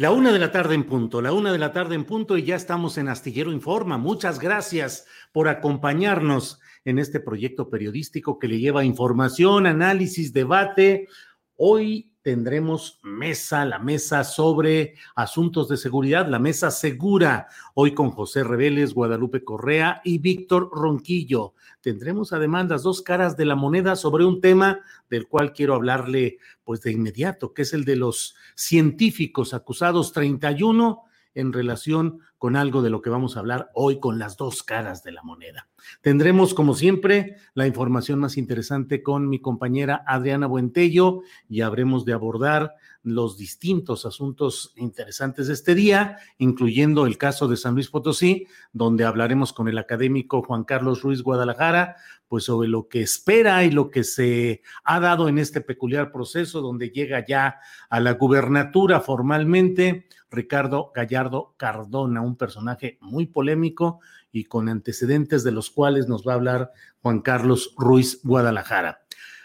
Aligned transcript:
La 0.00 0.12
una 0.12 0.32
de 0.32 0.38
la 0.38 0.50
tarde 0.50 0.74
en 0.74 0.84
punto, 0.84 1.20
la 1.20 1.34
una 1.34 1.52
de 1.52 1.58
la 1.58 1.74
tarde 1.74 1.94
en 1.94 2.06
punto 2.06 2.38
y 2.38 2.42
ya 2.42 2.56
estamos 2.56 2.96
en 2.96 3.10
Astillero 3.10 3.52
Informa. 3.52 3.98
Muchas 3.98 4.38
gracias 4.38 5.04
por 5.30 5.46
acompañarnos 5.46 6.58
en 6.86 6.98
este 6.98 7.20
proyecto 7.20 7.68
periodístico 7.68 8.38
que 8.38 8.48
le 8.48 8.58
lleva 8.58 8.82
información, 8.82 9.66
análisis, 9.66 10.32
debate. 10.32 11.06
Hoy 11.54 12.14
tendremos 12.22 12.98
mesa, 13.02 13.66
la 13.66 13.78
mesa 13.78 14.24
sobre 14.24 14.94
asuntos 15.16 15.68
de 15.68 15.76
seguridad, 15.76 16.26
la 16.28 16.38
mesa 16.38 16.70
segura, 16.70 17.48
hoy 17.74 17.92
con 17.92 18.10
José 18.10 18.42
Reveles, 18.42 18.94
Guadalupe 18.94 19.44
Correa 19.44 20.00
y 20.02 20.16
Víctor 20.16 20.70
Ronquillo. 20.72 21.52
Tendremos 21.80 22.32
además 22.32 22.68
las 22.68 22.82
dos 22.82 23.02
caras 23.02 23.36
de 23.36 23.46
la 23.46 23.56
moneda 23.56 23.96
sobre 23.96 24.24
un 24.24 24.40
tema 24.40 24.80
del 25.08 25.28
cual 25.28 25.52
quiero 25.52 25.74
hablarle 25.74 26.38
pues 26.62 26.82
de 26.82 26.92
inmediato, 26.92 27.54
que 27.54 27.62
es 27.62 27.72
el 27.72 27.84
de 27.84 27.96
los 27.96 28.34
científicos 28.54 29.54
acusados 29.54 30.12
31 30.12 31.02
en 31.34 31.52
relación 31.52 32.20
con 32.38 32.56
algo 32.56 32.82
de 32.82 32.90
lo 32.90 33.02
que 33.02 33.10
vamos 33.10 33.36
a 33.36 33.40
hablar 33.40 33.70
hoy 33.74 34.00
con 34.00 34.18
las 34.18 34.36
dos 34.36 34.62
caras 34.62 35.02
de 35.02 35.12
la 35.12 35.22
moneda. 35.22 35.68
Tendremos, 36.00 36.54
como 36.54 36.74
siempre, 36.74 37.36
la 37.54 37.66
información 37.66 38.18
más 38.18 38.36
interesante 38.36 39.02
con 39.02 39.28
mi 39.28 39.40
compañera 39.40 40.02
Adriana 40.06 40.46
Buentello 40.46 41.20
y 41.48 41.60
habremos 41.60 42.04
de 42.04 42.14
abordar 42.14 42.74
los 43.02 43.38
distintos 43.38 44.04
asuntos 44.04 44.72
interesantes 44.76 45.46
de 45.46 45.54
este 45.54 45.74
día, 45.74 46.18
incluyendo 46.38 47.06
el 47.06 47.16
caso 47.16 47.48
de 47.48 47.56
San 47.56 47.74
Luis 47.74 47.88
Potosí, 47.88 48.46
donde 48.72 49.04
hablaremos 49.04 49.52
con 49.52 49.68
el 49.68 49.78
académico 49.78 50.42
Juan 50.42 50.64
Carlos 50.64 51.02
Ruiz 51.02 51.22
Guadalajara, 51.22 51.96
pues 52.28 52.44
sobre 52.44 52.68
lo 52.68 52.88
que 52.88 53.00
espera 53.00 53.64
y 53.64 53.70
lo 53.70 53.90
que 53.90 54.04
se 54.04 54.62
ha 54.84 55.00
dado 55.00 55.28
en 55.28 55.38
este 55.38 55.60
peculiar 55.60 56.12
proceso, 56.12 56.60
donde 56.60 56.90
llega 56.90 57.24
ya 57.26 57.60
a 57.88 58.00
la 58.00 58.12
gubernatura 58.12 59.00
formalmente 59.00 60.06
Ricardo 60.30 60.92
Gallardo 60.94 61.54
Cardona, 61.56 62.20
un 62.20 62.36
personaje 62.36 62.98
muy 63.00 63.26
polémico 63.26 64.00
y 64.30 64.44
con 64.44 64.68
antecedentes 64.68 65.42
de 65.42 65.52
los 65.52 65.70
cuales 65.70 66.06
nos 66.06 66.26
va 66.26 66.32
a 66.32 66.36
hablar 66.36 66.72
Juan 67.02 67.20
Carlos 67.20 67.74
Ruiz 67.76 68.20
Guadalajara. 68.22 69.00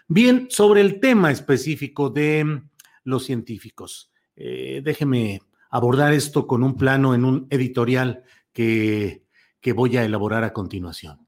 Bien, 0.08 0.48
sobre 0.52 0.82
el 0.82 1.00
tema 1.00 1.32
específico 1.32 2.12
de 2.12 2.62
los 3.06 3.26
científicos, 3.26 4.12
eh, 4.36 4.82
déjeme 4.84 5.42
abordar 5.70 6.14
esto 6.14 6.46
con 6.46 6.62
un 6.64 6.76
plano 6.76 7.16
en 7.16 7.24
un 7.24 7.48
editorial 7.50 8.24
que, 8.52 9.24
que 9.62 9.72
voy 9.72 9.96
a 9.96 10.04
elaborar 10.04 10.44
a 10.44 10.52
continuación. 10.52 11.26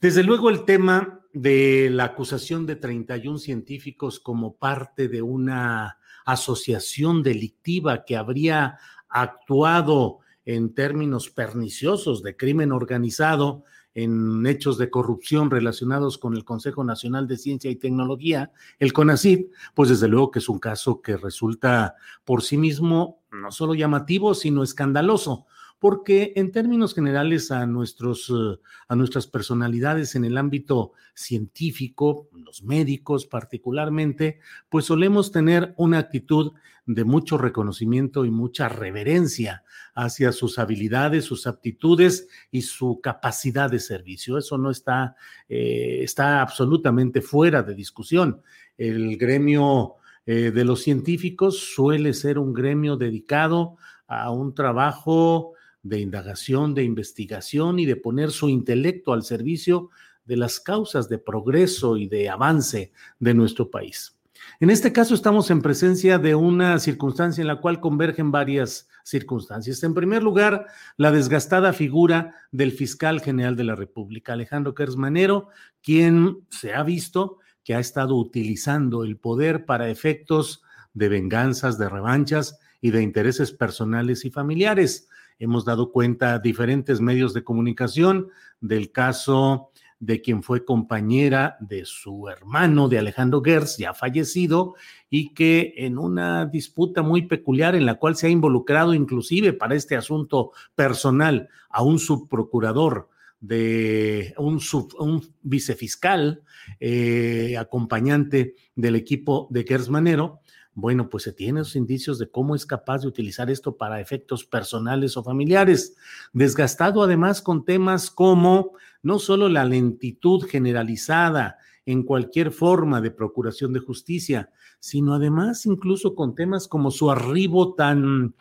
Desde 0.00 0.22
luego 0.22 0.50
el 0.50 0.64
tema 0.64 1.20
de 1.32 1.88
la 1.90 2.04
acusación 2.04 2.66
de 2.66 2.76
31 2.76 3.38
científicos 3.38 4.20
como 4.20 4.56
parte 4.56 5.08
de 5.08 5.22
una 5.22 5.98
asociación 6.24 7.22
delictiva 7.22 8.04
que 8.04 8.16
habría 8.16 8.78
actuado 9.08 10.18
en 10.44 10.74
términos 10.74 11.30
perniciosos 11.30 12.22
de 12.22 12.36
crimen 12.36 12.72
organizado 12.72 13.64
en 13.94 14.46
hechos 14.46 14.78
de 14.78 14.90
corrupción 14.90 15.50
relacionados 15.50 16.18
con 16.18 16.34
el 16.34 16.44
Consejo 16.44 16.84
Nacional 16.84 17.26
de 17.26 17.36
Ciencia 17.36 17.70
y 17.70 17.76
Tecnología, 17.76 18.52
el 18.78 18.92
CONACYT, 18.92 19.50
pues 19.74 19.90
desde 19.90 20.08
luego 20.08 20.30
que 20.30 20.38
es 20.38 20.48
un 20.48 20.58
caso 20.58 21.02
que 21.02 21.16
resulta 21.16 21.96
por 22.24 22.42
sí 22.42 22.56
mismo 22.56 23.20
no 23.30 23.50
solo 23.50 23.74
llamativo, 23.74 24.34
sino 24.34 24.62
escandaloso, 24.62 25.46
porque 25.82 26.32
en 26.36 26.52
términos 26.52 26.94
generales 26.94 27.50
a, 27.50 27.66
nuestros, 27.66 28.30
eh, 28.30 28.60
a 28.86 28.94
nuestras 28.94 29.26
personalidades 29.26 30.14
en 30.14 30.24
el 30.24 30.38
ámbito 30.38 30.92
científico, 31.12 32.28
los 32.32 32.62
médicos 32.62 33.26
particularmente, 33.26 34.38
pues 34.68 34.84
solemos 34.84 35.32
tener 35.32 35.74
una 35.76 35.98
actitud 35.98 36.52
de 36.86 37.02
mucho 37.02 37.36
reconocimiento 37.36 38.24
y 38.24 38.30
mucha 38.30 38.68
reverencia 38.68 39.64
hacia 39.92 40.30
sus 40.30 40.60
habilidades, 40.60 41.24
sus 41.24 41.48
aptitudes 41.48 42.28
y 42.52 42.62
su 42.62 43.00
capacidad 43.02 43.68
de 43.68 43.80
servicio. 43.80 44.38
Eso 44.38 44.58
no 44.58 44.70
está, 44.70 45.16
eh, 45.48 45.98
está 46.04 46.42
absolutamente 46.42 47.22
fuera 47.22 47.64
de 47.64 47.74
discusión. 47.74 48.40
El 48.78 49.16
gremio 49.16 49.96
eh, 50.26 50.52
de 50.52 50.64
los 50.64 50.80
científicos 50.80 51.58
suele 51.74 52.14
ser 52.14 52.38
un 52.38 52.52
gremio 52.52 52.96
dedicado 52.96 53.78
a 54.06 54.30
un 54.30 54.54
trabajo 54.54 55.54
de 55.82 56.00
indagación, 56.00 56.74
de 56.74 56.84
investigación 56.84 57.78
y 57.78 57.86
de 57.86 57.96
poner 57.96 58.30
su 58.30 58.48
intelecto 58.48 59.12
al 59.12 59.22
servicio 59.22 59.90
de 60.24 60.36
las 60.36 60.60
causas 60.60 61.08
de 61.08 61.18
progreso 61.18 61.96
y 61.96 62.06
de 62.06 62.28
avance 62.28 62.92
de 63.18 63.34
nuestro 63.34 63.70
país. 63.70 64.16
En 64.60 64.70
este 64.70 64.92
caso 64.92 65.14
estamos 65.14 65.50
en 65.50 65.62
presencia 65.62 66.18
de 66.18 66.34
una 66.34 66.78
circunstancia 66.78 67.42
en 67.42 67.48
la 67.48 67.60
cual 67.60 67.80
convergen 67.80 68.30
varias 68.30 68.88
circunstancias. 69.04 69.82
En 69.82 69.94
primer 69.94 70.22
lugar, 70.22 70.66
la 70.96 71.10
desgastada 71.10 71.72
figura 71.72 72.34
del 72.50 72.72
fiscal 72.72 73.20
general 73.20 73.56
de 73.56 73.64
la 73.64 73.74
República, 73.74 74.32
Alejandro 74.32 74.74
Kersmanero, 74.74 75.48
quien 75.82 76.46
se 76.50 76.74
ha 76.74 76.82
visto 76.82 77.38
que 77.64 77.74
ha 77.74 77.80
estado 77.80 78.16
utilizando 78.16 79.04
el 79.04 79.16
poder 79.16 79.64
para 79.64 79.88
efectos 79.88 80.62
de 80.94 81.08
venganzas, 81.08 81.78
de 81.78 81.88
revanchas 81.88 82.58
y 82.80 82.90
de 82.90 83.02
intereses 83.02 83.52
personales 83.52 84.24
y 84.24 84.30
familiares 84.30 85.08
hemos 85.42 85.64
dado 85.64 85.90
cuenta 85.90 86.34
a 86.34 86.38
diferentes 86.38 87.00
medios 87.00 87.34
de 87.34 87.42
comunicación 87.42 88.28
del 88.60 88.92
caso 88.92 89.70
de 89.98 90.20
quien 90.20 90.42
fue 90.42 90.64
compañera 90.64 91.56
de 91.60 91.84
su 91.84 92.28
hermano, 92.28 92.88
de 92.88 92.98
Alejandro 92.98 93.42
Gers, 93.42 93.76
ya 93.76 93.92
fallecido, 93.92 94.74
y 95.10 95.34
que 95.34 95.74
en 95.76 95.98
una 95.98 96.46
disputa 96.46 97.02
muy 97.02 97.22
peculiar 97.22 97.74
en 97.74 97.86
la 97.86 97.96
cual 97.96 98.16
se 98.16 98.28
ha 98.28 98.30
involucrado 98.30 98.94
inclusive 98.94 99.52
para 99.52 99.74
este 99.74 99.96
asunto 99.96 100.52
personal 100.74 101.48
a 101.70 101.82
un 101.82 101.98
subprocurador 101.98 103.08
de 103.40 104.34
un, 104.38 104.60
un 105.00 105.34
vicefiscal 105.42 106.42
eh, 106.78 107.56
acompañante 107.58 108.54
del 108.76 108.94
equipo 108.94 109.48
de 109.50 109.64
Gers 109.64 109.88
Manero, 109.88 110.40
bueno, 110.74 111.10
pues 111.10 111.24
se 111.24 111.32
tienen 111.32 111.58
los 111.58 111.76
indicios 111.76 112.18
de 112.18 112.30
cómo 112.30 112.54
es 112.54 112.64
capaz 112.64 113.02
de 113.02 113.08
utilizar 113.08 113.50
esto 113.50 113.76
para 113.76 114.00
efectos 114.00 114.44
personales 114.44 115.16
o 115.16 115.22
familiares. 115.22 115.96
Desgastado 116.32 117.02
además 117.02 117.42
con 117.42 117.64
temas 117.64 118.10
como 118.10 118.72
no 119.02 119.18
solo 119.18 119.48
la 119.48 119.64
lentitud 119.64 120.44
generalizada 120.46 121.58
en 121.84 122.04
cualquier 122.04 122.52
forma 122.52 123.00
de 123.00 123.10
procuración 123.10 123.72
de 123.72 123.80
justicia, 123.80 124.50
sino 124.80 125.14
además 125.14 125.66
incluso 125.66 126.14
con 126.14 126.34
temas 126.34 126.68
como 126.68 126.90
su 126.90 127.10
arribo 127.10 127.74
tan 127.74 128.34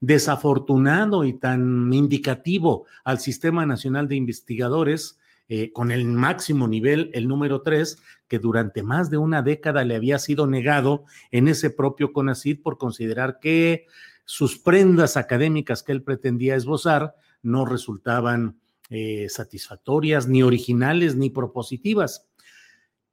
desafortunado 0.00 1.24
y 1.24 1.34
tan 1.34 1.92
indicativo 1.92 2.86
al 3.04 3.18
Sistema 3.18 3.66
Nacional 3.66 4.08
de 4.08 4.16
Investigadores 4.16 5.18
eh, 5.48 5.72
con 5.72 5.90
el 5.90 6.06
máximo 6.06 6.68
nivel, 6.68 7.10
el 7.14 7.28
número 7.28 7.62
tres, 7.62 7.98
que 8.28 8.38
durante 8.38 8.82
más 8.82 9.10
de 9.10 9.18
una 9.18 9.42
década 9.42 9.84
le 9.84 9.96
había 9.96 10.18
sido 10.18 10.46
negado 10.46 11.04
en 11.30 11.48
ese 11.48 11.70
propio 11.70 12.12
CONACID 12.12 12.62
por 12.62 12.78
considerar 12.78 13.38
que 13.40 13.86
sus 14.24 14.58
prendas 14.58 15.16
académicas 15.16 15.82
que 15.82 15.92
él 15.92 16.02
pretendía 16.02 16.56
esbozar 16.56 17.14
no 17.42 17.66
resultaban 17.66 18.58
eh, 18.90 19.28
satisfactorias, 19.28 20.28
ni 20.28 20.42
originales, 20.42 21.16
ni 21.16 21.30
propositivas. 21.30 22.28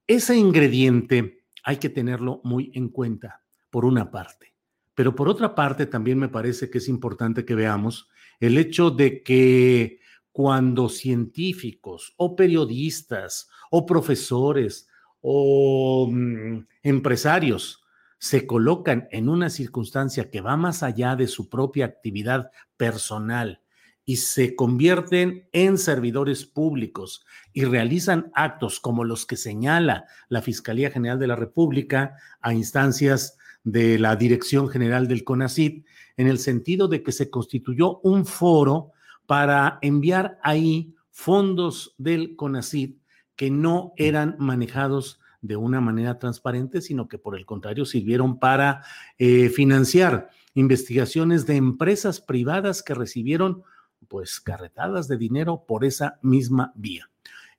Ese 0.08 0.36
ingrediente 0.36 1.46
hay 1.64 1.78
que 1.78 1.90
tenerlo 1.90 2.42
muy 2.44 2.72
en 2.76 2.90
cuenta, 2.90 3.42
por 3.70 3.86
una 3.86 4.12
parte. 4.12 4.54
Pero 4.94 5.16
por 5.16 5.30
otra 5.30 5.56
parte, 5.56 5.86
también 5.86 6.20
me 6.20 6.30
parece 6.30 6.70
que 6.70 6.80
es 6.80 6.88
importante 6.88 7.46
que 7.46 7.56
veamos 7.56 8.10
el 8.40 8.58
hecho 8.58 8.92
de 8.92 9.24
que 9.24 10.01
cuando 10.32 10.90
científicos 10.90 12.14
o 12.18 12.36
periodistas 12.36 13.50
o 13.70 13.86
profesores 13.86 14.88
o 15.22 16.10
mm, 16.12 16.68
empresarios 16.84 17.84
se 18.18 18.46
colocan 18.46 19.08
en 19.12 19.30
una 19.30 19.50
circunstancia 19.50 20.30
que 20.30 20.42
va 20.42 20.56
más 20.56 20.84
allá 20.84 21.16
de 21.16 21.28
su 21.28 21.50
propia 21.50 21.86
actividad 21.86 22.52
personal 22.78 23.62
y 24.06 24.18
se 24.18 24.56
convierten 24.56 25.48
en 25.52 25.78
servidores 25.78 26.46
públicos 26.46 27.26
y 27.54 27.66
realizan 27.66 28.32
actos 28.34 28.80
como 28.80 29.04
los 29.04 29.26
que 29.26 29.38
señala 29.38 30.06
la 30.28 30.42
Fiscalía 30.42 30.92
General 30.92 31.20
de 31.20 31.28
la 31.28 31.36
República 31.36 32.16
a 32.42 32.54
instancias 32.54 33.38
de 33.64 34.00
la 34.00 34.16
Dirección 34.16 34.70
General 34.70 35.08
del 35.08 35.24
CONACID, 35.24 35.84
en 36.18 36.28
el 36.28 36.40
sentido 36.40 36.88
de 36.88 37.04
que 37.04 37.12
se 37.12 37.30
constituyó 37.30 38.00
un 38.00 38.26
foro 38.26 38.92
para 39.32 39.80
enviar 39.82 40.38
ahí 40.44 40.94
fondos 41.10 41.96
del 41.98 42.36
CONACID 42.36 42.96
que 43.38 43.50
no 43.50 43.94
eran 43.96 44.36
manejados 44.40 45.22
de 45.40 45.56
una 45.56 45.80
manera 45.80 46.20
transparente, 46.20 46.82
sino 46.82 47.08
que 47.08 47.18
por 47.18 47.38
el 47.38 47.46
contrario 47.46 47.86
sirvieron 47.86 48.40
para 48.40 48.84
eh, 49.18 49.48
financiar 49.48 50.32
investigaciones 50.54 51.46
de 51.46 51.56
empresas 51.56 52.20
privadas 52.20 52.84
que 52.84 52.94
recibieron 52.94 53.64
pues 54.10 54.42
carretadas 54.42 55.08
de 55.08 55.16
dinero 55.16 55.64
por 55.66 55.86
esa 55.86 56.20
misma 56.22 56.74
vía. 56.76 57.10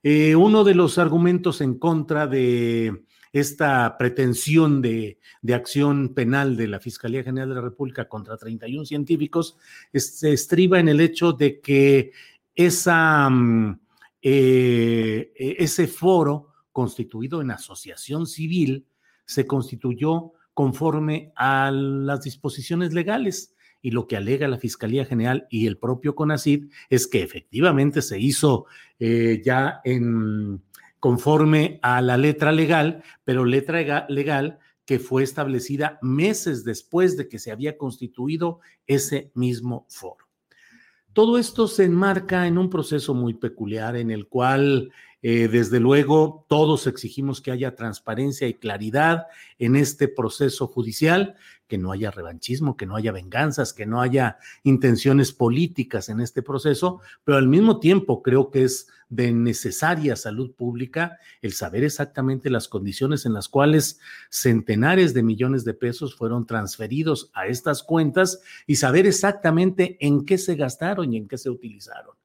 Eh, 0.03 0.35
uno 0.35 0.63
de 0.63 0.75
los 0.75 0.99
argumentos 0.99 1.59
en 1.59 1.79
contra 1.79 2.27
de 2.27 3.03
esta 3.33 3.97
pretensión 3.97 4.81
de, 4.83 5.17
acción 5.51 6.13
penal 6.13 6.55
de 6.55 6.67
la 6.67 6.79
Fiscalía 6.79 7.23
General 7.23 7.49
de 7.49 7.55
la 7.55 7.61
República 7.61 8.07
contra 8.07 8.37
31 8.37 8.85
científicos 8.85 9.57
se 9.91 10.31
estriba 10.31 10.79
en 10.79 10.87
el 10.87 11.01
hecho 11.01 11.33
de 11.33 11.59
que 11.59 12.11
esa, 12.55 13.27
mm, 13.29 13.79
eh, 14.21 15.33
e, 15.35 15.55
ese 15.57 15.87
foro 15.87 16.53
constituido 16.71 17.41
en 17.41 17.49
asociación 17.49 18.27
civil 18.27 18.85
se 19.25 19.47
constituyó 19.47 20.33
conforme 20.53 21.33
a 21.35 21.71
las 21.71 22.21
disposiciones 22.21 22.93
legales. 22.93 23.55
Y 23.81 23.91
lo 23.91 24.07
que 24.07 24.15
alega 24.15 24.47
la 24.47 24.59
Fiscalía 24.59 25.05
General 25.05 25.47
y 25.49 25.65
el 25.67 25.77
propio 25.77 26.15
CONACID 26.15 26.69
es 26.89 27.07
que 27.07 27.21
efectivamente 27.23 28.01
se 28.01 28.19
hizo 28.19 28.65
eh, 28.99 29.41
ya 29.43 29.81
en 29.83 30.61
conforme 31.03 31.79
a 31.81 32.01
la 32.01 32.15
letra 32.15 32.53
legal, 32.53 33.03
pero 33.25 33.43
letra 33.43 34.05
legal 34.07 34.59
que 34.85 34.99
fue 34.99 35.21
establecida 35.21 35.99
meses 36.01 36.63
después 36.63 37.17
de 37.17 37.27
que 37.27 37.39
se 37.39 37.51
había 37.51 37.77
constituido 37.77 38.61
ese 38.87 39.29
mismo 39.33 39.85
foro. 39.89 40.29
Todo 41.11 41.37
esto 41.37 41.67
se 41.67 41.83
enmarca 41.83 42.47
en 42.47 42.57
un 42.57 42.69
proceso 42.69 43.13
muy 43.13 43.33
peculiar 43.33 43.97
en 43.97 44.11
el 44.11 44.29
cual 44.29 44.93
eh, 45.25 45.47
desde 45.47 45.79
luego, 45.79 46.45
todos 46.49 46.85
exigimos 46.85 47.39
que 47.39 47.51
haya 47.51 47.75
transparencia 47.75 48.45
y 48.45 48.55
claridad 48.55 49.27
en 49.57 49.77
este 49.77 50.09
proceso 50.09 50.67
judicial, 50.67 51.35
que 51.67 51.77
no 51.77 51.91
haya 51.91 52.11
revanchismo, 52.11 52.77
que 52.77 52.85
no 52.85 52.95
haya 52.95 53.11
venganzas, 53.11 53.73
que 53.73 53.85
no 53.85 54.01
haya 54.01 54.37
intenciones 54.63 55.31
políticas 55.31 56.09
en 56.09 56.19
este 56.19 56.41
proceso, 56.41 57.01
pero 57.23 57.37
al 57.37 57.47
mismo 57.47 57.79
tiempo 57.79 58.21
creo 58.21 58.51
que 58.51 58.63
es 58.63 58.87
de 59.09 59.31
necesaria 59.31 60.15
salud 60.15 60.53
pública 60.55 61.17
el 61.41 61.53
saber 61.53 61.83
exactamente 61.83 62.49
las 62.49 62.67
condiciones 62.67 63.25
en 63.25 63.33
las 63.33 63.47
cuales 63.47 63.99
centenares 64.29 65.13
de 65.13 65.23
millones 65.23 65.63
de 65.65 65.73
pesos 65.73 66.15
fueron 66.15 66.47
transferidos 66.47 67.29
a 67.33 67.47
estas 67.47 67.83
cuentas 67.83 68.41
y 68.65 68.77
saber 68.77 69.05
exactamente 69.05 69.97
en 69.99 70.25
qué 70.25 70.37
se 70.37 70.55
gastaron 70.55 71.13
y 71.13 71.17
en 71.17 71.27
qué 71.27 71.37
se 71.37 71.49
utilizaron. 71.49 72.15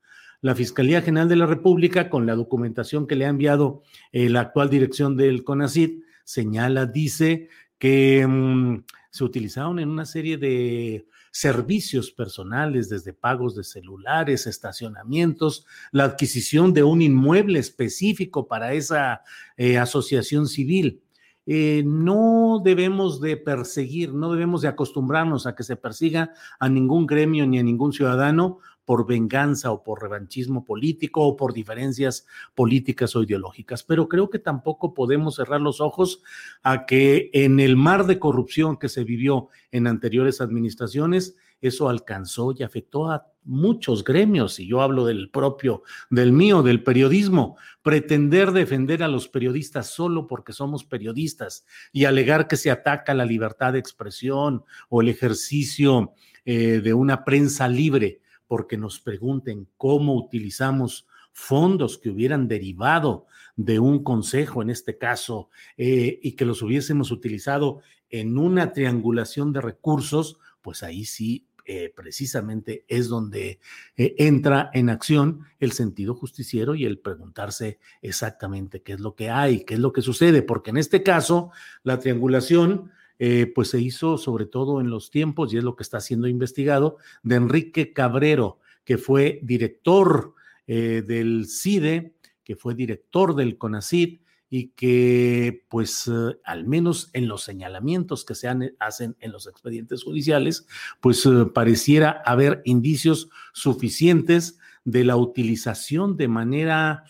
La 0.41 0.55
Fiscalía 0.55 1.03
General 1.03 1.29
de 1.29 1.37
la 1.37 1.47
República, 1.47 2.09
con 2.09 2.25
la 2.25 2.37
documentación 2.37 3.07
que 3.07 3.17
le 3.17 3.27
ha 3.27 3.31
enviado 3.31 3.83
eh, 4.13 4.29
la 4.29 4.41
actual 4.41 4.71
dirección 4.71 5.17
del 5.17 5.43
CONACID, 5.43 6.03
señala, 6.25 6.87
dice 6.87 7.49
que 7.79 8.25
mm, 8.27 8.85
se 9.11 9.25
utilizaron 9.25 9.79
en 9.79 9.89
una 9.89 10.05
serie 10.05 10.37
de 10.37 11.07
servicios 11.31 12.11
personales, 12.11 12.89
desde 12.89 13.13
pagos 13.13 13.55
de 13.55 13.65
celulares, 13.65 14.47
estacionamientos, 14.47 15.67
la 15.93 16.05
adquisición 16.05 16.73
de 16.73 16.83
un 16.83 17.03
inmueble 17.03 17.59
específico 17.59 18.47
para 18.47 18.73
esa 18.73 19.23
eh, 19.57 19.79
asociación 19.79 20.47
civil. 20.47 21.03
Eh, 21.47 21.83
no 21.87 22.61
debemos 22.63 23.23
de 23.23 23.39
perseguir, 23.39 24.13
no 24.13 24.31
debemos 24.31 24.61
de 24.61 24.69
acostumbrarnos 24.69 25.47
a 25.47 25.55
que 25.55 25.63
se 25.63 25.77
persiga 25.77 26.35
a 26.59 26.69
ningún 26.69 27.07
gremio 27.07 27.47
ni 27.47 27.59
a 27.59 27.63
ningún 27.63 27.95
ciudadano 27.95 28.59
por 28.89 29.07
venganza 29.07 29.71
o 29.71 29.83
por 29.83 30.01
revanchismo 30.01 30.65
político 30.65 31.21
o 31.21 31.37
por 31.37 31.53
diferencias 31.53 32.27
políticas 32.55 33.15
o 33.15 33.23
ideológicas. 33.23 33.83
Pero 33.85 34.09
creo 34.09 34.31
que 34.31 34.39
tampoco 34.39 34.95
podemos 34.95 35.35
cerrar 35.35 35.61
los 35.61 35.83
ojos 35.83 36.23
a 36.63 36.87
que 36.87 37.29
en 37.35 37.61
el 37.61 37.77
mar 37.77 38.07
de 38.07 38.19
corrupción 38.19 38.79
que 38.79 38.89
se 38.89 39.05
vivió 39.05 39.49
en 39.73 39.89
anteriores 39.89 40.41
administraciones, 40.41 41.37
eso 41.61 41.91
alcanzó 41.91 42.55
y 42.57 42.63
afectó 42.63 43.11
a 43.11 43.27
muchos 43.45 44.05
gremios, 44.05 44.59
y 44.59 44.67
yo 44.67 44.81
hablo 44.81 45.05
del 45.05 45.29
propio, 45.29 45.83
del 46.09 46.33
mío, 46.33 46.63
del 46.63 46.83
periodismo, 46.83 47.59
pretender 47.83 48.53
defender 48.53 49.03
a 49.03 49.09
los 49.09 49.29
periodistas 49.29 49.91
solo 49.91 50.27
porque 50.27 50.55
somos 50.55 50.87
periodistas 50.87 51.67
y 51.93 52.07
alegar 52.07 52.49
que 52.49 52.57
se 52.57 52.71
ataca 52.71 53.13
la 53.13 53.27
libertad 53.27 53.75
de 53.75 53.81
expresión 53.81 54.65
o 54.89 55.03
el 55.03 55.11
ejercicio 55.11 56.15
eh, 56.47 56.81
de 56.83 56.95
una 56.95 57.27
prensa 57.27 57.69
libre 57.69 58.23
porque 58.49 58.77
nos 58.77 58.99
pregunten 58.99 59.69
cómo 59.77 60.17
utilizamos 60.17 61.07
fondos 61.33 61.99
que 61.99 62.11
hubieran 62.11 62.49
derivado 62.49 63.27
de 63.55 63.79
un 63.79 64.03
consejo, 64.03 64.63
en 64.63 64.71
este 64.71 64.99
caso, 64.99 65.51
eh, 65.77 66.19
y 66.23 66.33
que 66.33 66.45
los 66.45 66.63
hubiésemos 66.63 67.13
utilizado 67.13 67.81
en 68.11 68.39
una 68.39 68.73
triangulación 68.73 69.53
de 69.53 69.61
recursos, 69.61 70.39
pues 70.63 70.83
ahí 70.83 71.05
sí 71.05 71.47
eh, 71.71 71.93
precisamente 71.95 72.87
es 72.89 73.09
donde 73.09 73.61
eh, 73.97 74.15
entra 74.17 74.71
en 74.73 74.89
acción 74.89 75.45
el 75.61 75.73
sentido 75.73 76.15
justiciero 76.15 76.75
y 76.75 76.87
el 76.87 76.99
preguntarse 76.99 77.79
exactamente 78.01 78.81
qué 78.81 78.95
es 78.95 79.01
lo 79.01 79.15
que 79.15 79.29
hay, 79.29 79.65
qué 79.67 79.75
es 79.75 79.81
lo 79.81 79.93
que 79.93 80.01
sucede, 80.01 80.41
porque 80.41 80.71
en 80.71 80.79
este 80.79 81.03
caso 81.03 81.51
la 81.83 81.99
triangulación 81.99 82.91
eh, 83.19 83.51
pues 83.53 83.71
se 83.71 83.81
hizo 83.81 84.17
sobre 84.17 84.47
todo 84.47 84.81
en 84.81 84.91
los 84.91 85.11
tiempos, 85.11 85.53
y 85.53 85.59
es 85.59 85.65
lo 85.65 85.75
que 85.75 85.83
está 85.83 86.01
siendo 86.01 86.29
investigado, 86.29 86.99
de 87.25 87.35
Enrique 87.35 87.93
Cabrero, 87.93 88.61
que 88.85 88.97
fue 88.97 89.41
director 89.43 90.35
eh, 90.67 91.03
del 91.07 91.47
CIDE, 91.49 92.15
que 92.45 92.55
fue 92.55 92.75
director 92.75 93.35
del 93.35 93.59
CONACID 93.59 94.21
y 94.51 94.69
que 94.69 95.67
pues 95.69 96.09
eh, 96.09 96.39
al 96.45 96.65
menos 96.67 97.11
en 97.13 97.27
los 97.29 97.43
señalamientos 97.43 98.25
que 98.25 98.35
se 98.35 98.49
hacen 98.79 99.17
en 99.19 99.33
los 99.33 99.47
expedientes 99.49 100.05
judiciales, 100.05 100.67
pues 101.01 101.29
pareciera 101.53 102.23
haber 102.25 102.63
indicios 102.65 103.29
suficientes 103.53 104.59
de 104.85 105.05
la 105.05 105.17
utilización 105.17 106.17
de 106.17 106.29
manera 106.29 107.05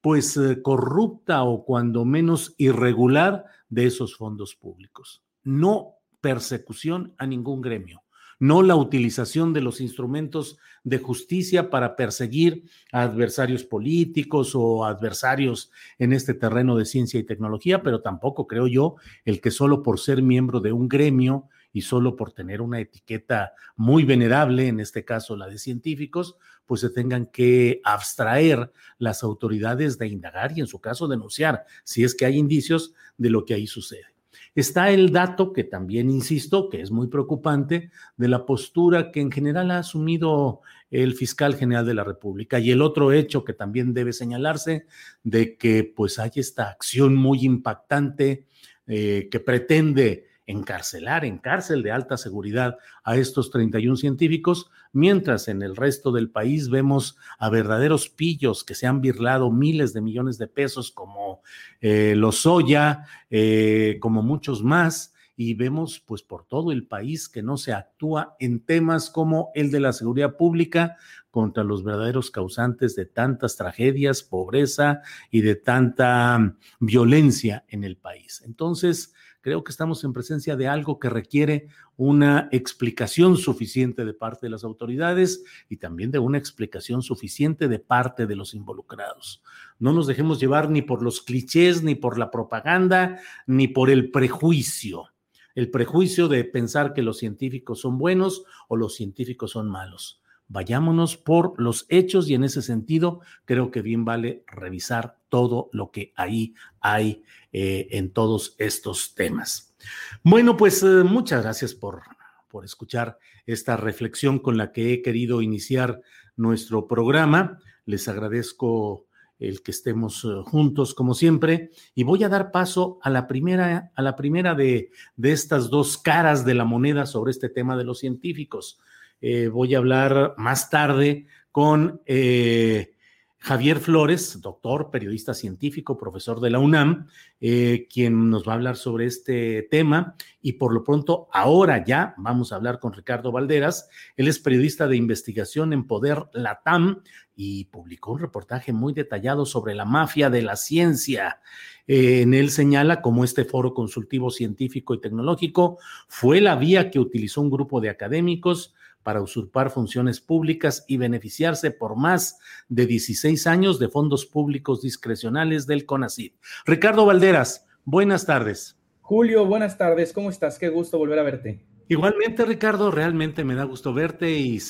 pues 0.00 0.38
corrupta 0.62 1.44
o 1.44 1.64
cuando 1.64 2.04
menos 2.04 2.54
irregular 2.58 3.44
de 3.70 3.86
esos 3.86 4.16
fondos 4.16 4.56
públicos 4.56 5.22
no 5.44 5.96
persecución 6.20 7.14
a 7.18 7.26
ningún 7.26 7.60
gremio, 7.60 8.02
no 8.38 8.62
la 8.62 8.74
utilización 8.74 9.52
de 9.52 9.60
los 9.60 9.80
instrumentos 9.80 10.58
de 10.84 10.98
justicia 10.98 11.70
para 11.70 11.94
perseguir 11.94 12.64
a 12.90 13.02
adversarios 13.02 13.64
políticos 13.64 14.54
o 14.54 14.84
adversarios 14.84 15.70
en 15.98 16.12
este 16.12 16.34
terreno 16.34 16.76
de 16.76 16.84
ciencia 16.84 17.20
y 17.20 17.24
tecnología, 17.24 17.82
pero 17.82 18.00
tampoco 18.00 18.46
creo 18.46 18.66
yo 18.66 18.96
el 19.24 19.40
que 19.40 19.50
solo 19.50 19.82
por 19.82 20.00
ser 20.00 20.22
miembro 20.22 20.60
de 20.60 20.72
un 20.72 20.88
gremio 20.88 21.48
y 21.72 21.82
solo 21.82 22.16
por 22.16 22.32
tener 22.32 22.60
una 22.60 22.80
etiqueta 22.80 23.52
muy 23.76 24.04
venerable, 24.04 24.68
en 24.68 24.80
este 24.80 25.04
caso 25.04 25.36
la 25.36 25.46
de 25.46 25.58
científicos, 25.58 26.36
pues 26.66 26.80
se 26.80 26.90
tengan 26.90 27.26
que 27.26 27.80
abstraer 27.84 28.72
las 28.98 29.22
autoridades 29.22 29.98
de 29.98 30.08
indagar 30.08 30.52
y 30.56 30.60
en 30.60 30.66
su 30.66 30.80
caso 30.80 31.08
denunciar 31.08 31.64
si 31.84 32.04
es 32.04 32.14
que 32.14 32.26
hay 32.26 32.36
indicios 32.36 32.94
de 33.16 33.30
lo 33.30 33.44
que 33.44 33.54
ahí 33.54 33.66
sucede. 33.66 34.11
Está 34.54 34.90
el 34.90 35.12
dato 35.12 35.52
que 35.52 35.64
también 35.64 36.10
insisto, 36.10 36.68
que 36.68 36.82
es 36.82 36.90
muy 36.90 37.06
preocupante, 37.08 37.90
de 38.16 38.28
la 38.28 38.44
postura 38.44 39.10
que 39.10 39.20
en 39.20 39.30
general 39.30 39.70
ha 39.70 39.78
asumido 39.78 40.60
el 40.90 41.14
fiscal 41.14 41.54
general 41.56 41.86
de 41.86 41.94
la 41.94 42.04
República. 42.04 42.58
Y 42.58 42.70
el 42.70 42.82
otro 42.82 43.12
hecho 43.12 43.44
que 43.44 43.54
también 43.54 43.94
debe 43.94 44.12
señalarse 44.12 44.86
de 45.22 45.56
que 45.56 45.84
pues 45.84 46.18
hay 46.18 46.32
esta 46.34 46.68
acción 46.68 47.16
muy 47.16 47.44
impactante 47.44 48.44
eh, 48.86 49.28
que 49.30 49.40
pretende 49.40 50.26
encarcelar 50.46 51.24
en 51.24 51.38
cárcel 51.38 51.82
de 51.82 51.92
alta 51.92 52.16
seguridad 52.16 52.78
a 53.04 53.16
estos 53.16 53.50
31 53.50 53.96
científicos, 53.96 54.70
mientras 54.92 55.48
en 55.48 55.62
el 55.62 55.76
resto 55.76 56.12
del 56.12 56.30
país 56.30 56.68
vemos 56.68 57.16
a 57.38 57.48
verdaderos 57.48 58.08
pillos 58.08 58.64
que 58.64 58.74
se 58.74 58.86
han 58.86 59.00
birlado 59.00 59.50
miles 59.50 59.92
de 59.92 60.00
millones 60.00 60.38
de 60.38 60.48
pesos 60.48 60.90
como 60.90 61.42
eh, 61.80 62.14
los 62.16 62.38
Soya, 62.42 63.06
eh, 63.30 63.98
como 64.00 64.22
muchos 64.22 64.62
más, 64.62 65.12
y 65.34 65.54
vemos 65.54 65.98
pues 66.00 66.22
por 66.22 66.44
todo 66.44 66.72
el 66.72 66.86
país 66.86 67.28
que 67.28 67.42
no 67.42 67.56
se 67.56 67.72
actúa 67.72 68.36
en 68.38 68.60
temas 68.60 69.10
como 69.10 69.50
el 69.54 69.70
de 69.70 69.80
la 69.80 69.92
seguridad 69.92 70.36
pública 70.36 70.96
contra 71.30 71.64
los 71.64 71.82
verdaderos 71.82 72.30
causantes 72.30 72.94
de 72.94 73.06
tantas 73.06 73.56
tragedias, 73.56 74.22
pobreza 74.22 75.00
y 75.30 75.40
de 75.40 75.56
tanta 75.56 76.38
mm, 76.38 76.56
violencia 76.80 77.64
en 77.68 77.84
el 77.84 77.96
país. 77.96 78.42
Entonces, 78.44 79.14
creo 79.42 79.62
que 79.62 79.70
estamos 79.70 80.02
en 80.04 80.14
presencia 80.14 80.56
de 80.56 80.68
algo 80.68 80.98
que 80.98 81.10
requiere 81.10 81.68
una 81.98 82.48
explicación 82.50 83.36
suficiente 83.36 84.06
de 84.06 84.14
parte 84.14 84.46
de 84.46 84.50
las 84.50 84.64
autoridades 84.64 85.44
y 85.68 85.76
también 85.76 86.10
de 86.10 86.18
una 86.18 86.38
explicación 86.38 87.02
suficiente 87.02 87.68
de 87.68 87.78
parte 87.78 88.26
de 88.26 88.36
los 88.36 88.54
involucrados. 88.54 89.42
No 89.78 89.92
nos 89.92 90.06
dejemos 90.06 90.40
llevar 90.40 90.70
ni 90.70 90.80
por 90.80 91.02
los 91.02 91.20
clichés, 91.20 91.82
ni 91.82 91.94
por 91.94 92.18
la 92.18 92.30
propaganda, 92.30 93.20
ni 93.46 93.68
por 93.68 93.90
el 93.90 94.10
prejuicio 94.10 95.12
el 95.54 95.70
prejuicio 95.70 96.28
de 96.28 96.44
pensar 96.44 96.94
que 96.94 97.02
los 97.02 97.18
científicos 97.18 97.80
son 97.80 97.98
buenos 97.98 98.44
o 98.68 98.76
los 98.76 98.94
científicos 98.94 99.50
son 99.50 99.68
malos. 99.68 100.21
Vayámonos 100.48 101.16
por 101.16 101.54
los 101.60 101.86
hechos 101.88 102.28
y 102.28 102.34
en 102.34 102.44
ese 102.44 102.62
sentido 102.62 103.20
creo 103.44 103.70
que 103.70 103.82
bien 103.82 104.04
vale 104.04 104.44
revisar 104.46 105.16
todo 105.28 105.70
lo 105.72 105.90
que 105.90 106.12
ahí 106.16 106.54
hay 106.80 107.24
eh, 107.52 107.88
en 107.92 108.12
todos 108.12 108.54
estos 108.58 109.14
temas. 109.14 109.74
Bueno, 110.22 110.56
pues 110.56 110.82
eh, 110.82 111.04
muchas 111.04 111.42
gracias 111.42 111.74
por, 111.74 112.02
por 112.48 112.64
escuchar 112.64 113.18
esta 113.46 113.76
reflexión 113.76 114.38
con 114.38 114.56
la 114.56 114.72
que 114.72 114.92
he 114.92 115.02
querido 115.02 115.42
iniciar 115.42 116.02
nuestro 116.36 116.86
programa. 116.86 117.58
Les 117.86 118.06
agradezco 118.08 119.06
el 119.42 119.62
que 119.62 119.72
estemos 119.72 120.24
eh, 120.24 120.28
juntos 120.44 120.94
como 120.94 121.14
siempre. 121.14 121.70
Y 121.94 122.04
voy 122.04 122.22
a 122.24 122.28
dar 122.28 122.52
paso 122.52 122.98
a 123.02 123.10
la 123.10 123.26
primera, 123.26 123.90
a 123.94 124.02
la 124.02 124.16
primera 124.16 124.54
de, 124.54 124.90
de 125.16 125.32
estas 125.32 125.68
dos 125.68 125.98
caras 125.98 126.44
de 126.44 126.54
la 126.54 126.64
moneda 126.64 127.06
sobre 127.06 127.32
este 127.32 127.48
tema 127.48 127.76
de 127.76 127.84
los 127.84 127.98
científicos. 127.98 128.78
Eh, 129.22 129.46
voy 129.46 129.74
a 129.74 129.78
hablar 129.78 130.34
más 130.36 130.68
tarde 130.68 131.26
con 131.52 132.02
eh, 132.06 132.92
Javier 133.38 133.78
Flores, 133.78 134.40
doctor, 134.40 134.90
periodista 134.90 135.32
científico, 135.32 135.96
profesor 135.96 136.40
de 136.40 136.50
la 136.50 136.58
UNAM, 136.58 137.06
eh, 137.40 137.86
quien 137.88 138.30
nos 138.30 138.46
va 138.46 138.52
a 138.52 138.54
hablar 138.56 138.76
sobre 138.76 139.06
este 139.06 139.62
tema. 139.70 140.16
Y 140.42 140.54
por 140.54 140.74
lo 140.74 140.82
pronto, 140.82 141.28
ahora 141.32 141.84
ya 141.84 142.14
vamos 142.18 142.52
a 142.52 142.56
hablar 142.56 142.80
con 142.80 142.92
Ricardo 142.92 143.30
Valderas. 143.30 143.88
Él 144.16 144.26
es 144.26 144.40
periodista 144.40 144.88
de 144.88 144.96
investigación 144.96 145.72
en 145.72 145.86
Poder 145.86 146.24
Latam 146.32 147.02
y 147.36 147.66
publicó 147.66 148.12
un 148.12 148.20
reportaje 148.20 148.72
muy 148.72 148.92
detallado 148.92 149.46
sobre 149.46 149.76
la 149.76 149.84
mafia 149.84 150.30
de 150.30 150.42
la 150.42 150.56
ciencia. 150.56 151.40
En 151.86 152.34
él 152.34 152.50
señala 152.50 153.02
cómo 153.02 153.22
este 153.22 153.44
foro 153.44 153.72
consultivo 153.72 154.30
científico 154.30 154.94
y 154.94 155.00
tecnológico 155.00 155.78
fue 156.08 156.40
la 156.40 156.56
vía 156.56 156.90
que 156.90 156.98
utilizó 156.98 157.40
un 157.40 157.50
grupo 157.50 157.80
de 157.80 157.90
académicos 157.90 158.74
para 159.02 159.22
usurpar 159.22 159.70
funciones 159.70 160.20
públicas 160.20 160.84
y 160.88 160.96
beneficiarse 160.96 161.70
por 161.70 161.96
más 161.96 162.38
de 162.68 162.86
16 162.86 163.46
años 163.46 163.78
de 163.78 163.88
fondos 163.88 164.26
públicos 164.26 164.82
discrecionales 164.82 165.66
del 165.66 165.86
CONACYT. 165.86 166.34
Ricardo 166.64 167.06
Valderas, 167.06 167.66
buenas 167.84 168.26
tardes. 168.26 168.78
Julio, 169.00 169.44
buenas 169.44 169.76
tardes. 169.76 170.12
¿Cómo 170.12 170.30
estás? 170.30 170.58
Qué 170.58 170.68
gusto 170.68 170.98
volver 170.98 171.18
a 171.18 171.22
verte. 171.22 171.64
Igualmente, 171.88 172.44
Ricardo, 172.44 172.90
realmente 172.90 173.44
me 173.44 173.54
da 173.54 173.64
gusto 173.64 173.92
verte 173.92 174.30
y, 174.30 174.60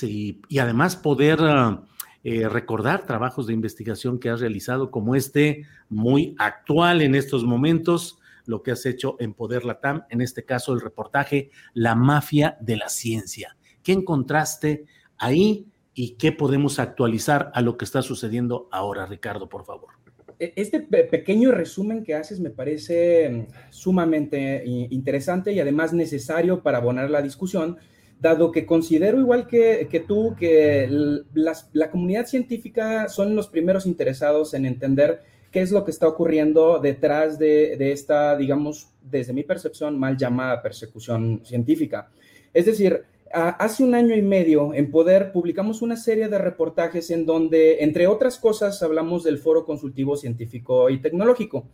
y 0.49 0.59
además 0.59 0.97
poder 0.97 1.39
ah, 1.43 1.85
eh, 2.25 2.49
recordar 2.49 3.05
trabajos 3.05 3.49
de 3.49 3.53
investigación 3.53 4.21
que 4.21 4.31
has 4.31 4.41
realizado 4.41 4.93
como 4.93 5.17
este, 5.17 5.67
muy 5.89 6.37
actual 6.39 7.03
en 7.03 7.17
estos 7.17 7.43
momentos, 7.45 8.21
lo 8.47 8.63
que 8.63 8.71
has 8.71 8.87
hecho 8.87 9.17
en 9.19 9.35
Poder 9.35 9.65
Latam, 9.65 10.05
en 10.09 10.21
este 10.21 10.45
caso 10.45 10.73
el 10.73 10.81
reportaje 10.81 11.51
La 11.75 11.97
mafia 11.97 12.57
de 12.61 12.77
la 12.77 12.89
ciencia. 12.89 13.57
¿Qué 13.83 13.93
encontraste 13.93 14.85
ahí 15.19 15.67
y 15.95 16.13
qué 16.13 16.33
podemos 16.33 16.79
actualizar 16.79 17.51
a 17.55 17.61
lo 17.61 17.77
que 17.77 17.85
está 17.85 18.03
sucediendo 18.03 18.69
ahora, 18.71 19.07
Ricardo, 19.07 19.49
por 19.49 19.65
favor? 19.65 19.91
E, 20.39 20.53
este 20.57 20.81
pequeño 20.81 21.53
resumen 21.53 22.03
que 22.03 22.15
haces 22.15 22.41
me 22.41 22.51
parece 22.51 23.29
mm, 23.31 23.47
sumamente 23.71 24.63
interesante 24.67 25.53
y 25.53 25.61
además 25.61 25.93
necesario 25.93 26.63
para 26.63 26.79
abonar 26.79 27.11
la 27.11 27.23
discusión, 27.23 27.79
dado 28.21 28.51
que 28.53 28.67
considero 28.67 29.19
igual 29.19 29.47
que, 29.47 30.05
tú 30.07 30.35
que 30.39 30.89
la 31.33 31.91
comunidad 31.91 32.27
científica 32.27 33.09
son 33.09 33.35
los 33.35 33.49
primeros 33.49 33.85
interesados 33.85 34.55
en 34.55 34.65
entender 34.65 35.23
qué 35.51 35.61
es 35.61 35.73
lo 35.73 35.85
que 35.85 35.91
está 35.91 36.07
ocurriendo 36.09 36.79
detrás 36.79 37.39
de, 37.39 37.77
de 37.77 37.93
esta, 37.93 38.37
digamos, 38.37 38.91
desde 39.03 39.33
mi 39.33 39.43
percepción, 39.43 39.99
mal 39.99 40.17
llamada 40.17 40.63
persecución 40.63 41.43
científica. 41.45 42.11
Es 42.55 42.67
decir, 42.67 43.05
hace 43.33 43.83
un 43.83 43.95
año 43.95 44.15
y 44.15 44.23
medio 44.23 44.75
en 44.75 44.91
Poder 44.91 45.33
publicamos 45.33 45.83
una 45.83 45.97
serie 45.97 46.29
de 46.29 46.39
reportajes 46.39 47.11
en 47.11 47.27
donde, 47.27 47.83
entre 47.83 48.07
otras 48.07 48.39
cosas, 48.39 48.83
hablamos 48.83 49.25
del 49.25 49.39
Foro 49.39 49.65
Consultivo 49.65 50.17
Científico 50.17 50.91
y 50.91 51.01
Tecnológico. 51.01 51.69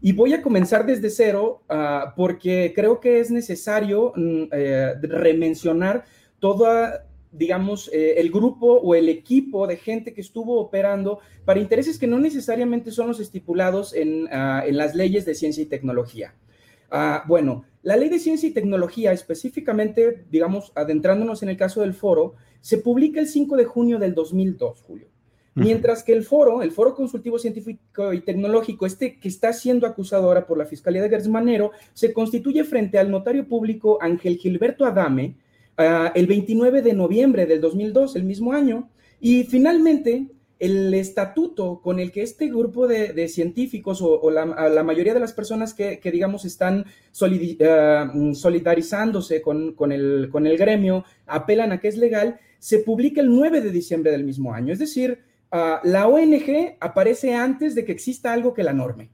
Y 0.00 0.12
voy 0.12 0.34
a 0.34 0.42
comenzar 0.42 0.84
desde 0.84 1.08
cero 1.08 1.62
ah, 1.68 2.12
porque 2.16 2.72
creo 2.74 3.00
que 3.00 3.20
es 3.20 3.30
necesario 3.30 4.12
mm, 4.14 4.42
eh, 4.52 4.94
remencionar 5.00 6.04
toda, 6.40 7.06
digamos, 7.32 7.90
eh, 7.92 8.14
el 8.18 8.30
grupo 8.30 8.74
o 8.74 8.94
el 8.94 9.08
equipo 9.08 9.66
de 9.66 9.76
gente 9.76 10.12
que 10.12 10.20
estuvo 10.20 10.60
operando 10.60 11.20
para 11.44 11.60
intereses 11.60 11.98
que 11.98 12.06
no 12.06 12.18
necesariamente 12.18 12.90
son 12.90 13.08
los 13.08 13.20
estipulados 13.20 13.94
en, 13.94 14.28
ah, 14.30 14.62
en 14.66 14.76
las 14.76 14.94
leyes 14.94 15.24
de 15.24 15.34
ciencia 15.34 15.62
y 15.62 15.66
tecnología. 15.66 16.34
Ah, 16.90 17.24
bueno, 17.26 17.64
la 17.82 17.96
ley 17.96 18.08
de 18.08 18.18
ciencia 18.18 18.48
y 18.48 18.52
tecnología, 18.52 19.12
específicamente, 19.12 20.24
digamos, 20.30 20.72
adentrándonos 20.74 21.42
en 21.42 21.50
el 21.50 21.56
caso 21.56 21.82
del 21.82 21.94
foro, 21.94 22.34
se 22.60 22.78
publica 22.78 23.20
el 23.20 23.28
5 23.28 23.56
de 23.56 23.64
junio 23.64 23.98
del 23.98 24.14
2002, 24.14 24.82
Julio. 24.82 25.08
Mientras 25.56 26.02
que 26.02 26.12
el 26.12 26.24
foro, 26.24 26.62
el 26.62 26.72
Foro 26.72 26.96
Consultivo 26.96 27.38
Científico 27.38 28.12
y 28.12 28.22
Tecnológico, 28.22 28.86
este 28.86 29.20
que 29.20 29.28
está 29.28 29.52
siendo 29.52 29.86
acusado 29.86 30.24
ahora 30.24 30.46
por 30.46 30.58
la 30.58 30.66
Fiscalía 30.66 31.00
de 31.00 31.08
Gersmanero, 31.08 31.70
se 31.92 32.12
constituye 32.12 32.64
frente 32.64 32.98
al 32.98 33.10
notario 33.10 33.46
público 33.46 33.98
Ángel 34.00 34.36
Gilberto 34.36 34.84
Adame 34.84 35.36
ah, 35.76 36.10
el 36.14 36.26
29 36.26 36.82
de 36.82 36.92
noviembre 36.92 37.46
del 37.46 37.60
2002, 37.60 38.16
el 38.16 38.24
mismo 38.24 38.52
año, 38.52 38.90
y 39.20 39.44
finalmente 39.44 40.26
el 40.64 40.94
estatuto 40.94 41.80
con 41.82 42.00
el 42.00 42.10
que 42.10 42.22
este 42.22 42.48
grupo 42.48 42.86
de, 42.86 43.28
científicos 43.28 44.00
o, 44.00 44.30
la, 44.30 44.46
mayoría 44.82 45.12
de 45.12 45.20
las 45.20 45.34
personas 45.34 45.74
que, 45.74 46.00
digamos, 46.10 46.44
están 46.44 46.86
eh, 47.20 48.06
solidarizándose 48.32 49.42
con, 49.42 49.74
el, 49.92 50.28
con 50.30 50.46
el 50.46 50.56
gremio, 50.56 51.04
apelan 51.26 51.72
a 51.72 51.80
que 51.80 51.88
es 51.88 51.98
legal, 51.98 52.38
se 52.58 52.78
publica 52.78 53.20
el 53.20 53.28
9 53.28 53.60
de 53.60 53.70
diciembre 53.70 54.10
del 54.10 54.24
mismo 54.24 54.54
año. 54.54 54.72
Es 54.72 54.78
decir, 54.78 55.18
ah, 55.50 55.80
la 55.84 56.08
ONG 56.08 56.76
aparece 56.80 57.34
antes 57.34 57.74
de 57.74 57.84
que 57.84 57.92
exista 57.92 58.32
algo 58.32 58.54
que 58.54 58.62
la 58.62 58.72
norme. 58.72 59.10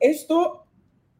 Esto 0.00 0.64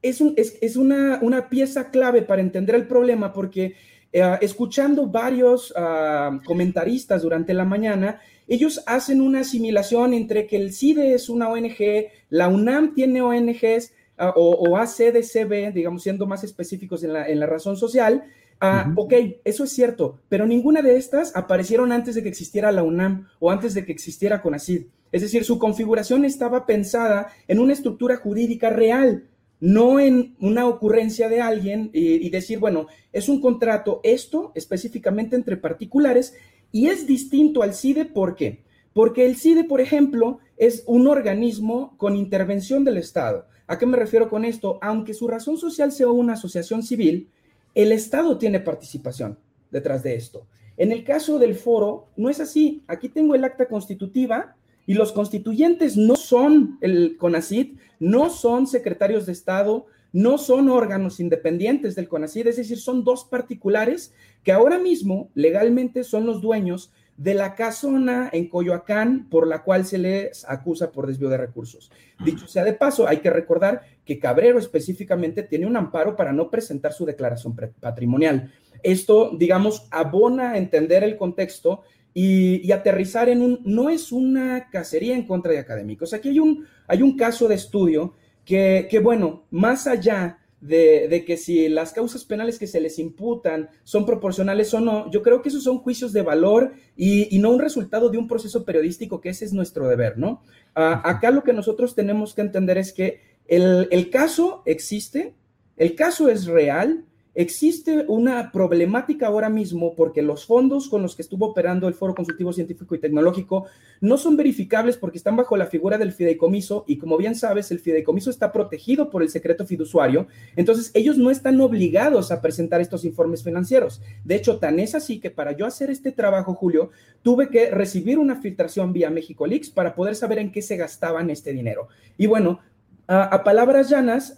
es, 0.02 0.20
es, 0.20 0.76
una, 0.76 1.20
una, 1.22 1.48
pieza 1.48 1.90
clave 1.90 2.22
para 2.22 2.42
entender 2.42 2.74
el 2.74 2.88
problema 2.88 3.32
porque 3.32 3.76
eh, 4.12 4.38
escuchando 4.40 5.06
varios 5.06 5.72
ah, 5.76 6.40
comentaristas 6.44 7.22
durante 7.22 7.54
la 7.54 7.64
mañana, 7.64 8.20
ellos 8.48 8.82
hacen 8.86 9.20
una 9.20 9.40
asimilación 9.40 10.14
entre 10.14 10.46
que 10.46 10.56
el 10.56 10.72
CIDE 10.72 11.14
es 11.14 11.28
una 11.28 11.48
ONG, 11.48 12.08
la 12.30 12.48
UNAM 12.48 12.94
tiene 12.94 13.22
ONGs 13.22 13.92
ah, 14.18 14.32
o, 14.36 14.76
ACDCB, 14.76 15.72
digamos, 15.72 16.02
siendo 16.02 16.26
más 16.26 16.44
específicos 16.44 17.04
en 17.04 17.12
la, 17.12 17.46
razón 17.46 17.76
social. 17.76 18.24
Ah, 18.60 18.92
ok, 18.96 19.14
eso 19.44 19.64
es 19.64 19.70
cierto, 19.70 20.20
pero 20.28 20.46
ninguna 20.46 20.82
de 20.82 20.96
estas 20.96 21.34
aparecieron 21.34 21.90
antes 21.90 22.14
de 22.14 22.22
que 22.22 22.28
existiera 22.28 22.70
la 22.70 22.82
UNAM 22.82 23.28
o 23.40 23.50
antes 23.50 23.74
de 23.74 23.84
que 23.84 23.92
existiera 23.92 24.40
CONACID. 24.40 24.82
Es 25.10 25.20
decir, 25.20 25.44
su 25.44 25.58
configuración 25.58 26.24
estaba 26.24 26.64
pensada 26.64 27.28
en 27.46 27.58
una 27.58 27.74
estructura 27.74 28.16
jurídica 28.16 28.70
real, 28.70 29.28
no 29.62 30.00
en 30.00 30.34
una 30.40 30.66
ocurrencia 30.66 31.28
de 31.28 31.40
alguien 31.40 31.90
y, 31.92 32.28
decir, 32.30 32.58
bueno, 32.58 32.88
es 33.12 33.28
un 33.28 33.40
contrato 33.40 34.00
esto 34.02 34.50
específicamente 34.56 35.36
entre 35.36 35.56
particulares 35.56 36.34
y 36.72 36.88
es 36.88 37.06
distinto 37.06 37.62
al 37.62 37.74
CIDE, 37.74 38.06
¿por 38.06 38.34
qué? 38.34 38.64
Porque 38.92 39.26
el 39.26 39.36
CIDE, 39.36 39.64
por 39.64 39.80
ejemplo, 39.80 40.38
es 40.56 40.82
un 40.86 41.06
organismo 41.06 41.94
con 41.98 42.16
intervención 42.16 42.84
del 42.84 42.96
Estado. 42.96 43.46
¿A 43.66 43.78
qué 43.78 43.86
me 43.86 43.96
refiero 43.96 44.28
con 44.28 44.44
esto? 44.44 44.78
Aunque 44.82 45.14
su 45.14 45.28
razón 45.28 45.58
social 45.58 45.92
sea 45.92 46.08
una 46.08 46.34
asociación 46.34 46.82
civil, 46.82 47.30
el 47.74 47.92
Estado 47.92 48.36
tiene 48.38 48.60
participación 48.60 49.38
detrás 49.70 50.02
de 50.02 50.14
esto. 50.14 50.46
En 50.76 50.92
el 50.92 51.04
caso 51.04 51.38
del 51.38 51.54
foro, 51.54 52.08
no 52.16 52.28
es 52.28 52.40
así. 52.40 52.82
Aquí 52.86 53.08
tengo 53.08 53.34
el 53.34 53.44
acta 53.44 53.68
constitutiva 53.68 54.56
y 54.86 54.94
los 54.94 55.12
constituyentes 55.12 55.96
no 55.96 56.16
son 56.16 56.78
el 56.80 57.16
CONACID, 57.18 57.78
no 58.00 58.30
son 58.30 58.66
secretarios 58.66 59.26
de 59.26 59.32
Estado, 59.32 59.86
no 60.12 60.38
son 60.38 60.68
órganos 60.68 61.20
independientes 61.20 61.94
del 61.94 62.08
CONACID, 62.08 62.48
es 62.48 62.56
decir, 62.56 62.78
son 62.78 63.04
dos 63.04 63.24
particulares 63.24 64.14
que 64.42 64.52
ahora 64.52 64.78
mismo 64.78 65.30
legalmente 65.34 66.04
son 66.04 66.26
los 66.26 66.40
dueños 66.40 66.92
de 67.16 67.34
la 67.34 67.54
casona 67.54 68.30
en 68.32 68.48
Coyoacán 68.48 69.28
por 69.28 69.46
la 69.46 69.62
cual 69.62 69.84
se 69.84 69.98
les 69.98 70.44
acusa 70.48 70.90
por 70.90 71.06
desvío 71.06 71.28
de 71.28 71.36
recursos. 71.36 71.90
Dicho 72.24 72.46
sea 72.46 72.64
de 72.64 72.72
paso, 72.72 73.06
hay 73.06 73.18
que 73.18 73.30
recordar 73.30 73.82
que 74.04 74.18
Cabrero 74.18 74.58
específicamente 74.58 75.42
tiene 75.42 75.66
un 75.66 75.76
amparo 75.76 76.16
para 76.16 76.32
no 76.32 76.50
presentar 76.50 76.92
su 76.92 77.04
declaración 77.04 77.54
patrimonial. 77.80 78.52
Esto, 78.82 79.30
digamos, 79.36 79.86
abona 79.90 80.52
a 80.52 80.58
entender 80.58 81.04
el 81.04 81.16
contexto 81.16 81.82
y, 82.14 82.70
aterrizar 82.72 83.28
en 83.28 83.40
un, 83.40 83.60
no 83.64 83.88
es 83.88 84.12
una 84.12 84.68
cacería 84.70 85.14
en 85.14 85.26
contra 85.26 85.52
de 85.52 85.58
académicos. 85.58 86.12
Aquí 86.12 86.30
hay 86.30 86.40
un, 86.40 86.66
hay 86.86 87.02
un 87.02 87.16
caso 87.16 87.48
de 87.48 87.54
estudio 87.54 88.14
que, 88.44 88.88
que 88.90 88.98
bueno, 88.98 89.44
más 89.50 89.86
allá 89.86 90.38
de, 90.62 91.24
que 91.26 91.36
si 91.36 91.68
las 91.68 91.92
causas 91.92 92.24
penales 92.24 92.58
que 92.58 92.68
se 92.68 92.80
les 92.80 92.98
imputan 93.00 93.68
son 93.82 94.06
proporcionales 94.06 94.72
o 94.74 94.80
no, 94.80 95.10
yo 95.10 95.20
creo 95.20 95.42
que 95.42 95.48
esos 95.48 95.64
son 95.64 95.78
juicios 95.78 96.12
de 96.12 96.22
valor 96.22 96.72
y, 96.96 97.36
no 97.40 97.50
un 97.50 97.58
resultado 97.58 98.08
de 98.08 98.18
un 98.18 98.28
proceso 98.28 98.64
periodístico, 98.64 99.20
que 99.20 99.30
ese 99.30 99.44
es 99.44 99.52
nuestro 99.52 99.88
deber, 99.88 100.18
¿no? 100.18 100.40
Ah, 100.74 101.02
acá 101.04 101.32
lo 101.32 101.42
que 101.42 101.52
nosotros 101.52 101.96
tenemos 101.96 102.34
que 102.34 102.42
entender 102.42 102.78
es 102.78 102.92
que 102.92 103.20
el, 103.48 103.88
el 103.90 104.08
caso 104.08 104.62
existe, 104.64 105.34
el 105.76 105.96
caso 105.96 106.28
es 106.28 106.46
real, 106.46 107.04
Existe 107.34 108.04
una 108.08 108.52
problemática 108.52 109.26
ahora 109.26 109.48
mismo 109.48 109.94
porque 109.96 110.20
los 110.20 110.44
fondos 110.44 110.90
con 110.90 111.00
los 111.00 111.16
que 111.16 111.22
estuvo 111.22 111.46
operando 111.46 111.88
el 111.88 111.94
Foro 111.94 112.14
Consultivo 112.14 112.52
Científico 112.52 112.94
y 112.94 112.98
Tecnológico 112.98 113.64
no 114.02 114.18
son 114.18 114.36
verificables 114.36 114.98
porque 114.98 115.16
están 115.16 115.36
bajo 115.36 115.56
la 115.56 115.64
figura 115.64 115.96
del 115.96 116.12
fideicomiso 116.12 116.84
y 116.86 116.98
como 116.98 117.16
bien 117.16 117.34
sabes, 117.34 117.70
el 117.70 117.78
fideicomiso 117.78 118.28
está 118.28 118.52
protegido 118.52 119.08
por 119.08 119.22
el 119.22 119.30
secreto 119.30 119.64
fiduciario, 119.64 120.26
entonces 120.56 120.90
ellos 120.92 121.16
no 121.16 121.30
están 121.30 121.58
obligados 121.62 122.30
a 122.30 122.42
presentar 122.42 122.82
estos 122.82 123.02
informes 123.06 123.42
financieros. 123.42 124.02
De 124.24 124.34
hecho, 124.34 124.58
tan 124.58 124.78
es 124.78 124.94
así 124.94 125.18
que 125.18 125.30
para 125.30 125.52
yo 125.52 125.64
hacer 125.64 125.88
este 125.88 126.12
trabajo, 126.12 126.52
Julio, 126.54 126.90
tuve 127.22 127.48
que 127.48 127.70
recibir 127.70 128.18
una 128.18 128.42
filtración 128.42 128.92
vía 128.92 129.08
México 129.08 129.46
Leaks 129.46 129.70
para 129.70 129.94
poder 129.94 130.16
saber 130.16 130.38
en 130.38 130.52
qué 130.52 130.60
se 130.60 130.76
gastaban 130.76 131.30
este 131.30 131.54
dinero. 131.54 131.88
Y 132.18 132.26
bueno, 132.26 132.60
a 133.08 133.42
palabras 133.44 133.90
llanas, 133.90 134.34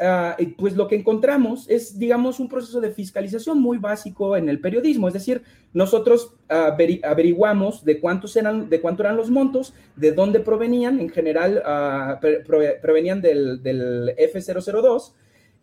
pues 0.58 0.74
lo 0.74 0.88
que 0.88 0.96
encontramos 0.96 1.68
es, 1.68 1.98
digamos, 1.98 2.40
un 2.40 2.48
proceso 2.48 2.80
de 2.80 2.90
fiscalización 2.90 3.60
muy 3.60 3.78
básico 3.78 4.36
en 4.36 4.48
el 4.48 4.60
periodismo. 4.60 5.08
Es 5.08 5.14
decir, 5.14 5.42
nosotros 5.72 6.34
averiguamos 6.48 7.84
de 7.84 8.00
cuántos 8.00 8.34
eran, 8.36 8.68
de 8.70 8.80
cuánto 8.80 9.02
eran 9.02 9.16
los 9.16 9.30
montos, 9.30 9.74
de 9.96 10.12
dónde 10.12 10.40
provenían. 10.40 10.98
En 10.98 11.10
general, 11.10 11.62
provenían 12.80 13.20
del, 13.20 13.62
del 13.62 14.14
F002 14.16 15.12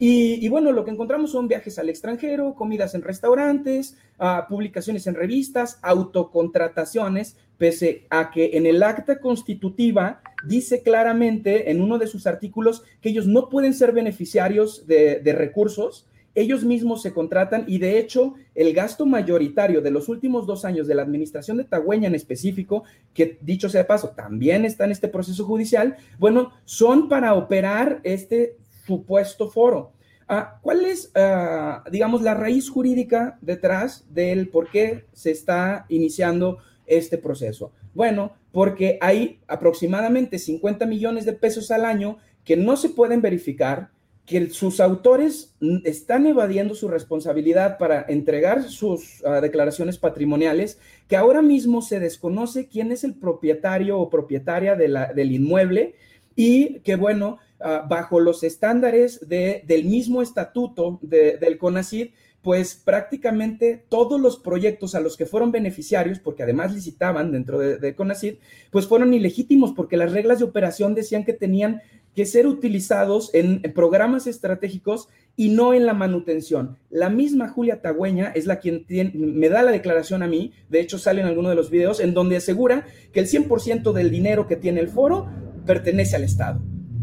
y, 0.03 0.49
bueno, 0.49 0.71
lo 0.71 0.83
que 0.83 0.89
encontramos 0.89 1.31
son 1.31 1.47
viajes 1.47 1.77
al 1.77 1.87
extranjero, 1.87 2.55
comidas 2.55 2.95
en 2.95 3.03
restaurantes, 3.03 3.97
ah, 4.17 4.47
publicaciones 4.49 5.05
en 5.05 5.13
revistas, 5.13 5.77
autocontrataciones, 5.83 7.37
pese 7.59 8.07
a 8.09 8.31
que 8.31 8.57
en 8.57 8.65
el 8.65 8.81
acta 8.81 9.19
constitutiva 9.19 10.23
dice 10.43 10.81
claramente 10.81 11.69
en 11.69 11.81
uno 11.81 11.99
de 11.99 12.07
sus 12.07 12.25
artículos 12.25 12.81
que 12.99 13.09
ellos 13.09 13.27
no 13.27 13.47
pueden 13.47 13.75
ser 13.75 13.91
beneficiarios 13.91 14.87
de, 14.87 15.19
de 15.19 15.33
recursos, 15.33 16.07
ellos 16.33 16.63
mismos 16.63 17.03
se 17.03 17.13
contratan 17.13 17.65
y 17.67 17.77
de 17.77 17.99
hecho 17.99 18.33
el 18.55 18.73
gasto 18.73 19.05
mayoritario 19.05 19.81
de 19.81 19.91
los 19.91 20.09
últimos 20.09 20.47
dos 20.47 20.65
años 20.65 20.87
de 20.87 20.95
la 20.95 21.03
administración 21.03 21.57
de 21.57 21.65
Tagüeña 21.65 22.07
en 22.07 22.15
específico, 22.15 22.85
que 23.13 23.37
dicho 23.41 23.69
sea 23.69 23.81
de 23.81 23.87
paso, 23.87 24.13
también 24.15 24.65
está 24.65 24.85
en 24.85 24.91
este 24.91 25.09
proceso 25.09 25.45
judicial, 25.45 25.95
bueno, 26.17 26.53
son 26.65 27.07
para 27.07 27.35
operar 27.35 27.99
este 28.03 28.55
supuesto 28.85 29.49
foro. 29.49 29.93
Ah, 30.27 30.59
¿Cuál 30.61 30.85
es, 30.85 31.11
ah, 31.15 31.83
digamos, 31.91 32.21
la 32.21 32.33
raíz 32.33 32.69
jurídica 32.69 33.37
detrás 33.41 34.05
del 34.09 34.47
por 34.47 34.69
qué 34.69 35.05
se 35.11 35.31
está 35.31 35.85
iniciando 35.89 36.59
este 36.85 37.17
proceso? 37.17 37.73
Bueno, 37.93 38.31
porque 38.53 38.97
hay 39.01 39.39
aproximadamente 39.47 40.39
50 40.39 40.85
millones 40.85 41.25
de 41.25 41.33
pesos 41.33 41.69
al 41.71 41.83
año 41.83 42.17
que 42.45 42.55
no 42.55 42.77
se 42.77 42.89
pueden 42.89 43.21
verificar, 43.21 43.91
que 44.25 44.49
sus 44.51 44.79
autores 44.79 45.53
están 45.83 46.25
evadiendo 46.25 46.75
su 46.75 46.87
responsabilidad 46.87 47.77
para 47.77 48.05
entregar 48.07 48.63
sus 48.63 49.21
ah, 49.25 49.41
declaraciones 49.41 49.97
patrimoniales, 49.97 50.79
que 51.09 51.17
ahora 51.17 51.41
mismo 51.41 51.81
se 51.81 51.99
desconoce 51.99 52.67
quién 52.67 52.93
es 52.93 53.03
el 53.03 53.15
propietario 53.15 53.99
o 53.99 54.09
propietaria 54.09 54.75
del 54.75 55.31
inmueble 55.31 55.95
y 56.35 56.79
que, 56.79 56.95
bueno, 56.95 57.39
Ah, 57.63 57.85
bajo 57.87 58.19
los 58.19 58.43
estándares 58.43 59.27
de, 59.27 59.63
del 59.67 59.85
mismo 59.85 60.21
estatuto 60.21 60.99
del 61.01 61.57
CONACID, 61.59 62.07
pues 62.41 62.73
prácticamente 62.73 63.85
todos 63.87 64.19
los 64.19 64.37
proyectos 64.37 64.95
a 64.95 64.99
los 64.99 65.15
que 65.15 65.27
fueron 65.27 65.51
beneficiarios, 65.51 66.19
porque 66.19 66.41
además 66.41 66.73
licitaban 66.73 67.31
dentro 67.31 67.59
de, 67.59 67.95
CONACID, 67.95 68.35
pues 68.71 68.87
fueron 68.87 69.13
ilegítimos 69.13 69.73
porque 69.75 69.95
las 69.95 70.11
reglas 70.11 70.39
de 70.39 70.45
operación 70.45 70.95
decían 70.95 71.23
que 71.23 71.33
tenían 71.33 71.81
que 72.15 72.25
ser 72.25 72.47
utilizados 72.47 73.29
en, 73.33 73.61
programas 73.73 74.25
estratégicos 74.25 75.07
y 75.37 75.49
no 75.49 75.75
en 75.75 75.85
la 75.85 75.93
manutención. 75.93 76.77
La 76.89 77.11
misma 77.11 77.47
Julia 77.47 77.81
Tagüeña 77.81 78.31
es 78.33 78.47
la 78.47 78.59
quien 78.59 78.85
me 79.13 79.49
da 79.49 79.61
la 79.61 79.71
declaración 79.71 80.23
a 80.23 80.27
mí, 80.27 80.51
de 80.67 80.79
hecho 80.79 80.97
sale 80.97 81.21
en 81.21 81.27
alguno 81.27 81.49
de 81.49 81.55
los 81.55 81.69
videos, 81.69 81.99
en 81.99 82.15
donde 82.15 82.37
asegura 82.37 82.87
que 83.13 83.19
el 83.19 83.27
100% 83.27 83.93
del 83.93 84.09
dinero 84.09 84.47
que 84.47 84.55
tiene 84.55 84.79
el 84.79 84.89
foro 84.89 85.29
pertenece 85.67 86.15
al 86.15 86.23
Estado. 86.23 86.59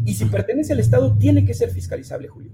Y 0.09 0.13
si 0.15 0.25
pertenece 0.25 0.73
al 0.73 0.79
Estado, 0.79 1.15
tiene 1.17 1.45
que 1.45 1.53
ser 1.53 1.69
fiscalizable, 1.69 2.27
Julio. 2.27 2.51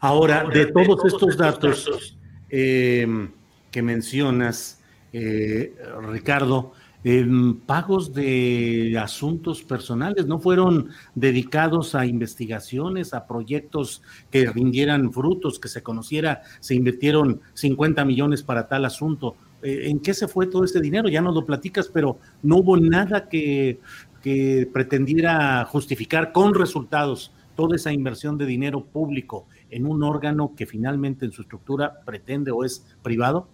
Ahora, 0.00 0.44
de 0.44 0.66
todos 0.66 1.04
estos 1.06 1.36
datos 1.36 2.18
em, 2.50 3.30
que 3.70 3.80
mencionas, 3.82 4.82
eh, 5.14 5.74
Ricardo, 6.10 6.72
em, 7.02 7.54
pagos 7.54 8.12
de 8.12 8.94
asuntos 9.00 9.62
personales 9.62 10.26
no 10.26 10.38
fueron 10.38 10.90
dedicados 11.14 11.94
a 11.94 12.04
investigaciones, 12.04 13.14
a 13.14 13.26
proyectos 13.26 14.02
que 14.30 14.44
rindieran 14.50 15.12
frutos, 15.12 15.58
que 15.58 15.68
se 15.68 15.82
conociera, 15.82 16.42
se 16.60 16.74
invirtieron 16.74 17.40
50 17.54 18.04
millones 18.04 18.42
para 18.42 18.68
tal 18.68 18.84
asunto. 18.84 19.36
Eh, 19.62 19.88
¿En 19.90 20.00
qué 20.00 20.14
se 20.14 20.28
fue 20.28 20.46
todo 20.46 20.64
ese 20.64 20.80
dinero? 20.80 21.08
Ya 21.08 21.20
nos 21.20 21.34
lo 21.34 21.44
platicas, 21.44 21.88
pero 21.88 22.18
no 22.42 22.58
hubo 22.58 22.76
nada 22.76 23.28
que 23.28 23.80
que 24.22 24.68
pretendiera 24.72 25.64
justificar 25.64 26.32
con 26.32 26.54
resultados 26.54 27.32
toda 27.56 27.76
esa 27.76 27.92
inversión 27.92 28.38
de 28.38 28.46
dinero 28.46 28.84
público 28.84 29.46
en 29.70 29.86
un 29.86 30.02
órgano 30.02 30.54
que 30.56 30.66
finalmente 30.66 31.24
en 31.24 31.32
su 31.32 31.42
estructura 31.42 32.00
pretende 32.04 32.50
o 32.50 32.64
es 32.64 32.86
privado? 33.02 33.48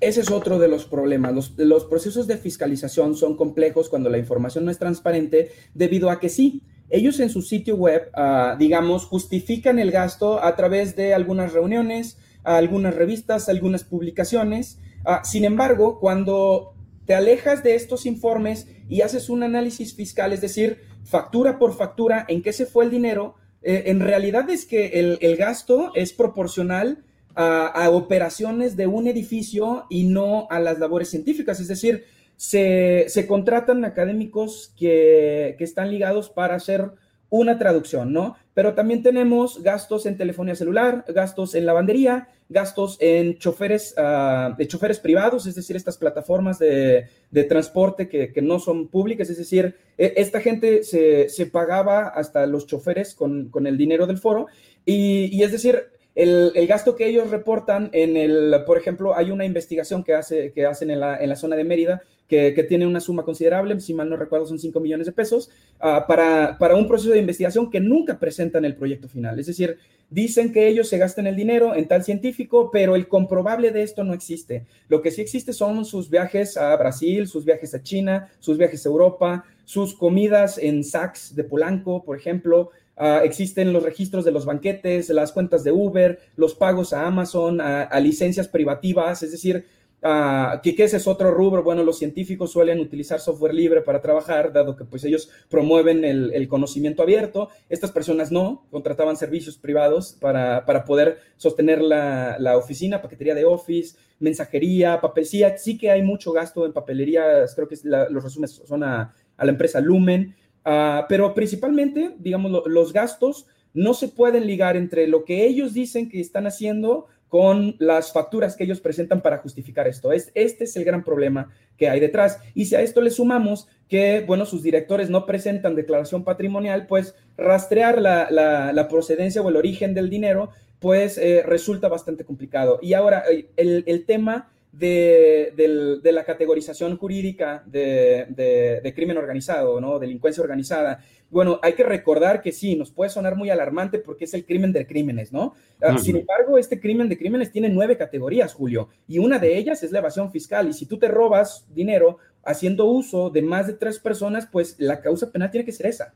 Ese 0.00 0.20
es 0.20 0.30
otro 0.30 0.58
de 0.58 0.68
los 0.68 0.84
problemas. 0.84 1.52
Los, 1.56 1.84
procesos 1.84 2.26
de 2.26 2.36
fiscalización 2.36 3.14
son 3.16 3.36
complejos 3.36 3.88
cuando 3.88 4.10
la 4.10 4.18
información 4.18 4.64
no 4.64 4.70
es 4.70 4.78
transparente 4.78 5.52
debido 5.74 6.10
a 6.10 6.20
que 6.20 6.28
sí, 6.28 6.62
ellos 6.90 7.18
en 7.18 7.30
su 7.30 7.42
sitio 7.42 7.76
web, 7.76 8.10
ah, 8.14 8.56
digamos, 8.58 9.06
justifican 9.06 9.78
el 9.78 9.90
gasto 9.90 10.44
a 10.44 10.54
través 10.54 10.96
de 10.96 11.14
algunas 11.14 11.52
reuniones, 11.52 12.18
algunas 12.44 12.94
revistas, 12.94 13.48
algunas 13.48 13.84
publicaciones. 13.84 14.78
Ah, 15.04 15.22
sin 15.24 15.44
embargo, 15.44 15.98
cuando 15.98 16.75
te 17.06 17.14
alejas 17.14 17.62
de 17.62 17.74
estos 17.74 18.04
informes 18.04 18.66
y 18.88 19.00
haces 19.00 19.30
un 19.30 19.42
análisis 19.42 19.94
fiscal, 19.94 20.32
es 20.32 20.40
decir, 20.40 20.82
factura 21.04 21.58
por 21.58 21.74
factura, 21.76 22.24
en 22.28 22.42
qué 22.42 22.52
se 22.52 22.66
fue 22.66 22.84
el 22.84 22.90
dinero, 22.90 23.36
eh, 23.62 23.84
en 23.86 24.00
realidad 24.00 24.50
es 24.50 24.66
que 24.66 25.00
el, 25.20 25.36
gasto 25.36 25.92
es 25.94 26.12
proporcional 26.12 27.04
a, 27.34 27.90
operaciones 27.90 28.76
de 28.76 28.86
un 28.86 29.06
edificio 29.06 29.84
y 29.90 30.04
no 30.04 30.46
a 30.50 30.58
las 30.58 30.78
labores 30.78 31.10
científicas, 31.10 31.60
es 31.60 31.68
decir, 31.68 32.04
se, 32.36 33.24
contratan 33.28 33.84
académicos 33.84 34.72
que, 34.76 35.54
que 35.58 35.64
están 35.64 35.90
ligados 35.90 36.30
para 36.30 36.54
hacer 36.54 36.92
una 37.28 37.58
traducción, 37.58 38.12
¿no? 38.12 38.36
Pero 38.54 38.74
también 38.74 39.02
tenemos 39.02 39.62
gastos 39.62 40.06
en 40.06 40.16
telefonía 40.16 40.54
celular, 40.54 41.04
gastos 41.08 41.54
en 41.54 41.66
lavandería, 41.66 42.28
gastos 42.48 42.96
en 43.00 43.38
choferes, 43.38 43.94
uh, 43.98 44.56
de 44.56 44.68
choferes 44.68 45.00
privados, 45.00 45.46
es 45.46 45.54
decir, 45.54 45.76
estas 45.76 45.98
plataformas 45.98 46.58
de, 46.58 47.08
transporte 47.48 48.08
que, 48.08 48.32
no 48.42 48.58
son 48.58 48.88
públicas, 48.88 49.28
es 49.30 49.38
decir, 49.38 49.76
e, 49.98 50.14
esta 50.16 50.40
gente 50.40 50.84
se, 50.84 51.46
pagaba 51.46 52.08
hasta 52.08 52.46
los 52.46 52.66
choferes 52.66 53.14
con, 53.14 53.50
el 53.66 53.76
dinero 53.76 54.06
del 54.06 54.18
foro 54.18 54.46
y, 54.84 55.42
es 55.42 55.52
decir, 55.52 55.90
el, 56.16 56.66
gasto 56.66 56.96
que 56.96 57.06
ellos 57.06 57.30
reportan 57.30 57.90
en 57.92 58.16
el, 58.16 58.54
por 58.66 58.78
ejemplo, 58.78 59.14
hay 59.14 59.30
una 59.30 59.44
investigación 59.44 60.02
que, 60.02 60.14
hace, 60.14 60.50
que 60.52 60.66
hacen 60.66 60.90
en 60.90 61.00
la, 61.00 61.18
en 61.18 61.28
la 61.28 61.36
zona 61.36 61.56
de 61.56 61.64
Mérida 61.64 62.02
que, 62.28 62.66
tiene 62.68 62.86
una 62.86 63.00
suma 63.00 63.24
considerable, 63.24 63.78
si 63.80 63.94
mal 63.94 64.08
no 64.08 64.16
recuerdo 64.16 64.46
son 64.46 64.58
5 64.58 64.80
millones 64.80 65.06
de 65.06 65.12
pesos, 65.12 65.50
ah, 65.78 66.06
para, 66.08 66.56
para 66.58 66.74
un 66.74 66.88
proceso 66.88 67.12
de 67.12 67.20
investigación 67.20 67.70
que 67.70 67.80
nunca 67.80 68.18
presentan 68.18 68.64
el 68.64 68.74
proyecto 68.74 69.08
final. 69.08 69.38
Es 69.38 69.46
decir, 69.46 69.78
dicen 70.10 70.52
que 70.52 70.66
ellos 70.66 70.88
se 70.88 70.98
gastan 70.98 71.26
el 71.26 71.36
dinero 71.36 71.74
en 71.74 71.86
tal 71.86 72.02
científico, 72.02 72.70
pero 72.72 72.96
el 72.96 73.08
comprobable 73.08 73.70
de 73.70 73.82
esto 73.82 74.02
no 74.02 74.14
existe. 74.14 74.64
Lo 74.88 75.02
que 75.02 75.10
sí 75.10 75.20
existe 75.20 75.52
son 75.52 75.84
sus 75.84 76.10
viajes 76.10 76.56
a 76.56 76.74
Brasil, 76.76 77.28
sus 77.28 77.44
viajes 77.44 77.74
a 77.74 77.82
China, 77.82 78.28
sus 78.40 78.58
viajes 78.58 78.84
a 78.84 78.88
Europa, 78.88 79.44
sus 79.64 79.94
comidas 79.94 80.58
en 80.58 80.82
Saks 80.82 81.34
de 81.34 81.44
Polanco, 81.44 82.02
por 82.04 82.16
ejemplo, 82.16 82.70
Ah, 82.98 83.20
existen 83.22 83.74
los 83.74 83.82
registros 83.82 84.24
de 84.24 84.32
los 84.32 84.46
banquetes, 84.46 85.10
las 85.10 85.32
cuentas 85.32 85.62
de 85.62 85.70
Uber, 85.70 86.18
los 86.36 86.54
pagos 86.54 86.94
a 86.94 87.06
Amazon, 87.06 87.60
a, 87.60 88.00
licencias 88.00 88.48
privativas, 88.48 89.22
es 89.22 89.32
decir, 89.32 89.66
uh, 90.02 90.62
que, 90.62 90.82
ese 90.82 90.96
es 90.96 91.06
otro 91.06 91.30
rubro. 91.30 91.62
Bueno, 91.62 91.84
los 91.84 91.98
científicos 91.98 92.52
suelen 92.52 92.80
utilizar 92.80 93.20
software 93.20 93.52
libre 93.52 93.82
para 93.82 94.00
trabajar, 94.00 94.50
dado 94.50 94.76
que 94.76 94.86
pues 94.86 95.04
ellos 95.04 95.28
promueven 95.50 96.06
el, 96.06 96.48
conocimiento 96.48 97.02
abierto. 97.02 97.50
Estas 97.68 97.92
personas 97.92 98.32
no, 98.32 98.66
contrataban 98.70 99.18
servicios 99.18 99.58
privados 99.58 100.16
para, 100.18 100.64
poder 100.86 101.18
sostener 101.36 101.82
la, 101.82 102.56
oficina, 102.56 103.02
paquetería 103.02 103.34
de 103.34 103.44
Office, 103.44 103.98
mensajería, 104.20 105.02
papelcía. 105.02 105.58
Sí 105.58 105.76
que 105.76 105.90
hay 105.90 106.00
mucho 106.00 106.32
gasto 106.32 106.64
en 106.64 106.72
papelería, 106.72 107.44
creo 107.54 107.68
que 107.68 107.76
los 107.84 108.24
resúmenes 108.24 108.52
son 108.52 108.84
a, 108.84 109.14
a 109.36 109.44
la 109.44 109.50
empresa 109.50 109.80
Lumen. 109.80 110.34
Ah, 110.68 111.06
pero 111.08 111.32
principalmente, 111.32 112.16
digamos, 112.18 112.64
los 112.66 112.92
gastos 112.92 113.46
no 113.72 113.94
se 113.94 114.08
pueden 114.08 114.48
ligar 114.48 114.76
entre 114.76 115.06
lo 115.06 115.24
que 115.24 115.46
ellos 115.46 115.72
dicen 115.72 116.08
que 116.08 116.20
están 116.20 116.48
haciendo 116.48 117.06
con 117.28 117.76
las 117.78 118.12
facturas 118.12 118.56
que 118.56 118.64
ellos 118.64 118.80
presentan 118.80 119.20
para 119.20 119.38
justificar 119.38 119.86
esto. 119.86 120.10
Es, 120.10 120.32
este 120.34 120.64
es 120.64 120.74
el 120.76 120.84
gran 120.84 121.04
problema 121.04 121.50
que 121.76 121.88
hay 121.88 122.00
detrás. 122.00 122.40
Y 122.52 122.64
si 122.64 122.74
a 122.74 122.80
esto 122.80 123.00
le 123.00 123.10
sumamos 123.10 123.68
que, 123.88 124.24
bueno, 124.26 124.44
sus 124.44 124.64
directores 124.64 125.08
no 125.08 125.24
presentan 125.24 125.76
declaración 125.76 126.24
patrimonial, 126.24 126.88
pues 126.88 127.14
rastrear 127.36 128.02
la, 128.02 128.86
procedencia 128.90 129.42
o 129.42 129.48
el 129.48 129.56
origen 129.56 129.94
del 129.94 130.10
dinero, 130.10 130.50
pues 130.80 131.16
eh, 131.16 131.44
resulta 131.46 131.86
bastante 131.86 132.24
complicado. 132.24 132.80
Y 132.82 132.94
ahora, 132.94 133.22
eh, 133.30 133.50
el, 133.56 133.84
el 133.86 134.04
tema 134.04 134.50
de, 134.78 136.00
la 136.12 136.24
categorización 136.24 136.96
jurídica 136.96 137.62
de, 137.66 138.92
crimen 138.94 139.16
organizado, 139.16 139.80
¿no? 139.80 139.98
Delincuencia 139.98 140.42
organizada. 140.42 141.00
Bueno, 141.30 141.58
hay 141.62 141.72
que 141.72 141.82
recordar 141.82 142.40
que 142.40 142.52
sí, 142.52 142.76
nos 142.76 142.92
puede 142.92 143.10
sonar 143.10 143.34
muy 143.36 143.50
alarmante 143.50 143.98
porque 143.98 144.24
es 144.24 144.34
el 144.34 144.44
crimen 144.44 144.72
de 144.72 144.86
crímenes, 144.86 145.32
¿no? 145.32 145.54
Ah, 145.82 145.98
sin 145.98 146.16
embargo, 146.16 146.56
este 146.58 146.78
crimen 146.78 147.08
de 147.08 147.18
crímenes 147.18 147.50
tiene 147.50 147.68
nueve 147.68 147.96
categorías, 147.96 148.54
Julio, 148.54 148.88
y 149.08 149.18
una 149.18 149.38
de 149.38 149.56
ellas 149.56 149.82
es 149.82 149.90
la 149.92 149.98
evasión 149.98 150.30
fiscal. 150.30 150.68
Y 150.68 150.72
si 150.72 150.86
tú 150.86 150.98
te 150.98 151.08
robas 151.08 151.66
dinero 151.74 152.18
haciendo 152.44 152.84
uso 152.86 153.30
de 153.30 153.42
más 153.42 153.66
de 153.66 153.72
tres 153.72 153.98
personas, 153.98 154.46
pues 154.46 154.76
la 154.78 155.00
causa 155.00 155.30
penal 155.30 155.50
tiene 155.50 155.64
que 155.64 155.72
ser 155.72 155.86
esa. 155.86 156.14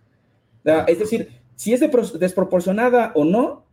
Ah, 0.64 0.84
es 0.86 0.98
decir, 0.98 1.28
si 1.56 1.72
es 1.72 1.80
desproporcionada 1.80 3.12
o 3.14 3.24
no, 3.24 3.66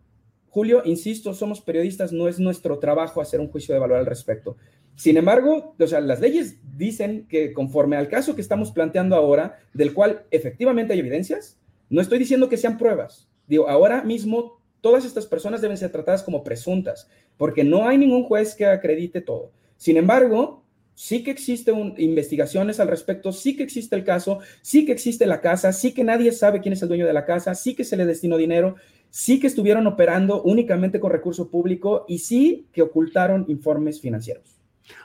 Julio, 0.57 0.81
insisto, 0.85 1.35
somos 1.35 1.61
periodistas, 1.61 2.11
no 2.11 2.27
es 2.27 2.39
nuestro 2.39 2.79
trabajo 2.79 3.21
hacer 3.21 3.39
un 3.39 3.47
juicio 3.47 3.75
de 3.75 3.79
valor 3.79 3.99
al 3.99 4.07
respecto. 4.07 4.57
Sin 4.95 5.15
embargo, 5.15 5.75
o 5.79 5.85
sea, 5.85 6.01
las 6.01 6.19
leyes 6.19 6.57
dicen 6.75 7.27
que 7.29 7.53
conforme 7.53 7.95
al 7.95 8.07
caso 8.07 8.33
que 8.33 8.41
estamos 8.41 8.71
planteando 8.71 9.15
ahora, 9.15 9.59
del 9.75 9.93
cual 9.93 10.25
efectivamente 10.31 10.93
hay 10.93 10.99
evidencias, 10.99 11.59
no 11.91 12.01
estoy 12.01 12.17
diciendo 12.17 12.49
que 12.49 12.57
sean 12.57 12.79
pruebas. 12.79 13.29
Digo, 13.45 13.69
ahora 13.69 14.01
mismo 14.01 14.59
todas 14.81 15.05
estas 15.05 15.27
personas 15.27 15.61
deben 15.61 15.77
ser 15.77 15.91
tratadas 15.91 16.23
como 16.23 16.43
presuntas, 16.43 17.07
porque 17.37 17.63
no 17.63 17.87
hay 17.87 17.99
ningún 17.99 18.23
juez 18.23 18.55
que 18.55 18.65
acredite 18.65 19.21
todo. 19.21 19.51
Sin 19.77 19.95
embargo, 19.95 20.63
sí 20.97 21.23
que 21.23 21.29
existen 21.29 21.93
investigaciones 21.99 22.79
al 22.79 22.87
respecto, 22.87 23.31
sí 23.31 23.55
que 23.55 23.61
existe 23.61 23.95
el 23.95 24.03
caso, 24.03 24.39
sí 24.63 24.83
que 24.83 24.93
existe 24.93 25.27
la 25.27 25.39
casa, 25.39 25.71
sí 25.71 25.93
que 25.93 26.03
nadie 26.03 26.31
sabe 26.31 26.59
quién 26.59 26.73
es 26.73 26.81
el 26.81 26.87
dueño 26.87 27.05
de 27.05 27.13
la 27.13 27.25
casa, 27.25 27.53
sí 27.53 27.75
que 27.75 27.83
se 27.83 27.95
le 27.95 28.07
destinó 28.07 28.35
dinero, 28.35 28.77
sí 29.09 29.39
que 29.39 29.47
estuvieron 29.47 29.87
operando 29.87 30.41
únicamente 30.43 30.99
con 30.99 31.11
recurso 31.11 31.49
público 31.49 32.05
y 32.07 32.19
sí 32.19 32.67
que 32.71 32.81
ocultaron 32.81 33.45
informes 33.47 33.99
financieros. 34.01 34.57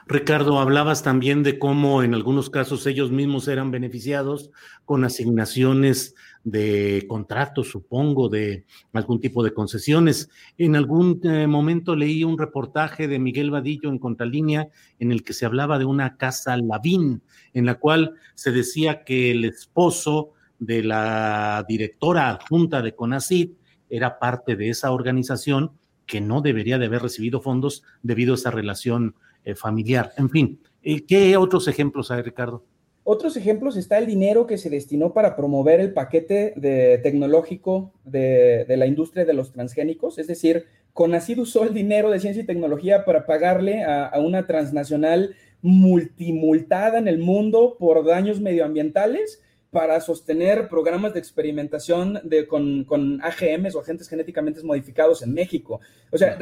Ricardo, 0.07 0.59
hablabas 0.59 1.03
también 1.03 1.43
de 1.43 1.59
cómo 1.59 2.03
en 2.03 2.13
algunos 2.13 2.49
casos 2.49 2.85
ellos 2.87 3.11
mismos 3.11 3.47
eran 3.47 3.71
beneficiados 3.71 4.51
con 4.85 5.03
asignaciones 5.03 6.15
de 6.43 7.05
contratos, 7.07 7.69
supongo, 7.69 8.29
de 8.29 8.65
algún 8.91 9.19
tipo 9.19 9.43
de 9.43 9.53
concesiones. 9.53 10.29
En 10.57 10.75
algún 10.75 11.19
eh, 11.23 11.47
momento 11.47 11.95
leí 11.95 12.23
un 12.23 12.37
reportaje 12.37 13.07
de 13.07 13.19
Miguel 13.19 13.51
Vadillo 13.51 13.89
en 13.89 13.99
Contralínea 13.99 14.69
en 14.99 15.11
el 15.11 15.23
que 15.23 15.33
se 15.33 15.45
hablaba 15.45 15.79
de 15.79 15.85
una 15.85 16.17
casa 16.17 16.57
Lavín, 16.57 17.21
en 17.53 17.65
la 17.65 17.75
cual 17.75 18.13
se 18.35 18.51
decía 18.51 19.03
que 19.03 19.31
el 19.31 19.45
esposo 19.45 20.31
de 20.59 20.83
la 20.83 21.65
directora 21.67 22.29
adjunta 22.29 22.81
de 22.81 22.95
CONACID 22.95 23.51
era 23.95 24.17
parte 24.17 24.55
de 24.55 24.69
esa 24.69 24.91
organización 24.91 25.71
que 26.07 26.19
no 26.19 26.41
debería 26.41 26.79
de 26.79 26.87
haber 26.87 27.03
recibido 27.03 27.41
fondos 27.41 27.83
debido 28.01 28.33
a 28.33 28.35
esa 28.35 28.49
relación 28.49 29.15
eh, 29.45 29.53
familiar. 29.53 30.11
En 30.17 30.31
fin, 30.31 30.59
eh, 30.81 31.05
¿qué 31.05 31.37
otros 31.37 31.67
ejemplos 31.67 32.09
hay, 32.09 32.23
Ricardo? 32.23 32.63
Otros 33.03 33.37
ejemplos 33.37 33.77
está 33.77 33.99
el 33.99 34.07
dinero 34.07 34.47
que 34.47 34.57
se 34.57 34.71
destinó 34.71 35.13
para 35.13 35.35
promover 35.35 35.79
el 35.79 35.93
paquete 35.93 36.53
de, 36.55 36.97
tecnológico 37.03 37.93
de, 38.03 38.65
la 38.67 38.87
industria 38.87 39.25
de 39.25 39.33
los 39.33 39.51
transgénicos, 39.51 40.17
es 40.17 40.27
decir, 40.27 40.65
Conacid 40.93 41.39
usó 41.39 41.63
el 41.63 41.73
dinero 41.73 42.09
de 42.09 42.19
ciencia 42.19 42.43
y 42.43 42.45
tecnología 42.45 43.03
para 43.03 43.25
pagarle 43.25 43.83
a, 43.83 44.11
una 44.19 44.47
transnacional 44.47 45.35
multimultada 45.61 46.97
en 46.97 47.07
el 47.07 47.19
mundo 47.19 47.75
por 47.79 48.05
daños 48.05 48.39
medioambientales 48.39 49.41
para 49.73 49.99
sostener 49.99 50.69
programas 50.69 51.13
de 51.13 51.19
experimentación 51.19 52.21
de, 52.23 52.47
con, 52.47 52.85
con 52.85 53.19
AGMs 53.21 53.75
o 53.75 53.81
agentes 53.81 54.07
genéticamente 54.07 54.63
modificados 54.63 55.21
en 55.23 55.33
México. 55.33 55.81
O 56.11 56.17
sea, 56.17 56.37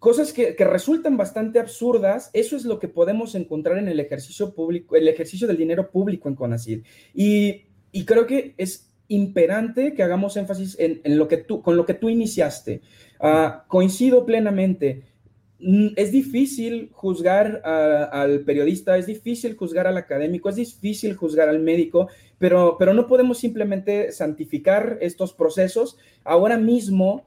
cosas 0.00 0.32
que, 0.32 0.56
resultan 0.58 1.16
bastante 1.16 1.60
absurdas, 1.60 2.30
eso 2.32 2.56
es 2.56 2.64
lo 2.64 2.78
que 2.78 2.88
podemos 2.88 3.34
encontrar 3.34 3.78
en 3.78 3.88
el 3.88 4.00
ejercicio 4.00 4.54
público, 4.54 4.96
el 4.96 5.06
ejercicio 5.06 5.46
del 5.46 5.58
dinero 5.58 5.90
público 5.90 6.28
en 6.28 6.34
CONACID. 6.34 6.82
Y, 7.14 7.66
creo 8.06 8.26
que 8.26 8.54
es 8.56 8.90
imperante 9.08 9.92
que 9.92 10.02
hagamos 10.02 10.36
énfasis 10.36 10.76
en, 10.78 11.02
lo 11.18 11.28
que 11.28 11.36
tú, 11.36 11.62
con 11.62 11.76
lo 11.76 11.84
que 11.84 11.94
tú 11.94 12.08
iniciaste. 12.08 12.80
Ah, 13.20 13.64
coincido 13.68 14.24
plenamente. 14.24 15.09
Mm, 15.60 15.88
es 15.96 16.12
difícil 16.12 16.90
juzgar 16.92 17.60
al 17.64 18.40
periodista, 18.40 18.96
es 18.96 19.06
difícil 19.06 19.56
juzgar 19.56 19.86
al 19.86 19.96
académico, 19.96 20.48
es 20.48 20.56
difícil 20.56 21.14
juzgar 21.14 21.48
al 21.48 21.60
médico, 21.60 22.08
pero, 22.38 22.76
pero 22.78 22.94
no 22.94 23.06
podemos 23.06 23.38
simplemente 23.38 24.12
santificar 24.12 24.98
estos 25.00 25.32
procesos. 25.32 25.98
Ahora 26.24 26.58
mismo 26.58 27.24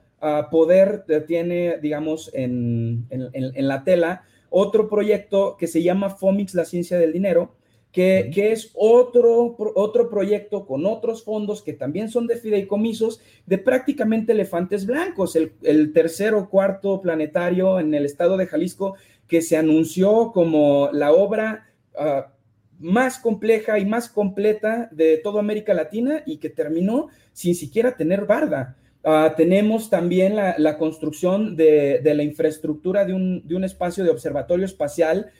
poder 0.51 1.05
tiene, 1.27 1.77
digamos, 1.79 2.31
en, 2.33 3.05
la 3.09 3.83
tela 3.83 4.23
otro 4.49 4.87
proyecto 4.87 5.57
que 5.57 5.67
se 5.67 5.81
llama 5.81 6.11
FOMIX, 6.11 6.53
la 6.53 6.65
ciencia 6.65 6.97
del 6.97 7.11
dinero, 7.11 7.55
que, 7.93 8.31
es 8.35 8.71
otro, 8.73 9.55
otro 9.75 10.09
proyecto 10.09 10.65
con 10.65 10.85
otros 10.85 11.23
fondos 11.23 11.61
que 11.61 11.73
también 11.73 12.09
son 12.09 12.25
de 12.27 12.37
fideicomisos 12.37 13.21
de 13.45 13.59
prácticamente 13.59 14.31
elefantes 14.33 14.85
blancos, 14.85 15.35
el, 15.35 15.53
el 15.61 15.93
tercer 15.93 16.33
o 16.33 16.49
cuarto 16.49 17.01
planetario 17.01 17.79
en 17.79 17.93
el 17.93 18.05
estado 18.05 18.35
de 18.35 18.47
Jalisco 18.47 18.95
que 19.27 19.41
se 19.41 19.57
anunció 19.57 20.31
como 20.31 20.89
la 20.91 21.11
obra 21.11 21.67
ah, 21.97 22.33
más 22.79 23.19
compleja 23.19 23.79
y 23.79 23.85
más 23.85 24.09
completa 24.09 24.89
de 24.91 25.17
toda 25.17 25.39
América 25.39 25.73
Latina 25.73 26.23
y 26.25 26.37
que 26.37 26.49
terminó 26.49 27.09
sin 27.31 27.55
siquiera 27.55 27.95
tener 27.95 28.25
barda. 28.25 28.75
Ah, 29.03 29.33
tenemos 29.35 29.89
también 29.89 30.35
la, 30.35 30.77
construcción 30.77 31.55
de, 31.55 32.01
la 32.03 32.23
infraestructura 32.23 33.05
de 33.05 33.13
un, 33.13 33.63
espacio 33.63 34.03
de 34.03 34.09
observatorio 34.09 34.65
espacial 34.65 35.31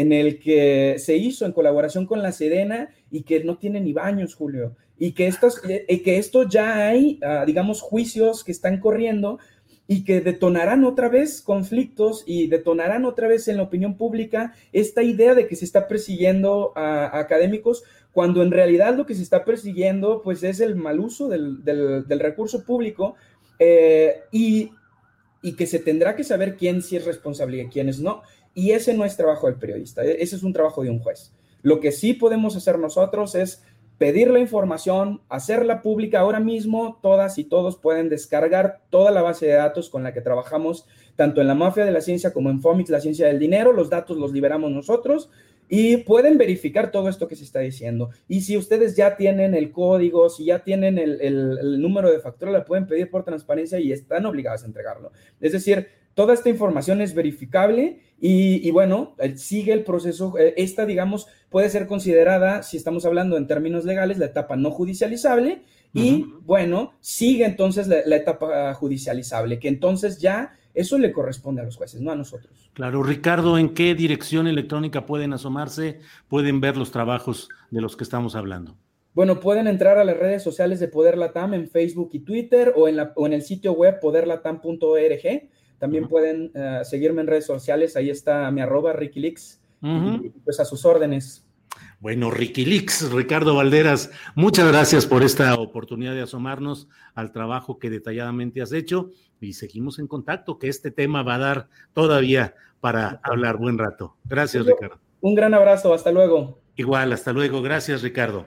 en 0.00 0.12
el 0.12 0.38
que 0.38 0.96
se 0.98 1.16
hizo 1.16 1.46
en 1.46 1.52
colaboración 1.52 2.06
con 2.06 2.22
la 2.22 2.32
Sedena 2.32 2.90
y 3.10 3.22
que 3.22 3.44
no 3.44 3.58
tiene 3.58 3.80
ni 3.80 3.92
baños, 3.92 4.34
Julio. 4.34 4.76
Y 4.98 5.12
que, 5.12 5.26
estos, 5.26 5.60
eh, 5.68 6.02
que 6.02 6.18
esto 6.18 6.48
ya 6.48 6.88
hay, 6.88 7.18
ah, 7.22 7.44
digamos, 7.46 7.80
juicios 7.80 8.44
que 8.44 8.52
están 8.52 8.78
corriendo 8.78 9.38
y 9.88 10.04
que 10.04 10.20
detonarán 10.20 10.84
otra 10.84 11.08
vez 11.08 11.42
conflictos 11.42 12.24
y 12.26 12.46
detonarán 12.46 13.04
otra 13.04 13.28
vez 13.28 13.48
en 13.48 13.56
la 13.56 13.64
opinión 13.64 13.96
pública 13.96 14.54
esta 14.72 15.02
idea 15.02 15.34
de 15.34 15.46
que 15.46 15.56
se 15.56 15.64
está 15.64 15.88
persiguiendo 15.88 16.72
a 16.76 17.18
académicos 17.18 17.82
cuando 18.12 18.42
en 18.42 18.50
realidad 18.50 18.96
lo 18.96 19.06
que 19.06 19.14
se 19.14 19.22
está 19.22 19.44
persiguiendo 19.44 20.22
pues 20.22 20.42
es 20.44 20.60
el 20.60 20.76
mal 20.76 21.00
uso 21.00 21.28
del, 21.28 21.62
recurso 22.20 22.64
público 22.64 23.16
eh, 23.58 24.20
y, 24.30 24.70
que 25.56 25.66
se 25.66 25.80
tendrá 25.80 26.14
que 26.14 26.24
saber 26.24 26.56
quién 26.56 26.82
sí 26.82 26.96
es 26.96 27.04
responsable 27.04 27.62
y 27.62 27.68
quién 27.68 27.88
es 27.88 27.98
no. 27.98 28.22
Y 28.54 28.72
ese 28.72 28.94
no 28.94 29.04
es 29.04 29.16
trabajo 29.16 29.46
del 29.46 29.56
periodista, 29.56 30.04
e, 30.04 30.22
ese 30.22 30.36
es 30.36 30.42
un 30.42 30.52
trabajo 30.52 30.82
de 30.82 30.90
un 30.90 30.98
juez. 30.98 31.32
Lo 31.62 31.80
que 31.80 31.92
sí 31.92 32.14
podemos 32.14 32.56
hacer 32.56 32.78
nosotros 32.78 33.34
es 33.34 33.62
pedir 33.98 34.30
la 34.30 34.40
información, 34.40 35.20
hacerla 35.28 35.80
pública 35.80 36.20
ahora 36.20 36.40
mismo, 36.40 36.98
todas 37.02 37.38
y 37.38 37.44
todos 37.44 37.76
pueden 37.76 38.08
descargar 38.08 38.80
toda 38.90 39.12
la 39.12 39.22
base 39.22 39.46
de 39.46 39.52
datos 39.52 39.90
con 39.90 40.02
la 40.02 40.12
que 40.12 40.20
trabajamos, 40.20 40.86
tanto 41.14 41.40
en 41.40 41.46
la 41.46 41.54
mafia 41.54 41.84
de 41.84 41.92
la 41.92 42.00
ciencia 42.00 42.32
como 42.32 42.50
en 42.50 42.60
FOMIX, 42.60 42.90
la 42.90 43.00
ciencia 43.00 43.28
del 43.28 43.38
dinero, 43.38 43.72
los 43.72 43.90
datos 43.90 44.16
los 44.16 44.32
liberamos 44.32 44.72
nosotros 44.72 45.30
y 45.74 45.98
pueden 45.98 46.36
verificar 46.36 46.90
todo 46.90 47.08
esto 47.08 47.28
que 47.28 47.36
se 47.36 47.44
está 47.44 47.60
diciendo. 47.60 48.10
Y 48.28 48.42
si 48.42 48.58
ustedes 48.58 48.94
ya 48.94 49.16
tienen 49.16 49.54
el 49.54 49.72
código, 49.72 50.28
si 50.28 50.44
ya 50.44 50.64
tienen 50.64 50.98
el, 50.98 51.80
número 51.80 52.10
de 52.10 52.20
factura, 52.20 52.52
la 52.52 52.64
pueden 52.64 52.86
pedir 52.86 53.08
por 53.08 53.24
transparencia 53.24 53.78
y 53.78 53.90
están 53.90 54.26
obligados 54.26 54.64
a 54.64 54.66
entregarlo. 54.66 55.12
Es 55.40 55.52
decir, 55.52 55.88
toda 56.14 56.34
esta 56.34 56.48
información 56.48 57.00
es 57.00 57.14
verificable 57.14 58.00
y, 58.20 58.70
bueno, 58.70 59.16
sigue 59.34 59.72
el 59.72 59.82
proceso. 59.82 60.38
Eh, 60.38 60.54
esta, 60.56 60.86
digamos, 60.86 61.26
puede 61.50 61.68
ser 61.70 61.86
considerada, 61.86 62.62
si 62.62 62.76
estamos 62.76 63.04
hablando 63.04 63.36
en 63.36 63.46
términos 63.46 63.84
legales, 63.84 64.18
la 64.18 64.26
etapa 64.26 64.56
no 64.56 64.70
judicializable 64.70 65.62
y, 65.92 66.26
bueno, 66.44 66.94
sigue 67.00 67.44
entonces 67.44 67.88
la 67.88 68.16
etapa 68.16 68.72
judicializable, 68.74 69.58
que 69.58 69.68
entonces 69.68 70.18
ya 70.18 70.52
eso 70.74 70.98
le 70.98 71.12
corresponde 71.12 71.60
a 71.60 71.64
los 71.64 71.76
jueces, 71.76 72.00
no 72.00 72.10
a 72.10 72.16
nosotros. 72.16 72.70
Claro, 72.72 73.02
Ricardo, 73.02 73.58
¿en 73.58 73.74
qué 73.74 73.94
dirección 73.94 74.46
electrónica 74.46 75.04
pueden 75.04 75.32
asomarse? 75.32 76.00
¿Pueden 76.28 76.60
ver 76.60 76.76
los 76.76 76.90
trabajos 76.90 77.48
de 77.70 77.80
los 77.80 77.96
que 77.96 78.04
estamos 78.04 78.34
hablando? 78.34 78.76
Bueno, 79.14 79.40
pueden 79.40 79.66
entrar 79.66 79.98
a 79.98 80.04
las 80.04 80.16
redes 80.16 80.42
sociales 80.42 80.80
de 80.80 80.88
Poder 80.88 81.18
Latam 81.18 81.52
en 81.52 81.68
Facebook 81.68 82.10
y 82.14 82.20
Twitter 82.20 82.72
o 82.74 82.88
en, 82.88 82.96
la, 82.96 83.12
o 83.16 83.26
en 83.26 83.34
el 83.34 83.42
sitio 83.42 83.74
web 83.74 84.00
poderlatam.org. 84.00 85.50
También 85.82 86.06
pueden 86.06 86.52
eh, 86.54 86.82
seguirme 86.84 87.22
en 87.22 87.26
redes 87.26 87.44
sociales, 87.44 87.96
ahí 87.96 88.08
está 88.08 88.48
mi 88.52 88.60
arroba 88.60 88.92
Ricky 88.92 89.34
pues 90.44 90.60
a 90.60 90.64
sus 90.64 90.84
órdenes. 90.84 91.44
Bueno, 91.98 92.30
Ricky 92.30 92.64
Ricardo 93.12 93.56
Valderas, 93.56 94.12
muchas 94.36 94.68
gracias 94.68 95.06
por 95.06 95.24
esta 95.24 95.52
oportunidad 95.56 96.14
de 96.14 96.22
asomarnos 96.22 96.86
al 97.16 97.32
trabajo 97.32 97.80
que 97.80 97.90
detalladamente 97.90 98.62
has 98.62 98.70
hecho 98.72 99.10
y 99.40 99.54
seguimos 99.54 99.98
en 99.98 100.06
contacto, 100.06 100.56
que 100.56 100.68
este 100.68 100.92
tema 100.92 101.24
va 101.24 101.34
a 101.34 101.38
dar 101.38 101.68
todavía 101.94 102.54
para 102.78 103.20
hablar 103.24 103.56
buen 103.56 103.76
rato. 103.76 104.16
Gracias, 104.22 104.64
Ricardo. 104.64 105.00
Un 105.20 105.34
gran 105.34 105.52
abrazo, 105.52 105.92
hasta 105.92 106.12
luego. 106.12 106.60
Igual, 106.76 107.12
hasta 107.12 107.32
luego. 107.32 107.60
Gracias, 107.60 108.02
Ricardo. 108.02 108.46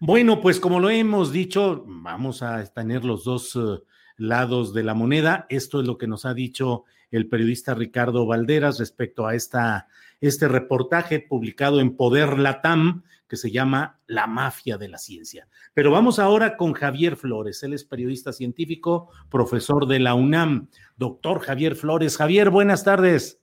Bueno, 0.00 0.42
pues 0.42 0.60
como 0.60 0.80
lo 0.80 0.90
hemos 0.90 1.32
dicho, 1.32 1.82
vamos 1.86 2.42
a 2.42 2.62
tener 2.66 3.06
los 3.06 3.24
dos 3.24 3.56
eh, 3.56 3.82
lados 4.18 4.74
de 4.74 4.82
la 4.82 4.92
moneda. 4.92 5.46
Esto 5.48 5.80
es 5.80 5.86
lo 5.86 5.96
que 5.96 6.06
nos 6.06 6.26
ha 6.26 6.34
dicho 6.34 6.84
el 7.10 7.28
periodista 7.28 7.74
Ricardo 7.74 8.26
Valderas 8.26 8.78
respecto 8.78 9.26
a 9.26 9.34
esta 9.34 9.88
este 10.20 10.48
reportaje 10.48 11.20
publicado 11.20 11.80
en 11.80 11.96
Poder 11.96 12.38
Latam 12.38 13.04
que 13.28 13.36
se 13.36 13.50
llama 13.50 14.00
La 14.06 14.26
mafia 14.26 14.78
de 14.78 14.88
la 14.88 14.98
ciencia. 14.98 15.48
Pero 15.74 15.90
vamos 15.90 16.18
ahora 16.18 16.56
con 16.56 16.72
Javier 16.72 17.16
Flores. 17.16 17.62
Él 17.62 17.74
es 17.74 17.84
periodista 17.84 18.32
científico, 18.32 19.10
profesor 19.30 19.86
de 19.86 20.00
la 20.00 20.14
UNAM. 20.14 20.68
Doctor 20.96 21.40
Javier 21.40 21.76
Flores. 21.76 22.16
Javier, 22.16 22.50
buenas 22.50 22.84
tardes. 22.84 23.40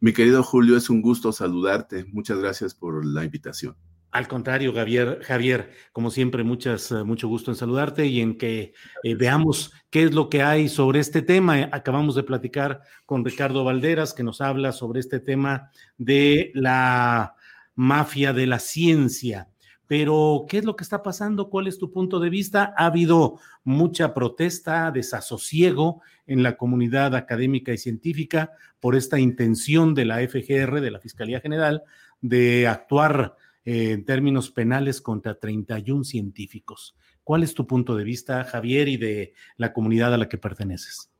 Mi 0.00 0.12
querido 0.12 0.42
Julio, 0.42 0.76
es 0.76 0.90
un 0.90 1.00
gusto 1.00 1.32
saludarte. 1.32 2.04
Muchas 2.12 2.38
gracias 2.38 2.74
por 2.74 3.04
la 3.06 3.24
invitación. 3.24 3.74
Al 4.10 4.28
contrario, 4.28 4.72
Javier, 4.72 5.20
Javier, 5.22 5.72
como 5.92 6.10
siempre, 6.10 6.42
muchas, 6.42 6.90
eh, 6.90 7.04
mucho 7.04 7.28
gusto 7.28 7.50
en 7.50 7.56
saludarte 7.56 8.06
y 8.06 8.20
en 8.20 8.38
que 8.38 8.72
eh, 9.02 9.14
veamos 9.14 9.72
qué 9.90 10.04
es 10.04 10.14
lo 10.14 10.30
que 10.30 10.42
hay 10.42 10.68
sobre 10.68 11.00
este 11.00 11.22
tema. 11.22 11.68
Acabamos 11.72 12.14
de 12.14 12.22
platicar 12.22 12.80
con 13.04 13.24
Ricardo 13.24 13.64
Valderas, 13.64 14.14
que 14.14 14.22
nos 14.22 14.40
habla 14.40 14.72
sobre 14.72 15.00
este 15.00 15.20
tema 15.20 15.70
de 15.98 16.50
la 16.54 17.34
mafia 17.74 18.32
de 18.32 18.46
la 18.46 18.58
ciencia. 18.58 19.48
Pero, 19.86 20.46
¿qué 20.48 20.58
es 20.58 20.64
lo 20.64 20.74
que 20.74 20.82
está 20.82 21.02
pasando? 21.02 21.48
¿Cuál 21.48 21.68
es 21.68 21.78
tu 21.78 21.92
punto 21.92 22.18
de 22.18 22.30
vista? 22.30 22.74
Ha 22.76 22.86
habido 22.86 23.38
mucha 23.62 24.14
protesta, 24.14 24.90
desasosiego 24.90 26.00
en 26.26 26.42
la 26.42 26.56
comunidad 26.56 27.14
académica 27.14 27.72
y 27.72 27.78
científica 27.78 28.50
por 28.80 28.96
esta 28.96 29.18
intención 29.18 29.94
de 29.94 30.04
la 30.06 30.26
FGR, 30.26 30.80
de 30.80 30.90
la 30.90 31.00
Fiscalía 31.00 31.40
General, 31.40 31.84
de 32.20 32.66
actuar 32.66 33.36
eh, 33.66 33.90
en 33.90 34.04
términos 34.04 34.52
penales 34.52 35.00
contra 35.00 35.40
31 35.40 36.04
científicos. 36.04 36.96
¿Cuál 37.24 37.42
es 37.42 37.52
tu 37.52 37.66
punto 37.66 37.96
de 37.96 38.04
vista, 38.04 38.44
Javier, 38.44 38.86
y 38.86 38.96
de 38.96 39.34
la 39.56 39.72
comunidad 39.72 40.14
a 40.14 40.18
la 40.18 40.28
que 40.28 40.38
perteneces? 40.38 41.10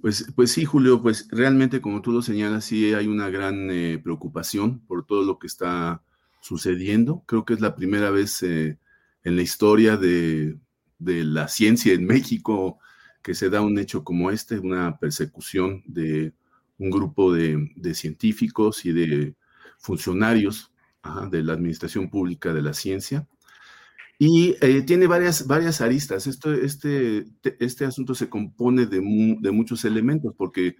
Pues, 0.00 0.32
pues 0.36 0.52
sí, 0.52 0.64
Julio, 0.64 1.02
pues 1.02 1.26
realmente 1.32 1.80
como 1.80 2.00
tú 2.00 2.12
lo 2.12 2.22
señalas, 2.22 2.66
sí 2.66 2.94
hay 2.94 3.08
una 3.08 3.30
gran 3.30 3.68
eh, 3.72 3.98
preocupación 3.98 4.78
por 4.86 5.04
todo 5.04 5.24
lo 5.24 5.40
que 5.40 5.48
está 5.48 6.04
sucediendo. 6.40 7.24
Creo 7.26 7.44
que 7.44 7.54
es 7.54 7.60
la 7.60 7.74
primera 7.74 8.10
vez 8.10 8.44
eh, 8.44 8.78
en 9.24 9.34
la 9.36 9.42
historia 9.42 9.96
de, 9.96 10.56
la 10.98 11.48
ciencia 11.48 11.92
en 11.92 12.06
México 12.06 12.78
que 13.22 13.34
se 13.34 13.50
da 13.50 13.60
un 13.60 13.76
hecho 13.78 14.04
como 14.04 14.30
este, 14.30 14.60
una 14.60 14.98
persecución 14.98 15.82
de 15.86 16.32
un 16.78 16.90
grupo 16.90 17.32
de, 17.32 17.72
de 17.74 17.94
científicos 17.94 18.84
y 18.84 18.92
de 18.92 19.34
funcionarios 19.78 20.71
de 21.30 21.42
la 21.42 21.54
Administración 21.54 22.10
Pública 22.10 22.52
de 22.52 22.62
la 22.62 22.74
Ciencia. 22.74 23.26
Y 24.18 24.56
eh, 24.60 24.82
tiene 24.82 25.06
varias, 25.08 25.46
varias 25.46 25.80
aristas. 25.80 26.26
Esto, 26.26 26.52
este, 26.52 27.26
este 27.58 27.84
asunto 27.84 28.14
se 28.14 28.28
compone 28.28 28.86
de, 28.86 28.98
de 29.40 29.50
muchos 29.50 29.84
elementos, 29.84 30.32
porque 30.36 30.76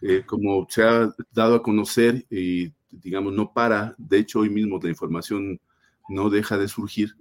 eh, 0.00 0.22
como 0.24 0.66
se 0.68 0.84
ha 0.84 1.12
dado 1.32 1.56
a 1.56 1.62
conocer, 1.62 2.24
y 2.30 2.72
digamos, 2.90 3.32
no 3.32 3.52
para, 3.52 3.94
de 3.98 4.18
hecho, 4.18 4.40
hoy 4.40 4.50
mismo 4.50 4.78
la 4.82 4.90
información 4.90 5.60
no 6.08 6.30
deja 6.30 6.56
de 6.56 6.68
surgir, 6.68 7.16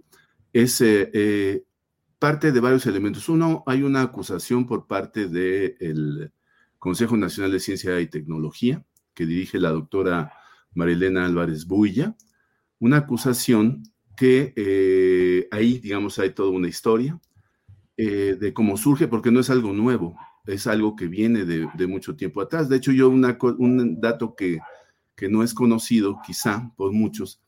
es 0.51 0.79
eh, 0.81 1.63
parte 2.19 2.51
de 2.51 2.59
varios 2.59 2.85
elementos. 2.85 3.27
Uno, 3.27 3.63
hay 3.65 3.81
una 3.81 4.01
acusación 4.01 4.67
por 4.67 4.85
parte 4.85 5.27
del 5.27 6.31
Consejo 6.77 7.17
Nacional 7.17 7.51
de 7.51 7.59
Ciencia 7.59 7.99
y 7.99 8.07
Tecnología, 8.07 8.85
que 9.15 9.25
dirige 9.25 9.59
la 9.59 9.71
doctora 9.71 10.33
Marilena 10.75 11.25
Álvarez 11.25 11.65
Builla, 11.65 12.15
una 12.84 12.98
acusación 12.98 13.82
que 14.17 14.54
eh, 14.58 15.48
ahí, 15.52 15.80
digamos, 15.80 16.19
hay 16.19 16.32
toda 16.32 16.50
una 16.50 16.67
historia 16.67 17.17
eh, 17.96 18.36
de 18.38 18.54
cómo 18.54 18.76
surge, 18.76 19.08
porque 19.08 19.32
no 19.32 19.39
es 19.39 19.50
algo 19.50 19.72
nuevo, 19.72 20.17
es 20.46 20.67
algo 20.67 20.93
que 20.98 21.08
viene 21.08 21.46
de, 21.46 21.88
mucho 21.88 22.17
tiempo 22.17 22.41
atrás. 22.41 22.67
De 22.67 22.76
hecho, 22.76 22.91
yo 22.91 23.08
un 23.08 24.02
dato 24.02 24.36
que, 24.36 24.60
que, 25.15 25.30
no 25.30 25.43
es 25.43 25.54
conocido 25.54 26.19
quizá 26.28 26.74
por 26.76 26.91
muchos, 26.91 27.41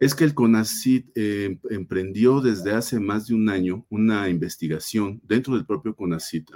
es 0.00 0.14
que 0.14 0.24
el 0.24 0.32
CONACIT 0.32 1.10
eh, 1.16 1.58
emprendió 1.68 2.40
desde 2.40 2.72
hace 2.72 2.98
más 2.98 3.26
de 3.26 3.34
un 3.34 3.50
año 3.50 3.84
una 3.90 4.30
investigación 4.30 5.20
dentro 5.22 5.54
del 5.54 5.66
propio 5.66 5.94
CONACIT, 5.94 6.50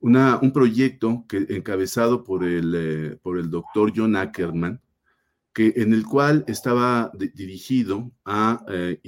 Una, 0.00 0.40
un 0.42 0.52
proyecto 0.52 1.24
que, 1.28 1.46
encabezado 1.50 2.24
por 2.24 2.42
el, 2.42 3.20
por 3.22 3.38
el 3.38 3.50
doctor 3.50 3.92
John 3.94 4.16
Ackerman, 4.16 4.80
en 5.58 5.92
el 5.92 6.06
cual 6.06 6.44
estaba 6.46 7.10
dirigido 7.34 8.12
a 8.24 8.64
eh, 8.68 8.98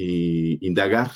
indagar 0.61 1.13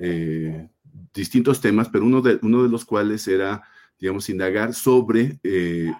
eh, 0.00 0.68
distintos 1.12 1.60
temas, 1.60 1.88
pero 1.88 2.04
uno 2.04 2.22
de, 2.22 2.38
uno 2.42 2.62
de 2.62 2.68
los 2.68 2.84
cuales 2.84 3.28
era, 3.28 3.62
digamos, 3.98 4.28
indagar 4.30 4.74
sobre 4.74 5.38
eh, 5.42 5.92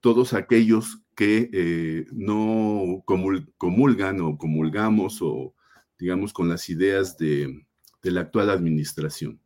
todos 0.00 0.34
aquellos 0.34 1.02
que 1.14 2.06
no 2.12 3.04
comulgan 3.04 4.20
o 4.22 4.38
comulgamos 4.38 5.20
o, 5.20 5.54
digamos, 5.98 6.32
con 6.32 6.48
las 6.48 6.70
ideas 6.70 7.18
de, 7.18 7.66
la 8.02 8.22
actual 8.22 8.48
administración. 8.48 9.38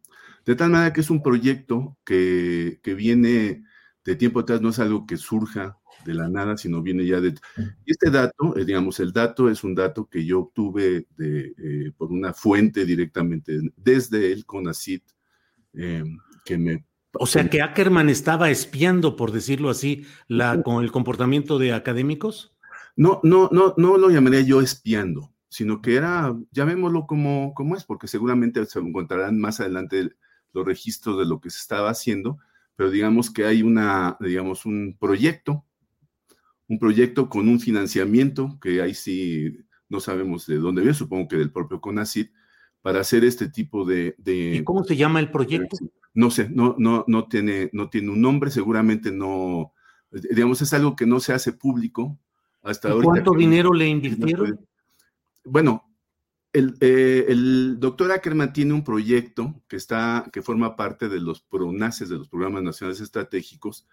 De 0.45 0.55
tal 0.55 0.71
manera 0.71 0.93
que 0.93 1.01
es 1.01 1.11
un 1.11 1.23
proyecto 1.23 1.97
que, 2.05 2.79
que 2.83 2.95
viene 2.95 3.65
de 4.05 4.17
tiempo 4.17 4.41
atrás, 4.41 4.61
no 4.61 4.69
es 4.69 4.79
algo 4.79 5.07
que 5.07 5.17
surja 5.17 5.79
de 6.05 6.15
la 6.15 6.29
nada, 6.29 6.57
sino 6.57 6.83
viene 6.83 7.07
ya 7.07 7.21
de... 7.21 7.35
Y 7.85 7.93
este 7.93 8.11
dato, 8.11 8.57
eh, 8.57 8.65
digamos, 8.65 9.01
el 9.01 9.13
dato 9.13 9.49
es 9.49 9.65
un 9.65 9.75
dato 9.75 10.07
que 10.07 10.25
yo 10.25 10.41
obtuve 10.41 11.07
de, 11.17 11.55
eh, 11.59 11.93
por 11.97 12.11
una 12.11 12.33
fuente 12.33 12.85
directamente 12.85 13.61
desde 13.77 14.33
el 14.33 14.45
CONACIT, 14.47 15.03
em, 15.75 16.19
que 16.45 16.59
me... 16.59 16.85
O 17.15 17.27
sea, 17.27 17.49
que 17.49 17.63
Ackerman 17.63 18.09
estaba 18.09 18.51
espiando, 18.51 19.17
por 19.17 19.31
decirlo 19.31 19.71
así, 19.71 20.05
la, 20.27 20.63
con 20.63 20.83
el 20.83 20.91
comportamiento 20.91 21.59
de 21.59 21.73
académicos. 21.73 22.57
No, 22.97 23.21
no, 23.23 23.49
no, 23.53 23.75
no 23.77 23.99
lo 23.99 24.11
llamaría 24.11 24.41
yo 24.41 24.61
espiando, 24.61 25.33
sino 25.49 25.81
que 25.81 25.95
era, 25.95 26.37
llamémoslo 26.51 27.07
como, 27.07 27.55
como 27.55 27.77
es, 27.77 27.85
porque 27.85 28.09
seguramente 28.09 28.65
se 28.67 28.81
encontrarán 28.81 29.39
más 29.39 29.61
adelante 29.61 30.11
los 30.53 30.65
registros 30.65 31.19
de 31.19 31.27
lo 31.27 31.41
que 31.41 31.51
se 31.51 31.59
estaba 31.59 31.91
haciendo, 31.91 32.39
pero 32.77 32.91
digamos 32.91 33.31
que 33.31 33.45
hay 33.45 33.63
una, 33.63 34.17
digamos, 34.21 34.67
un 34.67 34.97
proyecto 34.99 35.65
un 36.69 36.79
proyecto 36.79 37.29
con 37.29 37.49
un 37.49 37.61
financiamiento, 37.61 38.59
que 38.61 38.81
ahí 38.81 38.95
sí 38.95 39.59
no 39.89 40.01
sabemos 40.01 40.47
de 40.47 40.57
dónde 40.57 40.83
viene, 40.83 40.97
supongo 40.97 41.29
que 41.29 41.37
del 41.37 41.53
propio 41.53 41.81
CONACIT, 41.81 42.31
para 42.83 43.01
hacer 43.01 43.25
este 43.25 43.49
tipo 43.49 43.85
de, 43.85 44.15
¿Y 44.27 44.63
cómo 44.65 44.85
se 44.85 44.97
llama 44.97 45.21
el 45.21 45.31
proyecto? 45.31 45.77
No 46.13 46.31
sé, 46.31 46.49
no, 46.51 46.75
no, 46.79 47.05
no, 47.07 47.29
tiene, 47.29 47.71
no 47.73 47.89
tiene 47.89 48.11
un 48.11 48.21
nombre, 48.21 48.51
seguramente 48.51 49.11
no, 49.11 49.73
digamos, 50.11 50.61
es 50.63 50.73
algo 50.73 50.95
que 50.95 51.07
no 51.07 51.21
se 51.21 51.33
hace 51.33 51.53
público 51.53 52.19
hasta 52.63 52.93
¿Cuánto 53.03 53.33
dinero 53.33 53.73
le 53.73 53.89
invirtieron? 53.89 54.59
bueno, 55.45 55.95
eh, 56.53 57.27
el, 57.29 57.81
doctor 57.81 58.13
Ackerman 58.13 58.53
tiene 58.53 58.75
un 58.75 58.85
proyecto 58.85 59.63
que, 59.69 59.77
está, 59.77 60.31
que 60.33 60.41
forma 60.41 60.77
parte 60.77 61.09
de 61.09 61.21
los 61.21 61.41
PRONACES, 61.41 62.09
de 62.09 62.19
los 62.19 62.29
Programas 62.29 62.63
Nacionales 62.63 63.01
Estratégicos, 63.01 63.87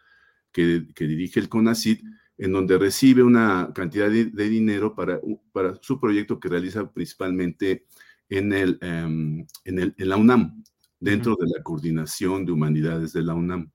que, 0.51 0.85
dirige 0.99 1.39
el 1.39 1.49
CONACID, 1.49 2.01
en 2.41 2.53
donde 2.53 2.79
recibe 2.79 3.21
una 3.21 3.71
cantidad 3.71 4.09
de, 4.09 4.49
dinero 4.49 4.95
para, 4.95 5.19
para, 5.51 5.75
su 5.79 5.99
proyecto 5.99 6.39
que 6.39 6.49
realiza 6.49 6.91
principalmente 6.91 7.85
en, 8.29 8.51
el, 8.51 8.79
em, 8.81 9.45
en, 9.63 9.79
el, 9.79 9.93
en 9.95 10.09
la 10.09 10.17
UNAM, 10.17 10.63
dentro 10.99 11.37
de 11.39 11.45
la 11.55 11.61
coordinación 11.61 12.43
de 12.43 12.51
humanidades 12.51 13.13
de 13.13 13.21
la 13.21 13.35
UNAM. 13.35 13.71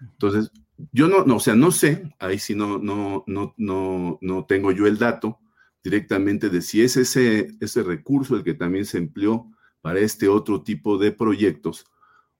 Entonces, 0.00 0.52
yo 0.92 1.08
no, 1.08 1.24
no, 1.24 1.36
o 1.36 1.40
sea, 1.40 1.56
no 1.56 1.72
sé, 1.72 2.14
ahí 2.20 2.38
sí 2.38 2.54
no, 2.54 2.78
no, 2.78 3.24
no, 3.26 3.52
no, 3.56 4.18
no 4.20 4.46
tengo 4.46 4.70
yo 4.70 4.86
el 4.86 4.96
dato, 4.96 5.40
directamente 5.82 6.50
de 6.50 6.62
si 6.62 6.82
es 6.82 6.96
ese, 6.96 7.48
ese 7.58 7.82
recurso 7.82 8.36
el 8.36 8.44
que 8.44 8.54
también 8.54 8.84
se 8.84 8.98
empleó 8.98 9.50
para 9.80 9.98
este 9.98 10.28
otro 10.28 10.62
tipo 10.62 10.98
de 10.98 11.10
proyectos 11.10 11.84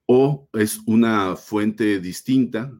o 0.06 0.48
es 0.52 0.78
una 0.86 1.34
fuente 1.34 1.98
distinta 1.98 2.72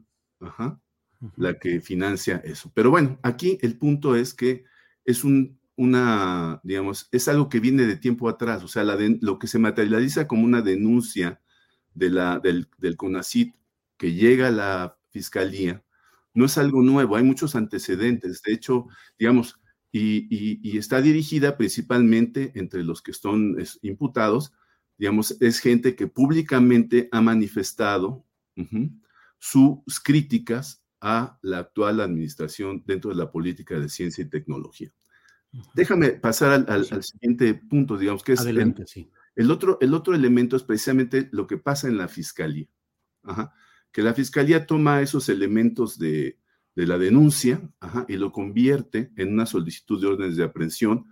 la 1.37 1.59
que 1.59 1.81
financia 1.81 2.41
eso. 2.43 2.71
Pero 2.73 2.91
bueno, 2.91 3.19
aquí 3.23 3.57
el 3.61 3.77
punto 3.77 4.15
es 4.15 4.33
que 4.33 4.65
es 5.05 5.23
un, 5.23 5.59
una, 5.75 6.59
digamos, 6.63 7.09
es 7.11 7.27
algo 7.27 7.49
que 7.49 7.59
viene 7.59 7.85
de 7.85 7.97
tiempo 7.97 8.29
atrás, 8.29 8.63
o 8.63 8.67
sea, 8.67 8.83
la 8.83 8.97
lo 9.21 9.39
que 9.39 9.47
se 9.47 9.59
materializa 9.59 10.27
como 10.27 10.43
una 10.43 10.61
denuncia 10.61 11.41
de 11.93 12.09
la, 12.09 12.39
del, 12.39 12.67
del 12.77 12.97
CONACIT 12.97 13.55
que 13.97 14.13
llega 14.13 14.47
a 14.47 14.51
la 14.51 14.97
fiscalía, 15.09 15.83
no 16.33 16.45
es 16.45 16.57
algo 16.57 16.81
nuevo, 16.83 17.15
hay 17.15 17.23
muchos 17.23 17.55
antecedentes. 17.55 18.41
De 18.41 18.53
hecho, 18.53 18.87
digamos, 19.17 19.59
y, 19.91 20.77
está 20.77 21.01
dirigida 21.01 21.55
principalmente 21.57 22.51
entre 22.55 22.83
los 22.83 23.01
que 23.01 23.13
son 23.13 23.55
imputados, 23.81 24.51
digamos, 24.97 25.37
es 25.39 25.59
gente 25.59 25.95
que 25.95 26.07
públicamente 26.07 27.07
ha 27.11 27.21
manifestado 27.21 28.25
sus 29.39 29.99
críticas 30.03 30.83
a 31.07 31.37
la 31.43 31.59
actual 31.59 32.01
administración 32.01 32.83
dentro 32.87 33.11
de 33.11 33.17
la 33.17 33.31
política 33.31 33.79
de 33.79 33.89
ciencia 33.89 34.23
y 34.23 34.27
tecnología. 34.27 34.91
Déjame 35.75 36.09
pasar 36.09 36.65
al, 36.67 37.03
siguiente 37.03 37.53
punto, 37.53 37.95
digamos, 37.95 38.23
que 38.23 38.33
es 38.33 38.39
Adelante, 38.39 38.81
el, 38.81 38.87
sí. 38.87 39.11
el, 39.35 39.51
otro, 39.51 39.77
el 39.81 39.93
otro 39.93 40.15
elemento 40.15 40.55
es 40.55 40.63
precisamente 40.63 41.29
lo 41.31 41.45
que 41.45 41.57
pasa 41.57 41.87
en 41.87 41.99
la 41.99 42.07
fiscalía, 42.07 42.67
que 43.91 44.01
la 44.01 44.15
fiscalía 44.15 44.65
toma 44.65 45.01
esos 45.01 45.29
elementos 45.29 45.99
de, 45.99 46.39
de 46.75 46.87
la 46.87 46.97
denuncia 46.97 47.61
y 48.07 48.17
lo 48.17 48.31
convierte 48.31 49.11
en 49.15 49.31
una 49.31 49.45
solicitud 49.45 50.01
de 50.01 50.07
órdenes 50.07 50.37
de 50.37 50.43
aprehensión, 50.43 51.05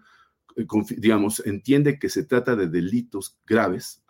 eh, 0.56 0.66
digamos, 0.98 1.46
entiende 1.46 2.00
que 2.00 2.10
se 2.10 2.24
trata 2.24 2.56
de 2.56 2.68
delitos 2.68 3.40
graves, 3.46 4.04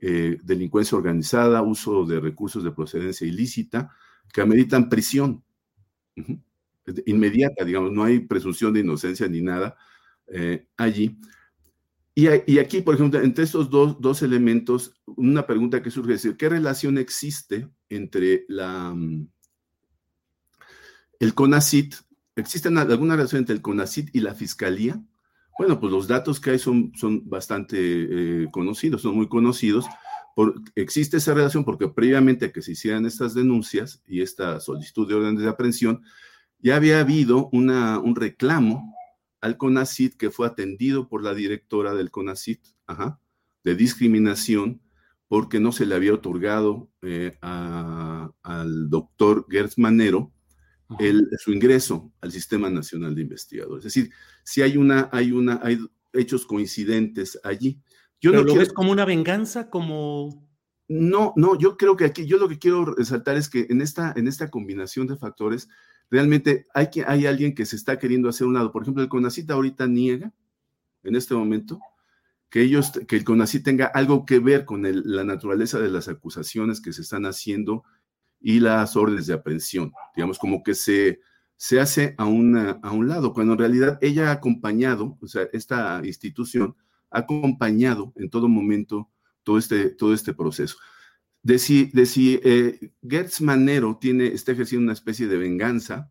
eh, 0.00 0.38
delincuencia 0.42 0.98
organizada, 0.98 1.62
uso 1.62 2.04
de 2.04 2.18
recursos 2.18 2.64
de 2.64 2.72
procedencia 2.72 3.28
ilícita, 3.28 3.94
que 4.32 4.40
ameritan 4.40 4.88
prisión 4.88 5.42
inmediata, 7.06 7.64
digamos, 7.64 7.92
no 7.92 8.04
hay 8.04 8.20
presunción 8.20 8.72
de 8.72 8.80
inocencia 8.80 9.28
ni 9.28 9.40
nada 9.40 9.76
eh, 10.28 10.66
allí. 10.76 11.18
Y, 12.14 12.58
aquí, 12.58 12.82
por 12.82 12.94
ejemplo, 12.94 13.22
entre 13.22 13.44
estos 13.44 13.70
dos, 13.70 13.98
dos 13.98 14.20
elementos, 14.22 14.94
una 15.06 15.46
pregunta 15.46 15.82
que 15.82 15.90
surge 15.90 16.14
es, 16.14 16.28
¿qué 16.36 16.48
relación 16.50 16.98
existe 16.98 17.70
entre 17.88 18.44
la 18.48 18.92
mm, 18.94 19.28
el 21.20 21.34
CONACIT, 21.34 21.94
¿existe 22.36 22.68
alguna 22.68 23.16
relación 23.16 23.38
entre 23.38 23.54
el 23.54 23.62
CONACIT 23.62 24.14
y 24.14 24.20
la 24.20 24.34
Fiscalía? 24.34 25.00
Bueno, 25.56 25.78
pues 25.78 25.92
los 25.92 26.08
datos 26.08 26.40
que 26.40 26.50
hay 26.50 26.58
son, 26.58 26.92
son 26.96 27.28
bastante 27.30 27.76
eh, 27.78 28.48
conocidos, 28.50 29.02
son 29.02 29.14
muy 29.14 29.28
conocidos. 29.28 29.86
Por, 30.34 30.62
existe 30.74 31.18
esa 31.18 31.34
relación 31.34 31.64
porque 31.64 31.88
previamente 31.88 32.46
a 32.46 32.52
que 32.52 32.62
se 32.62 32.72
hicieran 32.72 33.06
estas 33.06 33.34
denuncias 33.34 34.02
y 34.06 34.22
esta 34.22 34.60
solicitud 34.60 35.08
de 35.08 35.14
órdenes 35.14 35.42
de 35.42 35.48
aprehensión, 35.48 36.02
ya 36.58 36.76
había 36.76 37.00
habido 37.00 37.48
una, 37.52 37.98
un 37.98 38.16
reclamo 38.16 38.94
al 39.40 39.56
CONACIT 39.56 40.16
que 40.16 40.30
fue 40.30 40.46
atendido 40.46 41.08
por 41.08 41.22
la 41.22 41.34
directora 41.34 41.94
del 41.94 42.10
CONACIT 42.10 42.60
de 43.64 43.74
discriminación 43.74 44.80
porque 45.28 45.60
no 45.60 45.72
se 45.72 45.86
le 45.86 45.94
había 45.94 46.14
otorgado 46.14 46.90
eh, 47.00 47.36
al 47.40 48.90
doctor 48.90 49.46
Gertz 49.50 49.78
Manero 49.78 50.32
su 51.38 51.52
ingreso 51.52 52.12
al 52.20 52.32
Sistema 52.32 52.68
Nacional 52.70 53.14
de 53.14 53.22
Investigadores. 53.22 53.86
Es 53.86 53.94
decir, 53.94 54.12
si 54.44 54.62
hay 54.62 54.76
una, 54.76 55.08
hay 55.12 55.32
una, 55.32 55.60
hay 55.62 55.78
hechos 56.12 56.46
coincidentes 56.46 57.38
allí. 57.42 57.80
Yo 58.22 58.32
no 58.32 58.42
lo 58.42 58.54
ves 58.54 58.72
como 58.72 58.92
una 58.92 59.04
venganza, 59.04 59.68
como 59.68 60.48
no, 60.88 61.32
no, 61.36 61.58
yo 61.58 61.76
creo 61.76 61.96
que 61.96 62.04
aquí, 62.04 62.26
yo 62.26 62.38
lo 62.38 62.48
que 62.48 62.58
quiero 62.58 62.84
resaltar 62.84 63.36
es 63.36 63.48
que 63.48 63.66
en 63.70 63.80
esta, 63.80 64.12
en 64.16 64.28
esta 64.28 64.50
combinación 64.50 65.06
de 65.06 65.16
factores, 65.16 65.68
realmente 66.10 66.66
hay, 66.74 66.90
que, 66.90 67.04
hay 67.06 67.26
alguien 67.26 67.54
que 67.54 67.64
se 67.64 67.76
está 67.76 67.98
queriendo 67.98 68.28
hacer 68.28 68.46
un 68.46 68.54
lado. 68.54 68.72
Por 68.72 68.82
ejemplo, 68.82 69.02
el 69.02 69.08
CONACIT 69.08 69.50
ahorita 69.50 69.86
niega, 69.86 70.32
en 71.02 71.16
este 71.16 71.34
momento, 71.34 71.80
que 72.50 72.60
ellos, 72.60 72.92
que 73.08 73.16
el 73.16 73.24
CONACIT 73.24 73.64
tenga 73.64 73.86
algo 73.86 74.26
que 74.26 74.38
ver 74.38 74.66
con 74.66 74.82
la 74.82 75.24
naturaleza 75.24 75.78
de 75.78 75.88
las 75.88 76.08
acusaciones 76.08 76.80
que 76.80 76.92
se 76.92 77.02
están 77.02 77.24
haciendo 77.24 77.84
y 78.38 78.60
las 78.60 78.94
órdenes 78.94 79.26
de 79.26 79.34
aprehensión. 79.34 79.92
Digamos, 80.14 80.38
como 80.38 80.62
que 80.62 80.74
se, 80.74 81.20
se 81.56 81.80
hace 81.80 82.14
a, 82.18 82.26
una, 82.26 82.72
a 82.82 82.90
un 82.92 83.08
lado, 83.08 83.32
cuando 83.32 83.54
en 83.54 83.60
realidad 83.60 83.98
ella 84.02 84.28
ha 84.28 84.32
acompañado, 84.32 85.16
o 85.22 85.26
sea, 85.26 85.48
esta 85.52 86.02
institución 86.04 86.76
acompañado 87.12 88.12
en 88.16 88.30
todo 88.30 88.48
momento 88.48 89.10
todo 89.42 89.58
este, 89.58 89.90
todo 89.90 90.14
este 90.14 90.34
proceso. 90.34 90.76
De 91.42 91.58
si, 91.58 91.86
de 91.86 92.08
eh, 92.44 92.92
Gertz 93.02 93.40
Manero 93.40 93.98
tiene, 94.00 94.28
está 94.28 94.52
ejerciendo 94.52 94.84
una 94.84 94.92
especie 94.92 95.26
de 95.26 95.36
venganza, 95.36 96.10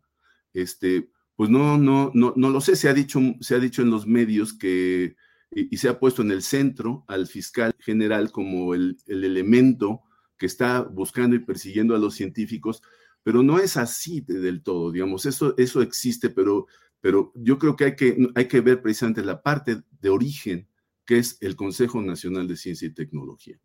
este, 0.52 1.10
pues 1.36 1.48
no, 1.48 1.78
no, 1.78 2.10
no, 2.14 2.34
no 2.36 2.50
lo 2.50 2.60
sé, 2.60 2.76
se 2.76 2.88
ha 2.88 2.94
dicho, 2.94 3.20
se 3.40 3.54
ha 3.54 3.58
dicho 3.58 3.80
en 3.80 3.90
los 3.90 4.06
medios 4.06 4.52
que, 4.52 5.16
y, 5.50 5.76
se 5.78 5.88
ha 5.88 5.98
puesto 5.98 6.20
en 6.22 6.30
el 6.30 6.42
centro 6.42 7.04
al 7.08 7.26
fiscal 7.26 7.74
general 7.78 8.30
como 8.30 8.74
el, 8.74 8.98
el 9.06 9.24
elemento 9.24 10.02
que 10.36 10.46
está 10.46 10.82
buscando 10.82 11.34
y 11.36 11.38
persiguiendo 11.38 11.94
a 11.96 11.98
los 11.98 12.14
científicos, 12.14 12.82
pero 13.22 13.42
no 13.42 13.58
es 13.58 13.76
así 13.76 14.20
del 14.20 14.62
todo, 14.62 14.90
digamos, 14.92 15.24
eso, 15.24 15.54
eso 15.56 15.80
existe, 15.80 16.28
pero, 16.30 16.66
pero 17.00 17.32
yo 17.34 17.58
creo 17.58 17.76
que 17.76 17.84
hay, 17.84 17.96
que 17.96 18.16
hay 18.34 18.48
que 18.48 18.60
ver 18.60 18.82
precisamente 18.82 19.24
la 19.24 19.42
parte 19.42 19.82
de 20.00 20.08
origen, 20.10 20.68
que 21.04 21.18
es 21.18 21.38
el 21.40 21.56
Consejo 21.56 22.00
Nacional 22.00 22.48
de 22.48 22.56
Ciencia 22.56 22.86
y 22.86 22.94
Tecnología. 22.94 23.58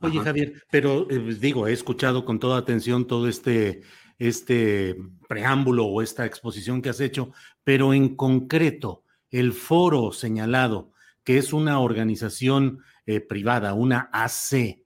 Oye, 0.00 0.20
Javier, 0.20 0.62
pero 0.70 1.10
eh, 1.10 1.18
pues, 1.18 1.40
digo, 1.40 1.66
he 1.66 1.72
escuchado 1.72 2.24
con 2.24 2.38
toda 2.38 2.58
atención 2.58 3.06
todo 3.06 3.28
este, 3.28 3.82
este 4.18 4.96
preámbulo 5.28 5.86
o 5.86 6.02
esta 6.02 6.24
exposición 6.24 6.80
que 6.80 6.90
has 6.90 7.00
hecho, 7.00 7.32
pero 7.64 7.92
en 7.92 8.14
concreto, 8.14 9.04
el 9.30 9.52
foro 9.52 10.12
señalado, 10.12 10.92
que 11.24 11.38
es 11.38 11.52
una 11.52 11.80
organización 11.80 12.80
eh, 13.06 13.20
privada, 13.20 13.74
una 13.74 14.08
AC, 14.12 14.84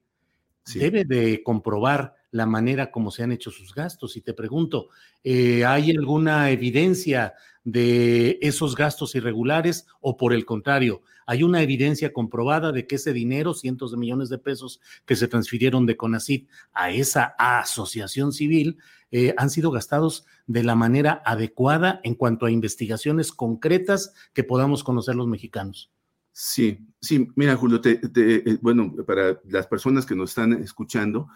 debe 0.73 1.05
de 1.05 1.43
comprobar 1.43 2.15
la 2.33 2.45
manera 2.45 2.91
como 2.91 3.11
se 3.11 3.23
han 3.23 3.31
hecho 3.31 3.49
sus 3.49 3.73
gastos. 3.73 4.17
Y 4.17 4.21
te 4.21 4.33
pregunto, 4.33 4.89
eh, 5.23 5.63
¿hay 5.63 5.91
alguna 5.91 6.49
evidencia 6.49 7.33
de 7.63 8.39
esos 8.41 8.75
gastos 8.75 9.15
irregulares 9.15 9.87
o 10.01 10.17
por 10.17 10.33
el 10.33 10.45
contrario, 10.45 11.01
hay 11.25 11.43
una 11.43 11.61
evidencia 11.61 12.11
comprobada 12.11 12.71
de 12.71 12.85
que 12.85 12.95
ese 12.95 13.13
dinero, 13.13 13.53
cientos 13.53 13.91
de 13.91 13.97
millones 13.97 14.29
de 14.29 14.37
pesos 14.37 14.81
que 15.05 15.15
se 15.15 15.27
transfirieron 15.27 15.85
de 15.85 15.95
CONACIT 15.95 16.49
a 16.73 16.91
esa 16.91 17.35
asociación 17.37 18.33
civil, 18.33 18.77
eh, 19.11 19.33
han 19.37 19.49
sido 19.49 19.71
gastados 19.71 20.25
de 20.47 20.63
la 20.63 20.75
manera 20.75 21.21
adecuada 21.25 22.01
en 22.03 22.15
cuanto 22.15 22.45
a 22.45 22.51
investigaciones 22.51 23.31
concretas 23.31 24.13
que 24.33 24.43
podamos 24.43 24.83
conocer 24.83 25.15
los 25.15 25.27
mexicanos? 25.27 25.91
Sí, 26.33 26.79
sí, 26.99 27.27
mira, 27.35 27.55
Julio, 27.55 27.79
eh, 27.85 28.57
bueno, 28.59 28.93
para 29.05 29.39
las 29.47 29.67
personas 29.67 30.05
que 30.05 30.15
nos 30.15 30.31
están 30.31 30.53
escuchando, 30.53 31.29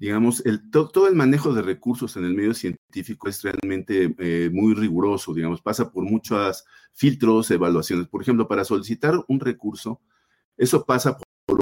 digamos, 0.00 0.42
el, 0.46 0.70
todo 0.70 1.08
el 1.08 1.14
manejo 1.14 1.52
de 1.52 1.60
recursos 1.60 2.16
en 2.16 2.24
el 2.24 2.34
medio 2.34 2.54
científico 2.54 3.28
es 3.28 3.42
realmente 3.42 4.14
eh, 4.18 4.48
muy 4.50 4.72
riguroso, 4.72 5.34
digamos, 5.34 5.60
pasa 5.60 5.92
por 5.92 6.04
muchos 6.04 6.64
filtros, 6.94 7.50
evaluaciones. 7.50 8.08
Por 8.08 8.22
ejemplo, 8.22 8.48
para 8.48 8.64
solicitar 8.64 9.14
un 9.28 9.40
recurso, 9.40 10.00
eso 10.56 10.86
pasa 10.86 11.18
por 11.44 11.60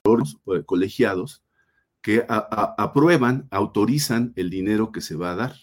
colegiados 0.67 1.43
que 2.01 2.25
aprueban, 2.29 3.49
autorizan 3.51 4.33
el 4.37 4.51
dinero 4.51 4.93
que 4.93 5.01
se 5.01 5.17
va 5.17 5.33
a 5.33 5.37
dar. 5.37 5.55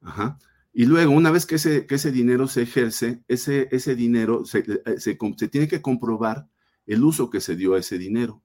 Ajá. 0.00 0.38
Y 0.72 0.86
luego, 0.86 1.12
una 1.12 1.30
vez 1.30 1.44
que 1.44 1.56
ese, 1.56 1.86
que 1.86 1.96
ese 1.96 2.12
dinero 2.12 2.48
se 2.48 2.62
ejerce, 2.62 3.22
ese, 3.28 3.68
ese 3.72 3.94
dinero 3.94 4.46
se, 4.46 4.64
eh, 4.86 4.98
se, 4.98 5.16
tiene 5.48 5.68
que 5.68 5.82
comprobar 5.82 6.48
el 6.86 7.04
uso 7.04 7.28
que 7.28 7.42
se 7.42 7.56
dio 7.56 7.74
a 7.74 7.78
ese 7.78 7.98
dinero. 7.98 8.42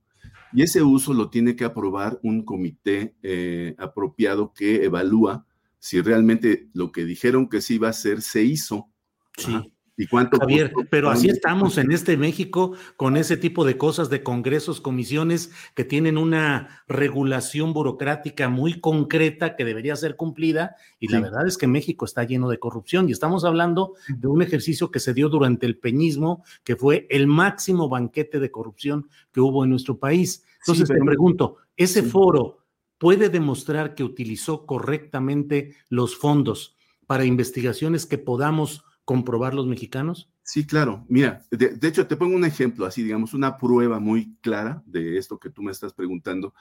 Y 0.53 0.63
ese 0.63 0.81
uso 0.81 1.13
lo 1.13 1.29
tiene 1.29 1.55
que 1.55 1.65
aprobar 1.65 2.19
un 2.23 2.43
comité 2.43 3.15
eh, 3.21 3.75
apropiado 3.77 4.53
que 4.53 4.83
evalúa 4.83 5.45
si 5.79 6.01
realmente 6.01 6.69
lo 6.73 6.91
que 6.91 7.05
dijeron 7.05 7.47
que 7.47 7.61
se 7.61 7.75
iba 7.75 7.87
a 7.87 7.91
hacer 7.91 8.21
se 8.21 8.43
hizo. 8.43 8.89
Sí. 9.37 9.71
¿Y 9.99 10.07
cuánto 10.07 10.39
Javier, 10.39 10.71
pero 10.89 11.09
así 11.09 11.27
estamos 11.27 11.77
en 11.77 11.91
este 11.91 12.15
México 12.15 12.71
con 12.95 13.17
ese 13.17 13.35
tipo 13.35 13.65
de 13.65 13.77
cosas 13.77 14.09
de 14.09 14.23
congresos, 14.23 14.79
comisiones 14.79 15.51
que 15.75 15.83
tienen 15.83 16.17
una 16.17 16.85
regulación 16.87 17.73
burocrática 17.73 18.47
muy 18.47 18.79
concreta 18.79 19.57
que 19.57 19.65
debería 19.65 19.97
ser 19.97 20.15
cumplida 20.15 20.77
y 21.01 21.09
la 21.09 21.19
verdad 21.19 21.45
es 21.45 21.57
que 21.57 21.67
México 21.67 22.05
está 22.05 22.23
lleno 22.23 22.47
de 22.47 22.59
corrupción 22.59 23.09
y 23.09 23.11
estamos 23.11 23.43
hablando 23.43 23.95
de 24.07 24.29
un 24.29 24.41
ejercicio 24.41 24.89
que 24.89 25.01
se 25.01 25.13
dio 25.13 25.27
durante 25.27 25.65
el 25.65 25.77
peñismo, 25.77 26.45
que 26.63 26.77
fue 26.77 27.05
el 27.09 27.27
máximo 27.27 27.89
banquete 27.89 28.39
de 28.39 28.51
corrupción 28.51 29.09
que 29.33 29.41
hubo 29.41 29.65
en 29.65 29.71
nuestro 29.71 29.99
país. 29.99 30.45
Entonces 30.61 30.87
te 30.87 30.95
pregunto, 31.03 31.57
¿ese 31.75 32.03
foro 32.03 32.59
puede 32.99 33.27
demostrar 33.27 33.95
que 33.95 34.05
utilizó 34.05 34.65
correctamente 34.65 35.75
los 35.89 36.15
fondos 36.15 36.77
para 37.05 37.25
investigaciones 37.25 38.05
que 38.05 38.17
podamos 38.17 38.85
comprobar 39.09 39.55
los 39.55 39.65
mexicanos? 39.65 40.29
Sí, 40.43 40.67
claro. 40.67 41.03
Mira, 41.09 41.41
de, 41.49 41.87
hecho 41.87 42.05
te 42.05 42.15
pongo 42.15 42.35
un 42.35 42.45
ejemplo, 42.45 42.85
así 42.85 43.01
digamos, 43.01 43.33
una 43.33 43.57
prueba 43.57 43.99
muy 43.99 44.35
clara 44.41 44.83
de 44.85 45.17
esto 45.17 45.39
que 45.39 45.49
tú 45.49 45.63
me 45.63 45.71
estás 45.71 45.93
preguntando, 45.93 46.53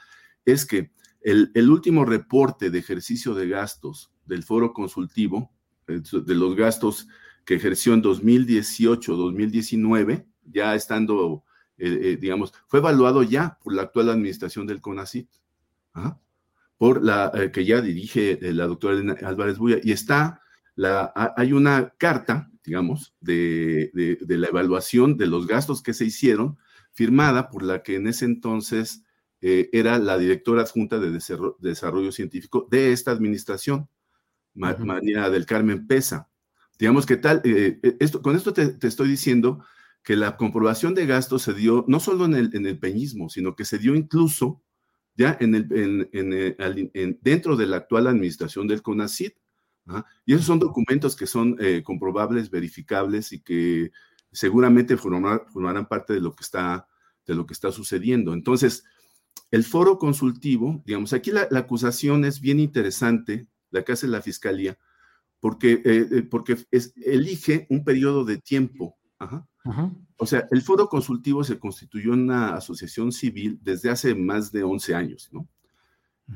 es 0.46 0.64
que 0.64 0.90
el, 1.20 1.50
último 1.68 2.06
reporte 2.06 2.70
de 2.70 2.78
ejercicio 2.78 3.34
de 3.34 3.50
gastos 3.50 4.10
del 4.24 4.44
foro 4.44 4.72
consultivo, 4.72 5.52
eh, 5.88 6.00
de 6.00 6.34
los 6.34 6.56
gastos 6.56 7.06
que 7.44 7.56
ejerció 7.56 7.92
en 7.92 8.02
2018-2019, 8.02 10.24
ya 10.44 10.74
estando, 10.74 11.44
eh, 11.76 12.00
eh, 12.02 12.16
digamos, 12.18 12.54
fue 12.66 12.78
evaluado 12.78 13.22
ya 13.22 13.58
por 13.62 13.74
la 13.74 13.82
actual 13.82 14.08
administración 14.08 14.66
del 14.66 14.80
CONACIT, 14.80 15.28
por 16.78 17.04
la 17.04 17.50
que 17.52 17.66
ya 17.66 17.82
dirige 17.82 18.38
la 18.40 18.66
doctora 18.66 18.94
Elena 18.94 19.16
Álvarez 19.22 19.58
Buya, 19.58 19.80
y 19.82 19.92
está 19.92 20.40
hay 21.36 21.52
una 21.52 21.94
carta, 21.98 22.50
digamos, 22.64 23.14
de, 23.20 23.90
la 24.20 24.48
evaluación 24.48 25.16
de 25.16 25.26
los 25.26 25.46
gastos 25.46 25.82
que 25.82 25.94
se 25.94 26.04
hicieron, 26.04 26.58
firmada 26.92 27.50
por 27.50 27.62
la 27.62 27.82
que 27.82 27.96
en 27.96 28.06
ese 28.06 28.24
entonces 28.24 29.02
eh, 29.40 29.70
era 29.72 29.98
la 29.98 30.18
directora 30.18 30.62
adjunta 30.62 30.98
de 30.98 31.10
desarrollo, 31.60 32.12
científico 32.12 32.66
de 32.70 32.92
esta 32.92 33.10
administración, 33.12 33.88
María 34.54 35.30
del 35.30 35.46
Carmen 35.46 35.86
Pesa. 35.86 36.28
Digamos 36.78 37.06
que 37.06 37.16
tal, 37.16 37.40
eh, 37.44 37.78
eh, 37.82 37.96
esto, 38.00 38.22
con 38.22 38.36
esto 38.36 38.52
te, 38.52 38.76
estoy 38.86 39.08
diciendo 39.08 39.64
que 40.02 40.16
la 40.16 40.36
comprobación 40.36 40.94
de 40.94 41.06
gastos 41.06 41.42
se 41.42 41.54
dio 41.54 41.84
no 41.88 42.00
solo 42.00 42.24
en 42.24 42.34
el, 42.34 42.54
en 42.54 42.66
el 42.66 42.78
peñismo, 42.78 43.28
sino 43.28 43.54
que 43.56 43.64
se 43.64 43.78
dio 43.78 43.94
incluso 43.94 44.62
ya 45.16 45.36
en 45.40 45.54
el, 45.56 47.18
dentro 47.20 47.56
de 47.56 47.66
la 47.66 47.78
actual 47.78 48.06
administración 48.06 48.68
del 48.68 48.82
CONACIT. 48.82 49.34
Y 50.26 50.34
esos 50.34 50.46
son 50.46 50.58
documentos 50.58 51.16
que 51.16 51.26
son 51.26 51.56
eh, 51.60 51.82
comprobables, 51.82 52.50
verificables 52.50 53.32
y 53.32 53.40
que 53.40 53.90
seguramente 54.32 54.96
formarán 54.96 55.86
parte 55.88 56.12
de 56.12 56.20
lo 56.20 56.34
que 56.34 56.42
está, 56.42 56.86
de 57.26 57.34
lo 57.34 57.46
que 57.46 57.54
está 57.54 57.72
sucediendo. 57.72 58.32
Entonces, 58.32 58.84
el 59.50 59.64
foro 59.64 59.98
consultivo, 59.98 60.82
digamos, 60.84 61.12
aquí 61.12 61.30
la, 61.30 61.48
acusación 61.56 62.24
es 62.24 62.40
bien 62.40 62.60
interesante, 62.60 63.46
la 63.70 63.82
que 63.82 63.92
hace 63.92 64.08
la 64.08 64.20
fiscalía, 64.20 64.78
porque, 65.40 65.80
eh, 65.84 66.08
eh, 66.10 66.22
porque 66.22 66.56
elige 67.04 67.66
un 67.70 67.84
periodo 67.84 68.24
de 68.24 68.38
tiempo. 68.38 68.98
O 70.16 70.26
sea, 70.26 70.48
el 70.50 70.62
foro 70.62 70.88
consultivo 70.88 71.44
se 71.44 71.58
constituyó 71.58 72.14
en 72.14 72.20
una 72.20 72.54
asociación 72.54 73.12
civil 73.12 73.58
desde 73.62 73.90
hace 73.90 74.14
más 74.14 74.52
de 74.52 74.62
11 74.62 74.94
años, 74.94 75.28
¿no? 75.32 75.48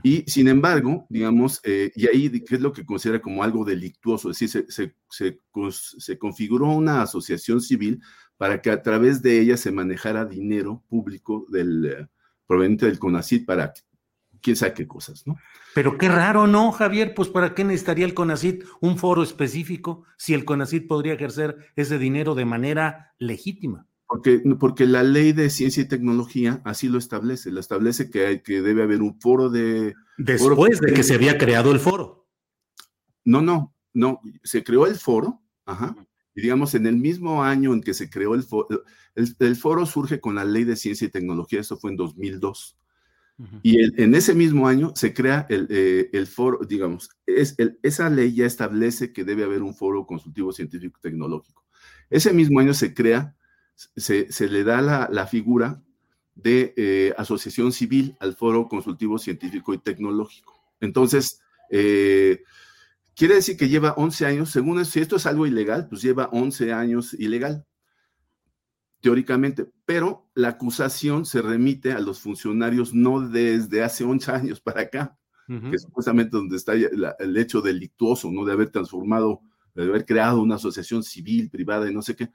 Y 0.03 0.24
sin 0.26 0.49
embargo, 0.49 1.07
digamos, 1.09 1.61
eh, 1.64 1.93
y 1.95 2.07
ahí, 2.07 2.30
¿qué 2.45 2.55
es 2.55 2.61
lo 2.61 2.72
que 2.72 2.86
considera 2.86 3.20
como 3.20 3.43
algo 3.43 3.64
delictuoso? 3.64 4.30
Es 4.30 4.38
decir, 4.38 4.66
se, 4.68 4.95
se, 5.11 5.38
se, 5.99 6.18
configuró 6.18 6.70
una 6.70 7.03
asociación 7.03 7.61
civil 7.61 8.01
para 8.36 8.62
que 8.62 8.70
a 8.70 8.82
través 8.82 9.22
de 9.22 9.40
ella 9.40 9.57
se 9.57 9.70
manejara 9.70 10.24
dinero 10.24 10.82
público 10.88 11.47
del 11.51 11.84
eh, 11.86 12.09
proveniente 12.47 12.86
del 12.86 12.99
CONACID 12.99 13.45
para 13.45 13.72
quién 14.40 14.57
sabe 14.57 14.74
qué 14.74 14.86
cosas, 14.86 15.26
¿no? 15.26 15.36
Pero 15.74 15.97
qué 15.97 16.09
raro, 16.09 16.47
¿no, 16.47 16.72
Javier? 16.72 17.14
Pues 17.14 17.28
¿para 17.28 17.55
qué 17.55 17.62
necesitaría 17.62 18.05
el 18.05 18.14
CONACID 18.14 18.64
un 18.80 18.99
foro 18.99 19.22
específico 19.22 20.05
si 20.16 20.34
el 20.34 20.45
CONACID 20.45 20.86
podría 20.86 21.14
ejercer 21.14 21.72
ese 21.76 21.99
dinero 21.99 22.34
de 22.34 22.45
manera 22.45 23.14
legítima? 23.18 23.86
Porque, 24.59 24.87
la 24.87 25.03
ley 25.03 25.33
de 25.33 25.49
ciencia 25.49 25.83
y 25.83 25.89
tecnología 25.89 26.61
así 26.65 26.89
lo 26.89 26.99
establece, 26.99 27.51
lo 27.51 27.61
establece 27.61 28.11
que, 28.11 28.27
hay, 28.27 28.43
que 28.43 28.61
debe 28.61 28.83
haber 28.83 29.01
un 29.01 29.19
foro 29.21 29.49
de... 29.49 29.95
Después 30.19 30.81
de 30.81 30.93
que 30.93 31.03
se 31.03 31.15
había 31.15 31.39
creado 31.39 31.73
el 31.73 31.81
foro. 31.81 32.29
No, 33.25 33.41
no, 33.41 33.75
no, 33.95 34.21
se 34.43 34.63
creó 34.63 34.87
el 34.87 34.97
foro, 34.97 35.41
ajá, 35.65 35.97
y 36.35 36.43
digamos, 36.43 36.75
en 36.75 36.87
el 36.87 36.97
mismo 36.97 37.43
año 37.43 37.73
en 37.73 37.81
que 37.81 37.95
se 37.95 38.11
creó 38.11 38.35
el 38.35 38.43
foro, 38.43 38.85
el, 39.15 39.57
foro 39.57 39.87
surge 39.87 40.21
con 40.21 40.35
la 40.35 40.45
ley 40.45 40.65
de 40.65 40.77
ciencia 40.77 41.07
y 41.07 41.11
tecnología, 41.11 41.61
eso 41.61 41.77
fue 41.77 41.91
en 41.91 41.97
2002. 41.97 42.79
Y 43.63 43.83
en 44.01 44.15
ese 44.15 44.35
mismo 44.35 44.69
año 44.69 44.93
se 44.95 45.13
crea 45.13 45.47
el, 45.49 45.67
eh, 45.71 46.27
foro, 46.27 46.61
digamos, 46.65 47.11
es, 47.27 47.57
esa 47.83 48.09
ley 48.09 48.35
ya 48.35 48.47
establece 48.47 49.13
que 49.13 49.25
debe 49.25 49.43
haber 49.43 49.63
un 49.63 49.75
foro 49.75 50.07
consultivo 50.07 50.53
científico 50.53 50.99
y 50.99 51.03
tecnológico. 51.03 51.65
Ese 52.09 52.33
mismo 52.33 52.61
año 52.61 52.73
se 52.73 52.95
crea 52.95 53.35
se, 53.97 54.49
le 54.49 54.64
da 54.64 55.09
la, 55.11 55.26
figura 55.26 55.83
de 56.35 56.74
eh, 56.76 57.14
asociación 57.16 57.72
civil 57.72 58.16
al 58.20 58.35
foro 58.35 58.68
consultivo 58.68 59.18
científico 59.18 59.74
y 59.74 59.78
tecnológico. 59.78 60.61
Entonces, 60.80 61.41
eh, 61.70 62.43
quiere 63.14 63.37
decir 63.37 63.57
que 63.57 63.68
lleva 63.68 63.95
11 63.97 64.26
años, 64.26 64.51
según 64.51 64.85
si 64.85 65.01
esto 65.01 65.16
es 65.16 65.26
algo 65.26 65.47
ilegal, 65.47 65.89
pues 65.89 66.03
lleva 66.03 66.28
11 66.33 66.72
años 66.72 67.14
ilegal, 67.14 67.64
teóricamente, 69.01 69.66
pero 69.85 70.28
la 70.35 70.49
acusación 70.49 71.26
se 71.26 71.43
remite 71.43 71.93
a 71.93 72.01
los 72.01 72.20
funcionarios 72.20 72.95
no 72.95 73.20
desde 73.20 73.83
hace 73.83 74.05
11 74.05 74.30
años 74.33 74.61
para 74.61 74.83
acá, 74.83 75.18
que 75.49 75.76
es 75.76 75.83
supuestamente 75.83 76.35
donde 76.35 76.57
está 76.57 76.72
el 76.72 77.37
hecho 77.37 77.61
delictuoso, 77.61 78.30
¿no? 78.30 78.47
De 78.47 78.53
haber 78.53 78.70
transformado, 78.70 79.43
de 79.74 79.83
haber 79.83 80.07
creado 80.07 80.41
una 80.41 80.55
asociación 80.55 81.03
civil, 81.03 81.51
privada 81.51 81.91
y 81.91 81.95
no 81.95 82.01
sé 82.01 82.16
qué, 82.16 82.30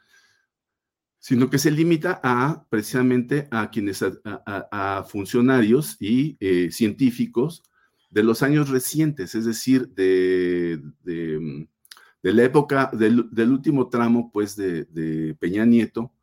sino 1.20 1.49
que 1.49 1.57
se 1.57 1.72
limita 1.72 2.20
a 2.24 2.65
precisamente 2.70 3.47
a 3.51 3.70
quienes, 3.70 4.03
a, 4.03 5.05
funcionarios 5.09 5.97
y 5.99 6.38
eh, 6.39 6.72
científicos 6.72 7.63
de 8.09 8.24
los 8.24 8.43
años 8.43 8.70
recientes, 8.70 9.36
es 9.36 9.45
decir, 9.45 9.89
de, 9.89 10.82
de, 11.03 11.68
la 12.22 12.43
época 12.43 12.89
del, 12.93 13.51
último 13.51 13.89
tramo, 13.89 14.32
pues, 14.32 14.55
de, 14.55 15.36
Peña 15.39 15.65
Nieto, 15.65 16.13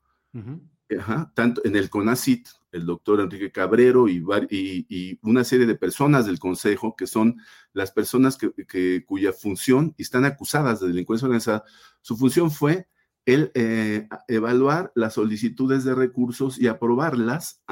tanto 1.34 1.60
en 1.64 1.76
el 1.76 1.90
CONACIT, 1.90 2.48
el 2.72 2.86
doctor 2.86 3.20
Enrique 3.20 3.52
Cabrero 3.52 4.08
y, 4.08 4.24
y, 4.50 5.18
una 5.22 5.44
serie 5.44 5.66
de 5.66 5.76
personas 5.76 6.26
del 6.26 6.38
Consejo, 6.38 6.96
que 6.96 7.06
son 7.06 7.36
las 7.72 7.92
personas 7.92 8.36
que, 8.36 9.04
cuya 9.04 9.32
función, 9.32 9.94
y 9.96 10.02
están 10.02 10.24
acusadas 10.24 10.80
de 10.80 10.88
delincuencia 10.88 11.26
organizada, 11.26 11.64
su 12.00 12.16
función 12.16 12.50
fue 12.50 12.88
el 13.26 13.50
eh, 13.54 14.06
evaluar 14.28 14.92
las 14.94 15.14
solicitudes 15.14 15.84
de 15.84 15.94
recursos 15.94 16.60
y 16.60 16.66
aprobarlas, 16.66 17.62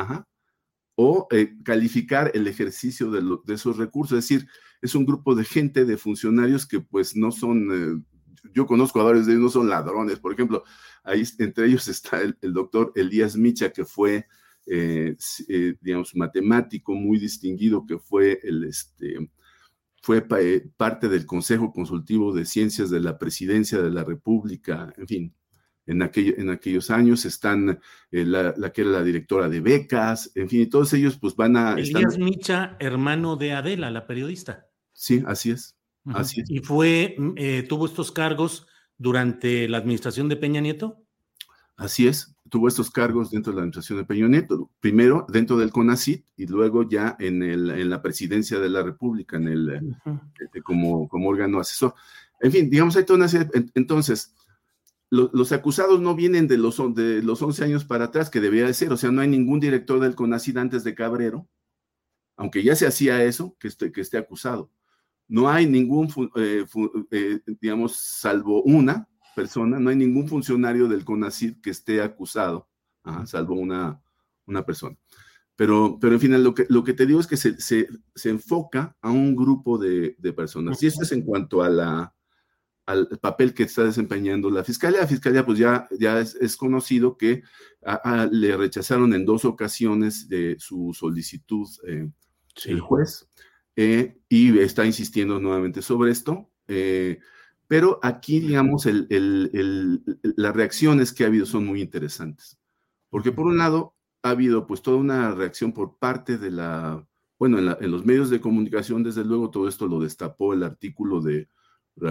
o 0.94 1.26
eh, 1.30 1.54
calificar 1.64 2.30
el 2.34 2.46
ejercicio 2.46 3.10
de, 3.10 3.22
esos 3.54 3.76
recursos. 3.76 4.18
Es 4.18 4.28
decir, 4.28 4.48
es 4.80 4.94
un 4.94 5.06
grupo 5.06 5.34
de 5.34 5.44
gente, 5.44 5.84
de 5.84 5.96
funcionarios 5.96 6.66
que 6.66 6.80
pues 6.80 7.16
no 7.16 7.32
son, 7.32 7.68
eh, 7.72 8.50
yo 8.54 8.66
conozco 8.66 9.00
a 9.00 9.04
varios 9.04 9.26
de 9.26 9.32
ellos, 9.32 9.42
no 9.44 9.50
son 9.50 9.68
ladrones. 9.68 10.18
Por 10.18 10.32
ejemplo, 10.32 10.64
ahí 11.02 11.22
entre 11.38 11.66
ellos 11.66 11.88
está 11.88 12.20
el, 12.20 12.36
doctor 12.52 12.92
Elías 12.94 13.36
Micha, 13.36 13.72
que 13.72 13.84
fue, 13.84 14.26
digamos, 15.80 16.14
matemático 16.14 16.94
muy 16.94 17.18
distinguido, 17.18 17.84
que 17.86 17.98
fue 17.98 18.38
el, 18.42 18.64
este, 18.64 19.30
fue 20.02 20.22
parte 20.76 21.08
del 21.08 21.26
Consejo 21.26 21.72
Consultivo 21.72 22.32
de 22.32 22.44
Ciencias 22.44 22.90
de 22.90 23.00
la 23.00 23.18
Presidencia 23.18 23.80
de 23.80 23.90
la 23.90 24.04
República, 24.04 24.92
en 24.96 25.06
fin, 25.06 25.34
en, 25.86 26.02
en 26.02 26.50
aquellos 26.50 26.90
años, 26.90 27.24
están 27.24 27.80
eh, 28.10 28.24
la, 28.24 28.54
que 28.72 28.82
era 28.82 28.90
la 28.90 29.02
directora 29.02 29.48
de 29.48 29.60
becas, 29.60 30.30
en 30.34 30.48
fin, 30.48 30.62
y 30.62 30.66
todos 30.66 30.92
ellos 30.92 31.18
pues 31.18 31.34
van 31.34 31.56
a... 31.56 31.74
Elías 31.74 32.18
Micha, 32.18 32.76
hermano 32.78 33.36
de 33.36 33.52
Adela, 33.52 33.90
la 33.90 34.06
periodista. 34.06 34.66
Sí, 34.92 35.22
así 35.26 35.50
es. 35.50 35.76
Así 36.06 36.42
¿Y 36.48 36.58
fue, 36.60 37.14
mm, 37.16 37.32
eh, 37.36 37.66
tuvo 37.68 37.86
estos 37.86 38.10
cargos 38.10 38.66
durante 38.98 39.68
la 39.68 39.78
administración 39.78 40.28
de 40.28 40.36
Peña 40.36 40.60
Nieto? 40.60 41.04
Así 41.76 42.06
es, 42.06 42.36
tuvo 42.48 42.68
estos 42.68 42.90
cargos 42.90 43.30
dentro 43.30 43.52
de 43.52 43.56
la 43.56 43.62
administración 43.62 43.98
de 43.98 44.04
Peña 44.04 44.28
Nieto, 44.28 44.70
primero 44.80 45.26
dentro 45.28 45.56
del 45.56 45.70
CONACIT 45.70 46.24
y 46.36 46.46
luego 46.46 46.88
ya 46.88 47.16
en, 47.18 47.42
el, 47.42 47.70
en 47.70 47.90
la 47.90 48.02
presidencia 48.02 48.58
de 48.58 48.68
la 48.68 48.82
República, 48.82 49.36
en 49.36 49.48
el, 49.48 49.96
este, 50.38 50.62
como, 50.62 51.08
como 51.08 51.28
órgano 51.28 51.58
asesor. 51.58 51.94
En 52.40 52.52
fin, 52.52 52.68
digamos, 52.68 52.96
hay 52.96 53.04
toda 53.04 53.18
una 53.18 53.28
serie, 53.28 53.48
entonces, 53.74 54.34
los 55.12 55.52
acusados 55.52 56.00
no 56.00 56.14
vienen 56.14 56.48
de 56.48 56.56
los, 56.56 56.78
de 56.94 57.22
los 57.22 57.42
11 57.42 57.64
años 57.64 57.84
para 57.84 58.06
atrás, 58.06 58.30
que 58.30 58.40
debería 58.40 58.66
de 58.66 58.72
ser, 58.72 58.90
o 58.94 58.96
sea, 58.96 59.10
no 59.10 59.20
hay 59.20 59.28
ningún 59.28 59.60
director 59.60 60.00
del 60.00 60.14
CONACID 60.14 60.56
antes 60.56 60.84
de 60.84 60.94
Cabrero, 60.94 61.46
aunque 62.34 62.62
ya 62.62 62.74
se 62.74 62.86
hacía 62.86 63.22
eso, 63.22 63.54
que 63.60 63.68
esté, 63.68 64.16
acusado. 64.16 64.70
No 65.28 65.50
hay 65.50 65.66
ningún, 65.66 66.08
eh, 66.36 66.64
eh, 67.10 67.40
digamos, 67.60 67.96
salvo 67.96 68.62
una, 68.62 69.06
persona, 69.36 69.78
no 69.78 69.90
hay 69.90 69.96
ningún 69.96 70.28
funcionario 70.28 70.88
del 70.88 71.04
CONACID 71.04 71.60
que 71.60 71.70
esté 71.70 72.00
acusado, 72.00 72.70
salvo 73.26 73.56
una, 73.56 74.00
persona. 74.64 74.96
Pero, 75.56 75.98
pero 76.00 76.14
en 76.14 76.20
fin, 76.20 76.42
lo 76.42 76.54
que, 76.54 76.94
te 76.94 77.04
digo 77.04 77.20
es 77.20 77.26
que 77.26 77.36
se 77.36 78.30
enfoca 78.30 78.96
a 79.02 79.10
un 79.10 79.36
grupo 79.36 79.76
de, 79.76 80.16
de 80.18 80.32
personas. 80.32 80.82
Y 80.82 80.86
eso 80.86 81.02
es 81.02 81.12
en 81.12 81.20
cuanto 81.20 81.62
a 81.62 81.68
la, 81.68 82.14
al 82.86 83.08
papel 83.20 83.54
que 83.54 83.64
está 83.64 83.84
desempeñando 83.84 84.50
la 84.50 84.64
fiscalía. 84.64 85.00
La 85.00 85.06
fiscalía, 85.06 85.44
pues 85.44 85.58
ya, 85.58 85.88
ya 85.98 86.20
es, 86.20 86.56
conocido 86.56 87.16
que 87.16 87.42
le 88.30 88.56
rechazaron 88.56 89.14
en 89.14 89.24
dos 89.24 89.44
ocasiones 89.44 90.28
de 90.28 90.56
su 90.58 90.92
solicitud 90.94 91.68
eh, 91.86 92.10
el 92.66 92.80
juez 92.80 93.28
eh, 93.76 94.18
y 94.28 94.58
está 94.58 94.84
insistiendo 94.84 95.38
nuevamente 95.38 95.82
sobre 95.82 96.10
esto. 96.10 96.50
Eh, 96.68 97.18
pero 97.66 97.98
aquí, 98.02 98.40
digamos, 98.40 98.86
el, 98.86 99.06
el, 99.10 100.02
las 100.36 100.54
reacciones 100.54 101.12
que 101.12 101.24
ha 101.24 101.28
habido 101.28 101.46
son 101.46 101.64
muy 101.64 101.80
interesantes. 101.80 102.58
Porque 103.08 103.32
por 103.32 103.46
un 103.46 103.58
lado, 103.58 103.94
ha 104.22 104.30
habido 104.30 104.66
pues 104.66 104.82
toda 104.82 104.98
una 104.98 105.34
reacción 105.34 105.72
por 105.72 105.98
parte 105.98 106.38
de 106.38 106.50
la, 106.50 107.06
bueno, 107.38 107.58
en, 107.58 107.90
los 107.90 108.04
medios 108.04 108.30
de 108.30 108.40
comunicación, 108.40 109.02
desde 109.02 109.24
luego, 109.24 109.50
todo 109.50 109.68
esto 109.68 109.86
lo 109.86 110.00
destapó 110.00 110.54
el 110.54 110.62
artículo 110.62 111.20
de, 111.20 111.48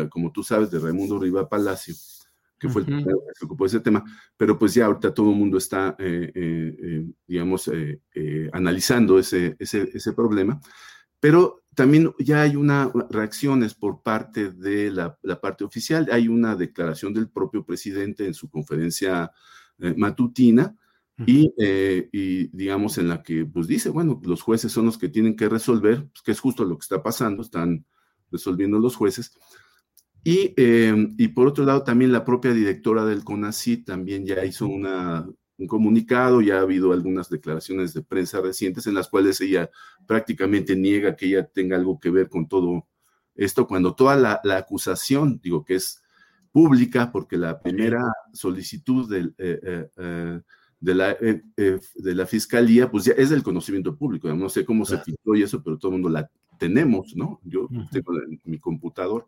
como 0.10 0.32
tú 0.32 0.44
sabes, 0.44 0.72
de 0.72 0.80
Raimundo 0.80 1.20
Riva 1.20 1.50
Palacio, 1.50 1.96
que 2.60 2.70
fue 2.70 2.82
el 2.82 2.88
primero 2.88 3.20
que 3.28 3.34
se 3.38 3.46
ocupó 3.46 3.64
de 3.64 3.70
ese 3.70 3.80
tema, 3.80 4.04
pero 4.38 4.58
pues 4.58 4.74
ya 4.74 4.86
ahorita 4.86 5.14
todo 5.14 5.32
el 5.32 5.36
mundo 5.36 5.58
está, 5.58 5.96
eh, 5.98 6.32
eh, 6.34 6.76
eh, 6.84 7.06
digamos, 7.28 7.70
analizando 8.54 9.18
ese, 9.18 9.56
ese, 9.60 9.90
ese, 9.94 10.14
problema, 10.14 10.62
pero 11.20 11.64
también 11.74 12.14
ya 12.20 12.42
hay 12.42 12.56
una 12.56 12.92
reacciones 13.10 13.74
por 13.74 14.04
parte 14.04 14.52
de 14.52 14.92
la, 14.92 15.18
la, 15.24 15.42
parte 15.42 15.64
oficial, 15.64 16.08
hay 16.12 16.28
una 16.28 16.56
declaración 16.56 17.14
del 17.14 17.30
propio 17.30 17.66
presidente 17.66 18.26
en 18.26 18.34
su 18.34 18.50
conferencia 18.50 19.32
matutina, 19.96 20.76
eh, 21.28 22.10
y, 22.12 22.48
digamos 22.56 22.98
en 22.98 23.10
la 23.10 23.22
que 23.22 23.46
pues 23.46 23.68
dice, 23.68 23.90
bueno, 23.90 24.20
los 24.24 24.42
jueces 24.42 24.72
son 24.72 24.86
los 24.86 24.98
que 24.98 25.10
tienen 25.10 25.36
que 25.36 25.50
resolver, 25.50 26.08
pues, 26.08 26.22
que 26.24 26.32
es 26.32 26.40
justo 26.40 26.66
lo 26.66 26.78
que 26.78 26.84
está 26.84 27.04
pasando, 27.04 27.42
están 27.42 27.86
resolviendo 28.32 28.80
los 28.80 28.96
jueces. 28.96 29.38
Y, 30.24 30.54
em, 30.58 31.16
y 31.18 31.30
por 31.30 31.48
otro 31.48 31.66
lado, 31.66 31.84
también 31.84 32.12
la 32.12 32.24
propia 32.24 32.54
directora 32.54 33.06
del 33.06 33.24
CONACYT 33.24 33.86
también 33.86 34.26
ya 34.26 34.46
hizo 34.46 34.68
una, 34.68 35.28
un 35.58 35.68
comunicado, 35.68 36.42
ya 36.42 36.58
ha 36.60 36.62
habido 36.62 36.94
algunas 36.94 37.30
declaraciones 37.30 37.94
de 37.94 38.04
prensa 38.04 38.40
recientes 38.42 38.86
en 38.88 38.94
las 38.94 39.08
cuales 39.08 39.42
ella 39.42 39.70
prácticamente 40.08 40.76
niega 40.76 41.16
que 41.16 41.28
ella 41.28 41.48
tenga 41.48 41.76
algo 41.76 42.00
que 42.00 42.12
ver 42.12 42.30
con 42.30 42.48
todo 42.48 42.88
esto, 43.36 43.68
cuando 43.68 43.96
toda 43.96 44.16
la, 44.16 44.42
la 44.44 44.58
acusación, 44.58 45.40
digo 45.42 45.66
que 45.66 45.76
es 45.76 46.04
pública, 46.52 47.12
porque 47.12 47.38
la 47.38 47.60
primera 47.60 48.04
solicitud 48.34 49.10
del... 49.10 49.34
Eh, 49.38 49.90
eh, 49.98 50.42
de 50.82 50.96
la, 50.96 51.12
eh, 51.12 51.44
eh, 51.58 51.80
de 51.96 52.16
la 52.16 52.26
fiscalía, 52.26 52.90
pues 52.90 53.06
ya 53.06 53.14
es 53.14 53.30
del 53.30 53.44
conocimiento 53.44 53.96
público. 53.96 54.34
No 54.34 54.50
sé 54.50 54.66
cómo 54.66 54.84
se 54.84 54.98
filtró 54.98 55.36
y 55.36 55.44
eso, 55.44 55.64
pero 55.64 55.78
todo 55.78 55.92
el 55.92 56.02
mundo 56.02 56.10
la 56.10 56.30
tenemos, 56.58 57.16
¿no? 57.16 57.40
Yo 57.44 57.70
tengo 57.92 58.14
mi 58.46 58.60
computador. 58.60 59.28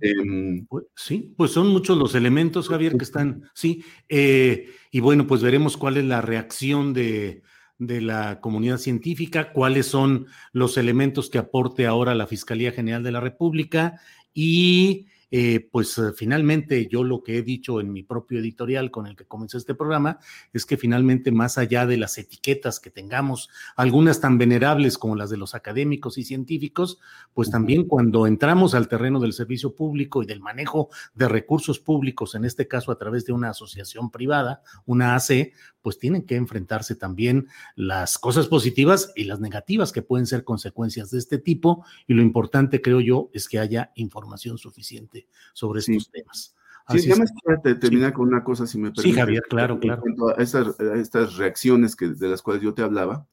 Em, 0.00 0.66
pues, 0.66 0.86
sí, 0.96 1.34
pues 1.36 1.50
son 1.50 1.68
muchos 1.68 1.98
los 1.98 2.14
elementos, 2.14 2.68
Javier, 2.68 2.96
que 2.96 3.04
están, 3.04 3.42
sí, 3.54 3.84
eh, 4.08 4.70
y 4.90 5.00
bueno, 5.00 5.26
pues 5.26 5.42
veremos 5.42 5.76
cuál 5.76 5.98
es 5.98 6.04
la 6.04 6.22
reacción 6.22 6.94
de, 6.94 7.42
de 7.80 8.00
la 8.00 8.40
comunidad 8.40 8.78
científica, 8.78 9.52
cuáles 9.52 9.86
son 9.86 10.26
los 10.52 10.76
elementos 10.76 11.30
que 11.30 11.38
aporte 11.38 11.86
ahora 11.86 12.14
la 12.14 12.26
Fiscalía 12.26 12.72
General 12.72 13.02
de 13.02 13.12
la 13.12 13.20
República 13.20 14.00
y 14.32 15.06
eh, 15.30 15.68
pues 15.70 15.96
eh, 15.98 16.12
finalmente 16.14 16.88
yo 16.88 17.04
lo 17.04 17.22
que 17.22 17.38
he 17.38 17.42
dicho 17.42 17.80
en 17.80 17.92
mi 17.92 18.02
propio 18.02 18.40
editorial 18.40 18.90
con 18.90 19.06
el 19.06 19.16
que 19.16 19.26
comencé 19.26 19.58
este 19.58 19.74
programa 19.74 20.18
es 20.52 20.66
que 20.66 20.76
finalmente 20.76 21.30
más 21.30 21.58
allá 21.58 21.86
de 21.86 21.96
las 21.96 22.18
etiquetas 22.18 22.80
que 22.80 22.90
tengamos, 22.90 23.48
algunas 23.76 24.20
tan 24.20 24.38
venerables 24.38 24.98
como 24.98 25.16
las 25.16 25.30
de 25.30 25.36
los 25.36 25.54
académicos 25.54 26.18
y 26.18 26.24
científicos, 26.24 26.98
pues 27.32 27.50
también 27.50 27.84
cuando 27.86 28.26
entramos 28.26 28.74
al 28.74 28.88
terreno 28.88 29.20
del 29.20 29.32
servicio 29.32 29.74
público 29.74 30.22
y 30.22 30.26
del 30.26 30.40
manejo 30.40 30.88
de 31.14 31.28
recursos 31.28 31.78
públicos, 31.78 32.34
en 32.34 32.44
este 32.44 32.66
caso 32.66 32.90
a 32.90 32.98
través 32.98 33.24
de 33.24 33.32
una 33.32 33.50
asociación 33.50 34.10
privada, 34.10 34.62
una 34.86 35.14
AC, 35.14 35.52
pues 35.82 35.98
tienen 35.98 36.26
que 36.26 36.36
enfrentarse 36.36 36.94
también 36.94 37.48
las 37.74 38.18
cosas 38.18 38.48
positivas 38.48 39.12
y 39.16 39.24
las 39.24 39.40
negativas 39.40 39.92
que 39.92 40.02
pueden 40.02 40.26
ser 40.26 40.44
consecuencias 40.44 41.10
de 41.10 41.18
este 41.18 41.38
tipo 41.38 41.84
y 42.06 42.14
lo 42.14 42.22
importante 42.22 42.82
creo 42.82 43.00
yo 43.00 43.30
es 43.32 43.48
que 43.48 43.58
haya 43.58 43.92
información 43.94 44.58
suficiente 44.58 45.19
sobre 45.52 45.80
estos 45.80 46.10
temas. 46.10 46.54
sí, 46.88 47.08
ya 47.08 47.16
me 47.16 47.74
terminar 47.74 48.12
con 48.12 48.28
una 48.28 48.44
cosa, 48.44 48.66
si 48.66 48.78
me 48.78 48.90
permite. 48.90 49.02
Sí, 49.02 49.12
Javier, 49.12 49.42
claro, 49.48 49.78
claro. 49.78 50.02
estas, 50.38 50.78
estas 50.80 51.36
reacciones 51.36 51.96
que, 51.96 52.08
de 52.08 52.28
las 52.28 52.42
cuales 52.42 52.62
yo 52.62 52.74
te 52.74 52.82
hablaba, 52.82 53.26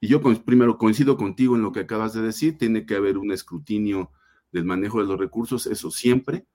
y 0.00 0.08
yo 0.08 0.20
primero 0.20 0.76
coincido 0.76 1.16
contigo 1.16 1.56
en 1.56 1.62
lo 1.62 1.72
que 1.72 1.80
acabas 1.80 2.12
de 2.12 2.22
decir, 2.22 2.58
tiene 2.58 2.84
que 2.84 2.96
haber 2.96 3.16
un 3.18 3.32
escrutinio 3.32 4.12
del 4.52 4.64
manejo 4.64 5.00
de 5.00 5.06
los 5.06 5.18
recursos, 5.18 5.66
eso 5.66 5.90
siempre, 5.90 6.46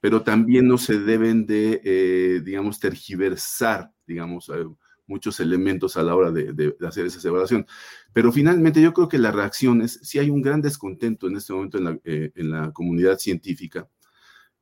pero 0.00 0.22
también 0.22 0.66
no 0.66 0.78
se 0.78 0.98
deben 0.98 1.46
de, 1.46 1.80
eh, 1.84 2.40
digamos, 2.44 2.80
tergiversar, 2.80 3.92
digamos, 4.06 4.50
eh, 4.50 4.66
muchos 5.06 5.40
elementos 5.40 5.96
a 5.96 6.02
la 6.02 6.14
hora 6.14 6.30
de, 6.30 6.74
hacer 6.86 7.06
esa 7.06 7.26
evaluación. 7.26 7.66
Pero 8.12 8.32
finalmente 8.32 8.80
yo 8.80 8.92
creo 8.92 9.08
que 9.08 9.18
la 9.18 9.32
reacción 9.32 9.82
es, 9.82 10.00
si 10.02 10.18
hay 10.18 10.30
un 10.30 10.40
gran 10.40 10.62
descontento 10.62 11.26
en 11.26 11.36
este 11.36 11.52
momento 11.52 11.78
en 11.78 11.84
la, 11.84 11.98
eh, 12.04 12.32
en 12.34 12.50
la 12.50 12.72
comunidad 12.72 13.18
científica, 13.18 13.88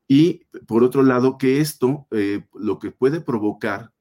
y 0.08 0.46
por 0.66 0.82
otro 0.82 1.02
lado, 1.02 1.36
que 1.36 1.60
esto 1.60 2.08
eh, 2.10 2.46
lo 2.54 2.78
que 2.78 2.90
puede 2.90 3.20
provocar 3.20 3.92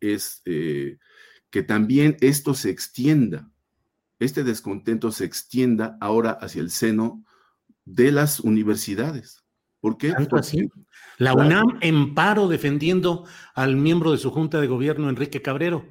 es 0.00 0.40
eh, 0.44 0.98
que 1.50 1.64
también 1.64 2.16
esto 2.20 2.54
se 2.54 2.70
extienda, 2.70 3.50
este 4.20 4.44
descontento 4.44 5.10
se 5.10 5.24
extienda 5.24 5.98
ahora 6.00 6.30
hacia 6.30 6.62
el 6.62 6.70
seno 6.70 7.24
de 7.84 8.12
las 8.12 8.38
universidades. 8.38 9.44
¿Por 9.80 9.98
qué? 9.98 10.14
así? 10.32 10.70
La 11.18 11.34
UNAM 11.34 11.78
en 11.80 12.14
paro 12.14 12.48
defendiendo 12.48 13.26
al 13.54 13.76
miembro 13.76 14.12
de 14.12 14.18
su 14.18 14.30
junta 14.30 14.60
de 14.60 14.68
gobierno, 14.68 15.10
Enrique 15.10 15.42
Cabrero. 15.42 15.84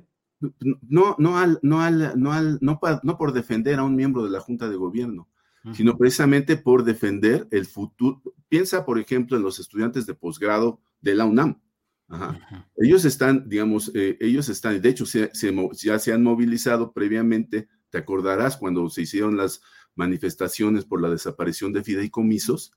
No, 0.82 1.16
no, 1.20 1.38
al, 1.38 1.60
no, 1.62 1.82
al, 1.82 2.14
no, 2.16 2.34
al, 2.34 2.58
no, 2.62 2.80
no 3.04 3.18
por 3.18 3.34
defender 3.34 3.80
a 3.80 3.84
un 3.84 3.96
miembro 3.96 4.24
de 4.24 4.32
la 4.32 4.40
junta 4.40 4.70
de 4.70 4.78
gobierno, 4.78 5.30
sino 5.72 5.98
precisamente 5.98 6.58
por 6.58 6.84
defender 6.84 7.48
el 7.52 7.66
futuro. 7.66 8.22
Piensa, 8.50 8.86
por 8.86 9.00
ejemplo, 9.00 9.38
en 9.38 9.44
los 9.44 9.60
estudiantes 9.60 10.06
de 10.06 10.14
posgrado 10.14 10.82
de 11.00 11.16
la 11.16 11.26
UNAM. 11.26 11.62
Ellos 12.76 13.06
están, 13.06 13.48
digamos, 13.48 13.92
eh, 13.96 14.18
ellos 14.20 14.50
están, 14.50 14.82
de 14.82 14.90
hecho, 14.90 15.06
ya 15.06 16.00
se 16.00 16.14
han 16.14 16.24
movilizado 16.24 16.92
previamente, 16.92 17.70
te 17.90 17.98
acordarás 17.98 18.58
cuando 18.58 18.90
se 18.90 19.04
hicieron 19.04 19.38
las 19.38 19.62
manifestaciones 19.96 20.86
por 20.86 21.02
la 21.02 21.10
desaparición 21.10 21.72
de 21.74 21.84
fideicomisos, 21.84 22.74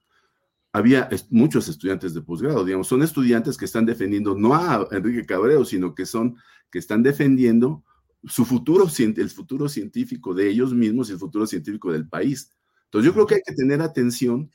había 0.72 1.08
muchos 1.30 1.68
estudiantes 1.68 2.12
de 2.12 2.20
posgrado, 2.20 2.64
digamos, 2.64 2.86
son 2.88 3.02
estudiantes 3.02 3.56
que 3.56 3.64
están 3.64 3.86
defendiendo 3.86 4.34
no 4.34 4.54
a 4.54 4.86
Enrique 4.90 5.24
Cabrero, 5.24 5.64
sino 5.64 5.94
que 5.94 6.04
son, 6.04 6.36
que 6.70 6.78
están 6.78 7.02
defendiendo 7.02 7.82
su 8.24 8.44
futuro, 8.44 8.86
el 8.98 9.30
futuro 9.30 9.68
científico 9.68 10.34
de 10.34 10.50
ellos 10.50 10.74
mismos 10.74 11.08
y 11.08 11.12
el 11.12 11.18
futuro 11.18 11.46
científico 11.46 11.92
del 11.92 12.08
país. 12.08 12.52
Entonces 12.86 13.06
yo 13.06 13.12
creo 13.12 13.26
que 13.26 13.34
hay 13.36 13.42
que 13.46 13.54
tener 13.54 13.82
atención 13.82 14.50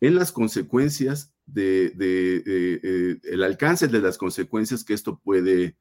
en 0.00 0.14
las 0.14 0.32
consecuencias 0.32 1.32
de, 1.46 1.92
eh, 1.98 3.18
el 3.24 3.42
alcance 3.42 3.88
de 3.88 4.00
las 4.00 4.18
consecuencias 4.18 4.84
que 4.84 4.94
esto 4.94 5.18
puede, 5.18 5.76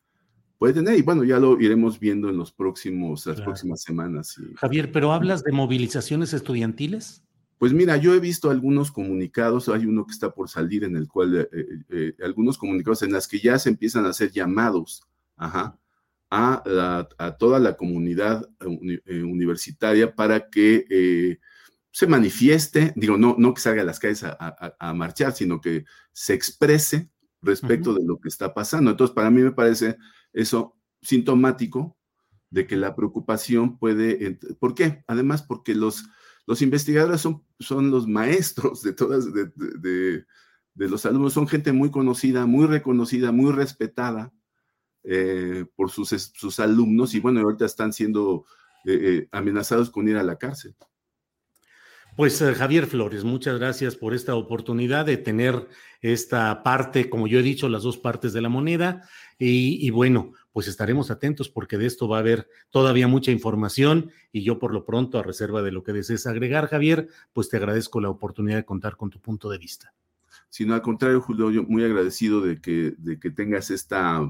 puede 0.58 0.74
tener. 0.74 0.98
Y 0.98 1.02
bueno, 1.02 1.24
ya 1.24 1.40
lo 1.40 1.60
iremos 1.60 2.00
viendo 2.00 2.30
en 2.30 2.38
los 2.38 2.52
próximos, 2.52 3.26
las 3.26 3.42
próximas 3.42 3.82
semanas. 3.82 4.36
Javier, 4.56 4.92
pero 4.92 5.12
hablas 5.12 5.44
de 5.44 5.52
movilizaciones 5.52 6.34
estudiantiles. 6.34 7.24
Pues 7.58 7.74
mira, 7.74 7.98
yo 7.98 8.14
he 8.14 8.20
visto 8.20 8.50
algunos 8.50 8.92
comunicados, 8.92 9.70
hay 9.70 9.86
uno 9.86 10.06
que 10.06 10.12
está 10.12 10.32
por 10.32 10.50
salir 10.50 10.84
en 10.84 10.98
el 10.98 11.08
cual, 11.08 11.36
eh, 11.36 11.48
eh, 11.90 12.14
algunos 12.24 12.58
comunicados 12.58 13.02
en 13.02 13.14
las 13.14 13.28
que 13.28 13.40
ya 13.40 13.58
se 13.58 13.70
empiezan 13.70 14.06
a 14.06 14.10
hacer 14.10 14.32
llamados 14.32 15.04
a, 15.38 15.78
toda 17.40 17.60
la 17.60 17.78
comunidad 17.78 18.50
universitaria 19.08 20.14
para 20.14 20.50
que 20.50 21.40
se 21.96 22.08
manifieste, 22.08 22.92
digo, 22.98 23.18
no, 23.18 23.38
no 23.40 23.54
que 23.54 23.62
salga 23.62 23.82
a 23.82 23.86
las 23.86 24.02
calles 24.02 24.22
a, 24.26 24.94
marchar, 24.94 25.32
sino 25.32 25.62
que 25.62 25.86
se 26.12 26.34
exprese 26.34 27.10
respecto 27.42 27.94
de 27.94 28.04
lo 28.04 28.20
que 28.20 28.28
está 28.28 28.54
pasando. 28.54 28.92
Entonces, 28.92 29.16
para 29.16 29.30
mí 29.30 29.42
me 29.42 29.54
parece 29.54 29.96
eso 30.34 30.78
sintomático 31.02 31.98
de 32.50 32.68
que 32.68 32.76
la 32.76 32.98
preocupación 32.98 33.80
puede... 33.80 34.38
¿Por 34.60 34.76
qué? 34.76 35.06
Además, 35.08 35.44
porque 35.44 35.74
los, 35.74 36.04
los 36.46 36.62
investigadores 36.62 37.22
son, 37.22 37.46
son 37.62 37.92
los 37.92 38.08
maestros 38.08 38.82
de 38.82 38.92
todas, 38.92 39.34
de, 39.34 39.46
de, 39.56 40.26
los 40.90 41.06
alumnos, 41.06 41.32
son 41.32 41.48
gente 41.48 41.72
muy 41.72 41.92
conocida, 41.92 42.46
muy 42.46 42.68
reconocida, 42.68 43.32
muy 43.32 43.54
respetada 43.54 44.34
eh, 45.06 45.64
por 45.78 45.92
sus, 45.92 46.10
sus 46.10 46.60
alumnos 46.60 47.16
y 47.16 47.22
bueno, 47.22 47.40
ahorita 47.40 47.64
están 47.64 47.94
siendo 47.94 48.44
eh, 48.84 49.00
eh, 49.02 49.30
amenazados 49.32 49.90
con 49.90 50.10
ir 50.10 50.18
a 50.18 50.24
la 50.24 50.38
cárcel. 50.38 50.76
Pues 52.16 52.42
eh, 52.42 52.56
Javier 52.56 52.88
Flores, 52.88 53.26
muchas 53.26 53.60
gracias 53.60 53.98
por 53.98 54.14
esta 54.14 54.36
oportunidad 54.36 55.06
de 55.06 55.18
tener 55.18 55.68
esta 56.02 56.64
parte, 56.64 57.10
como 57.10 57.28
yo 57.28 57.40
he 57.40 57.44
dicho, 57.44 57.68
las 57.68 57.84
dos 57.84 57.98
partes 57.98 58.32
de 58.32 58.42
la 58.42 58.48
moneda. 58.48 59.08
Y, 59.38 59.90
bueno, 59.90 60.32
pues 60.54 60.70
estaremos 60.70 61.12
atentos 61.12 61.50
porque 61.50 61.78
de 61.78 61.88
esto 61.88 62.08
va 62.08 62.18
a 62.18 62.20
haber 62.22 62.48
todavía 62.70 63.10
mucha 63.10 63.32
información 63.32 64.12
y 64.32 64.44
yo 64.44 64.60
por 64.60 64.74
lo 64.74 64.86
pronto, 64.86 65.20
a 65.20 65.24
reserva 65.24 65.62
de 65.62 65.74
lo 65.74 65.84
que 65.84 65.92
desees 65.92 66.26
agregar, 66.26 66.70
Javier, 66.70 67.10
pues 67.34 67.50
te 67.50 67.58
agradezco 67.58 68.00
la 68.00 68.10
oportunidad 68.10 68.56
de 68.56 68.66
contar 68.66 68.96
con 68.96 69.10
tu 69.10 69.20
punto 69.20 69.50
de 69.50 69.58
vista. 69.58 69.94
Sino 70.48 70.74
al 70.74 70.82
contrario, 70.82 71.20
Julio, 71.20 71.52
yo 71.52 71.64
muy 71.64 71.84
agradecido 71.84 72.40
de 72.40 72.62
que, 72.62 72.94
de 72.98 73.20
que 73.20 73.30
tengas 73.30 73.72
esta 73.72 74.22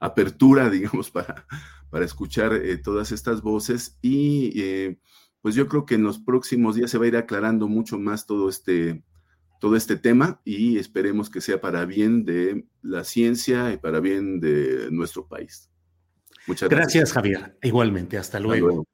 apertura, 0.00 0.68
digamos, 0.70 1.12
para, 1.12 1.46
para 1.88 2.04
escuchar 2.04 2.54
eh, 2.54 2.78
todas 2.78 3.12
estas 3.12 3.42
voces 3.42 3.96
y 4.02 4.60
eh, 4.60 4.98
pues 5.42 5.54
yo 5.54 5.68
creo 5.68 5.84
que 5.84 5.96
en 5.96 6.04
los 6.04 6.18
próximos 6.18 6.76
días 6.76 6.90
se 6.90 6.98
va 6.98 7.04
a 7.04 7.08
ir 7.08 7.16
aclarando 7.16 7.68
mucho 7.68 7.98
más 7.98 8.26
todo 8.26 8.48
este, 8.48 9.02
todo 9.60 9.76
este 9.76 9.96
tema 9.96 10.40
y 10.44 10.78
esperemos 10.78 11.28
que 11.28 11.40
sea 11.40 11.60
para 11.60 11.84
bien 11.84 12.24
de 12.24 12.64
la 12.80 13.04
ciencia 13.04 13.72
y 13.72 13.76
para 13.76 14.00
bien 14.00 14.40
de 14.40 14.88
nuestro 14.90 15.26
país. 15.26 15.68
Muchas 16.46 16.68
gracias. 16.68 16.94
Gracias, 16.94 17.12
Javier. 17.12 17.58
Igualmente, 17.62 18.16
hasta 18.16 18.40
luego. 18.40 18.54
Hasta 18.54 18.74
luego. 18.74 18.86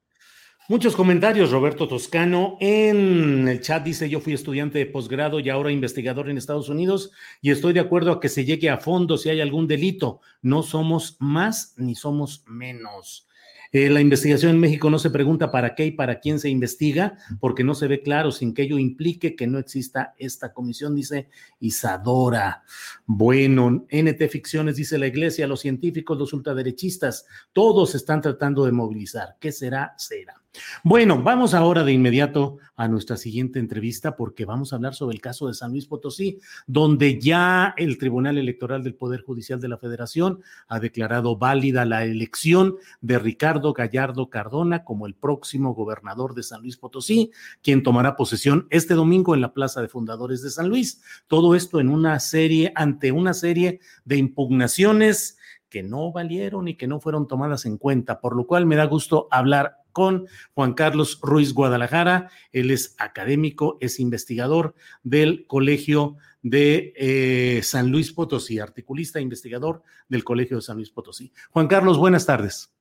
Muchos 0.71 0.95
comentarios, 0.95 1.51
Roberto 1.51 1.89
Toscano. 1.89 2.59
En 2.61 3.49
el 3.49 3.63
chat 3.63 3.83
dice, 3.83 4.11
yo 4.11 4.21
fui 4.21 4.35
estudiante 4.35 4.79
de 4.79 4.85
posgrado 4.85 5.41
y 5.41 5.49
ahora 5.49 5.73
investigador 5.73 6.29
en 6.29 6.37
Estados 6.37 6.69
Unidos 6.69 7.11
y 7.41 7.53
estoy 7.53 7.73
de 7.73 7.81
acuerdo 7.81 8.13
a 8.13 8.21
que 8.21 8.29
se 8.29 8.45
llegue 8.45 8.69
a 8.69 8.77
fondo 8.77 9.17
si 9.17 9.31
hay 9.31 9.41
algún 9.41 9.67
delito. 9.67 10.21
No 10.43 10.63
somos 10.63 11.17
más 11.21 11.73
ni 11.79 11.95
somos 11.95 12.45
menos. 12.47 13.28
Eh, 13.73 13.91
la 13.91 14.01
investigación 14.01 14.53
en 14.53 14.61
México 14.61 14.91
no 14.91 14.99
se 14.99 15.11
pregunta 15.11 15.51
para 15.51 15.75
qué 15.75 15.87
y 15.87 15.91
para 15.91 16.21
quién 16.21 16.39
se 16.39 16.49
investiga, 16.49 17.19
porque 17.41 17.65
no 17.65 17.75
se 17.75 17.87
ve 17.87 18.03
claro 18.03 18.33
sin 18.33 18.55
que 18.55 18.63
ello 18.63 18.79
implique 18.79 19.37
que 19.37 19.47
no 19.47 19.59
exista 19.59 20.15
esta 20.19 20.53
comisión, 20.53 20.95
dice 20.95 21.29
Isadora. 21.61 22.63
Bueno, 23.07 23.87
NT 23.91 24.29
Ficciones 24.29 24.77
dice 24.77 24.99
la 24.99 25.07
iglesia, 25.07 25.47
los 25.47 25.61
científicos, 25.61 26.19
los 26.19 26.33
ultraderechistas, 26.33 27.27
todos 27.53 27.95
están 27.95 28.21
tratando 28.21 28.65
de 28.65 28.73
movilizar. 28.73 29.37
¿Qué 29.39 29.53
será? 29.53 29.95
Será. 29.97 30.35
Bueno, 30.83 31.23
vamos 31.23 31.55
ahora 31.55 31.85
de 31.85 31.93
inmediato 31.93 32.59
a 32.77 32.89
nuestra 32.89 33.17
siguiente 33.17 33.59
entrevista 33.59 34.17
porque 34.17 34.45
vamos 34.45 34.73
a 34.73 34.77
hablar 34.77 34.95
sobre 34.95 35.15
el 35.15 35.21
caso 35.21 35.49
de 35.49 35.55
San 35.55 35.73
Luis 35.73 35.87
Potosí, 35.87 36.39
donde 36.67 37.19
ya 37.19 37.75
el 37.77 37.99
Tribunal 37.99 38.39
Electoral 38.39 38.85
del 38.85 38.95
Poder 38.95 39.23
Judicial 39.23 39.61
de 39.61 39.69
la 39.69 39.79
Federación 39.79 40.41
ha 40.69 40.79
declarado 40.79 41.37
válida 41.37 41.85
la 41.85 42.05
elección 42.05 42.77
de 43.01 43.19
Ricardo 43.19 43.73
Gallardo 43.73 44.31
Cardona 44.31 44.85
como 44.85 45.07
el 45.07 45.15
próximo 45.15 45.75
gobernador 45.75 46.35
de 46.35 46.43
San 46.43 46.63
Luis 46.63 46.77
Potosí, 46.77 47.33
quien 47.63 47.83
tomará 47.83 48.17
posesión 48.17 48.67
este 48.71 48.95
domingo 48.95 49.35
en 49.35 49.41
la 49.41 49.53
Plaza 49.53 49.81
de 49.81 49.89
Fundadores 49.89 50.43
de 50.43 50.51
San 50.51 50.69
Luis. 50.69 51.03
Todo 51.27 51.55
esto 51.55 51.81
en 51.81 51.89
una 51.89 52.19
serie, 52.21 52.73
ante 52.75 53.13
una 53.13 53.35
serie 53.35 53.81
de 54.05 54.17
impugnaciones 54.17 55.38
que 55.69 55.83
no 55.83 56.13
valieron 56.13 56.69
y 56.69 56.75
que 56.75 56.87
no 56.87 57.01
fueron 57.01 57.29
tomadas 57.29 57.67
en 57.67 57.79
cuenta, 57.79 58.21
por 58.21 58.37
lo 58.37 58.47
cual 58.47 58.67
me 58.67 58.77
da 58.77 58.85
gusto 58.85 59.29
hablar 59.31 59.79
con 59.93 60.27
Juan 60.55 60.75
Carlos 60.75 61.19
Ruiz 61.23 61.53
Guadalajara. 61.53 62.31
Él 62.53 62.71
es 62.71 62.95
académico, 62.99 63.79
es 63.81 64.01
investigador 64.01 64.75
del 65.03 65.47
Colegio 65.47 66.17
de 66.43 66.93
eh, 66.97 67.61
San 67.63 67.91
Luis 67.91 68.13
Potosí, 68.13 68.59
articulista 68.59 69.19
e 69.19 69.23
investigador 69.23 69.83
del 70.09 70.25
Colegio 70.25 70.59
de 70.59 70.63
San 70.63 70.77
Luis 70.77 70.91
Potosí. 70.91 71.33
Juan 71.51 71.67
Carlos, 71.67 71.99
buenas 71.99 72.27
tardes. 72.27 72.73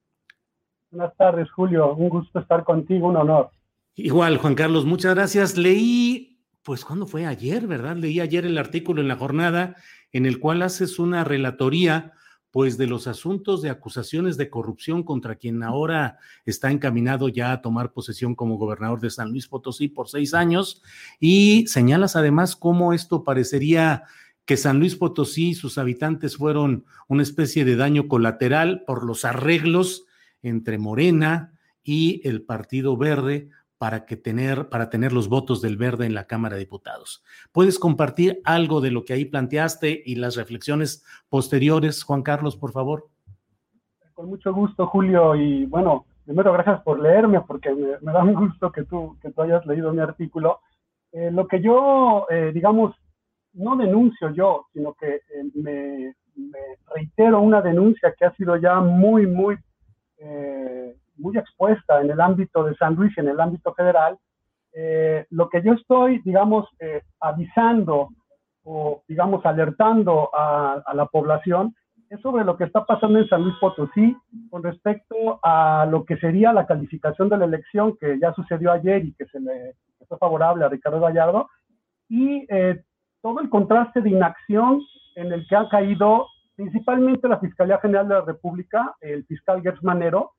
Buenas 0.91 1.15
tardes, 1.17 1.49
Julio. 1.51 1.95
Un 1.95 2.09
gusto 2.09 2.39
estar 2.39 2.63
contigo, 2.63 3.07
un 3.07 3.17
honor. 3.17 3.49
Igual, 3.95 4.37
Juan 4.37 4.55
Carlos, 4.55 4.85
muchas 4.85 5.15
gracias. 5.15 5.57
Leí, 5.57 6.39
pues, 6.61 6.85
¿cuándo 6.85 7.07
fue? 7.07 7.25
Ayer, 7.25 7.65
¿verdad? 7.65 7.95
Leí 7.95 8.19
ayer 8.19 8.45
el 8.45 8.57
artículo 8.57 9.01
en 9.01 9.07
la 9.07 9.15
jornada 9.15 9.75
en 10.11 10.25
el 10.25 10.39
cual 10.39 10.61
haces 10.61 10.99
una 10.99 11.23
relatoría 11.23 12.13
pues 12.51 12.77
de 12.77 12.87
los 12.87 13.07
asuntos 13.07 13.61
de 13.61 13.69
acusaciones 13.69 14.37
de 14.37 14.49
corrupción 14.49 15.03
contra 15.03 15.35
quien 15.35 15.63
ahora 15.63 16.17
está 16.45 16.71
encaminado 16.71 17.29
ya 17.29 17.51
a 17.51 17.61
tomar 17.61 17.91
posesión 17.91 18.35
como 18.35 18.57
gobernador 18.57 18.99
de 19.01 19.09
San 19.09 19.29
Luis 19.31 19.47
Potosí 19.47 19.87
por 19.87 20.07
seis 20.09 20.33
años 20.33 20.81
y 21.19 21.67
señalas 21.67 22.15
además 22.15 22.55
cómo 22.55 22.93
esto 22.93 23.23
parecería 23.23 24.03
que 24.45 24.55
San 24.55 24.79
Luis 24.79 24.95
Potosí 24.95 25.49
y 25.49 25.55
sus 25.55 25.77
habitantes 25.77 26.37
fueron 26.37 26.85
una 27.07 27.21
especie 27.21 27.65
de 27.65 27.75
daño 27.75 28.07
colateral 28.07 28.83
por 28.87 29.05
los 29.05 29.25
arreglos 29.25 30.05
entre 30.41 30.77
Morena 30.77 31.53
y 31.83 32.21
el 32.27 32.43
Partido 32.43 32.95
Verde 32.95 33.49
para, 33.77 34.05
que 34.05 34.17
tener, 34.17 34.69
para 34.69 34.89
tener 34.89 35.13
los 35.13 35.29
votos 35.29 35.61
del 35.61 35.77
verde 35.77 36.05
en 36.05 36.13
la 36.13 36.25
Cámara 36.25 36.55
de 36.55 36.61
Diputados. 36.61 37.23
¿Puedes 37.51 37.79
compartir 37.79 38.41
algo 38.43 38.81
de 38.81 38.91
lo 38.91 39.05
que 39.05 39.13
ahí 39.13 39.25
planteaste 39.25 40.01
y 40.05 40.15
las 40.15 40.35
reflexiones 40.35 41.05
posteriores, 41.29 42.03
Juan 42.03 42.23
Carlos, 42.23 42.55
por 42.55 42.71
favor? 42.71 43.07
Con 44.13 44.29
mucho 44.29 44.53
gusto, 44.53 44.87
Julio. 44.87 45.35
Y 45.35 45.65
bueno, 45.65 46.05
primero 46.25 46.51
gracias 46.53 46.81
por 46.81 46.99
leerme, 46.99 47.41
porque 47.41 47.71
me, 47.73 48.11
da 48.11 48.23
un 48.23 48.33
gusto 48.33 48.71
que 48.71 48.83
tú, 48.83 49.17
que 49.21 49.31
tú 49.31 49.41
hayas 49.41 49.65
leído 49.65 49.93
mi 49.93 50.01
artículo. 50.01 50.61
Eh, 51.11 51.31
lo 51.31 51.47
que 51.47 51.61
yo, 51.61 52.25
eh, 52.29 52.51
digamos, 52.53 52.95
no 53.53 53.75
denuncio 53.75 54.31
yo, 54.31 54.65
sino 54.73 54.93
que 54.93 55.15
eh, 55.15 55.21
me, 55.53 56.15
me, 56.35 56.59
reitero 56.93 57.39
una 57.41 57.61
denuncia 57.61 58.13
que 58.17 58.25
ha 58.25 58.35
sido 58.35 58.57
ya 58.57 58.79
muy, 58.79 59.25
muy 59.25 59.57
muy 61.17 61.37
expuesta 61.37 62.01
en 62.01 62.11
el 62.11 62.21
ámbito 62.21 62.63
de 62.63 62.75
San 62.75 62.95
Luis 62.95 63.17
en 63.17 63.27
el 63.27 63.39
ámbito 63.39 63.73
federal, 63.73 64.17
eh, 64.73 65.25
lo 65.31 65.49
que 65.49 65.63
yo 65.63 65.73
estoy, 65.73 66.19
digamos, 66.19 66.67
eh, 66.79 67.01
avisando 67.19 68.09
o, 68.63 69.01
digamos, 69.07 69.45
alertando 69.45 70.29
a, 70.33 70.83
la 70.93 71.05
población 71.07 71.73
es 72.09 72.21
sobre 72.21 72.43
lo 72.43 72.57
que 72.57 72.65
está 72.65 72.85
pasando 72.85 73.17
en 73.19 73.27
San 73.27 73.43
Luis 73.43 73.55
Potosí 73.59 74.15
con 74.49 74.63
respecto 74.63 75.39
a 75.41 75.87
lo 75.89 76.05
que 76.05 76.17
sería 76.17 76.53
la 76.53 76.67
calificación 76.67 77.29
de 77.29 77.37
la 77.37 77.45
elección 77.45 77.97
que 77.97 78.19
ya 78.19 78.33
sucedió 78.33 78.71
ayer 78.71 79.03
y 79.05 79.13
que 79.13 79.25
se 79.25 79.39
le 79.39 79.75
fue 80.07 80.17
favorable 80.17 80.63
a 80.63 80.69
Ricardo 80.69 80.99
Gallardo 80.99 81.49
y 82.07 82.45
eh, 82.49 82.81
todo 83.21 83.39
el 83.41 83.49
contraste 83.49 84.01
de 84.01 84.09
inacción 84.09 84.81
en 85.15 85.33
el 85.33 85.47
que 85.47 85.55
ha 85.55 85.67
caído 85.69 86.27
principalmente 86.55 87.27
la 87.27 87.39
Fiscalía 87.39 87.79
General 87.79 88.07
de 88.07 88.15
la 88.15 88.21
República, 88.21 88.95
el 89.01 89.25
fiscal 89.25 89.61
Gertz 89.61 89.83
Manero, 89.83 90.33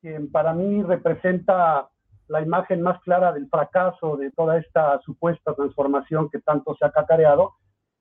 quien 0.00 0.30
para 0.30 0.52
mí 0.52 0.82
representa 0.82 1.88
la 2.28 2.42
imagen 2.42 2.82
más 2.82 3.00
clara 3.00 3.32
del 3.32 3.48
fracaso 3.48 4.16
de 4.16 4.30
toda 4.32 4.58
esta 4.58 5.00
supuesta 5.00 5.54
transformación 5.54 6.28
que 6.30 6.40
tanto 6.40 6.74
se 6.76 6.84
ha 6.84 6.90
cacareado. 6.90 7.54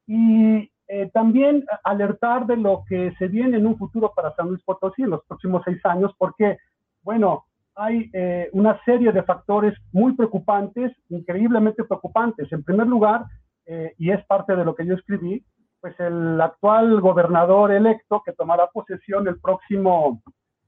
Y 0.05 0.71
eh, 0.89 1.09
también 1.13 1.65
alertar 1.83 2.45
de 2.45 2.57
lo 2.57 2.83
que 2.87 3.13
se 3.17 3.27
viene 3.27 3.57
en 3.57 3.67
un 3.67 3.77
futuro 3.77 4.13
para 4.15 4.33
San 4.35 4.47
Luis 4.47 4.63
Potosí 4.63 5.03
en 5.03 5.11
los 5.11 5.23
próximos 5.25 5.61
seis 5.65 5.79
años, 5.85 6.13
porque, 6.17 6.57
bueno, 7.03 7.45
hay 7.75 8.09
eh, 8.13 8.49
una 8.53 8.81
serie 8.83 9.11
de 9.11 9.23
factores 9.23 9.73
muy 9.91 10.13
preocupantes, 10.13 10.91
increíblemente 11.09 11.83
preocupantes. 11.83 12.51
En 12.51 12.63
primer 12.63 12.87
lugar, 12.87 13.25
eh, 13.65 13.93
y 13.97 14.11
es 14.11 14.25
parte 14.25 14.55
de 14.55 14.65
lo 14.65 14.75
que 14.75 14.85
yo 14.85 14.95
escribí, 14.95 15.45
pues 15.79 15.97
el 15.99 16.41
actual 16.41 16.99
gobernador 17.01 17.71
electo 17.71 18.23
que 18.25 18.33
tomará 18.33 18.67
posesión 18.67 19.27
el 19.27 19.39
próximo 19.39 20.21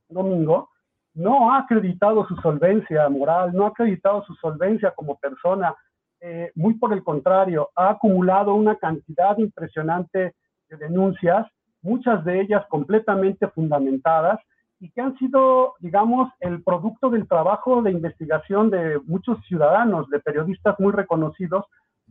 domingo, 0.08 0.70
no 1.14 1.52
ha 1.52 1.60
acreditado 1.60 2.28
su 2.28 2.36
solvencia 2.38 3.08
moral, 3.10 3.52
no 3.54 3.66
ha 3.66 3.70
acreditado 3.70 4.24
su 4.24 4.34
solvencia 4.36 4.92
como 4.92 5.18
persona, 5.18 5.76
eh, 6.22 6.52
muy 6.56 6.76
por 6.76 6.94
el 6.94 7.04
contrario, 7.04 7.70
ha 7.76 7.90
acumulado 7.90 8.54
una 8.54 8.76
cantidad 8.76 9.38
impresionante 9.38 10.36
de 10.70 10.78
denuncias, 10.78 11.48
muchas 11.82 12.24
de 12.26 12.42
ellas 12.42 12.66
completamente 12.70 13.48
fundamentadas 13.48 14.40
y 14.80 14.90
que 14.92 15.02
han 15.02 15.18
sido, 15.18 15.76
digamos, 15.80 16.30
el 16.40 16.64
producto 16.64 17.10
del 17.10 17.28
trabajo 17.28 17.82
de 17.82 17.92
investigación 17.92 18.70
de 18.70 19.00
muchos 19.06 19.38
ciudadanos, 19.46 20.10
de 20.10 20.20
periodistas 20.20 20.76
muy 20.80 20.94
reconocidos 20.94 21.66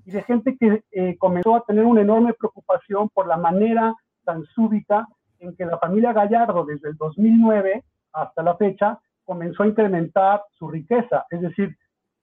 y 0.05 0.11
de 0.11 0.23
gente 0.23 0.57
que 0.59 0.83
eh, 0.93 1.17
comenzó 1.19 1.57
a 1.57 1.65
tener 1.65 1.85
una 1.85 2.03
enorme 2.03 2.35
preocupación 2.35 3.09
por 3.11 3.27
la 3.27 3.37
manera 3.37 3.95
tan 4.25 4.45
súbita 4.55 5.07
en 5.39 5.57
que 5.57 5.65
la 5.65 5.79
familia 5.79 6.13
Gallardo 6.13 6.65
desde 6.65 6.91
el 6.91 6.97
2009 6.97 7.85
hasta 8.23 8.43
la 8.43 8.57
fecha 8.57 8.99
comenzó 9.25 9.63
a 9.63 9.67
incrementar 9.67 10.43
su 10.59 10.69
riqueza, 10.69 11.27
es 11.31 11.41
decir, 11.41 11.77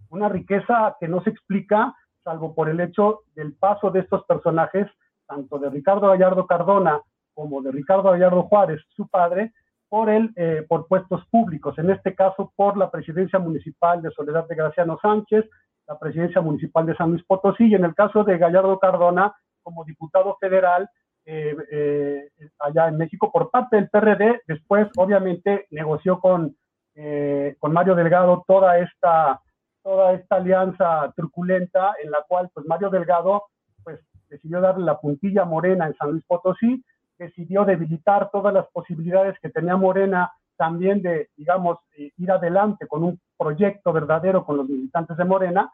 una 0.10 0.30
riqueza 0.30 0.96
que 1.00 1.08
no 1.08 1.22
se 1.24 1.30
explica 1.30 1.94
salvo 2.24 2.56
por 2.56 2.70
el 2.70 2.80
hecho 2.80 3.22
del 3.36 3.54
paso 3.54 3.92
de 3.92 4.00
estos 4.00 4.26
personajes, 4.26 4.88
tanto 5.28 5.60
de 5.60 5.70
Ricardo 5.70 6.08
Gallardo 6.08 6.48
Cardona 6.48 7.00
como 7.36 7.62
de 7.62 7.72
Ricardo 7.72 8.10
Gallardo 8.10 8.44
Juárez, 8.44 8.82
su 8.96 9.08
padre, 9.08 9.54
por, 9.88 10.10
el, 10.10 10.34
eh, 10.36 10.66
por 10.68 10.88
puestos 10.88 11.24
públicos, 11.28 11.78
en 11.78 11.92
este 11.92 12.16
caso 12.16 12.52
por 12.56 12.76
la 12.78 12.90
presidencia 12.90 13.38
municipal 13.38 14.02
de 14.02 14.10
Soledad 14.12 14.48
de 14.48 14.56
Graciano 14.56 14.98
Sánchez, 15.00 15.46
la 15.88 16.00
presidencia 16.00 16.42
municipal 16.42 16.88
de 16.88 16.96
San 16.96 17.12
Luis 17.12 17.24
Potosí, 17.24 17.68
y 17.68 17.76
en 17.76 17.86
el 17.86 17.94
caso 17.94 18.24
de 18.24 18.40
Gallardo 18.40 18.80
Cardona 18.80 19.36
como 19.62 19.86
diputado 19.86 20.36
federal 20.40 20.90
eh, 21.28 21.56
eh, 21.72 22.30
allá 22.60 22.88
en 22.88 22.98
México 22.98 23.32
por 23.32 23.50
parte 23.50 23.78
del 23.78 23.90
PRD. 23.90 24.42
Después, 24.48 24.88
obviamente, 24.96 25.66
negoció 25.72 26.20
con, 26.20 26.56
eh, 26.94 27.56
con 27.60 27.74
Mario 27.74 27.96
Delgado 27.96 28.44
toda 28.48 28.80
esta 28.80 29.42
toda 29.82 30.14
esta 30.14 30.38
alianza 30.38 31.14
truculenta 31.16 31.94
en 32.02 32.10
la 32.10 32.24
cual 32.28 32.50
pues 32.52 32.66
Mario 32.66 32.90
Delgado 32.90 33.44
pues 33.84 34.00
decidió 34.30 34.60
darle 34.60 34.84
la 34.84 35.00
puntilla 35.00 35.46
Morena 35.46 35.86
en 35.86 35.96
San 35.96 36.10
Luis 36.10 36.26
Potosí, 36.26 36.84
decidió 37.20 37.66
debilitar 37.66 38.32
todas 38.32 38.52
las 38.52 38.66
posibilidades 38.72 39.38
que 39.40 39.50
tenía 39.50 39.78
Morena 39.78 40.32
también 40.58 41.04
de, 41.04 41.30
digamos, 41.38 41.78
eh, 41.98 42.12
ir 42.18 42.32
adelante 42.32 42.88
con 42.88 43.04
un 43.04 43.20
proyecto 43.38 43.94
verdadero 43.94 44.44
con 44.44 44.58
los 44.58 44.68
militantes 44.68 45.18
de 45.18 45.26
Morena 45.26 45.72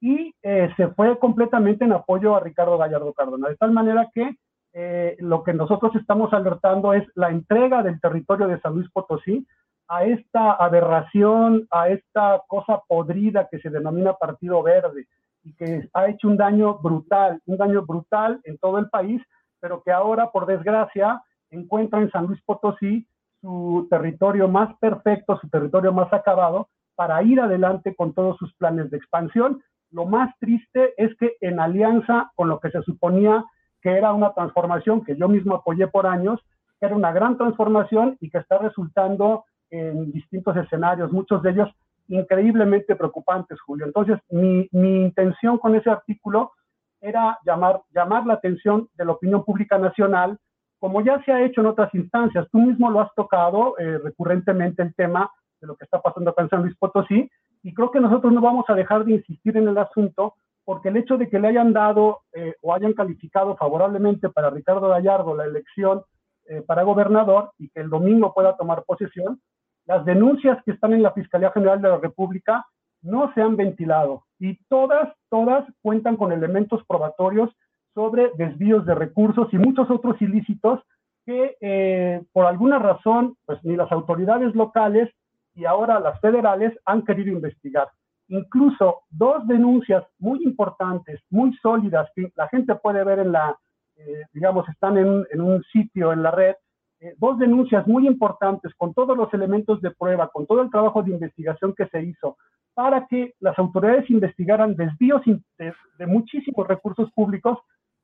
y 0.00 0.32
se 0.40 0.88
fue 0.94 1.18
completamente 1.18 1.84
en 1.84 1.92
apoyo 1.92 2.36
a 2.36 2.40
Ricardo 2.40 2.78
Gallardo 2.78 3.12
Cardona, 3.12 3.48
de 3.48 3.56
tal 3.56 3.72
manera 3.72 4.08
que 4.14 4.36
eh, 4.80 5.16
lo 5.18 5.42
que 5.42 5.52
nosotros 5.52 5.92
estamos 5.96 6.32
alertando 6.32 6.92
es 6.92 7.04
la 7.16 7.30
entrega 7.30 7.82
del 7.82 8.00
territorio 8.00 8.46
de 8.46 8.60
San 8.60 8.74
Luis 8.74 8.88
Potosí 8.92 9.44
a 9.88 10.04
esta 10.04 10.52
aberración, 10.52 11.66
a 11.72 11.88
esta 11.88 12.42
cosa 12.46 12.82
podrida 12.86 13.48
que 13.50 13.58
se 13.58 13.70
denomina 13.70 14.12
Partido 14.12 14.62
Verde 14.62 15.08
y 15.42 15.52
que 15.56 15.88
ha 15.94 16.06
hecho 16.06 16.28
un 16.28 16.36
daño 16.36 16.78
brutal, 16.78 17.40
un 17.46 17.56
daño 17.56 17.84
brutal 17.84 18.40
en 18.44 18.56
todo 18.58 18.78
el 18.78 18.88
país, 18.88 19.20
pero 19.58 19.82
que 19.82 19.90
ahora, 19.90 20.30
por 20.30 20.46
desgracia, 20.46 21.20
encuentra 21.50 22.00
en 22.00 22.12
San 22.12 22.26
Luis 22.26 22.40
Potosí 22.44 23.04
su 23.40 23.88
territorio 23.90 24.46
más 24.46 24.76
perfecto, 24.78 25.40
su 25.40 25.48
territorio 25.48 25.92
más 25.92 26.12
acabado, 26.12 26.68
para 26.94 27.20
ir 27.24 27.40
adelante 27.40 27.96
con 27.96 28.12
todos 28.14 28.36
sus 28.36 28.54
planes 28.54 28.92
de 28.92 28.98
expansión. 28.98 29.60
Lo 29.90 30.04
más 30.04 30.32
triste 30.38 30.94
es 30.96 31.16
que 31.16 31.32
en 31.40 31.58
alianza 31.58 32.30
con 32.36 32.48
lo 32.48 32.60
que 32.60 32.70
se 32.70 32.80
suponía 32.82 33.44
que 33.82 33.90
era 33.90 34.12
una 34.12 34.32
transformación 34.32 35.04
que 35.04 35.16
yo 35.16 35.28
mismo 35.28 35.54
apoyé 35.56 35.86
por 35.88 36.06
años, 36.06 36.40
que 36.78 36.86
era 36.86 36.96
una 36.96 37.12
gran 37.12 37.36
transformación 37.36 38.16
y 38.20 38.30
que 38.30 38.38
está 38.38 38.58
resultando 38.58 39.44
en 39.70 40.10
distintos 40.12 40.56
escenarios, 40.56 41.12
muchos 41.12 41.42
de 41.42 41.50
ellos 41.50 41.68
increíblemente 42.08 42.96
preocupantes, 42.96 43.60
Julio. 43.60 43.86
Entonces, 43.86 44.18
mi, 44.30 44.68
mi 44.72 45.02
intención 45.02 45.58
con 45.58 45.74
ese 45.74 45.90
artículo 45.90 46.52
era 47.00 47.38
llamar, 47.44 47.82
llamar 47.94 48.26
la 48.26 48.34
atención 48.34 48.88
de 48.94 49.04
la 49.04 49.12
opinión 49.12 49.44
pública 49.44 49.78
nacional, 49.78 50.38
como 50.78 51.00
ya 51.02 51.22
se 51.24 51.32
ha 51.32 51.42
hecho 51.42 51.60
en 51.60 51.66
otras 51.66 51.92
instancias. 51.94 52.46
Tú 52.50 52.58
mismo 52.58 52.90
lo 52.90 53.00
has 53.00 53.14
tocado 53.14 53.74
eh, 53.78 53.98
recurrentemente 53.98 54.82
el 54.82 54.94
tema 54.94 55.30
de 55.60 55.66
lo 55.66 55.76
que 55.76 55.84
está 55.84 56.00
pasando 56.00 56.30
acá 56.30 56.42
en 56.42 56.48
San 56.48 56.62
Luis 56.62 56.76
Potosí, 56.76 57.30
y 57.62 57.74
creo 57.74 57.90
que 57.90 58.00
nosotros 58.00 58.32
no 58.32 58.40
vamos 58.40 58.64
a 58.68 58.74
dejar 58.74 59.04
de 59.04 59.14
insistir 59.14 59.56
en 59.56 59.68
el 59.68 59.76
asunto, 59.76 60.34
porque 60.68 60.90
el 60.90 60.98
hecho 60.98 61.16
de 61.16 61.30
que 61.30 61.38
le 61.38 61.48
hayan 61.48 61.72
dado 61.72 62.20
eh, 62.34 62.54
o 62.60 62.74
hayan 62.74 62.92
calificado 62.92 63.56
favorablemente 63.56 64.28
para 64.28 64.50
Ricardo 64.50 64.90
Gallardo 64.90 65.34
la 65.34 65.46
elección 65.46 66.02
eh, 66.44 66.60
para 66.60 66.82
gobernador 66.82 67.52
y 67.56 67.70
que 67.70 67.80
el 67.80 67.88
domingo 67.88 68.34
pueda 68.34 68.54
tomar 68.54 68.84
posesión, 68.84 69.40
las 69.86 70.04
denuncias 70.04 70.62
que 70.66 70.72
están 70.72 70.92
en 70.92 71.02
la 71.02 71.12
Fiscalía 71.12 71.52
General 71.52 71.80
de 71.80 71.88
la 71.88 71.96
República 71.96 72.66
no 73.00 73.32
se 73.32 73.40
han 73.40 73.56
ventilado 73.56 74.24
y 74.38 74.62
todas, 74.68 75.08
todas 75.30 75.64
cuentan 75.80 76.18
con 76.18 76.32
elementos 76.32 76.82
probatorios 76.86 77.48
sobre 77.94 78.30
desvíos 78.36 78.84
de 78.84 78.94
recursos 78.94 79.48
y 79.52 79.56
muchos 79.56 79.90
otros 79.90 80.20
ilícitos 80.20 80.82
que 81.24 81.56
eh, 81.62 82.22
por 82.30 82.44
alguna 82.44 82.78
razón, 82.78 83.36
pues 83.46 83.58
ni 83.64 83.74
las 83.74 83.90
autoridades 83.90 84.54
locales 84.54 85.08
y 85.54 85.64
ahora 85.64 85.98
las 85.98 86.20
federales 86.20 86.78
han 86.84 87.06
querido 87.06 87.32
investigar. 87.32 87.88
Incluso 88.28 89.00
dos 89.10 89.46
denuncias 89.46 90.04
muy 90.18 90.42
importantes, 90.44 91.20
muy 91.30 91.54
sólidas, 91.56 92.08
que 92.14 92.32
la 92.36 92.48
gente 92.48 92.74
puede 92.76 93.02
ver 93.04 93.20
en 93.20 93.32
la, 93.32 93.56
eh, 93.96 94.24
digamos, 94.32 94.68
están 94.68 94.98
en, 94.98 95.24
en, 95.30 95.40
un 95.40 95.62
sitio 95.64 96.12
en 96.12 96.22
la 96.22 96.30
red, 96.30 96.54
eh, 97.00 97.14
dos 97.18 97.38
denuncias 97.38 97.86
muy 97.86 98.08
importantes 98.08 98.74
con 98.76 98.92
todos 98.92 99.16
los 99.16 99.32
elementos 99.32 99.80
de 99.80 99.92
prueba, 99.92 100.28
con 100.28 100.46
todo 100.46 100.62
el 100.62 100.70
trabajo 100.70 101.02
de 101.02 101.12
investigación 101.12 101.72
que 101.76 101.86
se 101.86 102.02
hizo, 102.02 102.36
para 102.74 103.06
que 103.06 103.34
las 103.38 103.56
autoridades 103.58 104.10
investigaran 104.10 104.74
desvíos 104.74 105.22
de, 105.58 106.06
muchísimos 106.06 106.66
recursos 106.66 107.10
públicos 107.12 107.58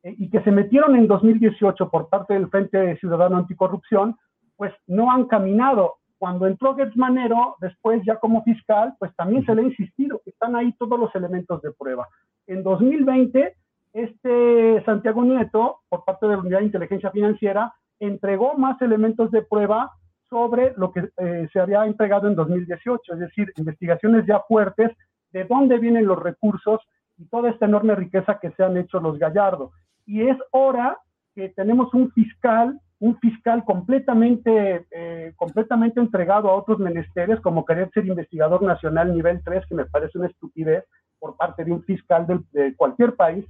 eh, 0.04 0.14
y 0.16 0.30
que 0.30 0.42
se 0.42 0.52
metieron 0.52 0.94
en 0.94 1.08
2018 1.08 1.90
por 1.90 2.08
parte 2.08 2.34
del 2.34 2.48
Frente 2.48 2.96
Ciudadano 2.98 3.36
Anticorrupción, 3.36 4.16
pues 4.56 4.72
no 4.86 5.10
han 5.10 5.26
caminado. 5.26 5.96
Cuando 6.24 6.46
entró 6.46 6.74
Gertz 6.74 6.96
Manero, 6.96 7.56
después 7.60 8.02
ya 8.06 8.16
como 8.16 8.42
fiscal, 8.44 8.94
pues 8.98 9.14
también 9.14 9.44
se 9.44 9.54
le 9.54 9.60
ha 9.60 9.64
insistido 9.66 10.22
que 10.24 10.30
están 10.30 10.56
ahí 10.56 10.72
todos 10.78 10.98
los 10.98 11.14
elementos 11.14 11.60
de 11.60 11.70
prueba. 11.72 12.08
En 12.46 12.62
2020, 12.62 13.54
este 13.92 14.82
Santiago 14.86 15.22
Nieto, 15.22 15.80
por 15.86 16.02
parte 16.06 16.26
de 16.26 16.32
la 16.32 16.38
Unidad 16.38 16.60
de 16.60 16.64
Inteligencia 16.64 17.10
Financiera, 17.10 17.74
entregó 18.00 18.54
más 18.54 18.80
elementos 18.80 19.30
de 19.32 19.42
prueba 19.42 19.92
sobre 20.30 20.72
lo 20.78 20.92
que 20.92 21.10
eh, 21.18 21.46
se 21.52 21.60
había 21.60 21.84
entregado 21.84 22.26
en 22.26 22.36
2018, 22.36 23.12
es 23.12 23.18
decir, 23.18 23.52
investigaciones 23.58 24.24
ya 24.24 24.40
fuertes 24.48 24.92
de 25.30 25.44
dónde 25.44 25.78
vienen 25.78 26.06
los 26.06 26.18
recursos 26.18 26.80
y 27.18 27.26
toda 27.26 27.50
esta 27.50 27.66
enorme 27.66 27.96
riqueza 27.96 28.38
que 28.40 28.50
se 28.52 28.64
han 28.64 28.78
hecho 28.78 28.98
los 28.98 29.18
Gallardo. 29.18 29.72
Y 30.06 30.22
es 30.22 30.38
hora 30.52 30.96
que 31.34 31.50
tenemos 31.50 31.92
un 31.92 32.10
fiscal, 32.12 32.80
un 33.01 33.18
fiscal 33.18 33.64
completamente, 33.64 34.86
eh, 34.90 35.32
completamente 35.36 36.01
entregado 36.01 36.49
a 36.49 36.55
otros 36.55 36.78
menesteres, 36.78 37.40
como 37.40 37.64
querer 37.64 37.90
ser 37.92 38.07
investigador 38.07 38.62
nacional 38.62 39.14
nivel 39.14 39.42
3, 39.45 39.66
que 39.66 39.74
me 39.74 39.86
parece 39.86 40.18
una 40.18 40.28
estupidez 40.28 40.84
por 41.18 41.36
parte 41.36 41.64
de 41.64 41.72
un 41.72 41.82
fiscal 41.82 42.26
de, 42.53 42.74
cualquier 42.76 43.14
país, 43.16 43.45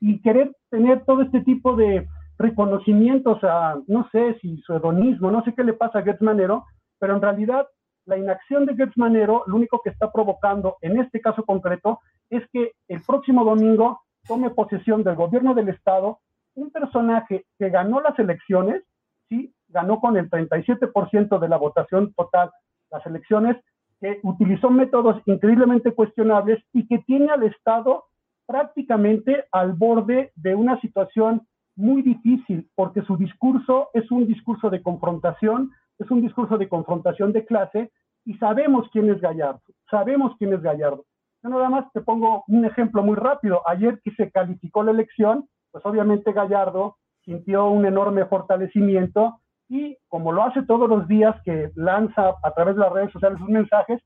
y 0.00 0.20
querer 0.20 0.54
tener 0.70 1.04
todo 1.04 1.22
este 1.22 1.40
tipo 1.40 1.76
de, 1.76 2.06
reconocimientos 2.38 3.42
a, 3.42 3.78
no 3.86 4.08
sé 4.12 4.38
si 4.40 4.58
su 4.58 4.74
hedonismo, 4.74 5.30
no 5.30 5.42
sé 5.44 5.54
qué 5.54 5.64
le 5.64 5.72
pasa 5.72 6.00
a 6.00 6.02
Gertz 6.02 6.20
Manero, 6.22 6.64
pero 6.98 7.14
en 7.14 7.22
realidad 7.22 7.66
la 8.04 8.18
inacción 8.18 8.66
de 8.66 8.76
Gertz 8.76 8.96
Manero 8.96 9.44
lo 9.46 9.56
único 9.56 9.80
que 9.82 9.90
está 9.90 10.12
provocando 10.12 10.76
en 10.80 11.00
este 11.00 11.20
caso 11.20 11.44
concreto 11.44 12.00
es 12.30 12.42
que 12.52 12.72
el 12.88 13.00
próximo 13.02 13.44
domingo 13.44 14.00
tome 14.26 14.50
posesión 14.50 15.02
del 15.02 15.16
gobierno 15.16 15.54
del 15.54 15.68
Estado 15.68 16.20
un 16.56 16.70
personaje 16.70 17.44
que 17.58 17.70
ganó 17.70 18.00
las 18.00 18.18
elecciones, 18.18 18.82
sí, 19.28 19.54
ganó 19.68 20.00
con 20.00 20.16
el 20.16 20.28
37% 20.28 21.38
de 21.38 21.48
la 21.48 21.56
votación 21.56 22.12
total 22.14 22.50
las 22.90 23.04
elecciones, 23.06 23.56
que 24.00 24.20
utilizó 24.22 24.70
métodos 24.70 25.22
increíblemente 25.26 25.92
cuestionables 25.92 26.62
y 26.72 26.86
que 26.86 26.98
tiene 26.98 27.30
al 27.30 27.42
Estado 27.44 28.04
prácticamente 28.46 29.44
al 29.52 29.72
borde 29.72 30.32
de 30.36 30.54
una 30.54 30.80
situación 30.80 31.46
muy 31.76 32.02
difícil 32.02 32.68
porque 32.74 33.02
su 33.02 33.16
discurso 33.16 33.88
es 33.92 34.10
un 34.10 34.26
discurso 34.26 34.70
de 34.70 34.82
confrontación, 34.82 35.72
es 35.98 36.10
un 36.10 36.22
discurso 36.22 36.56
de 36.58 36.68
confrontación 36.68 37.32
de 37.32 37.44
clase 37.44 37.90
y 38.24 38.34
sabemos 38.34 38.88
quién 38.92 39.10
es 39.10 39.20
Gallardo, 39.20 39.62
sabemos 39.90 40.34
quién 40.38 40.52
es 40.52 40.62
Gallardo. 40.62 41.04
Yo 41.42 41.50
nada 41.50 41.68
más 41.68 41.92
te 41.92 42.00
pongo 42.00 42.44
un 42.48 42.64
ejemplo 42.64 43.02
muy 43.02 43.14
rápido. 43.14 43.62
Ayer 43.68 44.00
que 44.02 44.10
se 44.12 44.30
calificó 44.30 44.82
la 44.82 44.90
elección, 44.90 45.48
pues 45.76 45.92
obviamente 45.92 46.32
Gallardo 46.32 46.96
sintió 47.22 47.66
un 47.66 47.84
enorme 47.84 48.24
fortalecimiento 48.24 49.40
y 49.68 49.98
como 50.08 50.32
lo 50.32 50.44
hace 50.44 50.62
todos 50.62 50.88
los 50.88 51.06
días 51.06 51.36
que 51.44 51.70
lanza 51.74 52.34
a 52.42 52.50
través 52.52 52.76
de 52.76 52.80
las 52.80 52.92
redes 52.92 53.12
sociales 53.12 53.38
sus 53.38 53.48
mensajes, 53.48 54.00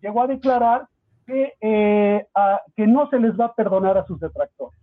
llegó 0.00 0.22
a 0.22 0.28
declarar 0.28 0.86
que, 1.26 1.54
eh, 1.60 2.26
a, 2.34 2.60
que 2.76 2.86
no 2.86 3.08
se 3.10 3.18
les 3.18 3.32
va 3.38 3.46
a 3.46 3.54
perdonar 3.54 3.98
a 3.98 4.06
sus 4.06 4.20
detractores 4.20 4.78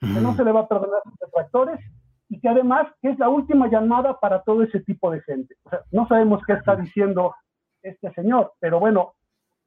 que 0.00 0.20
no 0.20 0.34
se 0.34 0.44
le 0.44 0.52
va 0.52 0.60
a 0.60 0.68
perdonar 0.68 1.00
a 1.04 1.10
sus 1.10 1.18
detractores 1.18 1.80
y 2.28 2.40
que 2.40 2.48
además 2.48 2.86
es 3.02 3.18
la 3.18 3.28
última 3.28 3.68
llamada 3.68 4.18
para 4.18 4.42
todo 4.42 4.62
ese 4.62 4.80
tipo 4.80 5.10
de 5.10 5.20
gente. 5.22 5.56
O 5.64 5.70
sea, 5.70 5.80
no 5.90 6.06
sabemos 6.06 6.40
qué 6.46 6.54
está 6.54 6.76
diciendo 6.76 7.34
este 7.82 8.12
señor, 8.12 8.52
pero 8.60 8.78
bueno, 8.78 9.14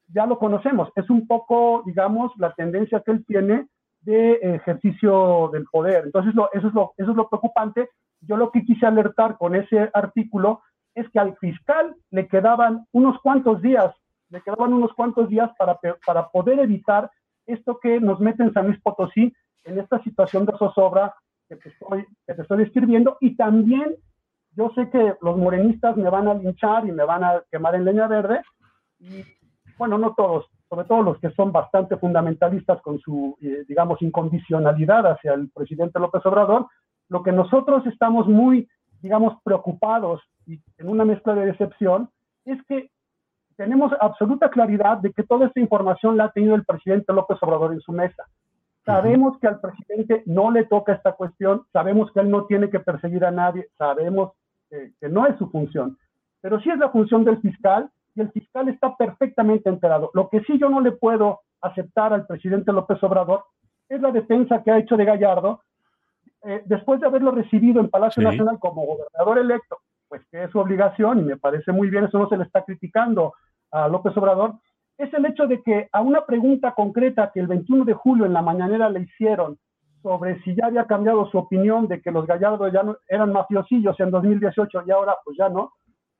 ya 0.07 0.25
lo 0.25 0.39
conocemos. 0.39 0.89
Es 0.95 1.09
un 1.09 1.27
poco, 1.27 1.83
digamos, 1.85 2.31
la 2.37 2.53
tendencia 2.53 3.01
que 3.01 3.11
él 3.11 3.25
tiene 3.25 3.67
de 4.03 4.33
ejercicio 4.55 5.49
del 5.53 5.65
poder. 5.65 6.05
Entonces, 6.05 6.33
lo, 6.35 6.51
eso, 6.53 6.67
es 6.67 6.73
lo, 6.73 6.93
eso 6.97 7.11
es 7.11 7.17
lo 7.17 7.29
preocupante. 7.29 7.89
Yo 8.21 8.37
lo 8.37 8.51
que 8.51 8.63
quise 8.63 8.85
alertar 8.85 9.37
con 9.37 9.55
ese 9.55 9.89
artículo 9.93 10.61
es 10.95 11.09
que 11.09 11.19
al 11.19 11.35
fiscal 11.37 11.95
le 12.11 12.27
quedaban 12.27 12.85
unos 12.91 13.19
cuantos 13.21 13.61
días, 13.61 13.93
le 14.29 14.41
quedaban 14.41 14.73
unos 14.73 14.93
cuantos 14.93 15.29
días 15.29 15.51
para, 15.57 15.79
para 16.05 16.29
poder 16.29 16.59
evitar 16.59 17.09
esto 17.45 17.79
que 17.81 17.99
nos 17.99 18.19
mete 18.19 18.43
en 18.43 18.53
San 18.53 18.67
Luis 18.67 18.79
Potosí, 18.81 19.33
en 19.63 19.79
esta 19.79 20.01
situación 20.03 20.45
de 20.45 20.57
zozobra 20.57 21.15
que 21.49 21.55
te 21.55 21.69
estoy, 21.69 22.05
que 22.25 22.33
te 22.33 22.41
estoy 22.41 22.57
describiendo 22.59 23.17
y 23.19 23.35
también 23.35 23.95
yo 24.55 24.71
sé 24.75 24.89
que 24.89 25.15
los 25.21 25.37
morenistas 25.37 25.97
me 25.97 26.09
van 26.09 26.27
a 26.27 26.35
linchar 26.35 26.87
y 26.87 26.91
me 26.91 27.03
van 27.03 27.23
a 27.23 27.43
quemar 27.51 27.75
en 27.75 27.85
leña 27.85 28.07
verde 28.07 28.41
y 28.99 29.23
bueno, 29.83 29.97
no 29.97 30.13
todos, 30.13 30.45
sobre 30.69 30.85
todo 30.85 31.01
los 31.01 31.19
que 31.19 31.29
son 31.31 31.51
bastante 31.51 31.97
fundamentalistas 31.97 32.81
con 32.81 32.99
su, 32.99 33.35
eh, 33.41 33.65
digamos, 33.67 34.01
incondicionalidad 34.01 35.05
hacia 35.11 35.33
el 35.33 35.49
presidente 35.49 35.99
López 35.99 36.25
Obrador, 36.25 36.67
lo 37.09 37.21
que 37.21 37.33
nosotros 37.33 37.85
estamos 37.87 38.25
muy, 38.25 38.69
digamos, 39.01 39.33
preocupados 39.43 40.21
y 40.47 40.61
en 40.77 40.87
una 40.87 41.03
mezcla 41.03 41.35
de 41.35 41.47
decepción 41.47 42.09
es 42.45 42.63
que 42.65 42.91
tenemos 43.57 43.91
absoluta 43.99 44.49
claridad 44.49 44.99
de 44.99 45.11
que 45.11 45.23
toda 45.23 45.47
esta 45.47 45.59
información 45.59 46.15
la 46.15 46.23
ha 46.23 46.31
tenido 46.31 46.55
el 46.55 46.63
presidente 46.63 47.11
López 47.11 47.37
Obrador 47.41 47.73
en 47.73 47.81
su 47.81 47.91
mesa. 47.91 48.23
Sabemos 48.85 49.37
que 49.39 49.47
al 49.47 49.59
presidente 49.59 50.23
no 50.25 50.49
le 50.49 50.63
toca 50.63 50.93
esta 50.93 51.11
cuestión, 51.11 51.63
sabemos 51.73 52.09
que 52.13 52.21
él 52.21 52.29
no 52.29 52.45
tiene 52.45 52.69
que 52.69 52.79
perseguir 52.79 53.25
a 53.25 53.31
nadie, 53.31 53.67
sabemos 53.77 54.31
que, 54.69 54.93
que 55.01 55.09
no 55.09 55.27
es 55.27 55.37
su 55.37 55.49
función, 55.49 55.97
pero 56.39 56.61
sí 56.61 56.69
es 56.69 56.79
la 56.79 56.89
función 56.89 57.25
del 57.25 57.41
fiscal 57.41 57.89
y 58.15 58.21
el 58.21 58.31
fiscal 58.31 58.69
está 58.69 58.95
perfectamente 58.95 59.69
enterado. 59.69 60.11
Lo 60.13 60.29
que 60.29 60.41
sí 60.41 60.57
yo 60.59 60.69
no 60.69 60.81
le 60.81 60.91
puedo 60.91 61.41
aceptar 61.61 62.13
al 62.13 62.27
presidente 62.27 62.71
López 62.71 63.01
Obrador 63.03 63.45
es 63.89 64.01
la 64.01 64.11
defensa 64.11 64.63
que 64.63 64.71
ha 64.71 64.79
hecho 64.79 64.97
de 64.97 65.05
Gallardo 65.05 65.61
eh, 66.43 66.61
después 66.65 66.99
de 66.99 67.07
haberlo 67.07 67.31
recibido 67.31 67.79
en 67.79 67.89
Palacio 67.89 68.21
Nacional 68.21 68.59
como 68.59 68.85
gobernador 68.85 69.39
electo, 69.39 69.77
pues 70.09 70.21
que 70.29 70.43
es 70.43 70.51
su 70.51 70.59
obligación 70.59 71.19
y 71.19 71.23
me 71.23 71.37
parece 71.37 71.71
muy 71.71 71.89
bien, 71.89 72.03
eso 72.03 72.19
no 72.19 72.27
se 72.27 72.37
le 72.37 72.43
está 72.43 72.63
criticando 72.63 73.33
a 73.71 73.87
López 73.87 74.15
Obrador, 74.17 74.55
es 74.97 75.13
el 75.13 75.25
hecho 75.25 75.47
de 75.47 75.61
que 75.63 75.87
a 75.91 76.01
una 76.01 76.25
pregunta 76.25 76.73
concreta 76.73 77.31
que 77.33 77.39
el 77.39 77.47
21 77.47 77.85
de 77.85 77.93
julio 77.93 78.25
en 78.25 78.33
la 78.33 78.41
mañanera 78.41 78.89
le 78.89 79.01
hicieron 79.01 79.57
sobre 80.01 80.41
si 80.41 80.53
ya 80.53 80.65
había 80.65 80.85
cambiado 80.85 81.29
su 81.31 81.37
opinión 81.37 81.87
de 81.87 82.01
que 82.01 82.11
los 82.11 82.27
Gallardo 82.27 82.67
ya 82.67 82.83
no, 82.83 82.97
eran 83.07 83.31
mafiosillos 83.31 83.97
en 84.01 84.11
2018 84.11 84.83
y 84.85 84.91
ahora 84.91 85.15
pues 85.23 85.37
ya 85.37 85.47
no, 85.47 85.71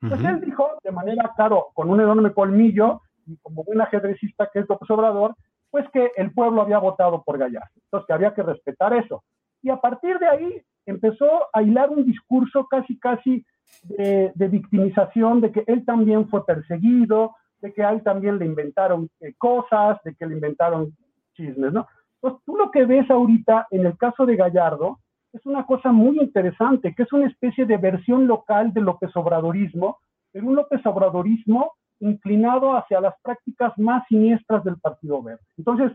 pues 0.10 0.24
él 0.24 0.42
dijo 0.42 0.70
de 0.84 0.92
manera, 0.92 1.32
claro, 1.36 1.68
con 1.74 1.90
un 1.90 2.02
enorme 2.02 2.34
colmillo 2.34 3.02
y 3.26 3.38
como 3.38 3.64
buen 3.64 3.82
ajedrecista 3.82 4.50
que 4.52 4.60
es 4.60 4.70
López 4.70 4.90
Obrador, 4.90 5.36
pues 5.72 5.90
que 5.92 6.12
el 6.18 6.32
pueblo 6.32 6.62
había 6.62 6.78
votado 6.78 7.24
por 7.24 7.38
Gallardo, 7.38 7.70
entonces 7.76 8.08
que 8.08 8.14
había 8.14 8.34
que 8.34 8.44
respetar 8.44 8.94
eso. 8.94 9.24
Y 9.62 9.70
a 9.70 9.78
partir 9.78 10.20
de 10.20 10.28
ahí 10.28 10.62
empezó 10.86 11.48
a 11.54 11.62
hilar 11.62 11.90
un 11.90 12.06
discurso 12.06 12.68
casi, 12.68 13.00
casi 13.00 13.46
de, 13.84 14.48
victimización, 14.50 15.42
de 15.42 15.52
que 15.52 15.64
él 15.68 15.86
también 15.86 16.28
fue 16.30 16.46
perseguido, 16.46 17.36
de 17.62 17.74
que 17.74 17.84
a 17.84 17.92
él 17.92 18.04
también 18.04 18.38
le 18.38 18.46
inventaron 18.46 19.10
eh, 19.22 19.34
cosas, 19.38 19.98
de 20.04 20.14
que 20.16 20.26
le 20.26 20.36
inventaron 20.36 20.94
chismes, 21.34 21.72
¿no? 21.72 21.88
Entonces, 22.22 22.44
tú 22.46 22.56
lo 22.56 22.72
que 22.72 22.86
ves 22.86 23.10
ahorita 23.10 23.68
en 23.72 23.86
el 23.86 23.98
caso 23.98 24.26
de 24.26 24.36
Gallardo 24.36 25.00
es 25.34 25.46
una 25.46 25.66
cosa 25.66 25.92
muy 25.92 26.20
interesante, 26.20 26.94
que 26.94 27.04
es 27.04 27.12
una 27.12 27.28
especie 27.28 27.66
de 27.66 27.78
versión 27.78 28.28
local 28.28 28.72
del 28.72 28.84
López 28.84 29.16
Obradorismo, 29.16 29.98
pero 30.32 30.48
un 30.48 30.56
López 30.56 30.86
Obradorismo 30.86 31.74
inclinado 32.00 32.76
hacia 32.76 33.02
las 33.02 33.16
prácticas 33.22 33.74
más 33.78 34.04
siniestras 34.08 34.64
del 34.64 34.78
Partido 34.80 35.22
Verde. 35.24 35.44
Entonces, 35.58 35.92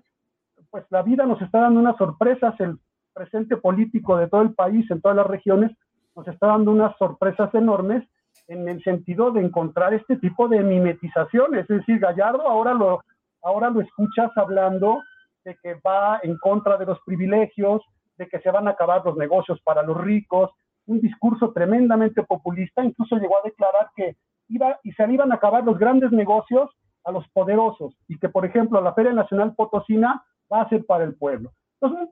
pues 0.71 0.85
la 0.91 1.03
vida 1.03 1.25
nos 1.25 1.41
está 1.41 1.61
dando 1.61 1.81
unas 1.81 1.97
sorpresas, 1.97 2.59
el 2.61 2.79
presente 3.15 3.57
político 3.57 4.17
de 4.17 4.29
todo 4.29 4.43
el 4.43 4.55
país, 4.55 4.91
en 4.91 5.01
todas 5.01 5.17
las 5.17 5.27
regiones, 5.27 5.71
nos 6.17 6.27
está 6.27 6.49
dando 6.49 6.73
unas 6.73 6.97
sorpresas 6.99 7.55
enormes 7.55 8.05
en 8.49 8.69
el 8.69 8.83
sentido 8.83 9.31
de 9.31 9.43
encontrar 9.43 9.95
este 9.95 10.17
tipo 10.17 10.49
de 10.49 10.61
mimetizaciones. 10.61 11.63
Es 11.71 11.79
decir, 11.79 12.01
Gallardo 12.01 12.49
ahora 12.49 12.75
lo, 12.75 13.03
ahora 13.43 13.71
lo 13.71 13.81
escuchas 13.81 14.31
hablando 14.37 15.01
de 15.45 15.57
que 15.63 15.75
va 15.87 16.19
en 16.23 16.37
contra 16.39 16.77
de 16.77 16.87
los 16.87 16.99
privilegios, 17.07 17.83
de 18.19 18.29
que 18.29 18.41
se 18.41 18.51
van 18.51 18.69
a 18.69 18.73
acabar 18.73 19.03
los 19.05 19.17
negocios 19.17 19.61
para 19.63 19.83
los 19.83 19.97
ricos, 19.97 20.51
un 20.87 21.01
discurso 21.01 21.53
tremendamente 21.53 22.23
populista, 22.23 22.85
incluso 22.85 23.17
llegó 23.17 23.39
a 23.39 23.43
declarar 23.45 23.91
que 23.95 24.17
iba 24.49 24.79
y 24.83 24.93
se 24.93 25.11
iban 25.13 25.33
a 25.33 25.37
acabar 25.37 25.65
los 25.65 25.79
grandes 25.79 26.11
negocios 26.13 26.71
a 27.05 27.13
los 27.13 27.29
poderosos 27.29 27.95
y 28.09 28.19
que, 28.19 28.29
por 28.29 28.45
ejemplo, 28.45 28.81
la 28.81 28.95
Feria 28.95 29.13
Nacional 29.13 29.55
Potosina 29.55 30.23
va 30.53 30.63
a 30.63 30.69
ser 30.69 30.85
para 30.87 31.05
el 31.05 31.15
pueblo. 31.15 31.53
Entonces, 31.81 32.09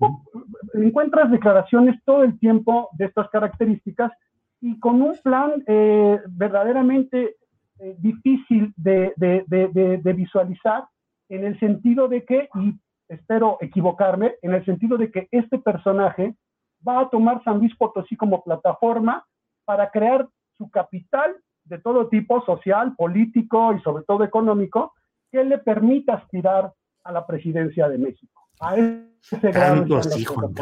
encuentras 0.74 1.30
declaraciones 1.30 1.96
todo 2.04 2.22
el 2.22 2.38
tiempo 2.38 2.88
de 2.92 3.06
estas 3.06 3.28
características 3.30 4.12
y 4.60 4.78
con 4.78 5.02
un 5.02 5.16
plan 5.22 5.62
eh, 5.66 6.20
verdaderamente 6.28 7.36
eh, 7.78 7.96
difícil 7.98 8.72
de, 8.76 9.12
de, 9.16 10.12
visualizar 10.14 10.84
en 11.28 11.44
el 11.44 11.58
sentido 11.58 12.08
de 12.08 12.24
que, 12.24 12.48
y 12.54 12.74
espero 13.08 13.58
equivocarme, 13.60 14.34
en 14.42 14.54
el 14.54 14.64
sentido 14.64 14.96
de 14.96 15.10
que 15.10 15.28
este 15.30 15.58
personaje 15.58 16.34
va 16.86 17.00
a 17.00 17.10
tomar 17.10 17.42
San 17.44 17.58
Luis 17.58 17.74
Potosí 17.76 18.16
como 18.16 18.42
plataforma 18.42 19.24
para 19.64 19.90
crear 19.90 20.28
su 20.58 20.70
capital 20.70 21.36
de 21.64 21.78
todo 21.78 22.08
tipo, 22.08 22.44
social, 22.44 22.94
político 22.96 23.74
y 23.74 23.80
sobre 23.82 24.04
todo 24.04 24.24
económico, 24.24 24.94
que 25.30 25.44
le 25.44 25.58
permita 25.58 26.14
aspirar 26.14 26.72
a 27.04 27.12
la 27.12 27.26
presidencia 27.26 27.88
de 27.88 27.98
México. 27.98 28.48
A 28.60 28.76
ese 28.76 29.36
Tanto 29.52 29.96
así, 29.96 30.24
Juan 30.24 30.54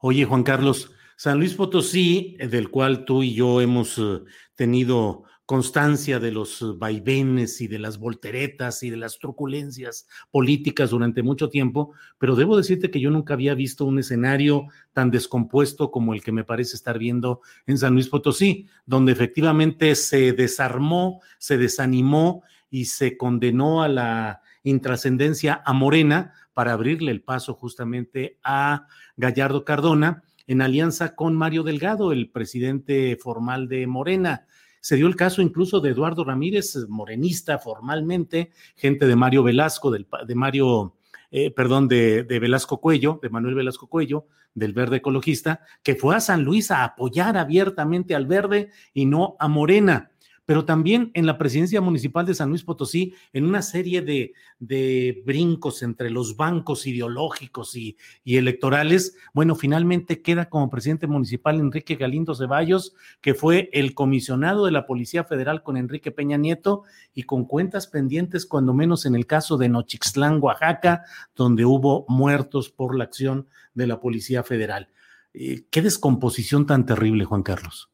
Oye, 0.00 0.24
Juan 0.24 0.42
Carlos, 0.42 0.94
San 1.16 1.38
Luis 1.38 1.54
Potosí, 1.54 2.36
del 2.38 2.70
cual 2.70 3.04
tú 3.04 3.22
y 3.22 3.34
yo 3.34 3.60
hemos 3.60 3.98
eh, 3.98 4.22
tenido 4.54 5.24
constancia 5.48 6.20
de 6.20 6.30
los 6.30 6.76
vaivenes 6.78 7.62
y 7.62 7.68
de 7.68 7.78
las 7.78 7.96
volteretas 7.96 8.82
y 8.82 8.90
de 8.90 8.98
las 8.98 9.18
truculencias 9.18 10.06
políticas 10.30 10.90
durante 10.90 11.22
mucho 11.22 11.48
tiempo, 11.48 11.94
pero 12.18 12.36
debo 12.36 12.54
decirte 12.54 12.90
que 12.90 13.00
yo 13.00 13.10
nunca 13.10 13.32
había 13.32 13.54
visto 13.54 13.86
un 13.86 13.98
escenario 13.98 14.66
tan 14.92 15.10
descompuesto 15.10 15.90
como 15.90 16.12
el 16.12 16.22
que 16.22 16.32
me 16.32 16.44
parece 16.44 16.76
estar 16.76 16.98
viendo 16.98 17.40
en 17.66 17.78
San 17.78 17.94
Luis 17.94 18.10
Potosí, 18.10 18.66
donde 18.84 19.12
efectivamente 19.12 19.94
se 19.94 20.34
desarmó, 20.34 21.22
se 21.38 21.56
desanimó 21.56 22.42
y 22.68 22.84
se 22.84 23.16
condenó 23.16 23.82
a 23.82 23.88
la 23.88 24.42
intrascendencia 24.64 25.62
a 25.64 25.72
Morena 25.72 26.34
para 26.52 26.74
abrirle 26.74 27.10
el 27.10 27.22
paso 27.22 27.54
justamente 27.54 28.38
a 28.44 28.86
Gallardo 29.16 29.64
Cardona 29.64 30.24
en 30.46 30.60
alianza 30.60 31.14
con 31.14 31.34
Mario 31.34 31.62
Delgado, 31.62 32.12
el 32.12 32.28
presidente 32.28 33.16
formal 33.16 33.66
de 33.66 33.86
Morena. 33.86 34.44
Se 34.88 34.96
dio 34.96 35.06
el 35.06 35.16
caso 35.16 35.42
incluso 35.42 35.80
de 35.80 35.90
Eduardo 35.90 36.24
Ramírez, 36.24 36.74
morenista 36.88 37.58
formalmente, 37.58 38.52
gente 38.74 39.06
de 39.06 39.16
Mario 39.16 39.42
Velasco, 39.42 39.90
del, 39.90 40.06
de 40.26 40.34
Mario, 40.34 40.94
eh, 41.30 41.50
perdón, 41.50 41.88
de, 41.88 42.22
de, 42.22 42.38
Velasco 42.38 42.80
Cuello, 42.80 43.20
de 43.22 43.28
Manuel 43.28 43.54
Velasco 43.54 43.86
Cuello, 43.86 44.28
del 44.54 44.72
Verde 44.72 44.96
Ecologista, 44.96 45.60
que 45.82 45.94
fue 45.94 46.16
a 46.16 46.20
San 46.20 46.42
Luis 46.42 46.70
a 46.70 46.84
apoyar 46.84 47.36
abiertamente 47.36 48.14
al 48.14 48.26
Verde 48.26 48.70
y 48.94 49.04
no 49.04 49.36
a 49.38 49.46
Morena 49.46 50.10
pero 50.48 50.64
también 50.64 51.10
en 51.12 51.26
la 51.26 51.36
presidencia 51.36 51.82
municipal 51.82 52.24
de 52.24 52.32
San 52.32 52.48
Luis 52.48 52.64
Potosí, 52.64 53.12
en 53.34 53.44
una 53.44 53.60
serie 53.60 54.00
de, 54.00 55.22
brincos 55.26 55.82
entre 55.82 56.08
los 56.08 56.38
bancos 56.38 56.86
ideológicos 56.86 57.76
y, 57.76 57.98
electorales, 58.24 59.14
bueno, 59.34 59.54
finalmente 59.54 60.22
queda 60.22 60.48
como 60.48 60.70
presidente 60.70 61.06
municipal 61.06 61.60
Enrique 61.60 61.96
Galindo 61.96 62.34
Ceballos, 62.34 62.94
que 63.20 63.34
fue 63.34 63.68
el 63.74 63.92
comisionado 63.92 64.64
de 64.64 64.72
la 64.72 64.86
Policía 64.86 65.22
Federal 65.22 65.62
con 65.62 65.76
Enrique 65.76 66.12
Peña 66.12 66.38
Nieto 66.38 66.84
y 67.12 67.24
con 67.24 67.44
cuentas 67.44 67.86
pendientes, 67.86 68.46
cuando 68.46 68.72
menos 68.72 69.04
en 69.04 69.16
el 69.16 69.26
caso 69.26 69.58
de 69.58 69.68
Nochixtlán, 69.68 70.38
Oaxaca, 70.40 71.02
donde 71.36 71.66
hubo 71.66 72.06
muertos 72.08 72.70
por 72.70 72.96
la 72.96 73.04
acción 73.04 73.48
de 73.74 73.86
la 73.86 74.00
Policía 74.00 74.42
Federal. 74.42 74.88
Eh, 75.34 75.66
qué 75.70 75.82
descomposición 75.82 76.64
tan 76.64 76.86
terrible, 76.86 77.26
Juan 77.26 77.42
Carlos. 77.42 77.90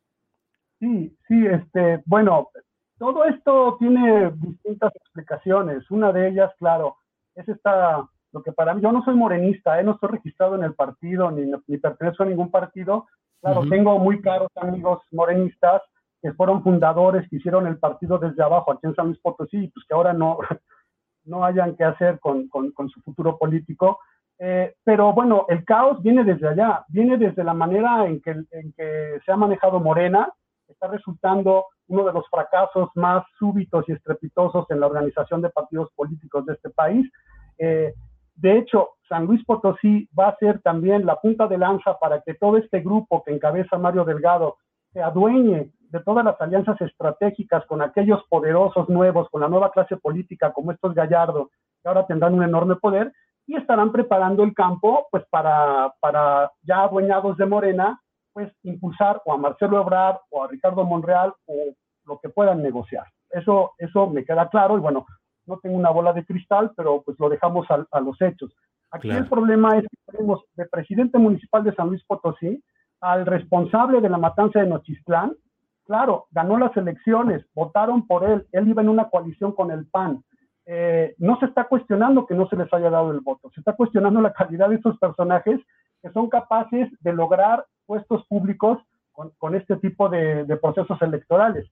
Sí, 0.84 1.16
sí, 1.26 1.46
este, 1.46 2.02
bueno, 2.04 2.50
todo 2.98 3.24
esto 3.24 3.78
tiene 3.78 4.30
distintas 4.32 4.94
explicaciones. 4.94 5.90
Una 5.90 6.12
de 6.12 6.28
ellas, 6.28 6.52
claro, 6.58 6.96
es 7.34 7.48
esta, 7.48 8.06
lo 8.32 8.42
que 8.42 8.52
para 8.52 8.74
mí, 8.74 8.82
yo 8.82 8.92
no 8.92 9.02
soy 9.02 9.14
morenista, 9.14 9.80
¿eh? 9.80 9.82
no 9.82 9.92
estoy 9.92 10.10
registrado 10.10 10.56
en 10.56 10.64
el 10.64 10.74
partido, 10.74 11.30
ni, 11.30 11.50
ni 11.68 11.78
pertenezco 11.78 12.24
a 12.24 12.26
ningún 12.26 12.50
partido. 12.50 13.06
Claro, 13.40 13.62
tengo 13.70 13.98
muy 13.98 14.20
caros 14.20 14.50
amigos 14.56 15.02
morenistas 15.10 15.80
que 16.20 16.34
fueron 16.34 16.62
fundadores, 16.62 17.26
que 17.30 17.36
hicieron 17.36 17.66
el 17.66 17.78
partido 17.78 18.18
desde 18.18 18.42
abajo 18.42 18.72
aquí 18.72 18.86
en 18.86 18.94
San 18.94 19.06
Luis 19.06 19.20
Potosí, 19.20 19.68
pues 19.68 19.86
que 19.88 19.94
ahora 19.94 20.12
no, 20.12 20.36
no 21.24 21.46
hayan 21.46 21.76
que 21.76 21.84
hacer 21.84 22.20
con, 22.20 22.48
con, 22.48 22.72
con 22.72 22.90
su 22.90 23.00
futuro 23.00 23.38
político. 23.38 24.00
Eh, 24.38 24.74
pero 24.84 25.14
bueno, 25.14 25.46
el 25.48 25.64
caos 25.64 26.02
viene 26.02 26.24
desde 26.24 26.48
allá, 26.48 26.84
viene 26.88 27.16
desde 27.16 27.42
la 27.42 27.54
manera 27.54 28.04
en 28.06 28.20
que, 28.20 28.32
en 28.32 28.72
que 28.76 29.18
se 29.24 29.32
ha 29.32 29.36
manejado 29.36 29.80
Morena, 29.80 30.28
está 30.72 30.88
resultando 30.88 31.66
uno 31.88 32.04
de 32.04 32.12
los 32.12 32.28
fracasos 32.28 32.88
más 32.94 33.24
súbitos 33.38 33.84
y 33.88 33.92
estrepitosos 33.92 34.66
en 34.70 34.80
la 34.80 34.86
organización 34.86 35.42
de 35.42 35.50
partidos 35.50 35.90
políticos 35.94 36.46
de 36.46 36.54
este 36.54 36.70
país. 36.70 37.10
Eh, 37.58 37.94
de 38.36 38.58
hecho, 38.58 38.90
San 39.08 39.26
Luis 39.26 39.44
Potosí 39.44 40.08
va 40.18 40.28
a 40.28 40.36
ser 40.36 40.60
también 40.62 41.06
la 41.06 41.16
punta 41.16 41.46
de 41.46 41.58
lanza 41.58 41.98
para 41.98 42.20
que 42.22 42.34
todo 42.34 42.56
este 42.56 42.80
grupo 42.80 43.22
que 43.22 43.32
encabeza 43.32 43.78
Mario 43.78 44.04
Delgado 44.04 44.56
se 44.92 45.02
adueñe 45.02 45.70
de 45.90 46.00
todas 46.00 46.24
las 46.24 46.40
alianzas 46.40 46.80
estratégicas 46.80 47.64
con 47.66 47.82
aquellos 47.82 48.20
poderosos 48.28 48.88
nuevos, 48.88 49.28
con 49.30 49.42
la 49.42 49.48
nueva 49.48 49.70
clase 49.70 49.96
política 49.96 50.52
como 50.52 50.72
estos 50.72 50.94
Gallardo, 50.94 51.50
que 51.82 51.88
ahora 51.88 52.06
tendrán 52.06 52.34
un 52.34 52.42
enorme 52.42 52.76
poder 52.76 53.12
y 53.46 53.56
estarán 53.56 53.92
preparando 53.92 54.42
el 54.42 54.54
campo 54.54 55.06
pues 55.10 55.24
para, 55.30 55.94
para 56.00 56.50
ya 56.62 56.82
adueñados 56.84 57.36
de 57.36 57.46
Morena, 57.46 58.00
pues 58.34 58.52
impulsar 58.64 59.22
o 59.24 59.32
a 59.32 59.38
Marcelo 59.38 59.80
Ebrard 59.80 60.18
o 60.30 60.42
a 60.42 60.48
Ricardo 60.48 60.84
Monreal 60.84 61.32
o 61.46 61.54
lo 62.04 62.18
que 62.18 62.28
puedan 62.28 62.62
negociar. 62.62 63.06
Eso, 63.30 63.72
eso 63.78 64.08
me 64.10 64.24
queda 64.24 64.48
claro 64.50 64.76
y 64.76 64.80
bueno, 64.80 65.06
no 65.46 65.58
tengo 65.58 65.76
una 65.76 65.90
bola 65.90 66.12
de 66.12 66.24
cristal, 66.24 66.72
pero 66.76 67.02
pues 67.02 67.18
lo 67.18 67.28
dejamos 67.28 67.66
a, 67.70 68.00
los 68.00 68.20
hechos. 68.20 68.54
Aquí 68.90 69.10
el 69.10 69.28
problema 69.28 69.78
es 69.78 69.82
que 69.82 70.12
tenemos 70.12 70.44
de 70.54 70.66
presidente 70.66 71.18
municipal 71.18 71.64
de 71.64 71.74
San 71.74 71.88
Luis 71.88 72.04
Potosí 72.04 72.62
al 73.00 73.24
responsable 73.24 74.00
de 74.00 74.08
la 74.08 74.18
matanza 74.18 74.60
de 74.60 74.66
Nochistlán. 74.66 75.32
Claro, 75.84 76.26
ganó 76.30 76.58
las 76.58 76.76
elecciones, 76.76 77.44
votaron 77.54 78.06
por 78.06 78.24
él, 78.24 78.46
él 78.52 78.68
iba 78.68 78.82
en 78.82 78.88
una 78.88 79.10
coalición 79.10 79.52
con 79.52 79.70
el 79.70 79.86
PAN. 79.86 80.24
Eh, 80.66 81.14
no 81.18 81.38
se 81.38 81.46
está 81.46 81.64
cuestionando 81.64 82.26
que 82.26 82.34
no 82.34 82.48
se 82.48 82.56
les 82.56 82.72
haya 82.72 82.88
dado 82.88 83.10
el 83.12 83.20
voto, 83.20 83.50
se 83.50 83.60
está 83.60 83.74
cuestionando 83.74 84.20
la 84.22 84.32
calidad 84.32 84.70
de 84.70 84.76
estos 84.76 84.98
personajes 84.98 85.60
que 86.00 86.10
son 86.12 86.30
capaces 86.30 86.88
de 87.00 87.12
lograr 87.12 87.66
puestos 87.86 88.26
públicos 88.26 88.78
con, 89.12 89.54
este 89.54 89.76
tipo 89.76 90.08
de, 90.08 90.44
procesos 90.60 91.00
electorales. 91.02 91.70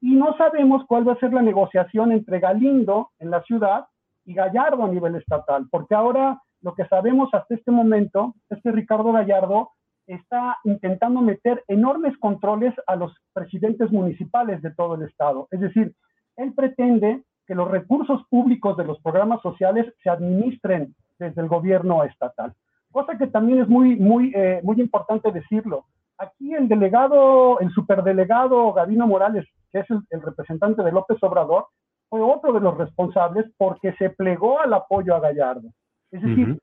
Y 0.00 0.14
no 0.14 0.36
sabemos 0.36 0.84
cuál 0.86 1.08
va 1.08 1.14
a 1.14 1.18
ser 1.18 1.32
la 1.32 1.42
negociación 1.42 2.12
entre 2.12 2.38
Galindo 2.38 3.10
en 3.18 3.30
la 3.30 3.42
ciudad 3.42 3.86
y 4.24 4.34
Gallardo 4.34 4.84
a 4.84 4.88
nivel 4.88 5.16
estatal, 5.16 5.66
porque 5.70 5.94
ahora 5.94 6.40
lo 6.62 6.74
que 6.74 6.86
sabemos 6.86 7.28
hasta 7.32 7.54
este 7.54 7.70
momento 7.70 8.34
es 8.48 8.62
que 8.62 8.72
Ricardo 8.72 9.12
Gallardo 9.12 9.70
está 10.06 10.58
intentando 10.64 11.20
meter 11.20 11.62
enormes 11.68 12.16
controles 12.18 12.74
a 12.86 12.96
los 12.96 13.14
presidentes 13.32 13.90
municipales 13.90 14.62
de 14.62 14.70
todo 14.70 14.94
el 14.94 15.02
estado. 15.02 15.48
Es 15.50 15.60
decir, 15.60 15.94
él 16.36 16.52
pretende 16.54 17.22
que 17.46 17.54
los 17.54 17.70
recursos 17.70 18.22
públicos 18.28 18.76
de 18.76 18.84
los 18.84 19.00
programas 19.00 19.40
sociales 19.42 19.92
se 20.02 20.10
administren 20.10 20.94
desde 21.18 21.40
el 21.40 21.48
gobierno 21.48 22.04
estatal. 22.04 22.54
Cosa 22.94 23.18
que 23.18 23.26
también 23.26 23.60
es 23.60 23.68
muy, 23.68 23.96
muy, 23.96 24.30
eh, 24.36 24.60
muy 24.62 24.80
importante 24.80 25.32
decirlo. 25.32 25.86
Aquí 26.16 26.54
el 26.54 26.68
delegado, 26.68 27.58
el 27.58 27.72
superdelegado 27.72 28.72
Gavino 28.72 29.04
Morales, 29.08 29.44
que 29.72 29.80
es 29.80 29.86
el, 29.90 30.22
representante 30.22 30.80
de 30.84 30.92
López 30.92 31.20
Obrador, 31.22 31.66
fue 32.08 32.20
otro 32.20 32.52
de 32.52 32.60
los 32.60 32.78
responsables 32.78 33.46
porque 33.56 33.94
se 33.94 34.10
plegó 34.10 34.60
al 34.60 34.72
apoyo 34.74 35.16
a 35.16 35.18
Gallardo. 35.18 35.70
Es 36.12 36.22
decir, 36.22 36.56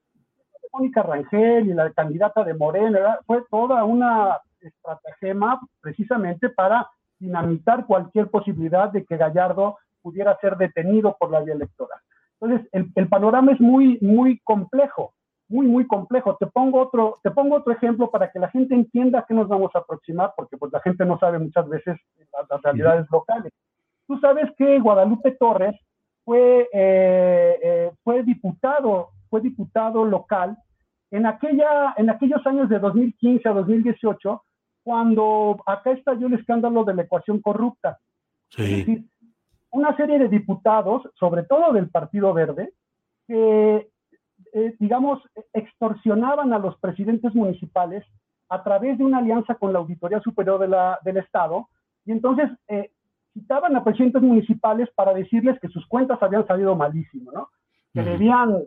Mónica 0.72 1.04
Rangel 1.04 1.68
y 1.68 1.74
la 1.74 1.92
candidata 1.92 2.46
de 2.46 2.54
Morena, 2.54 3.20
fue 3.28 3.44
toda 3.52 3.84
una 3.84 4.40
estratagema 4.62 5.60
precisamente 5.82 6.48
para 6.48 6.88
dinamitar 7.20 7.86
cualquier 7.86 8.30
posibilidad 8.30 8.90
de 8.90 9.04
que 9.04 9.18
Gallardo 9.18 9.80
pudiera 10.02 10.38
ser 10.40 10.56
detenido 10.56 11.18
por 11.20 11.30
la 11.30 11.42
vía 11.42 11.56
electoral. 11.56 12.00
Entonces, 12.40 12.70
el, 12.96 13.10
panorama 13.10 13.52
es 13.52 13.60
muy, 13.60 14.00
muy 14.02 14.40
complejo, 14.46 15.14
muy, 15.52 15.68
muy 15.68 15.86
complejo. 15.86 16.38
Te 16.38 16.48
pongo, 16.48 16.82
otro, 16.82 17.20
te 17.24 17.32
pongo 17.32 17.58
otro 17.58 17.74
ejemplo 17.74 18.10
para 18.10 18.32
que 18.32 18.40
la 18.40 18.50
gente 18.50 18.74
entienda 18.74 19.20
a 19.20 19.26
qué 19.28 19.34
nos 19.34 19.48
vamos 19.48 19.72
a 19.76 19.80
aproximar, 19.80 20.34
porque 20.36 20.58
pues, 20.58 20.72
la 20.72 20.82
gente 20.82 21.06
no 21.06 21.20
sabe 21.20 21.40
muchas 21.40 21.68
veces 21.68 21.98
las, 22.50 22.62
realidades 22.62 23.08
locales. 23.12 23.54
Tú 24.08 24.18
sabes 24.20 24.50
que 24.58 24.80
Guadalupe 24.80 25.32
Torres 25.32 25.76
fue, 26.24 26.70
eh, 26.74 27.60
eh, 27.62 27.92
fue 28.04 28.24
diputado 28.24 29.10
fue 29.32 29.42
diputado 29.42 30.06
local 30.06 30.58
en, 31.10 31.26
aquella, 31.26 31.96
en 31.98 32.10
aquellos 32.10 32.46
años 32.46 32.70
de 32.70 32.78
2015 32.78 33.48
a 33.50 33.54
2018, 33.54 34.44
cuando 34.84 35.58
acá 35.66 35.92
estalló 35.92 36.28
el 36.28 36.34
escándalo 36.34 36.84
de 36.84 36.94
la 36.94 37.04
ecuación 37.04 37.42
corrupta. 37.42 37.98
Sí. 38.50 39.08
una 39.72 39.96
serie 39.96 40.20
de 40.20 40.28
diputados, 40.28 41.04
sobre 41.18 41.44
todo 41.44 41.72
del 41.72 41.90
Partido 41.90 42.34
Verde, 42.34 42.74
que, 43.26 43.88
eh, 44.54 44.76
digamos, 44.80 45.22
extorsionaban 45.54 46.54
a 46.54 46.60
los 46.60 46.78
presidentes 46.78 47.34
municipales 47.34 48.04
a 48.50 48.64
través 48.64 48.98
de 48.98 49.06
una 49.06 49.20
alianza 49.20 49.56
con 49.56 49.72
la 49.72 49.80
Auditoría 49.80 50.20
Superior 50.20 50.60
de 50.60 50.68
la, 50.68 51.00
del 51.04 51.18
Estado, 51.18 51.70
y 52.06 52.12
entonces 52.12 52.50
eh, 52.68 52.92
citaban 53.34 53.76
a 53.76 53.84
presidentes 53.84 54.22
municipales 54.22 54.90
para 54.94 55.14
decirles 55.14 55.60
que 55.60 55.70
sus 55.70 55.88
cuentas 55.88 56.22
habían 56.22 56.46
salido 56.46 56.76
malísimo, 56.76 57.32
¿no? 57.32 57.50
que 57.94 58.04
debían 58.04 58.58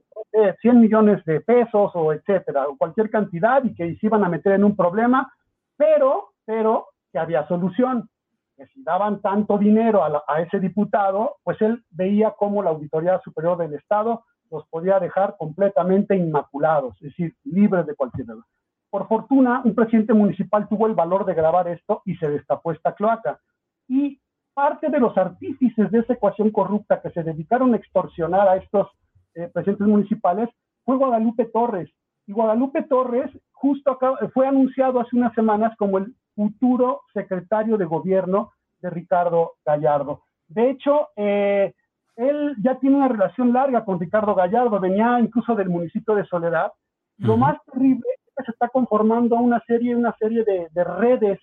100 0.60 0.80
millones 0.80 1.24
de 1.24 1.40
pesos 1.40 1.90
o 1.94 2.12
etcétera, 2.12 2.66
o 2.68 2.76
cualquier 2.76 3.08
cantidad 3.08 3.64
y 3.64 3.74
que 3.74 3.96
se 3.96 4.06
iban 4.06 4.22
a 4.22 4.28
meter 4.28 4.52
en 4.52 4.64
un 4.64 4.76
problema, 4.76 5.32
pero, 5.76 6.32
pero 6.44 6.88
que 7.10 7.18
había 7.18 7.46
solución, 7.48 8.10
que 8.56 8.66
si 8.66 8.82
daban 8.82 9.22
tanto 9.22 9.56
dinero 9.56 10.04
a, 10.04 10.22
a 10.28 10.42
ese 10.42 10.60
diputado, 10.60 11.36
pues 11.42 11.60
él 11.62 11.82
veía 11.90 12.34
cómo 12.36 12.62
la 12.62 12.70
Auditoría 12.70 13.18
Superior 13.24 13.56
del 13.56 13.74
Estado 13.74 14.24
los 14.50 14.66
podía 14.68 15.00
dejar 15.00 15.36
completamente 15.38 16.16
inmaculados, 16.16 16.94
es 16.96 17.10
decir, 17.10 17.34
libres 17.44 17.86
de 17.86 17.94
cualquier 17.94 18.28
edad. 18.28 18.44
Por 18.90 19.08
fortuna, 19.08 19.62
un 19.64 19.74
presidente 19.74 20.14
municipal 20.14 20.68
tuvo 20.68 20.86
el 20.86 20.94
valor 20.94 21.24
de 21.24 21.34
grabar 21.34 21.66
esto 21.68 22.02
y 22.04 22.14
se 22.16 22.28
destapó 22.28 22.70
esta 22.72 22.94
cloaca. 22.94 23.40
Y 23.88 24.20
parte 24.54 24.88
de 24.88 25.00
los 25.00 25.16
artífices 25.18 25.90
de 25.90 25.98
esa 25.98 26.12
ecuación 26.12 26.50
corrupta 26.50 27.00
que 27.02 27.10
se 27.10 27.24
dedicaron 27.24 27.74
a 27.74 27.76
extorsionar 27.76 28.46
a 28.48 28.56
estos 28.56 28.88
eh, 29.34 29.50
presidentes 29.52 29.88
municipales 29.88 30.48
fue 30.84 30.96
Guadalupe 30.96 31.46
Torres. 31.46 31.90
Y 32.26 32.32
Guadalupe 32.32 32.82
Torres 32.82 33.30
justo 33.64 33.92
acá, 33.92 34.12
fue 34.34 34.46
anunciado 34.46 35.00
hace 35.00 35.16
unas 35.16 35.32
semanas 35.34 35.74
como 35.78 35.96
el 35.98 36.14
futuro 36.34 37.00
secretario 37.14 37.78
de 37.78 37.86
gobierno 37.86 38.52
de 38.80 38.90
Ricardo 38.90 39.54
Gallardo. 39.64 40.22
De 40.48 40.70
hecho, 40.70 41.08
eh, 41.16 41.72
él 42.16 42.54
ya 42.62 42.78
tiene 42.78 42.96
una 42.96 43.08
relación 43.08 43.52
larga 43.52 43.84
con 43.84 43.98
Ricardo 43.98 44.34
Gallardo, 44.34 44.80
venía 44.80 45.18
incluso 45.20 45.54
del 45.54 45.68
municipio 45.68 46.14
de 46.14 46.24
Soledad. 46.26 46.72
Lo 47.18 47.36
más 47.36 47.56
terrible 47.64 48.04
es 48.14 48.34
que 48.36 48.44
se 48.44 48.50
está 48.50 48.68
conformando 48.68 49.36
una 49.36 49.60
serie, 49.66 49.94
una 49.94 50.14
serie 50.18 50.44
de, 50.44 50.68
de, 50.72 50.84
redes, 50.84 51.40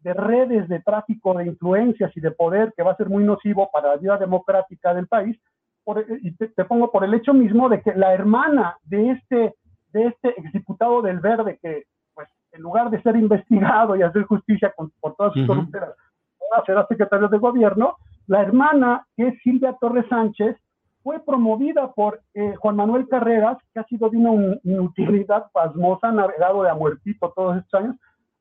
de 0.00 0.12
redes 0.14 0.68
de 0.68 0.80
tráfico 0.80 1.34
de 1.34 1.46
influencias 1.46 2.14
y 2.16 2.20
de 2.20 2.30
poder 2.30 2.72
que 2.76 2.82
va 2.82 2.92
a 2.92 2.96
ser 2.96 3.08
muy 3.08 3.24
nocivo 3.24 3.70
para 3.72 3.90
la 3.90 3.96
vida 3.96 4.16
democrática 4.18 4.94
del 4.94 5.06
país, 5.06 5.38
y 6.22 6.32
te, 6.32 6.64
pongo 6.64 6.90
por 6.90 7.04
el 7.04 7.14
hecho 7.14 7.34
mismo 7.34 7.68
de 7.68 7.82
que 7.82 7.94
la 7.94 8.14
hermana 8.14 8.78
de 8.84 9.10
este, 9.10 9.54
de 9.92 10.06
este 10.06 10.30
exdiputado 10.40 11.02
del 11.02 11.20
Verde, 11.20 11.58
que 11.60 11.84
pues 12.14 12.28
en 12.52 12.62
lugar 12.62 12.90
de 12.90 13.02
ser 13.02 13.16
investigado 13.16 13.96
y 13.96 14.02
hacer 14.02 14.22
justicia 14.24 14.72
por 15.00 15.14
todas 15.16 15.34
sus 15.34 15.48
uh 15.48 15.68
ahora 16.50 16.66
será 16.66 16.86
secretario 16.86 17.28
de 17.28 17.38
gobierno, 17.38 17.96
la 18.26 18.42
hermana, 18.42 19.06
que 19.16 19.28
es 19.28 19.42
Silvia 19.42 19.76
Torres 19.80 20.06
Sánchez, 20.08 20.56
fue 21.02 21.20
promovida 21.20 21.92
por 21.92 22.22
eh, 22.32 22.54
Juan 22.56 22.76
Manuel 22.76 23.06
Carreras, 23.08 23.58
que 23.72 23.80
ha 23.80 23.84
sido 23.84 24.08
de 24.08 24.16
una 24.16 24.58
inutilidad 24.64 25.50
pasmosa, 25.52 26.10
navegado 26.10 26.62
de 26.62 26.70
a 26.70 26.74
muertito 26.74 27.30
todos 27.36 27.58
estos 27.58 27.80
años, 27.80 27.96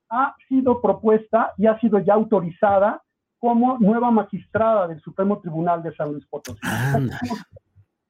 ha 0.09 0.33
sido 0.47 0.81
propuesta 0.81 1.53
y 1.57 1.67
ha 1.67 1.77
sido 1.79 1.99
ya 1.99 2.13
autorizada 2.13 3.01
como 3.39 3.77
nueva 3.79 4.11
magistrada 4.11 4.87
del 4.87 5.01
Supremo 5.01 5.39
Tribunal 5.39 5.83
de 5.83 5.93
San 5.95 6.13
Luis 6.13 6.25
Potosí. 6.27 6.59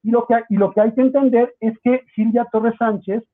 Y 0.04 0.10
lo, 0.10 0.26
que, 0.26 0.34
y 0.50 0.56
lo 0.56 0.70
que 0.70 0.82
hay 0.82 0.92
que 0.92 1.00
entender 1.00 1.54
es 1.60 1.76
que 1.82 2.04
Silvia 2.14 2.46
Torres 2.52 2.74
Sánchez, 2.78 3.24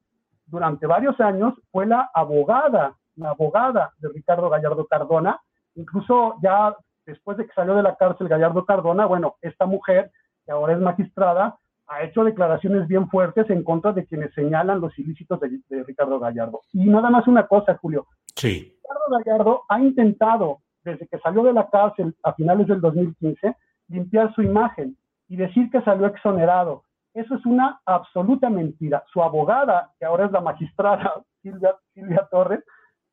durante 0.47 0.86
varios 0.86 1.20
años, 1.20 1.53
fue 1.72 1.84
la 1.84 2.09
abogada, 2.14 2.95
la 3.16 3.30
abogada 3.30 3.93
de 3.99 4.09
Ricardo 4.09 4.49
Gallardo 4.49 4.86
Cardona, 4.86 5.38
incluso 5.74 6.36
ya 6.43 6.74
después 7.11 7.36
de 7.36 7.46
que 7.46 7.52
salió 7.52 7.74
de 7.74 7.82
la 7.82 7.96
cárcel 7.96 8.28
Gallardo 8.28 8.64
Cardona, 8.64 9.06
bueno, 9.06 9.36
esta 9.42 9.66
mujer, 9.66 10.11
que 10.44 10.52
ahora 10.52 10.74
es 10.74 10.80
magistrada, 10.80 11.58
ha 11.86 12.02
hecho 12.04 12.24
declaraciones 12.24 12.86
bien 12.86 13.08
fuertes 13.08 13.50
en 13.50 13.64
contra 13.64 13.92
de 13.92 14.06
quienes 14.06 14.32
señalan 14.34 14.80
los 14.80 14.96
ilícitos 14.98 15.40
de, 15.40 15.61
de 15.68 15.82
Ricardo 15.82 16.18
Gallardo. 16.18 16.61
Y 16.72 16.88
nada 16.88 17.11
más 17.11 17.26
una 17.26 17.46
cosa, 17.46 17.76
Julio. 17.76 18.06
Sí. 18.36 18.76
Ricardo 18.82 19.18
Gallardo 19.18 19.62
ha 19.68 19.80
intentado 19.80 20.61
desde 20.84 21.06
que 21.06 21.18
salió 21.18 21.42
de 21.42 21.52
la 21.52 21.68
cárcel 21.68 22.14
a 22.22 22.32
finales 22.34 22.66
del 22.66 22.80
2015, 22.80 23.54
limpiar 23.88 24.34
su 24.34 24.42
imagen 24.42 24.96
y 25.28 25.36
decir 25.36 25.70
que 25.70 25.82
salió 25.82 26.06
exonerado. 26.06 26.84
Eso 27.12 27.34
es 27.34 27.44
una 27.44 27.80
absoluta 27.86 28.50
mentira. 28.50 29.02
Su 29.12 29.22
abogada, 29.22 29.92
que 29.98 30.04
ahora 30.04 30.26
es 30.26 30.32
la 30.32 30.40
magistrada 30.40 31.22
Silvia, 31.42 31.74
Silvia 31.94 32.28
Torres, 32.30 32.61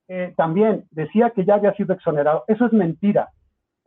eh, 0.08 0.34
también 0.38 0.86
decía 0.92 1.32
que 1.32 1.46
ya 1.46 1.56
había 1.56 1.74
sido 1.74 1.94
exonerado. 1.94 2.46
Eso 2.48 2.66
es 2.66 2.74
mentira. 2.74 3.30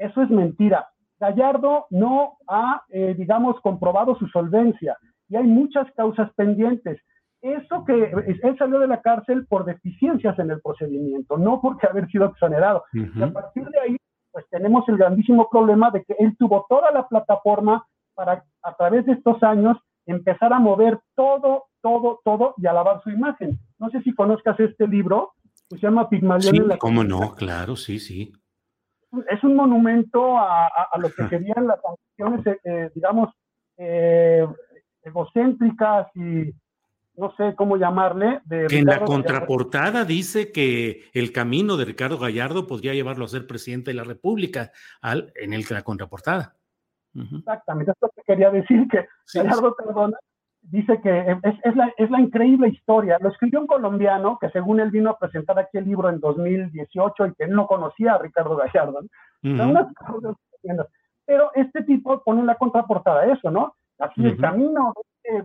Eso 0.01 0.23
es 0.23 0.31
mentira. 0.31 0.89
Gallardo 1.21 1.87
no 1.91 2.39
ha, 2.49 2.83
eh, 2.89 3.15
digamos, 3.17 3.61
comprobado 3.61 4.17
su 4.17 4.27
solvencia 4.29 4.97
y 5.29 5.37
hay 5.37 5.45
muchas 5.45 5.87
causas 5.93 6.33
pendientes. 6.35 6.99
Eso 7.43 7.85
que 7.85 8.13
él 8.43 8.57
salió 8.59 8.81
de 8.81 8.87
la 8.87 9.03
cárcel 9.03 9.47
por 9.47 9.67
deficiencias 9.67 10.39
en 10.39 10.51
el 10.51 10.61
procedimiento, 10.63 11.37
no 11.37 11.61
porque 11.61 11.87
haber 11.87 12.09
sido 12.09 12.27
exonerado. 12.27 12.85
Y 12.93 13.23
a 13.23 13.33
partir 13.33 13.67
de 13.69 13.81
ahí, 13.81 13.97
pues 14.33 14.47
tenemos 14.51 14.89
el 14.89 14.97
grandísimo 14.97 15.49
problema 15.51 15.91
de 15.91 16.03
que 16.05 16.15
él 16.19 16.35
tuvo 16.39 16.67
toda 16.69 16.91
la 16.91 17.07
plataforma 17.07 17.87
para, 18.15 18.45
a 18.63 18.75
través 18.77 19.05
de 19.07 19.13
estos 19.13 19.43
años, 19.43 19.77
empezar 20.07 20.53
a 20.53 20.59
mover 20.59 20.99
todo, 21.15 21.65
todo, 21.83 22.21
todo 22.25 22.55
y 22.57 22.67
a 22.67 22.73
lavar 22.73 23.03
su 23.03 23.11
imagen. 23.11 23.59
No 23.79 23.91
sé 23.91 24.03
si 24.03 24.15
conozcas 24.15 24.59
este 24.61 24.87
libro, 24.87 25.33
que 25.69 25.77
se 25.77 25.83
llama 25.83 26.09
Pigmalión. 26.09 26.71
Sí, 26.71 26.79
cómo 26.79 27.05
no, 27.05 27.35
claro, 27.35 27.77
sí, 27.77 27.99
sí. 27.99 28.33
Es 29.29 29.43
un 29.43 29.57
monumento 29.57 30.39
a, 30.39 30.71
lo 30.99 31.11
que 31.11 31.29
serían 31.29 31.67
las 31.67 31.79
acciones, 31.85 32.47
eh, 32.47 32.59
eh, 32.65 32.91
digamos, 32.95 33.31
eh, 33.77 34.47
egocéntricas 35.03 36.07
y 36.15 36.53
no 37.17 37.35
sé 37.37 37.55
cómo 37.57 37.77
llamarle. 37.77 38.41
De 38.45 38.67
que 38.67 38.79
en 38.79 38.87
la 38.87 39.05
contraportada 39.05 40.05
dice 40.05 40.53
que 40.53 41.11
el 41.13 41.33
camino 41.33 41.77
de 41.77 41.85
Ricardo 41.87 42.19
Gallardo 42.19 42.67
podría 42.67 42.95
llevarlo 42.95 43.25
a 43.25 43.29
ser 43.29 43.47
presidente 43.47 43.91
de 43.91 43.97
la 43.97 44.05
República, 44.05 44.71
al, 45.01 45.33
en 45.35 45.53
el, 45.53 45.65
la 45.69 45.83
contraportada. 45.83 46.57
Exactamente, 47.13 47.91
esto 47.91 48.11
que 48.15 48.23
quería 48.23 48.51
decir, 48.51 48.87
que 48.89 49.07
Gallardo 49.35 49.75
Cardona 49.75 50.17
dice 50.63 51.01
que 51.01 51.21
es, 51.21 51.77
la, 51.77 51.93
es, 51.97 52.11
la, 52.11 52.21
increíble 52.21 52.69
historia. 52.69 53.19
Lo 53.21 53.31
escribió 53.31 53.61
un 53.61 53.67
colombiano 53.67 54.39
que 54.41 54.51
según 54.51 54.81
él 54.81 54.91
vino 54.91 55.11
a 55.11 55.19
presentar 55.19 55.59
aquí 55.59 55.79
el 55.79 55.85
libro 55.85 56.09
en 56.09 56.21
2018 56.21 57.27
y 57.27 57.35
que 57.35 57.45
él 57.45 57.53
no 57.53 57.67
conocía 57.67 58.15
a 58.15 58.19
Ricardo 58.19 58.57
Gallardo. 58.57 59.01
Pero 61.27 61.51
este 61.55 61.83
tipo 61.85 62.23
pone 62.23 62.45
la 62.45 62.57
contraportada 62.57 63.33
eso, 63.33 63.51
¿no? 63.51 63.75
Así 63.99 64.25
el 64.25 64.39
camino 64.39 64.93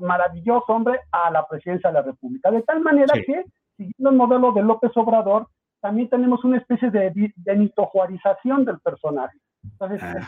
maravilloso 0.02 0.66
hombre 0.74 1.00
a 1.12 1.30
la 1.32 1.46
presidencia 1.48 1.90
de 1.90 1.96
la 1.96 2.02
República. 2.02 2.52
De 2.52 2.62
tal 2.64 2.82
manera 2.82 3.14
que, 3.14 3.46
siguiendo 3.78 4.10
el 4.10 4.16
modelo 4.16 4.52
de 4.54 4.64
López 4.64 4.92
Obrador, 4.96 5.48
también 5.82 6.10
tenemos 6.10 6.44
una 6.44 6.58
especie 6.58 6.90
de, 6.90 7.12
de 7.12 7.34
del 7.46 8.80
personaje. 8.84 9.38
Entonces, 9.64 10.02
ah. 10.02 10.28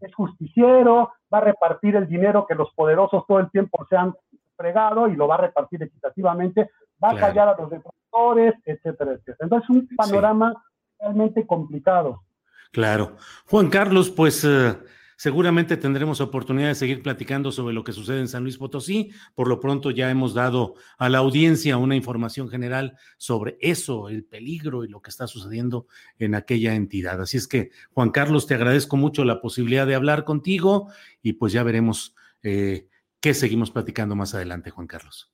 Es 0.00 0.14
justiciero, 0.14 1.12
va 1.32 1.38
a 1.38 1.42
repartir 1.42 1.96
el 1.96 2.06
dinero 2.06 2.46
que 2.46 2.54
los 2.54 2.72
poderosos 2.74 3.24
todo 3.26 3.38
el 3.38 3.50
tiempo 3.50 3.86
se 3.88 3.96
han 3.96 4.14
fregado 4.56 5.08
y 5.08 5.16
lo 5.16 5.28
va 5.28 5.36
a 5.36 5.38
repartir 5.38 5.82
equitativamente, 5.82 6.70
va 7.02 7.10
a 7.10 7.16
callar 7.16 7.48
a 7.48 7.56
los 7.60 7.70
detractores, 7.70 8.54
etcétera, 8.64 9.12
etcétera. 9.12 9.38
Entonces, 9.40 9.70
un 9.70 9.88
panorama 9.96 10.54
realmente 10.98 11.46
complicado. 11.46 12.22
Claro. 12.72 13.16
Juan 13.48 13.68
Carlos, 13.68 14.10
pues 14.10 14.44
eh, 14.44 14.76
seguramente 15.16 15.76
tendremos 15.76 16.20
oportunidad 16.20 16.68
de 16.68 16.74
seguir 16.74 17.02
platicando 17.02 17.50
sobre 17.50 17.74
lo 17.74 17.82
que 17.82 17.92
sucede 17.92 18.20
en 18.20 18.28
San 18.28 18.42
Luis 18.42 18.58
Potosí. 18.58 19.10
Por 19.34 19.48
lo 19.48 19.58
pronto 19.60 19.90
ya 19.90 20.10
hemos 20.10 20.34
dado 20.34 20.74
a 20.98 21.08
la 21.08 21.18
audiencia 21.18 21.78
una 21.78 21.96
información 21.96 22.48
general 22.48 22.96
sobre 23.16 23.56
eso, 23.60 24.08
el 24.08 24.24
peligro 24.24 24.84
y 24.84 24.88
lo 24.88 25.00
que 25.00 25.10
está 25.10 25.26
sucediendo 25.26 25.86
en 26.18 26.34
aquella 26.34 26.74
entidad. 26.74 27.20
Así 27.20 27.36
es 27.36 27.48
que, 27.48 27.70
Juan 27.92 28.10
Carlos, 28.10 28.46
te 28.46 28.54
agradezco 28.54 28.96
mucho 28.96 29.24
la 29.24 29.40
posibilidad 29.40 29.86
de 29.86 29.94
hablar 29.94 30.24
contigo 30.24 30.88
y 31.22 31.34
pues 31.34 31.52
ya 31.52 31.62
veremos 31.62 32.14
eh, 32.42 32.88
qué 33.20 33.34
seguimos 33.34 33.70
platicando 33.70 34.14
más 34.14 34.34
adelante, 34.34 34.70
Juan 34.70 34.86
Carlos. 34.86 35.32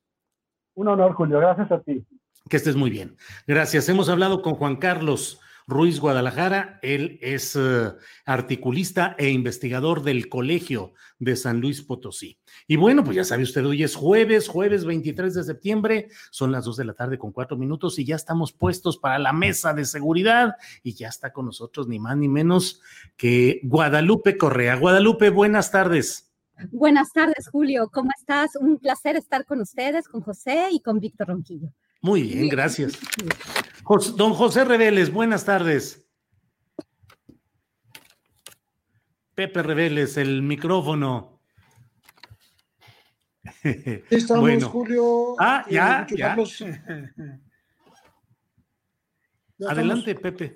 Un 0.74 0.88
honor, 0.88 1.12
Julio. 1.12 1.38
Gracias 1.38 1.70
a 1.70 1.80
ti. 1.80 2.04
Que 2.48 2.56
estés 2.56 2.76
muy 2.76 2.90
bien. 2.90 3.16
Gracias. 3.46 3.88
Hemos 3.88 4.08
hablado 4.08 4.42
con 4.42 4.54
Juan 4.54 4.76
Carlos. 4.76 5.40
Ruiz 5.66 6.00
Guadalajara. 6.00 6.78
Él 6.82 7.18
es 7.22 7.56
eh, 7.56 7.92
articulista 8.24 9.14
e 9.18 9.30
investigador 9.30 10.02
del 10.02 10.28
Colegio 10.28 10.92
de 11.18 11.36
San 11.36 11.60
Luis 11.60 11.82
Potosí. 11.82 12.38
Y 12.66 12.76
bueno, 12.76 13.04
pues 13.04 13.16
ya 13.16 13.24
sabe 13.24 13.44
usted, 13.44 13.64
hoy 13.64 13.82
es 13.82 13.94
jueves, 13.94 14.48
jueves 14.48 14.84
23 14.84 15.34
de 15.34 15.44
septiembre, 15.44 16.08
son 16.30 16.50
las 16.50 16.64
2 16.64 16.76
de 16.76 16.84
la 16.84 16.94
tarde 16.94 17.18
con 17.18 17.32
cuatro 17.32 17.56
minutos 17.56 17.98
y 17.98 18.04
ya 18.04 18.16
estamos 18.16 18.52
puestos 18.52 18.98
para 18.98 19.18
la 19.18 19.32
mesa 19.32 19.72
de 19.72 19.84
seguridad 19.84 20.56
y 20.82 20.94
ya 20.94 21.08
está 21.08 21.32
con 21.32 21.46
nosotros 21.46 21.88
ni 21.88 21.98
más 21.98 22.16
ni 22.16 22.28
menos 22.28 22.80
que 23.16 23.60
Guadalupe 23.62 24.36
Correa. 24.36 24.76
Guadalupe, 24.76 25.30
buenas 25.30 25.70
tardes. 25.70 26.32
Buenas 26.70 27.12
tardes, 27.12 27.48
Julio. 27.48 27.88
¿Cómo 27.92 28.10
estás? 28.16 28.56
Un 28.56 28.78
placer 28.78 29.16
estar 29.16 29.44
con 29.46 29.60
ustedes, 29.60 30.08
con 30.08 30.20
José 30.20 30.68
y 30.72 30.80
con 30.80 31.00
Víctor 31.00 31.28
Ronquillo. 31.28 31.68
Muy 32.00 32.22
bien, 32.22 32.48
gracias. 32.48 32.98
Don 33.98 34.32
José 34.32 34.64
Reveles, 34.64 35.12
buenas 35.12 35.44
tardes. 35.44 36.08
Pepe 39.34 39.62
Reveles, 39.62 40.16
el 40.16 40.40
micrófono. 40.42 41.40
Estamos, 44.10 44.64
Julio. 44.64 45.34
Ah, 45.38 45.66
ya, 45.68 46.06
ya. 46.16 46.36
Adelante, 49.68 50.14
Pepe. 50.14 50.54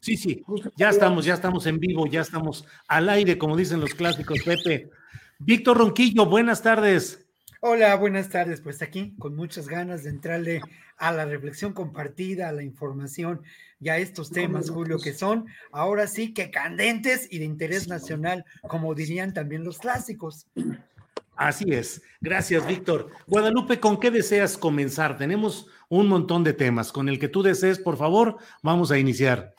Sí, 0.00 0.16
sí, 0.16 0.42
ya 0.76 0.90
estamos, 0.90 1.24
ya 1.26 1.34
estamos 1.34 1.66
en 1.66 1.78
vivo, 1.78 2.06
ya 2.06 2.22
estamos 2.22 2.64
al 2.88 3.08
aire, 3.08 3.36
como 3.36 3.56
dicen 3.56 3.80
los 3.80 3.94
clásicos, 3.94 4.40
Pepe. 4.44 4.90
Víctor 5.38 5.78
Ronquillo, 5.78 6.26
buenas 6.26 6.62
tardes. 6.62 7.29
Hola, 7.62 7.94
buenas 7.96 8.30
tardes. 8.30 8.62
Pues 8.62 8.80
aquí 8.80 9.14
con 9.18 9.36
muchas 9.36 9.68
ganas 9.68 10.02
de 10.02 10.08
entrarle 10.08 10.62
a 10.96 11.12
la 11.12 11.26
reflexión 11.26 11.74
compartida, 11.74 12.48
a 12.48 12.52
la 12.52 12.62
información 12.62 13.42
y 13.78 13.90
a 13.90 13.98
estos 13.98 14.30
temas, 14.30 14.70
Julio, 14.70 14.98
que 14.98 15.12
son 15.12 15.44
ahora 15.70 16.06
sí 16.06 16.32
que 16.32 16.50
candentes 16.50 17.28
y 17.30 17.38
de 17.38 17.44
interés 17.44 17.86
nacional, 17.86 18.46
como 18.66 18.94
dirían 18.94 19.34
también 19.34 19.62
los 19.62 19.78
clásicos. 19.78 20.46
Así 21.36 21.66
es. 21.68 22.00
Gracias, 22.22 22.66
Víctor. 22.66 23.10
Guadalupe, 23.26 23.78
¿con 23.78 24.00
qué 24.00 24.10
deseas 24.10 24.56
comenzar? 24.56 25.18
Tenemos 25.18 25.66
un 25.90 26.08
montón 26.08 26.44
de 26.44 26.54
temas. 26.54 26.92
Con 26.92 27.10
el 27.10 27.18
que 27.18 27.28
tú 27.28 27.42
desees, 27.42 27.78
por 27.78 27.98
favor, 27.98 28.38
vamos 28.62 28.90
a 28.90 28.98
iniciar. 28.98 29.54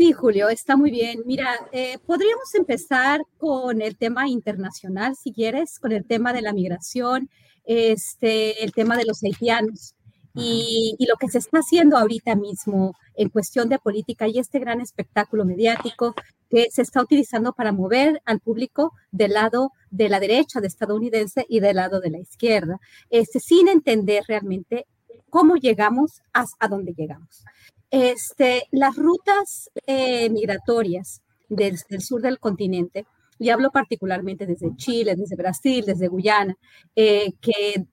Sí, 0.00 0.14
Julio, 0.14 0.48
está 0.48 0.78
muy 0.78 0.90
bien. 0.90 1.20
Mira, 1.26 1.68
eh, 1.72 1.98
podríamos 2.06 2.54
empezar 2.54 3.20
con 3.36 3.82
el 3.82 3.98
tema 3.98 4.26
internacional, 4.28 5.14
si 5.14 5.30
quieres, 5.30 5.78
con 5.78 5.92
el 5.92 6.06
tema 6.06 6.32
de 6.32 6.40
la 6.40 6.54
migración, 6.54 7.28
este, 7.66 8.64
el 8.64 8.72
tema 8.72 8.96
de 8.96 9.04
los 9.04 9.22
haitianos 9.22 9.94
y, 10.34 10.96
lo 11.06 11.16
que 11.16 11.28
se 11.28 11.36
está 11.36 11.58
haciendo 11.58 11.98
ahorita 11.98 12.34
mismo 12.34 12.94
en 13.14 13.28
cuestión 13.28 13.68
de 13.68 13.78
política 13.78 14.26
y 14.26 14.38
este 14.38 14.58
gran 14.58 14.80
espectáculo 14.80 15.44
mediático 15.44 16.14
que 16.48 16.70
se 16.70 16.80
está 16.80 17.02
utilizando 17.02 17.52
para 17.52 17.70
mover 17.70 18.22
al 18.24 18.40
público 18.40 18.94
del 19.10 19.34
lado 19.34 19.70
de 19.90 20.08
la 20.08 20.18
derecha 20.18 20.62
de 20.62 20.68
estadounidense 20.68 21.44
y 21.46 21.60
del 21.60 21.76
lado 21.76 22.00
de 22.00 22.08
la 22.08 22.20
izquierda, 22.20 22.80
este, 23.10 23.38
sin 23.38 23.68
entender 23.68 24.24
realmente 24.26 24.86
cómo 25.28 25.56
llegamos 25.56 26.22
a 26.32 26.68
dónde 26.68 26.94
llegamos. 26.96 27.44
Este, 27.90 28.68
las 28.70 28.96
rutas 28.96 29.70
eh, 29.86 30.30
migratorias 30.30 31.22
desde 31.48 31.96
el 31.96 32.02
sur 32.02 32.22
del 32.22 32.38
continente, 32.38 33.06
y 33.40 33.48
hablo 33.48 33.70
particularmente 33.70 34.46
desde 34.46 34.76
Chile, 34.76 35.16
desde 35.16 35.34
Brasil, 35.34 35.84
desde 35.86 36.08
Guyana, 36.08 36.56
eh, 36.94 37.32
que, 37.40 37.86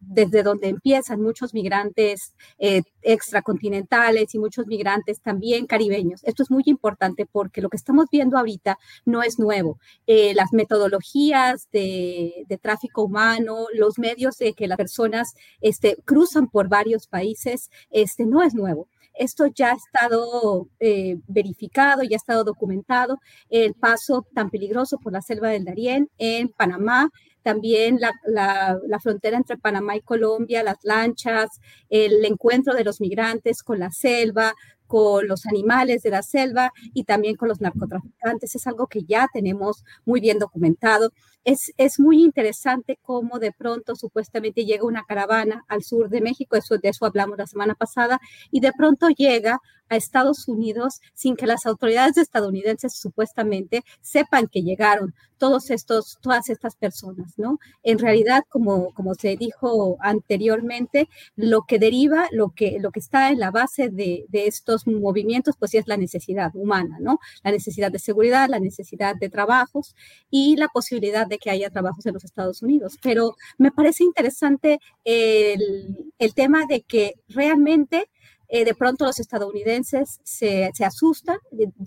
desde 0.00 0.42
donde 0.44 0.68
empiezan 0.68 1.20
muchos 1.20 1.52
migrantes 1.52 2.32
eh, 2.58 2.82
extracontinentales 3.02 4.32
y 4.34 4.38
muchos 4.38 4.66
migrantes 4.68 5.20
también 5.20 5.66
caribeños. 5.66 6.22
Esto 6.22 6.44
es 6.44 6.50
muy 6.52 6.62
importante 6.66 7.26
porque 7.26 7.60
lo 7.60 7.68
que 7.68 7.76
estamos 7.76 8.06
viendo 8.10 8.38
ahorita 8.38 8.78
no 9.04 9.24
es 9.24 9.40
nuevo. 9.40 9.78
las 10.06 10.52
metodologías 10.52 11.68
de, 11.72 12.44
de, 12.48 12.58
tráfico 12.58 13.02
humano, 13.02 13.66
los 13.74 13.98
medios 13.98 14.38
de 14.38 14.54
que 14.54 14.68
las 14.68 14.76
personas 14.76 15.34
este, 15.60 15.96
cruzan 16.04 16.48
por 16.48 16.68
varios 16.68 17.08
países, 17.08 17.70
este, 17.90 18.24
no 18.24 18.42
es 18.42 18.54
nuevo. 18.54 18.88
Esto 19.18 19.46
ya 19.46 19.72
ha 19.72 19.76
estado 19.76 20.68
eh, 20.80 21.18
verificado, 21.26 22.02
ya 22.02 22.16
ha 22.16 22.16
estado 22.16 22.44
documentado, 22.44 23.18
el 23.48 23.74
paso 23.74 24.26
tan 24.34 24.50
peligroso 24.50 24.98
por 24.98 25.12
la 25.12 25.22
selva 25.22 25.48
del 25.48 25.64
Darién 25.64 26.10
en 26.18 26.48
Panamá, 26.48 27.10
también 27.42 28.00
la, 28.00 28.12
la, 28.26 28.98
frontera 29.00 29.36
entre 29.36 29.56
Panamá 29.56 29.94
y 29.94 30.00
Colombia, 30.00 30.64
las 30.64 30.78
lanchas, 30.82 31.60
el 31.88 32.24
encuentro 32.24 32.74
de 32.74 32.82
los 32.82 33.00
migrantes 33.00 33.62
con 33.62 33.78
la 33.78 33.92
selva, 33.92 34.52
con 34.88 35.28
los 35.28 35.46
animales 35.46 36.02
de 36.02 36.10
la 36.10 36.22
selva 36.22 36.72
y 36.92 37.04
también 37.04 37.36
con 37.36 37.48
los 37.48 37.60
narcotraficantes. 37.60 38.54
Es 38.54 38.66
algo 38.66 38.88
que 38.88 39.04
ya 39.04 39.28
tenemos 39.32 39.84
muy 40.04 40.20
bien 40.20 40.40
documentado. 40.40 41.12
Es, 41.46 41.72
es 41.76 42.00
muy 42.00 42.24
interesante 42.24 42.98
cómo 43.02 43.38
de 43.38 43.52
pronto 43.52 43.94
supuestamente 43.94 44.64
llega 44.64 44.84
una 44.84 45.04
caravana 45.04 45.64
al 45.68 45.84
sur 45.84 46.08
de 46.08 46.20
México, 46.20 46.56
eso, 46.56 46.76
de 46.76 46.88
eso 46.88 47.06
hablamos 47.06 47.38
la 47.38 47.46
semana 47.46 47.76
pasada, 47.76 48.20
y 48.50 48.58
de 48.58 48.72
pronto 48.72 49.08
llega 49.10 49.60
a 49.88 49.96
Estados 49.96 50.48
Unidos 50.48 51.00
sin 51.14 51.36
que 51.36 51.46
las 51.46 51.66
autoridades 51.66 52.16
estadounidenses 52.16 52.94
supuestamente 52.98 53.84
sepan 54.00 54.48
que 54.48 54.62
llegaron 54.62 55.14
todos 55.38 55.70
estos, 55.70 56.18
todas 56.22 56.48
estas 56.48 56.76
personas, 56.76 57.34
¿no? 57.36 57.58
En 57.82 57.98
realidad, 57.98 58.44
como, 58.48 58.92
como 58.94 59.14
se 59.14 59.36
dijo 59.36 59.98
anteriormente, 60.00 61.08
lo 61.36 61.62
que 61.68 61.78
deriva, 61.78 62.26
lo 62.32 62.50
que, 62.50 62.78
lo 62.80 62.90
que 62.90 63.00
está 63.00 63.30
en 63.30 63.38
la 63.38 63.50
base 63.50 63.90
de, 63.90 64.24
de 64.28 64.46
estos 64.46 64.86
movimientos, 64.86 65.56
pues 65.58 65.72
sí 65.72 65.76
es 65.76 65.86
la 65.86 65.98
necesidad 65.98 66.50
humana, 66.54 66.96
¿no? 67.00 67.18
La 67.44 67.50
necesidad 67.50 67.92
de 67.92 67.98
seguridad, 67.98 68.48
la 68.48 68.60
necesidad 68.60 69.14
de 69.14 69.28
trabajos 69.28 69.94
y 70.30 70.56
la 70.56 70.68
posibilidad 70.68 71.26
de 71.26 71.35
que 71.38 71.50
haya 71.50 71.70
trabajos 71.70 72.06
en 72.06 72.14
los 72.14 72.24
Estados 72.24 72.62
Unidos. 72.62 72.98
Pero 73.02 73.36
me 73.58 73.70
parece 73.70 74.04
interesante 74.04 74.80
el, 75.04 76.12
el 76.18 76.34
tema 76.34 76.66
de 76.66 76.82
que 76.82 77.14
realmente 77.28 78.08
eh, 78.48 78.64
de 78.64 78.74
pronto 78.74 79.04
los 79.04 79.18
estadounidenses 79.20 80.20
se, 80.22 80.70
se 80.74 80.84
asustan 80.84 81.38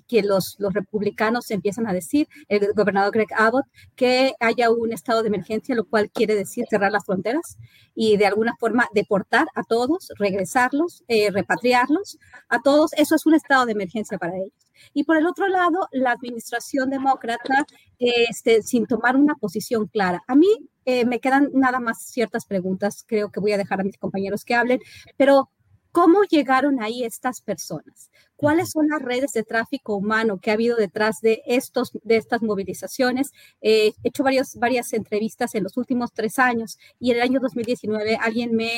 que 0.07 0.23
los, 0.23 0.55
los, 0.59 0.73
republicanos 0.73 1.51
empiezan 1.51 1.87
a 1.87 1.93
decir, 1.93 2.27
el 2.47 2.73
gobernador 2.73 3.11
Greg 3.13 3.29
Abbott, 3.35 3.65
que 3.95 4.33
haya 4.39 4.69
un 4.69 4.93
estado 4.93 5.21
de 5.21 5.27
emergencia, 5.27 5.75
lo 5.75 5.85
cual 5.85 6.09
quiere 6.11 6.35
decir 6.35 6.65
cerrar 6.69 6.91
las 6.91 7.05
fronteras 7.05 7.57
y 7.95 8.17
de 8.17 8.25
alguna 8.25 8.55
forma 8.59 8.87
deportar 8.93 9.47
a 9.55 9.63
todos, 9.63 10.09
regresarlos, 10.17 11.03
eh, 11.07 11.31
repatriarlos 11.31 12.17
a 12.47 12.61
todos. 12.61 12.93
Eso 12.93 13.15
es 13.15 13.25
un 13.25 13.35
estado 13.35 13.65
de 13.65 13.73
emergencia 13.73 14.17
para 14.17 14.37
ellos. 14.37 14.53
Y 14.93 15.03
por 15.03 15.17
el 15.17 15.27
otro 15.27 15.47
lado, 15.47 15.87
la 15.91 16.11
administración 16.11 16.89
demócrata, 16.89 17.65
este, 17.97 18.61
sin 18.61 18.85
tomar 18.85 19.15
una 19.15 19.35
posición 19.35 19.87
clara. 19.87 20.23
A 20.27 20.35
mí 20.35 20.47
eh, 20.85 21.05
me 21.05 21.19
quedan 21.19 21.49
nada 21.53 21.79
más 21.79 22.01
ciertas 22.03 22.45
preguntas, 22.45 23.03
creo 23.05 23.31
que 23.31 23.39
voy 23.39 23.51
a 23.51 23.57
dejar 23.57 23.81
a 23.81 23.83
mis 23.83 23.97
compañeros 23.97 24.45
que 24.45 24.55
hablen, 24.55 24.79
pero 25.17 25.49
¿Cómo 25.91 26.23
llegaron 26.23 26.81
ahí 26.81 27.03
estas 27.03 27.41
personas? 27.41 28.11
¿Cuáles 28.39 28.71
son 28.71 28.87
las 28.87 29.01
redes 29.01 29.33
de 29.33 29.43
tráfico 29.43 29.97
humano 29.97 30.39
que 30.39 30.49
ha 30.49 30.53
habido 30.53 30.77
detrás 30.77 31.19
de, 31.19 31.41
estos, 31.45 31.91
de 32.03 32.15
estas 32.15 32.41
movilizaciones? 32.41 33.31
Eh, 33.59 33.91
he 34.01 34.07
hecho 34.07 34.23
varios, 34.23 34.55
varias 34.55 34.93
entrevistas 34.93 35.55
en 35.55 35.63
los 35.63 35.75
últimos 35.75 36.13
tres 36.13 36.39
años 36.39 36.77
y 37.01 37.11
en 37.11 37.17
el 37.17 37.23
año 37.23 37.41
2019 37.41 38.15
alguien 38.15 38.55
me, 38.55 38.71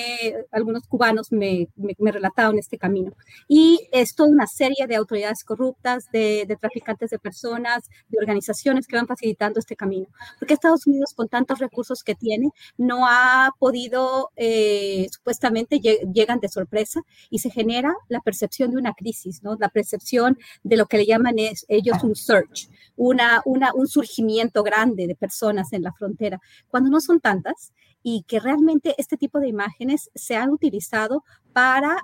algunos 0.51 0.87
cubanos 0.87 1.31
me, 1.31 1.67
me, 1.75 2.11
relataron 2.11 2.57
este 2.57 2.79
camino. 2.79 3.11
Y 3.47 3.87
es 3.91 4.15
toda 4.15 4.29
una 4.29 4.47
serie 4.47 4.87
de 4.87 4.95
autoridades 4.95 5.43
corruptas, 5.43 6.09
de, 6.11 6.45
de, 6.47 6.55
traficantes 6.55 7.11
de 7.11 7.19
personas, 7.19 7.83
de 8.09 8.17
organizaciones 8.17 8.87
que 8.87 8.95
van 8.95 9.05
facilitando 9.05 9.59
este 9.59 9.75
camino. 9.75 10.07
Porque 10.39 10.55
Estados 10.55 10.87
Unidos, 10.87 11.13
con 11.13 11.29
tantos 11.29 11.59
recursos 11.59 12.01
que 12.03 12.15
tiene, 12.15 12.49
no 12.79 13.05
ha 13.07 13.51
podido, 13.59 14.31
eh, 14.37 15.07
supuestamente 15.11 15.79
llegan 15.79 16.39
de 16.39 16.49
sorpresa 16.49 17.01
y 17.29 17.37
se 17.37 17.51
genera 17.51 17.93
la 18.09 18.21
percepción 18.21 18.71
de 18.71 18.77
una 18.77 18.93
crisis, 18.93 19.43
¿no? 19.43 19.50
La 19.59 19.69
percepción 19.69 20.37
de 20.63 20.77
lo 20.77 20.85
que 20.85 20.97
le 20.97 21.05
llaman 21.05 21.39
es, 21.39 21.65
ellos 21.67 22.03
un 22.03 22.15
search, 22.15 22.69
una, 22.95 23.41
una, 23.45 23.73
un 23.73 23.87
surgimiento 23.87 24.63
grande 24.63 25.07
de 25.07 25.15
personas 25.15 25.73
en 25.73 25.83
la 25.83 25.93
frontera, 25.93 26.39
cuando 26.69 26.89
no 26.89 27.01
son 27.01 27.19
tantas 27.19 27.73
y 28.03 28.23
que 28.23 28.39
realmente 28.39 28.95
este 28.97 29.17
tipo 29.17 29.39
de 29.39 29.47
imágenes 29.47 30.09
se 30.15 30.35
han 30.35 30.49
utilizado 30.49 31.23
para, 31.53 31.97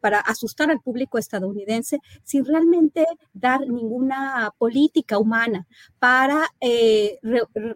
para 0.00 0.20
asustar 0.20 0.70
al 0.70 0.80
público 0.80 1.18
estadounidense 1.18 1.98
sin 2.24 2.44
realmente 2.44 3.06
dar 3.32 3.60
ninguna 3.60 4.52
política 4.58 5.18
humana 5.18 5.66
para 5.98 6.46
eh, 6.60 7.18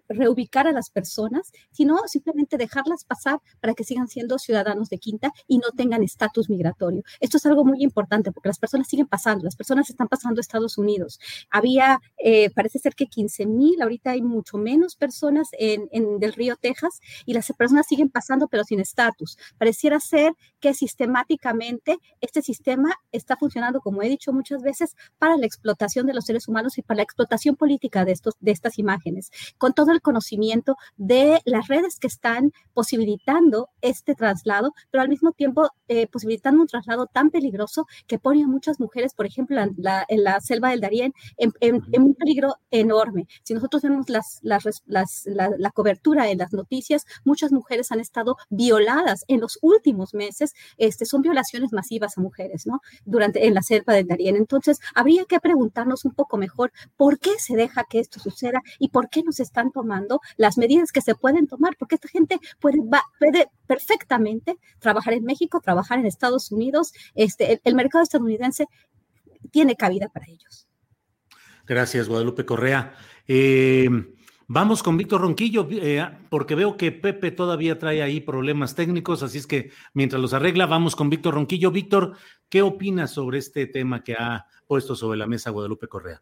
reubicar 0.08 0.66
a 0.66 0.72
las 0.72 0.90
personas, 0.90 1.52
sino 1.70 1.98
simplemente 2.06 2.56
dejarlas 2.56 3.04
pasar 3.04 3.38
para 3.60 3.74
que 3.74 3.84
sigan 3.84 4.08
siendo 4.08 4.38
ciudadanos 4.38 4.88
de 4.88 4.98
quinta 4.98 5.32
y 5.46 5.58
no 5.58 5.70
tengan 5.76 6.02
estatus 6.02 6.50
migratorio. 6.50 7.02
Esto 7.20 7.36
es 7.36 7.46
algo 7.46 7.64
muy 7.64 7.82
importante 7.82 8.32
porque 8.32 8.48
las 8.48 8.58
personas 8.58 8.88
siguen 8.88 9.06
pasando, 9.06 9.44
las 9.44 9.56
personas 9.56 9.88
están 9.90 10.08
pasando 10.08 10.38
a 10.38 10.42
Estados 10.42 10.78
Unidos. 10.78 11.18
Había, 11.50 12.00
eh, 12.18 12.50
parece 12.50 12.78
ser 12.78 12.94
que 12.94 13.06
15 13.06 13.46
mil, 13.46 13.80
ahorita 13.80 14.10
hay 14.10 14.22
mucho 14.22 14.58
menos 14.58 14.96
personas 14.96 15.48
en, 15.52 15.88
en 15.92 16.18
del 16.18 16.32
río 16.32 16.56
Texas 16.56 17.00
y 17.26 17.34
las 17.34 17.50
personas 17.52 17.86
siguen 17.86 18.10
pasando 18.10 18.48
pero 18.48 18.64
sin 18.64 18.80
estatus. 18.80 19.38
Pareciera 19.58 20.00
ser 20.00 20.32
que 20.64 20.72
sistemáticamente 20.72 21.98
este 22.22 22.40
sistema 22.40 22.94
está 23.12 23.36
funcionando, 23.36 23.82
como 23.82 24.00
he 24.00 24.08
dicho 24.08 24.32
muchas 24.32 24.62
veces, 24.62 24.96
para 25.18 25.36
la 25.36 25.44
explotación 25.44 26.06
de 26.06 26.14
los 26.14 26.24
seres 26.24 26.48
humanos 26.48 26.78
y 26.78 26.82
para 26.82 26.96
la 26.96 27.02
explotación 27.02 27.54
política 27.54 28.06
de, 28.06 28.12
estos, 28.12 28.32
de 28.40 28.52
estas 28.52 28.78
imágenes, 28.78 29.30
con 29.58 29.74
todo 29.74 29.92
el 29.92 30.00
conocimiento 30.00 30.76
de 30.96 31.42
las 31.44 31.68
redes 31.68 32.00
que 32.00 32.06
están 32.06 32.54
posibilitando 32.72 33.68
este 33.82 34.14
traslado, 34.14 34.72
pero 34.90 35.02
al 35.02 35.10
mismo 35.10 35.32
tiempo 35.32 35.68
eh, 35.86 36.06
posibilitando 36.06 36.62
un 36.62 36.66
traslado 36.66 37.08
tan 37.08 37.28
peligroso 37.28 37.86
que 38.06 38.18
pone 38.18 38.42
a 38.42 38.46
muchas 38.46 38.80
mujeres, 38.80 39.12
por 39.12 39.26
ejemplo, 39.26 39.60
en 39.60 39.74
la, 39.76 40.40
selva 40.40 40.70
del 40.70 40.80
Darién, 40.80 41.12
en, 41.36 41.82
un 42.00 42.14
peligro 42.14 42.56
enorme. 42.70 43.26
Si 43.42 43.52
nosotros 43.52 43.82
vemos 43.82 44.08
las, 44.08 44.38
las, 44.40 44.64
la, 44.86 45.50
la 45.58 45.70
cobertura 45.72 46.30
en 46.30 46.38
las 46.38 46.54
noticias, 46.54 47.04
muchas 47.22 47.52
mujeres 47.52 47.92
han 47.92 48.00
estado 48.00 48.38
violadas 48.48 49.26
en 49.28 49.40
los 49.40 49.58
últimos 49.60 50.14
meses 50.14 50.53
este, 50.76 51.04
son 51.04 51.22
violaciones 51.22 51.72
masivas 51.72 52.18
a 52.18 52.20
mujeres, 52.20 52.66
¿no? 52.66 52.80
Durante, 53.04 53.46
en 53.46 53.54
la 53.54 53.62
selva 53.62 53.94
del 53.94 54.06
Darién. 54.06 54.36
Entonces, 54.36 54.80
habría 54.94 55.24
que 55.24 55.40
preguntarnos 55.40 56.04
un 56.04 56.12
poco 56.12 56.36
mejor 56.36 56.72
por 56.96 57.18
qué 57.18 57.32
se 57.38 57.56
deja 57.56 57.84
que 57.84 58.00
esto 58.00 58.20
suceda 58.20 58.60
y 58.78 58.88
por 58.88 59.08
qué 59.08 59.22
no 59.22 59.32
se 59.32 59.42
están 59.42 59.70
tomando 59.70 60.20
las 60.36 60.58
medidas 60.58 60.92
que 60.92 61.00
se 61.00 61.14
pueden 61.14 61.46
tomar, 61.46 61.76
porque 61.78 61.96
esta 61.96 62.08
gente 62.08 62.38
puede, 62.60 62.78
puede 63.18 63.50
perfectamente 63.66 64.56
trabajar 64.78 65.14
en 65.14 65.24
México, 65.24 65.60
trabajar 65.60 65.98
en 65.98 66.06
Estados 66.06 66.50
Unidos, 66.52 66.92
este, 67.14 67.60
el 67.64 67.74
mercado 67.74 68.02
estadounidense 68.02 68.66
tiene 69.50 69.76
cabida 69.76 70.08
para 70.08 70.26
ellos. 70.26 70.66
Gracias, 71.66 72.08
Guadalupe 72.08 72.44
Correa. 72.44 72.94
Eh, 73.26 73.88
Vamos 74.46 74.82
con 74.82 74.98
Víctor 74.98 75.22
Ronquillo, 75.22 75.66
eh, 75.70 76.06
porque 76.28 76.54
veo 76.54 76.76
que 76.76 76.92
Pepe 76.92 77.30
todavía 77.30 77.78
trae 77.78 78.02
ahí 78.02 78.20
problemas 78.20 78.74
técnicos, 78.74 79.22
así 79.22 79.38
es 79.38 79.46
que 79.46 79.70
mientras 79.94 80.20
los 80.20 80.34
arregla, 80.34 80.66
vamos 80.66 80.94
con 80.94 81.08
Víctor 81.08 81.34
Ronquillo. 81.34 81.70
Víctor, 81.70 82.14
¿qué 82.50 82.60
opinas 82.60 83.10
sobre 83.12 83.38
este 83.38 83.66
tema 83.66 84.04
que 84.04 84.12
ha 84.12 84.46
puesto 84.66 84.94
sobre 84.94 85.18
la 85.18 85.26
mesa 85.26 85.50
Guadalupe 85.50 85.88
Correa? 85.88 86.20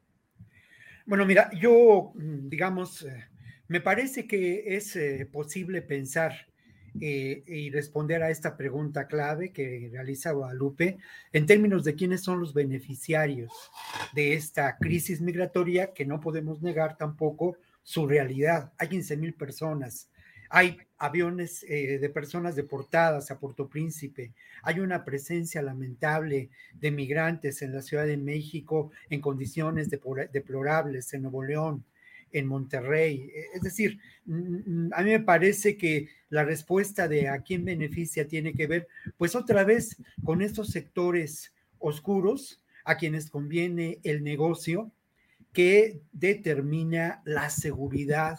Bueno, 1.05 1.27
mira, 1.27 1.51
yo, 1.61 2.13
mm, 2.15 2.49
digamos, 2.49 3.03
eh, 3.03 3.25
me 3.67 3.81
parece 3.81 4.29
que 4.29 4.77
es 4.77 4.95
eh, 4.95 5.29
posible 5.31 5.83
pensar 5.83 6.33
y 6.95 7.71
responder 7.71 8.23
a 8.23 8.29
esta 8.29 8.55
pregunta 8.55 9.07
clave 9.07 9.51
que 9.51 9.89
realiza 9.91 10.33
Guadalupe 10.33 10.99
en 11.33 11.47
términos 11.47 11.85
de 11.85 11.95
quiénes 11.95 12.23
son 12.23 12.39
los 12.39 12.53
beneficiarios 12.53 13.51
de 14.13 14.35
esta 14.35 14.77
crisis 14.77 15.23
migratoria 15.23 15.95
que 15.95 16.05
no 16.05 16.21
podemos 16.21 16.61
negar 16.61 16.99
tampoco 16.99 17.57
su 17.83 18.07
realidad. 18.07 18.73
Hay 18.79 18.89
15 18.89 19.17
mil 19.17 19.35
personas, 19.35 20.09
hay 20.51 20.79
aviones 20.99 21.65
eh, 21.69 21.99
de 21.99 22.09
personas 22.11 22.55
deportadas 22.55 23.31
a 23.31 23.39
Puerto 23.39 23.69
Príncipe, 23.69 24.33
hay 24.63 24.81
una 24.81 25.05
presencia 25.05 25.63
lamentable 25.63 26.51
de 26.75 26.91
migrantes 26.91 27.63
en 27.63 27.73
la 27.73 27.83
Ciudad 27.83 28.07
de 28.07 28.17
México 28.17 28.91
en 29.09 29.21
condiciones 29.21 29.89
deplorables, 29.89 31.13
en 31.15 31.23
Nuevo 31.23 31.43
León, 31.43 31.85
en 32.33 32.47
Monterrey. 32.47 33.31
E, 33.35 33.47
es 33.55 33.63
decir, 33.63 33.99
a 34.93 35.03
mí 35.03 35.11
me 35.11 35.21
parece 35.21 35.77
que 35.77 36.09
la 36.29 36.45
respuesta 36.45 37.09
de 37.09 37.29
a 37.29 37.43
quién 37.43 37.65
beneficia 37.65 38.27
tiene 38.27 38.53
que 38.55 38.67
ver, 38.67 38.89
pues 39.17 39.35
otra 39.35 39.65
vez, 39.65 39.97
con 40.25 40.43
estos 40.43 40.69
sectores 40.69 41.53
oscuros 41.79 42.63
a 42.85 42.97
quienes 42.97 43.31
conviene 43.31 44.01
el 44.03 44.23
negocio 44.23 44.93
que 45.53 46.01
determina 46.13 47.23
la 47.25 47.51
seguridad 47.51 48.39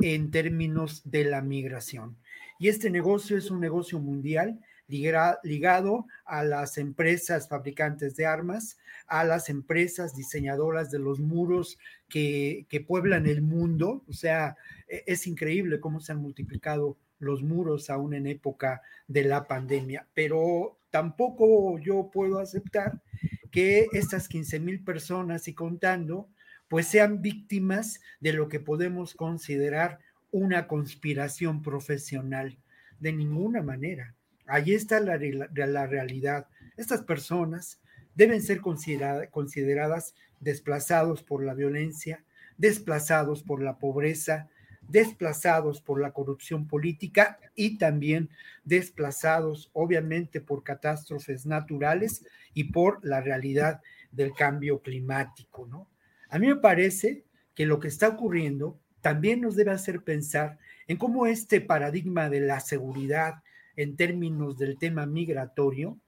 en 0.00 0.30
términos 0.30 1.02
de 1.04 1.24
la 1.24 1.42
migración. 1.42 2.16
Y 2.58 2.68
este 2.68 2.90
negocio 2.90 3.36
es 3.36 3.50
un 3.50 3.60
negocio 3.60 4.00
mundial 4.00 4.60
ligado 4.88 6.06
a 6.24 6.42
las 6.44 6.78
empresas 6.78 7.48
fabricantes 7.48 8.16
de 8.16 8.26
armas, 8.26 8.78
a 9.06 9.24
las 9.24 9.48
empresas 9.50 10.16
diseñadoras 10.16 10.90
de 10.90 10.98
los 10.98 11.20
muros 11.20 11.78
que, 12.08 12.66
pueblan 12.86 13.26
el 13.26 13.42
mundo. 13.42 14.02
O 14.08 14.12
sea, 14.12 14.56
e, 14.88 15.04
es 15.06 15.26
increíble 15.26 15.78
cómo 15.78 16.00
se 16.00 16.12
han 16.12 16.22
multiplicado 16.22 16.96
los 17.18 17.42
muros 17.42 17.90
aún 17.90 18.14
en 18.14 18.26
época 18.26 18.82
de 19.06 19.24
la 19.24 19.46
pandemia. 19.46 20.06
Pero 20.14 20.78
tampoco 20.90 21.78
yo 21.78 22.10
puedo 22.10 22.38
aceptar 22.38 23.02
que 23.50 23.88
estas 23.92 24.28
15 24.28 24.60
mil 24.60 24.82
personas 24.84 25.48
y 25.48 25.54
contando 25.54 26.28
pues 26.68 26.86
sean 26.86 27.22
víctimas 27.22 28.00
de 28.20 28.32
lo 28.32 28.48
que 28.48 28.60
podemos 28.60 29.14
considerar 29.14 29.98
una 30.30 30.66
conspiración 30.66 31.62
profesional. 31.62 32.58
De 33.00 33.12
ninguna 33.12 33.62
manera. 33.62 34.14
Ahí 34.46 34.74
está 34.74 34.98
la, 34.98 35.18
la 35.18 35.86
realidad. 35.86 36.48
Estas 36.76 37.02
personas 37.02 37.80
deben 38.14 38.42
ser 38.42 38.60
consideradas 38.60 40.14
desplazados 40.40 41.22
por 41.22 41.44
la 41.44 41.54
violencia, 41.54 42.24
desplazados 42.56 43.42
por 43.42 43.62
la 43.62 43.78
pobreza, 43.78 44.48
desplazados 44.88 45.80
por 45.80 46.00
la 46.00 46.12
corrupción 46.12 46.66
política 46.66 47.38
y 47.54 47.78
también 47.78 48.30
desplazados 48.64 49.70
obviamente 49.74 50.40
por 50.40 50.64
catástrofes 50.64 51.46
naturales 51.46 52.24
y 52.54 52.64
por 52.64 53.04
la 53.04 53.20
realidad 53.20 53.80
del 54.10 54.32
cambio 54.32 54.80
climático, 54.80 55.66
¿no? 55.66 55.86
A 56.28 56.38
mí 56.38 56.46
me 56.46 56.56
parece 56.56 57.24
que 57.54 57.66
lo 57.66 57.80
que 57.80 57.88
está 57.88 58.08
ocurriendo 58.08 58.78
también 59.00 59.40
nos 59.40 59.56
debe 59.56 59.70
hacer 59.70 60.02
pensar 60.02 60.58
en 60.86 60.96
cómo 60.96 61.26
este 61.26 61.60
paradigma 61.60 62.28
de 62.28 62.40
la 62.40 62.60
seguridad 62.60 63.42
en 63.76 63.96
términos 63.96 64.58
del 64.58 64.78
tema 64.78 65.06
migratorio 65.06 65.98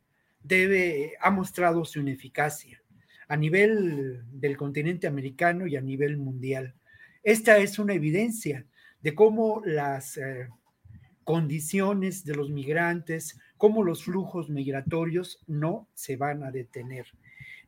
debe, 0.42 1.14
ha 1.20 1.30
mostrado 1.30 1.84
su 1.84 2.00
ineficacia 2.00 2.82
a 3.28 3.36
nivel 3.36 4.22
del 4.32 4.56
continente 4.56 5.06
americano 5.06 5.66
y 5.66 5.76
a 5.76 5.80
nivel 5.80 6.16
mundial. 6.16 6.74
Esta 7.22 7.58
es 7.58 7.78
una 7.78 7.94
evidencia 7.94 8.66
de 9.02 9.14
cómo 9.14 9.62
las 9.64 10.16
eh, 10.16 10.48
condiciones 11.22 12.24
de 12.24 12.34
los 12.34 12.50
migrantes, 12.50 13.38
cómo 13.56 13.84
los 13.84 14.04
flujos 14.04 14.50
migratorios 14.50 15.38
no 15.46 15.86
se 15.94 16.16
van 16.16 16.42
a 16.42 16.50
detener. 16.50 17.06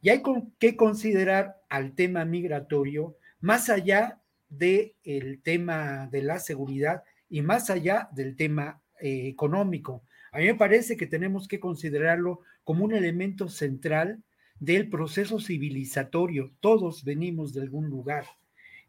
Y 0.02 0.10
hay 0.10 0.22
que 0.58 0.76
considerar 0.76 1.62
al 1.68 1.94
tema 1.94 2.24
migratorio 2.24 3.16
más 3.40 3.70
allá 3.70 4.20
del 4.48 5.40
tema 5.42 6.08
de 6.10 6.22
la 6.22 6.38
seguridad 6.38 7.04
y 7.30 7.40
más 7.40 7.70
allá 7.70 8.10
del 8.12 8.36
tema 8.36 8.82
eh, 9.00 9.28
económico. 9.28 10.02
A 10.32 10.38
mí 10.38 10.46
me 10.46 10.54
parece 10.54 10.96
que 10.96 11.06
tenemos 11.06 11.48
que 11.48 11.60
considerarlo 11.60 12.40
como 12.64 12.84
un 12.84 12.94
elemento 12.94 13.48
central 13.48 14.22
del 14.58 14.88
proceso 14.88 15.40
civilizatorio. 15.40 16.52
Todos 16.60 17.04
venimos 17.04 17.54
de 17.54 17.62
algún 17.62 17.88
lugar 17.88 18.26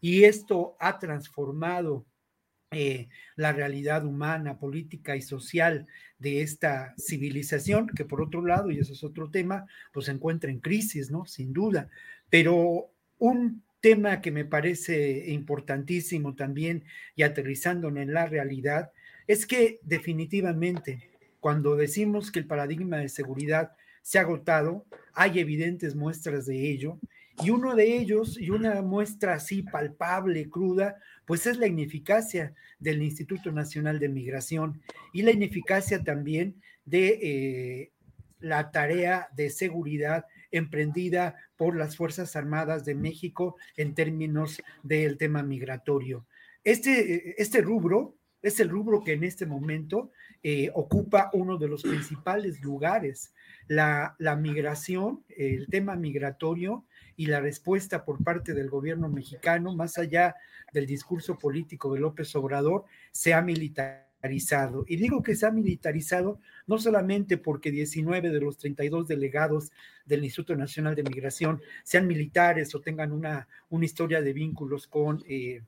y 0.01 0.25
esto 0.25 0.75
ha 0.79 0.99
transformado 0.99 2.05
eh, 2.73 3.09
la 3.35 3.53
realidad 3.53 4.05
humana, 4.05 4.59
política 4.59 5.15
y 5.15 5.21
social 5.21 5.87
de 6.19 6.41
esta 6.41 6.93
civilización, 6.97 7.87
que 7.87 8.05
por 8.05 8.21
otro 8.21 8.45
lado, 8.45 8.71
y 8.71 8.79
eso 8.79 8.93
es 8.93 9.03
otro 9.03 9.29
tema, 9.29 9.65
pues 9.91 10.07
se 10.07 10.11
encuentra 10.11 10.51
en 10.51 10.59
crisis, 10.59 11.11
¿no? 11.11 11.25
Sin 11.25 11.53
duda. 11.53 11.89
Pero 12.29 12.91
un 13.19 13.63
tema 13.81 14.21
que 14.21 14.31
me 14.31 14.45
parece 14.45 15.31
importantísimo 15.31 16.35
también 16.35 16.85
y 17.15 17.23
aterrizando 17.23 17.89
en 17.89 18.13
la 18.13 18.25
realidad 18.25 18.91
es 19.27 19.45
que 19.45 19.79
definitivamente 19.83 21.09
cuando 21.39 21.75
decimos 21.75 22.31
que 22.31 22.39
el 22.39 22.47
paradigma 22.47 22.97
de 22.97 23.09
seguridad 23.09 23.73
se 24.01 24.17
ha 24.17 24.21
agotado, 24.21 24.85
hay 25.13 25.39
evidentes 25.39 25.95
muestras 25.95 26.45
de 26.45 26.69
ello 26.69 26.99
y 27.41 27.49
uno 27.49 27.75
de 27.75 27.97
ellos, 27.97 28.39
y 28.39 28.49
una 28.49 28.81
muestra 28.81 29.35
así 29.35 29.63
palpable, 29.63 30.49
cruda, 30.49 30.97
pues 31.25 31.47
es 31.47 31.57
la 31.57 31.67
ineficacia 31.67 32.53
del 32.79 33.01
Instituto 33.01 33.51
Nacional 33.51 33.99
de 33.99 34.09
Migración 34.09 34.81
y 35.13 35.23
la 35.23 35.31
ineficacia 35.31 36.03
también 36.03 36.61
de 36.85 37.19
eh, 37.21 37.91
la 38.39 38.71
tarea 38.71 39.29
de 39.35 39.49
seguridad 39.49 40.25
emprendida 40.51 41.35
por 41.55 41.75
las 41.75 41.97
Fuerzas 41.97 42.35
Armadas 42.35 42.85
de 42.85 42.93
México 42.93 43.55
en 43.77 43.95
términos 43.95 44.61
del 44.83 45.17
tema 45.17 45.41
migratorio. 45.41 46.27
Este, 46.63 47.41
este 47.41 47.61
rubro 47.61 48.17
es 48.41 48.59
el 48.59 48.69
rubro 48.69 49.03
que 49.03 49.13
en 49.13 49.23
este 49.23 49.45
momento 49.45 50.11
eh, 50.43 50.69
ocupa 50.75 51.29
uno 51.33 51.57
de 51.57 51.69
los 51.69 51.83
principales 51.83 52.61
lugares. 52.61 53.33
La, 53.67 54.15
la 54.19 54.35
migración, 54.35 55.23
el 55.29 55.67
tema 55.67 55.95
migratorio 55.95 56.85
y 57.15 57.27
la 57.27 57.39
respuesta 57.39 58.05
por 58.05 58.23
parte 58.23 58.53
del 58.53 58.69
gobierno 58.69 59.09
mexicano, 59.09 59.75
más 59.75 59.97
allá 59.97 60.35
del 60.71 60.85
discurso 60.85 61.37
político 61.37 61.93
de 61.93 61.99
López 61.99 62.35
Obrador, 62.35 62.85
se 63.11 63.33
ha 63.33 63.41
militarizado. 63.41 64.85
Y 64.87 64.95
digo 64.95 65.21
que 65.21 65.35
se 65.35 65.45
ha 65.45 65.51
militarizado 65.51 66.39
no 66.65 66.77
solamente 66.77 67.37
porque 67.37 67.71
19 67.71 68.29
de 68.29 68.39
los 68.39 68.57
32 68.57 69.07
delegados 69.07 69.71
del 70.05 70.23
Instituto 70.23 70.55
Nacional 70.55 70.95
de 70.95 71.03
Migración 71.03 71.61
sean 71.83 72.07
militares 72.07 72.73
o 72.73 72.81
tengan 72.81 73.11
una, 73.11 73.47
una 73.69 73.85
historia 73.85 74.21
de 74.21 74.33
vínculos 74.33 74.87
con... 74.87 75.23
Eh, 75.27 75.61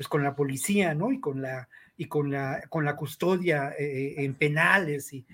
pues 0.00 0.08
con 0.08 0.22
la 0.22 0.34
policía, 0.34 0.94
¿no? 0.94 1.12
Y 1.12 1.20
con 1.20 1.42
la 1.42 1.68
y 2.00 2.06
con 2.06 2.30
la, 2.30 2.62
con 2.70 2.86
la 2.86 2.96
custodia 2.96 3.74
eh, 3.78 4.24
en 4.24 4.32
penales 4.34 5.12
y, 5.12 5.26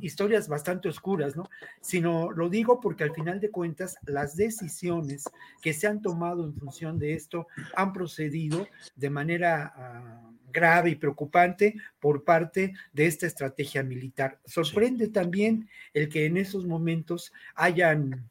historias 0.00 0.48
bastante 0.48 0.88
oscuras, 0.88 1.36
¿no? 1.36 1.50
Sino 1.82 2.30
lo 2.30 2.48
digo 2.48 2.80
porque 2.80 3.04
al 3.04 3.12
final 3.12 3.40
de 3.40 3.50
cuentas 3.50 3.98
las 4.06 4.34
decisiones 4.34 5.24
que 5.60 5.74
se 5.74 5.86
han 5.86 6.00
tomado 6.00 6.46
en 6.46 6.54
función 6.54 6.98
de 6.98 7.12
esto 7.12 7.46
han 7.76 7.92
procedido 7.92 8.66
de 8.96 9.10
manera 9.10 9.74
ah, 9.76 10.30
grave 10.50 10.88
y 10.88 10.94
preocupante 10.94 11.74
por 12.00 12.24
parte 12.24 12.72
de 12.94 13.04
esta 13.04 13.26
estrategia 13.26 13.82
militar. 13.82 14.40
Sorprende 14.46 15.08
también 15.08 15.68
el 15.92 16.08
que 16.08 16.24
en 16.24 16.38
esos 16.38 16.64
momentos 16.64 17.34
hayan 17.54 18.30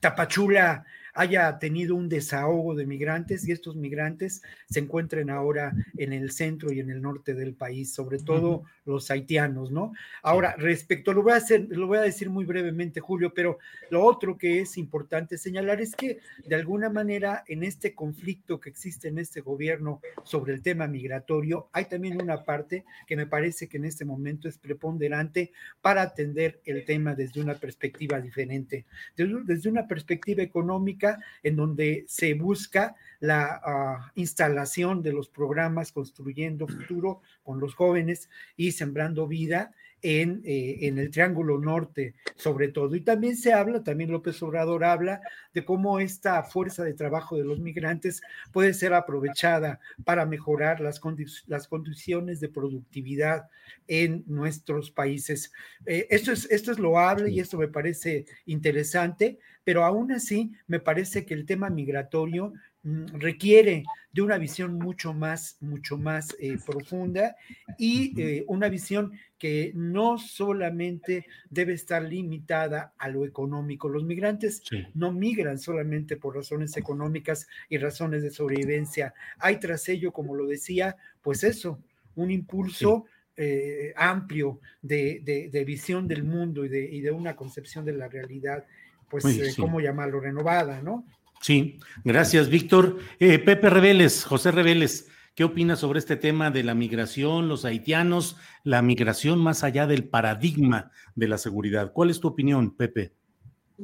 Tapachula 0.00 0.84
haya 1.14 1.58
tenido 1.58 1.94
un 1.94 2.08
desahogo 2.08 2.74
de 2.74 2.86
migrantes 2.86 3.46
y 3.46 3.52
estos 3.52 3.76
migrantes 3.76 4.42
se 4.68 4.80
encuentren 4.80 5.30
ahora 5.30 5.72
en 5.96 6.12
el 6.12 6.32
centro 6.32 6.72
y 6.72 6.80
en 6.80 6.90
el 6.90 7.00
norte 7.00 7.34
del 7.34 7.54
país, 7.54 7.94
sobre 7.94 8.18
todo 8.18 8.64
los 8.84 9.10
haitianos, 9.10 9.70
¿no? 9.70 9.92
Ahora, 10.22 10.54
respecto, 10.58 11.12
lo 11.12 11.22
voy 11.22 11.32
a 11.32 11.36
hacer, 11.36 11.66
lo 11.70 11.86
voy 11.86 11.98
a 11.98 12.02
decir 12.02 12.28
muy 12.28 12.44
brevemente, 12.44 13.00
Julio, 13.00 13.32
pero 13.32 13.58
lo 13.90 14.04
otro 14.04 14.36
que 14.36 14.60
es 14.60 14.76
importante 14.76 15.38
señalar 15.38 15.80
es 15.80 15.94
que 15.94 16.18
de 16.44 16.54
alguna 16.54 16.90
manera 16.90 17.44
en 17.46 17.62
este 17.62 17.94
conflicto 17.94 18.60
que 18.60 18.70
existe 18.70 19.08
en 19.08 19.18
este 19.18 19.40
gobierno 19.40 20.00
sobre 20.24 20.52
el 20.52 20.62
tema 20.62 20.86
migratorio, 20.86 21.68
hay 21.72 21.86
también 21.86 22.20
una 22.20 22.44
parte 22.44 22.84
que 23.06 23.16
me 23.16 23.26
parece 23.26 23.68
que 23.68 23.76
en 23.76 23.84
este 23.84 24.04
momento 24.04 24.48
es 24.48 24.58
preponderante 24.58 25.52
para 25.80 26.02
atender 26.02 26.60
el 26.64 26.84
tema 26.84 27.14
desde 27.14 27.40
una 27.40 27.54
perspectiva 27.54 28.20
diferente, 28.20 28.84
desde 29.16 29.68
una 29.68 29.86
perspectiva 29.86 30.42
económica 30.42 31.03
en 31.42 31.56
donde 31.56 32.04
se 32.08 32.34
busca 32.34 32.94
la 33.20 33.60
ah, 33.64 34.12
instalación 34.14 35.02
de 35.02 35.12
los 35.12 35.28
programas 35.28 35.92
Construyendo 35.92 36.66
Futuro 36.66 37.20
con 37.42 37.60
los 37.60 37.74
jóvenes 37.74 38.28
y 38.56 38.72
Sembrando 38.72 39.26
Vida 39.26 39.72
en, 40.04 40.42
eh, 40.44 40.80
en, 40.82 40.98
el 40.98 41.10
Triángulo 41.10 41.58
Norte, 41.58 42.14
sobre 42.36 42.68
todo. 42.68 42.94
Y 42.94 43.00
también 43.00 43.38
se 43.38 43.54
habla, 43.54 43.82
también 43.82 44.12
López 44.12 44.40
Obrador 44.42 44.84
habla 44.84 45.22
de 45.54 45.64
cómo 45.64 45.98
esta 45.98 46.42
fuerza 46.42 46.84
de 46.84 46.92
trabajo 46.92 47.38
de 47.38 47.44
los 47.44 47.58
migrantes 47.58 48.20
puede 48.52 48.74
ser 48.74 48.92
aprovechada 48.92 49.80
para 50.04 50.26
mejorar 50.26 50.80
las, 50.80 51.00
las 51.46 51.68
condiciones 51.68 52.38
de 52.38 52.50
productividad 52.50 53.48
en 53.88 54.24
nuestros 54.26 54.90
países. 54.90 55.50
Eh, 55.86 56.06
esto, 56.10 56.32
es, 56.32 56.50
esto 56.50 56.70
es 56.70 56.78
loable 56.78 57.30
y 57.30 57.40
esto 57.40 57.56
me 57.56 57.68
parece 57.68 58.26
interesante, 58.44 59.38
pero 59.64 59.84
aún 59.84 60.12
así 60.12 60.52
me 60.66 60.80
parece 60.80 61.24
que 61.24 61.32
el 61.32 61.46
tema 61.46 61.70
migratorio 61.70 62.52
requiere 62.84 63.84
de 64.12 64.22
una 64.22 64.36
visión 64.38 64.74
mucho 64.78 65.14
más, 65.14 65.56
mucho 65.60 65.96
más 65.96 66.36
eh, 66.38 66.58
profunda 66.64 67.34
y 67.78 68.20
eh, 68.20 68.44
una 68.46 68.68
visión 68.68 69.12
que 69.38 69.72
no 69.74 70.18
solamente 70.18 71.26
debe 71.50 71.72
estar 71.72 72.02
limitada 72.02 72.92
a 72.98 73.08
lo 73.08 73.24
económico. 73.24 73.88
Los 73.88 74.04
migrantes 74.04 74.62
no 74.94 75.12
migran 75.12 75.58
solamente 75.58 76.16
por 76.16 76.36
razones 76.36 76.76
económicas 76.76 77.48
y 77.68 77.78
razones 77.78 78.22
de 78.22 78.30
sobrevivencia. 78.30 79.14
Hay 79.38 79.58
tras 79.58 79.88
ello, 79.88 80.12
como 80.12 80.34
lo 80.36 80.46
decía, 80.46 80.96
pues 81.22 81.42
eso, 81.42 81.80
un 82.14 82.30
impulso. 82.30 83.06
Eh, 83.36 83.92
amplio 83.96 84.60
de, 84.80 85.64
visión 85.66 86.06
del 86.06 86.22
mundo 86.22 86.64
y 86.64 87.00
de, 87.00 87.10
una 87.10 87.34
concepción 87.34 87.84
de 87.84 87.92
la 87.92 88.06
realidad, 88.06 88.64
pues, 89.10 89.24
¿cómo 89.58 89.80
llamarlo? 89.80 90.20
Renovada, 90.20 90.80
¿no? 90.82 91.04
Sí, 91.40 91.78
gracias, 92.04 92.48
Víctor. 92.48 92.98
Eh, 93.18 93.38
Pepe 93.38 93.68
Reveles, 93.70 94.24
José 94.24 94.50
Reveles, 94.50 95.08
¿qué 95.34 95.44
opinas 95.44 95.80
sobre 95.80 95.98
este 95.98 96.16
tema 96.16 96.50
de 96.50 96.62
la 96.62 96.74
migración, 96.74 97.48
los 97.48 97.64
haitianos, 97.64 98.36
la 98.62 98.80
migración 98.82 99.38
más 99.38 99.62
allá 99.62 99.86
del 99.86 100.08
paradigma 100.08 100.90
de 101.14 101.28
la 101.28 101.38
seguridad? 101.38 101.92
¿Cuál 101.92 102.10
es 102.10 102.20
tu 102.20 102.28
opinión, 102.28 102.74
Pepe? 102.74 103.12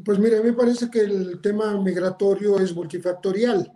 Pues 0.05 0.19
mira, 0.19 0.39
a 0.39 0.43
mí 0.43 0.51
me 0.51 0.57
parece 0.57 0.89
que 0.91 1.01
el 1.01 1.41
tema 1.41 1.79
migratorio 1.81 2.59
es 2.59 2.75
multifactorial. 2.75 3.73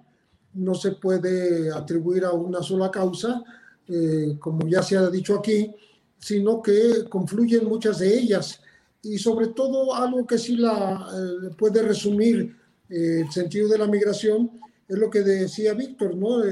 No 0.55 0.75
se 0.75 0.93
puede 0.93 1.73
atribuir 1.73 2.25
a 2.25 2.33
una 2.33 2.63
sola 2.63 2.91
causa, 2.91 3.43
eh, 3.89 4.37
como 4.39 4.67
ya 4.69 4.83
se 4.83 4.97
ha 4.97 5.11
dicho 5.11 5.39
aquí, 5.39 5.75
sino 6.19 6.63
que 6.63 7.05
confluyen 7.11 7.67
muchas 7.67 7.99
de 7.99 8.17
ellas. 8.17 8.61
Y 9.03 9.19
sobre 9.19 9.49
todo 9.49 9.95
algo 9.95 10.27
que 10.27 10.39
sí 10.39 10.57
la 10.57 11.07
eh, 11.13 11.55
puede 11.59 11.83
resumir 11.83 12.57
eh, 12.91 13.23
el 13.25 13.33
sentido 13.33 13.69
de 13.69 13.79
la 13.79 13.87
migración 13.87 14.51
es 14.89 14.99
lo 14.99 15.11
que 15.11 15.21
decía 15.21 15.75
Víctor, 15.75 16.17
¿no? 16.17 16.43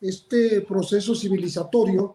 Este 0.00 0.60
proceso 0.62 1.14
civilizatorio 1.14 2.14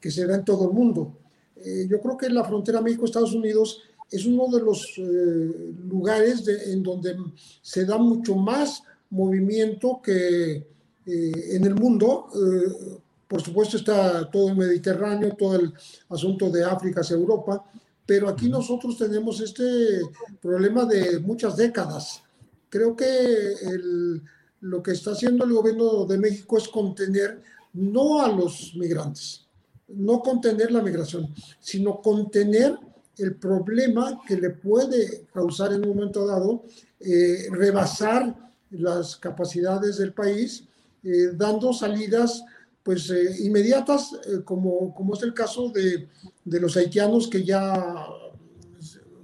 que 0.00 0.10
se 0.10 0.26
da 0.26 0.34
en 0.34 0.44
todo 0.44 0.68
el 0.68 0.74
mundo. 0.74 1.16
Eh, 1.56 1.86
yo 1.88 2.00
creo 2.00 2.16
que 2.16 2.28
la 2.28 2.44
frontera 2.44 2.80
México-Estados 2.80 3.32
Unidos 3.32 3.82
es 4.10 4.26
uno 4.26 4.48
de 4.48 4.62
los 4.62 4.94
eh, 4.98 5.72
lugares 5.88 6.46
en 6.66 6.82
donde 6.82 7.16
se 7.62 7.84
da 7.84 7.96
mucho 7.96 8.36
más 8.36 8.82
movimiento 9.10 10.00
que 10.02 10.66
en 11.06 11.64
el 11.64 11.74
mundo. 11.74 12.28
por 13.28 13.42
supuesto 13.42 13.76
está 13.76 14.30
todo 14.30 14.48
el 14.48 14.56
Mediterráneo, 14.56 15.36
todo 15.36 15.56
el 15.56 15.72
asunto 16.08 16.48
de 16.50 16.64
África 16.64 17.02
hacia 17.02 17.16
Europa, 17.16 17.62
pero 18.06 18.28
aquí 18.28 18.48
nosotros 18.48 18.96
tenemos 18.96 19.38
este 19.40 20.00
problema 20.40 20.86
de 20.86 21.18
muchas 21.20 21.56
décadas 21.56 22.23
Creo 22.74 22.96
que 22.96 23.54
lo 24.62 24.82
que 24.82 24.90
está 24.90 25.12
haciendo 25.12 25.44
el 25.44 25.52
gobierno 25.52 26.06
de 26.06 26.18
México 26.18 26.58
es 26.58 26.66
contener 26.66 27.40
no 27.72 28.20
a 28.20 28.26
los 28.26 28.74
migrantes, 28.74 29.46
no 29.86 30.18
contener 30.18 30.72
la 30.72 30.82
migración, 30.82 31.32
sino 31.60 32.02
contener 32.02 32.76
el 33.16 33.36
problema 33.36 34.20
que 34.26 34.36
le 34.36 34.50
puede 34.50 35.24
causar 35.32 35.72
en 35.72 35.88
un 35.88 35.94
momento 35.94 36.26
dado 36.26 36.64
eh, 36.98 37.46
rebasar 37.52 38.52
las 38.70 39.18
capacidades 39.18 39.98
del 39.98 40.12
país, 40.12 40.64
eh, 41.04 41.30
dando 41.32 41.72
salidas 41.72 42.42
pues 42.82 43.08
eh, 43.08 43.36
inmediatas, 43.38 44.10
como, 44.44 44.92
como 44.92 45.14
es 45.14 45.22
el 45.22 45.32
caso 45.32 45.68
de, 45.68 46.08
de, 46.44 46.60
los 46.60 46.76
haitianos 46.76 47.28
que 47.28 47.44
ya 47.44 47.96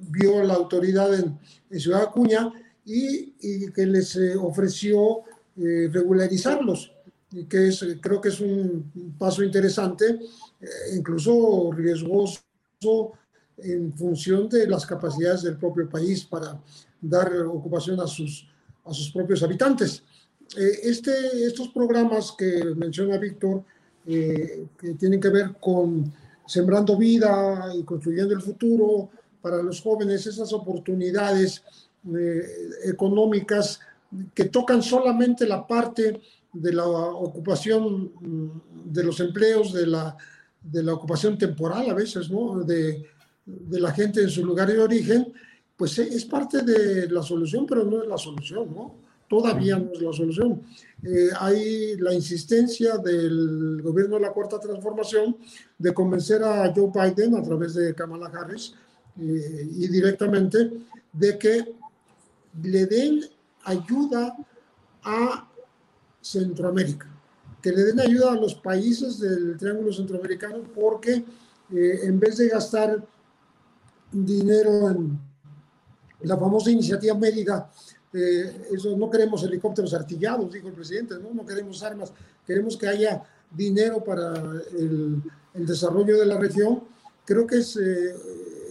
vio 0.09 0.40
la 0.44 0.55
autoridad 0.55 1.12
en, 1.18 1.36
en 1.68 1.81
Ciudad 1.81 2.02
Acuña, 2.02 2.52
y, 2.85 3.70
que 3.73 3.86
les 3.86 4.16
eh, 4.16 4.36
ofreció 4.36 5.23
eh, 5.57 5.89
regularizarlos, 5.93 6.93
y 7.32 7.44
que 7.44 7.69
es, 7.69 7.85
creo 8.01 8.20
que 8.20 8.31
es 8.31 8.40
un 8.40 9.15
paso 9.19 9.43
interesante, 9.43 10.19
eh, 10.61 10.66
incluso 10.97 11.70
riesgoso 11.73 12.43
en 13.59 13.93
función 13.93 14.48
de 14.48 14.66
las 14.66 14.86
capacidades 14.86 15.43
del 15.43 15.59
propio 15.59 15.89
país 15.89 16.24
para 16.24 16.61
dar 17.01 17.32
ocupación 17.43 18.01
a 18.01 18.07
sus, 18.07 18.48
a 18.85 18.93
sus 18.93 19.11
propios 19.11 19.43
habitantes. 19.43 20.02
este, 20.57 21.12
estos 21.47 21.69
programas 21.69 22.32
que 22.36 22.74
menciona 22.74 23.19
Víctor, 23.19 23.62
que 24.05 24.94
tienen 24.98 25.20
que 25.20 25.28
ver 25.28 25.55
con 25.61 26.12
sembrando 26.47 26.97
vida 26.97 27.70
y 27.77 27.85
construyendo 27.85 28.35
el 28.35 28.40
futuro 28.40 29.11
para 29.40 29.62
los 29.62 29.81
jóvenes, 29.81 30.27
esas 30.27 30.52
oportunidades 30.52 31.62
económicas 32.85 33.81
que 34.35 34.47
tocan 34.47 34.82
solamente 34.82 35.47
la 35.47 35.66
parte 35.66 36.20
de 36.52 36.72
la 36.72 36.86
ocupación 36.86 38.12
mm, 38.20 38.93
de 38.93 39.05
los 39.05 39.20
empleos, 39.20 39.72
de 39.72 39.86
la, 39.86 40.16
de 40.62 40.82
la 40.82 40.94
ocupación 40.94 41.39
temporal 41.39 41.89
a 41.90 41.94
veces, 41.94 42.31
¿no? 42.31 42.62
De, 42.64 43.05
de, 43.47 43.81
la 43.81 43.93
gente 43.93 44.20
en 44.20 44.31
su 44.31 44.44
lugar 44.44 44.68
de 44.68 44.78
origen, 44.78 45.32
pues 45.77 45.98
e, 45.98 46.02
es 46.02 46.24
parte 46.24 46.62
de 46.62 47.09
la 47.09 47.22
solución, 47.22 47.66
pero 47.66 47.85
no 47.85 48.02
es 48.02 48.09
la 48.09 48.18
solución, 48.18 48.74
¿no? 48.74 48.97
Todavía 49.28 49.78
no 49.78 49.93
es 49.93 50.02
la 50.02 50.12
solución. 50.12 50.60
Eh, 51.05 51.28
hay 51.39 51.97
la 51.98 52.12
insistencia 52.12 52.98
del 52.98 53.81
gobierno 53.81 54.16
de 54.16 54.22
la 54.22 54.32
Cuarta 54.32 54.59
Transformación 54.59 55.36
de 55.78 55.94
convencer 55.94 56.43
a 56.43 56.72
Joe 56.74 56.90
Biden 56.93 57.36
a 57.36 57.43
través 57.43 57.74
de 57.74 57.94
Kamala 57.94 58.27
Harris 58.27 58.74
eh, 59.20 59.68
y 59.70 59.86
directamente 59.86 60.72
de 61.12 61.39
que 61.39 61.80
le 62.62 62.86
den 62.86 63.24
ayuda 63.64 64.36
a 65.02 65.48
Centroamérica, 66.20 67.06
que 67.62 67.70
le 67.70 67.85
den 67.85 68.01
ayuda 68.01 68.32
a 68.32 68.36
los 68.36 68.55
países 68.55 69.18
del 69.20 69.56
Triángulo 69.56 69.93
Centroamericano, 69.93 70.62
porque 70.74 71.24
eh, 71.72 72.01
en 72.02 72.18
vez 72.18 72.39
de 72.39 72.48
gastar 72.48 73.05
dinero 74.10 74.90
en 74.90 75.18
la 76.22 76.36
famosa 76.36 76.70
iniciativa 76.70 77.14
Mérida, 77.14 77.70
eh, 78.12 78.68
eso, 78.72 78.97
no 78.97 79.09
queremos 79.09 79.43
helicópteros 79.44 79.94
artillados, 79.94 80.52
dijo 80.52 80.68
el 80.68 80.74
presidente, 80.74 81.14
¿no? 81.22 81.32
no 81.32 81.47
queremos 81.47 81.82
armas, 81.82 82.12
queremos 82.47 82.77
que 82.77 82.89
haya 82.89 83.22
dinero 83.51 84.02
para 84.02 84.35
el, 84.77 85.22
desarrollo 85.55 86.18
de 86.18 86.27
la 86.27 86.39
región. 86.39 86.82
Creo 87.24 87.47
que 87.47 87.59
es, 87.59 87.77
eh, 87.77 88.14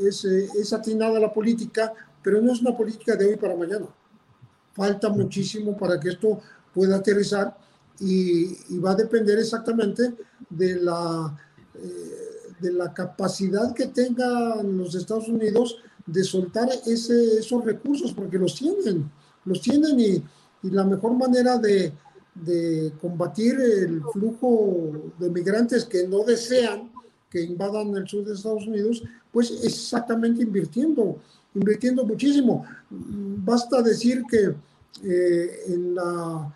es, 0.01 0.25
es 0.25 0.73
atinada 0.73 1.19
la 1.19 1.33
política, 1.33 1.93
pero 2.23 2.41
no 2.41 2.51
es 2.51 2.61
una 2.61 2.75
política 2.75 3.15
de 3.15 3.27
hoy 3.27 3.35
para 3.35 3.55
mañana. 3.55 3.87
Falta 4.73 5.09
muchísimo 5.09 5.77
para 5.77 5.99
que 5.99 6.09
esto 6.09 6.39
pueda 6.73 6.97
aterrizar 6.97 7.57
y, 7.99 8.77
va 8.79 8.91
a 8.91 8.95
depender 8.95 9.37
exactamente 9.39 10.15
de 10.49 10.75
la, 10.75 11.37
eh, 11.75 12.53
de 12.59 12.71
la 12.71 12.93
capacidad 12.93 13.73
que 13.73 13.87
tengan 13.87 14.77
los 14.77 14.95
Estados 14.95 15.27
Unidos 15.27 15.77
de 16.05 16.23
soltar 16.23 16.69
ese, 16.85 17.39
esos 17.39 17.63
recursos, 17.65 18.13
porque 18.13 18.37
los 18.37 18.55
tienen, 18.55 19.11
los 19.45 19.61
tienen 19.61 19.99
y, 19.99 20.23
y 20.63 20.71
la 20.71 20.83
mejor 20.83 21.13
manera 21.13 21.57
de, 21.57 21.93
de, 22.35 22.93
combatir 23.01 23.59
el 23.59 24.01
flujo 24.13 25.11
de 25.19 25.29
migrantes 25.29 25.85
que 25.85 26.07
no 26.07 26.23
desean 26.23 26.89
que 27.29 27.43
invadan 27.43 27.95
el 27.95 28.07
sur 28.07 28.25
de 28.25 28.33
Estados 28.33 28.65
Unidos, 28.65 29.03
pues 29.31 29.51
exactamente 29.63 30.41
invirtiendo, 30.41 31.19
invirtiendo 31.55 32.05
muchísimo. 32.05 32.65
Basta 32.89 33.81
decir 33.81 34.23
que 34.29 34.55
eh, 35.03 35.63
en 35.67 35.95
la 35.95 36.53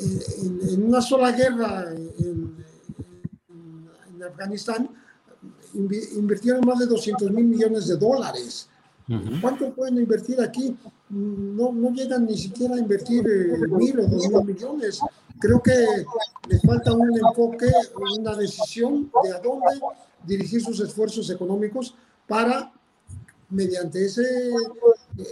en, 0.00 0.84
una 0.84 1.00
sola 1.00 1.32
guerra 1.32 1.92
en, 1.92 2.68
Afganistán 4.26 4.90
invirtieron 5.74 6.66
más 6.66 6.80
de 6.80 6.86
200 6.86 7.30
mil 7.30 7.44
millones 7.44 7.86
de 7.86 7.96
dólares. 7.96 8.68
¿Cuánto 9.40 9.72
pueden 9.72 9.96
invertir 9.96 10.40
aquí? 10.40 10.76
No, 11.08 11.72
no 11.72 11.90
llegan 11.92 12.26
ni 12.26 12.36
siquiera 12.36 12.74
a 12.74 12.78
invertir 12.78 13.24
eh, 13.26 13.66
mil 13.68 14.00
o 14.00 14.06
dos 14.06 14.28
mil 14.28 14.44
millones. 14.44 15.00
Creo 15.38 15.62
que 15.62 15.72
les 16.48 16.60
falta 16.62 16.92
un 16.92 17.16
enfoque, 17.16 17.70
una 18.18 18.34
decisión 18.34 19.10
de 19.22 19.32
a 19.32 19.38
dónde 19.38 19.80
dirigir 20.26 20.60
sus 20.60 20.80
esfuerzos 20.80 21.30
económicos 21.30 21.94
para, 22.26 22.72
mediante 23.50 24.04
ese, 24.04 24.22
eh, 24.48 25.24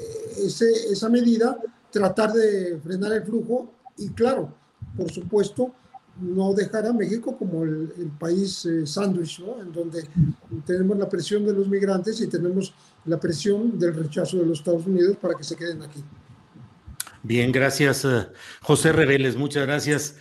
ese, 0.44 0.70
esa 0.90 1.09
medida, 1.09 1.59
tratar 1.90 2.32
de 2.32 2.78
frenar 2.82 3.12
el 3.12 3.22
flujo 3.22 3.72
y 3.97 4.10
claro, 4.10 4.52
por 4.97 5.10
supuesto, 5.10 5.72
no 6.20 6.55
dejar 6.55 6.86
a 6.86 6.93
México 6.93 7.36
como 7.36 7.64
el, 7.64 8.10
país 8.18 8.64
eh, 8.64 8.86
sándwich, 8.86 9.40
¿no? 9.40 9.60
en 9.60 9.72
donde 9.72 10.05
tenemos 10.64 10.97
la 10.97 11.09
presión 11.09 11.44
de 11.44 11.52
los 11.52 11.68
migrantes 11.68 12.20
y 12.20 12.26
tenemos 12.26 12.72
la 13.05 13.20
presión 13.20 13.78
del 13.78 13.94
rechazo 13.94 14.38
de 14.38 14.47
los 14.47 14.59
Estados 14.60 14.86
Unidos 14.86 15.16
para 15.20 15.34
que 15.34 15.44
se 15.44 15.56
queden 15.56 15.82
aquí. 15.82 16.02
Bien, 17.22 17.52
gracias, 17.52 18.05
eh, 18.05 18.28
José 18.62 18.93
Reveles, 18.93 19.36
muchas 19.36 19.66
gracias. 19.66 20.16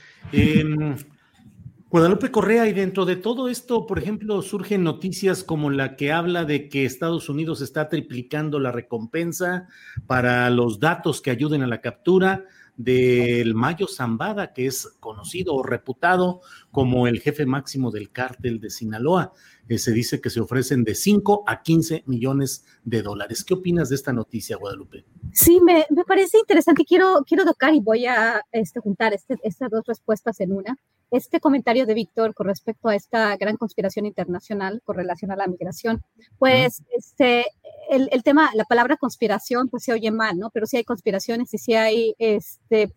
Guadalupe 1.95 2.29
Correa, 2.29 2.67
y 2.67 2.73
dentro 2.73 3.05
de 3.05 3.15
todo 3.15 3.47
esto, 3.47 3.87
por 3.87 3.99
ejemplo, 3.99 4.41
surgen 4.41 4.83
noticias 4.83 5.45
como 5.45 5.69
la 5.69 5.95
que 5.95 6.11
habla 6.11 6.43
de 6.43 6.67
que 6.67 6.83
Estados 6.83 7.29
Unidos 7.29 7.61
está 7.61 7.87
triplicando 7.87 8.59
la 8.59 8.73
recompensa 8.73 9.69
para 10.05 10.49
los 10.49 10.81
datos 10.81 11.21
que 11.21 11.31
ayuden 11.31 11.61
a 11.61 11.67
la 11.67 11.79
captura 11.79 12.47
del 12.75 13.55
Mayo 13.55 13.87
Zambada, 13.87 14.51
que 14.51 14.65
es 14.65 14.97
conocido 14.99 15.55
o 15.55 15.63
reputado 15.63 16.41
como 16.69 17.07
el 17.07 17.21
jefe 17.21 17.45
máximo 17.45 17.91
del 17.91 18.11
cártel 18.11 18.59
de 18.59 18.71
Sinaloa. 18.71 19.31
Se 19.69 19.93
dice 19.93 20.19
que 20.19 20.29
se 20.29 20.41
ofrecen 20.41 20.83
de 20.83 20.95
5 20.95 21.45
a 21.47 21.61
15 21.61 22.03
millones 22.07 22.65
de 22.83 23.03
dólares. 23.03 23.45
¿Qué 23.45 23.53
opinas 23.53 23.87
de 23.87 23.95
esta 23.95 24.11
noticia, 24.11 24.57
Guadalupe? 24.57 25.05
Sí, 25.31 25.61
me, 25.61 25.85
parece 26.05 26.39
interesante. 26.39 26.83
Quiero, 26.83 27.23
quiero 27.25 27.45
tocar 27.45 27.73
y 27.73 27.79
voy 27.79 28.05
a 28.05 28.41
este, 28.51 28.81
juntar 28.81 29.13
este, 29.13 29.37
estas 29.43 29.71
dos 29.71 29.85
respuestas 29.85 30.41
en 30.41 30.51
una. 30.51 30.77
Este 31.11 31.39
comentario 31.39 31.85
de 31.85 31.93
Víctor 31.93 32.33
con 32.33 32.47
respecto 32.47 32.89
a 32.89 32.95
esta 32.95 33.35
gran 33.37 33.57
conspiración 33.57 34.05
internacional 34.05 34.81
con 34.83 34.97
relación 34.97 35.31
a 35.31 35.35
la 35.35 35.47
migración, 35.47 36.03
pues 36.39 36.83
este, 36.97 37.45
el, 37.89 38.09
el, 38.11 38.23
tema, 38.23 38.49
la 38.55 38.65
palabra 38.65 38.97
conspiración, 38.97 39.69
pues 39.69 39.83
se 39.83 39.93
oye 39.93 40.11
mal, 40.11 40.37
¿no? 40.37 40.49
Pero 40.51 40.65
sí 40.65 40.77
hay 40.77 40.83
conspiraciones 40.83 41.53
y 41.53 41.57
sí 41.57 41.73
hay, 41.73 42.15
este, 42.17 42.91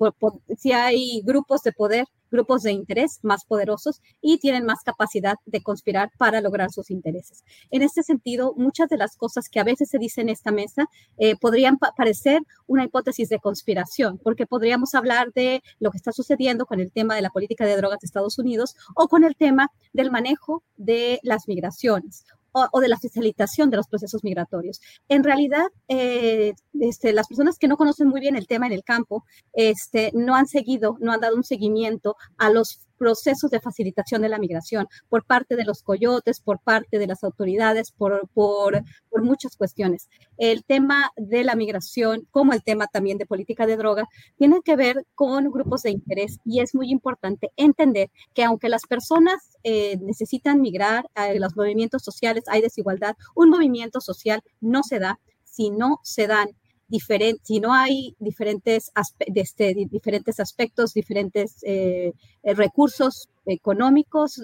sí 0.57 0.73
hay 0.73 1.23
grupos 1.25 1.63
de 1.63 1.73
poder 1.73 2.07
grupos 2.31 2.63
de 2.63 2.73
interés 2.73 3.19
más 3.23 3.45
poderosos 3.45 4.01
y 4.21 4.39
tienen 4.39 4.65
más 4.65 4.83
capacidad 4.83 5.37
de 5.47 5.63
conspirar 5.63 6.11
para 6.19 6.41
lograr 6.41 6.71
sus 6.71 6.91
intereses. 6.91 7.45
En 7.71 7.83
este 7.83 8.03
sentido, 8.03 8.55
muchas 8.57 8.89
de 8.89 8.97
las 8.97 9.17
cosas 9.17 9.49
que 9.49 9.61
a 9.61 9.65
veces 9.65 9.89
se 9.91 9.99
dicen 9.99 10.29
en 10.29 10.31
esta 10.31 10.51
mesa 10.51 10.87
eh, 11.17 11.37
podrían 11.37 11.79
parecer 11.79 12.43
una 12.67 12.85
hipótesis 12.85 13.29
de 13.29 13.39
conspiración, 13.39 14.19
porque 14.19 14.47
podríamos 14.47 14.95
hablar 14.95 15.33
de 15.33 15.63
lo 15.79 15.91
que 15.91 15.99
está 15.99 16.13
sucediendo 16.13 16.67
con 16.67 16.81
el 16.81 16.93
tema 16.93 17.15
de 17.15 17.23
la 17.23 17.31
política 17.31 17.65
de 17.65 17.77
drogas 17.77 18.01
de 18.01 18.07
Estados 18.07 18.39
Unidos 18.39 18.75
o 18.95 19.09
con 19.09 19.25
el 19.25 19.37
tema 19.37 19.71
del 19.93 20.11
manejo 20.11 20.63
de 20.77 21.21
las 21.23 21.49
migraciones 21.49 22.25
o, 22.53 22.81
de 22.81 22.89
la 22.89 22.99
facilitación 22.99 23.71
de 23.71 23.77
los 23.77 23.89
procesos 23.89 24.25
migratorios. 24.25 24.81
En 25.09 25.25
realidad, 25.25 25.67
eh, 25.89 26.55
este, 26.81 27.13
las 27.13 27.29
personas 27.29 27.59
que 27.59 27.69
no 27.69 27.77
conocen 27.77 28.09
muy 28.09 28.21
bien 28.21 28.37
el 28.37 28.47
tema 28.47 28.67
en 28.67 28.73
el 28.73 28.85
campo 28.85 29.25
este, 29.53 30.11
no 30.15 30.35
han 30.35 30.47
seguido, 30.47 30.97
no 31.01 31.13
han 31.13 31.21
dado 31.21 31.37
un 31.37 31.45
seguimiento 31.45 32.17
a 32.37 32.51
los 32.51 32.88
procesos 32.99 33.51
de 33.51 33.61
facilitación 33.61 34.23
de 34.23 34.29
la 34.29 34.39
migración 34.39 34.87
por 35.09 35.25
parte 35.25 35.57
de 35.57 35.65
los 35.65 35.83
coyotes, 35.83 36.41
por 36.41 36.61
parte 36.61 36.99
de 36.99 37.07
las 37.07 37.25
autoridades, 37.25 37.93
por, 37.93 38.29
por, 38.35 38.83
por, 39.09 39.23
muchas 39.23 39.57
cuestiones. 39.57 40.09
El 40.37 40.65
tema 40.65 41.11
de 41.17 41.45
la 41.45 41.55
migración, 41.55 42.27
como 42.31 42.53
el 42.53 42.63
tema 42.63 42.87
también 42.87 43.19
de 43.19 43.27
política 43.27 43.67
de 43.67 43.77
droga, 43.77 44.07
tienen 44.37 44.63
que 44.63 44.77
ver 44.77 45.07
con 45.15 45.51
grupos 45.51 45.83
de 45.83 45.91
interés 45.91 46.39
y 46.45 46.61
es 46.61 46.75
muy 46.75 46.91
importante 46.91 47.51
entender 47.57 48.11
que 48.35 48.45
aunque 48.45 48.69
las 48.69 48.83
personas 48.87 49.57
eh, 49.63 49.99
necesitan 50.01 50.61
migrar 50.61 51.09
a 51.15 51.33
los 51.35 51.57
movimientos 51.57 52.03
sociales, 52.03 52.45
hay 52.49 52.61
desigualdad, 52.61 53.17
un 53.35 53.51
movimiento 53.51 54.01
social 54.01 54.43
no 54.61 54.83
se 54.83 54.99
da 54.99 55.19
si 55.45 55.71
no 55.71 56.01
se 56.03 56.27
dan 56.27 56.49
diferente, 56.89 57.41
si 57.45 57.61
no 57.61 57.73
hay 57.73 58.17
diferentes, 58.19 58.91
este, 59.35 59.75
diferentes 59.91 60.41
aspectos, 60.41 60.95
diferentes 60.95 61.57
eh, 61.63 62.13
recursos 62.43 63.29
económicos, 63.49 64.41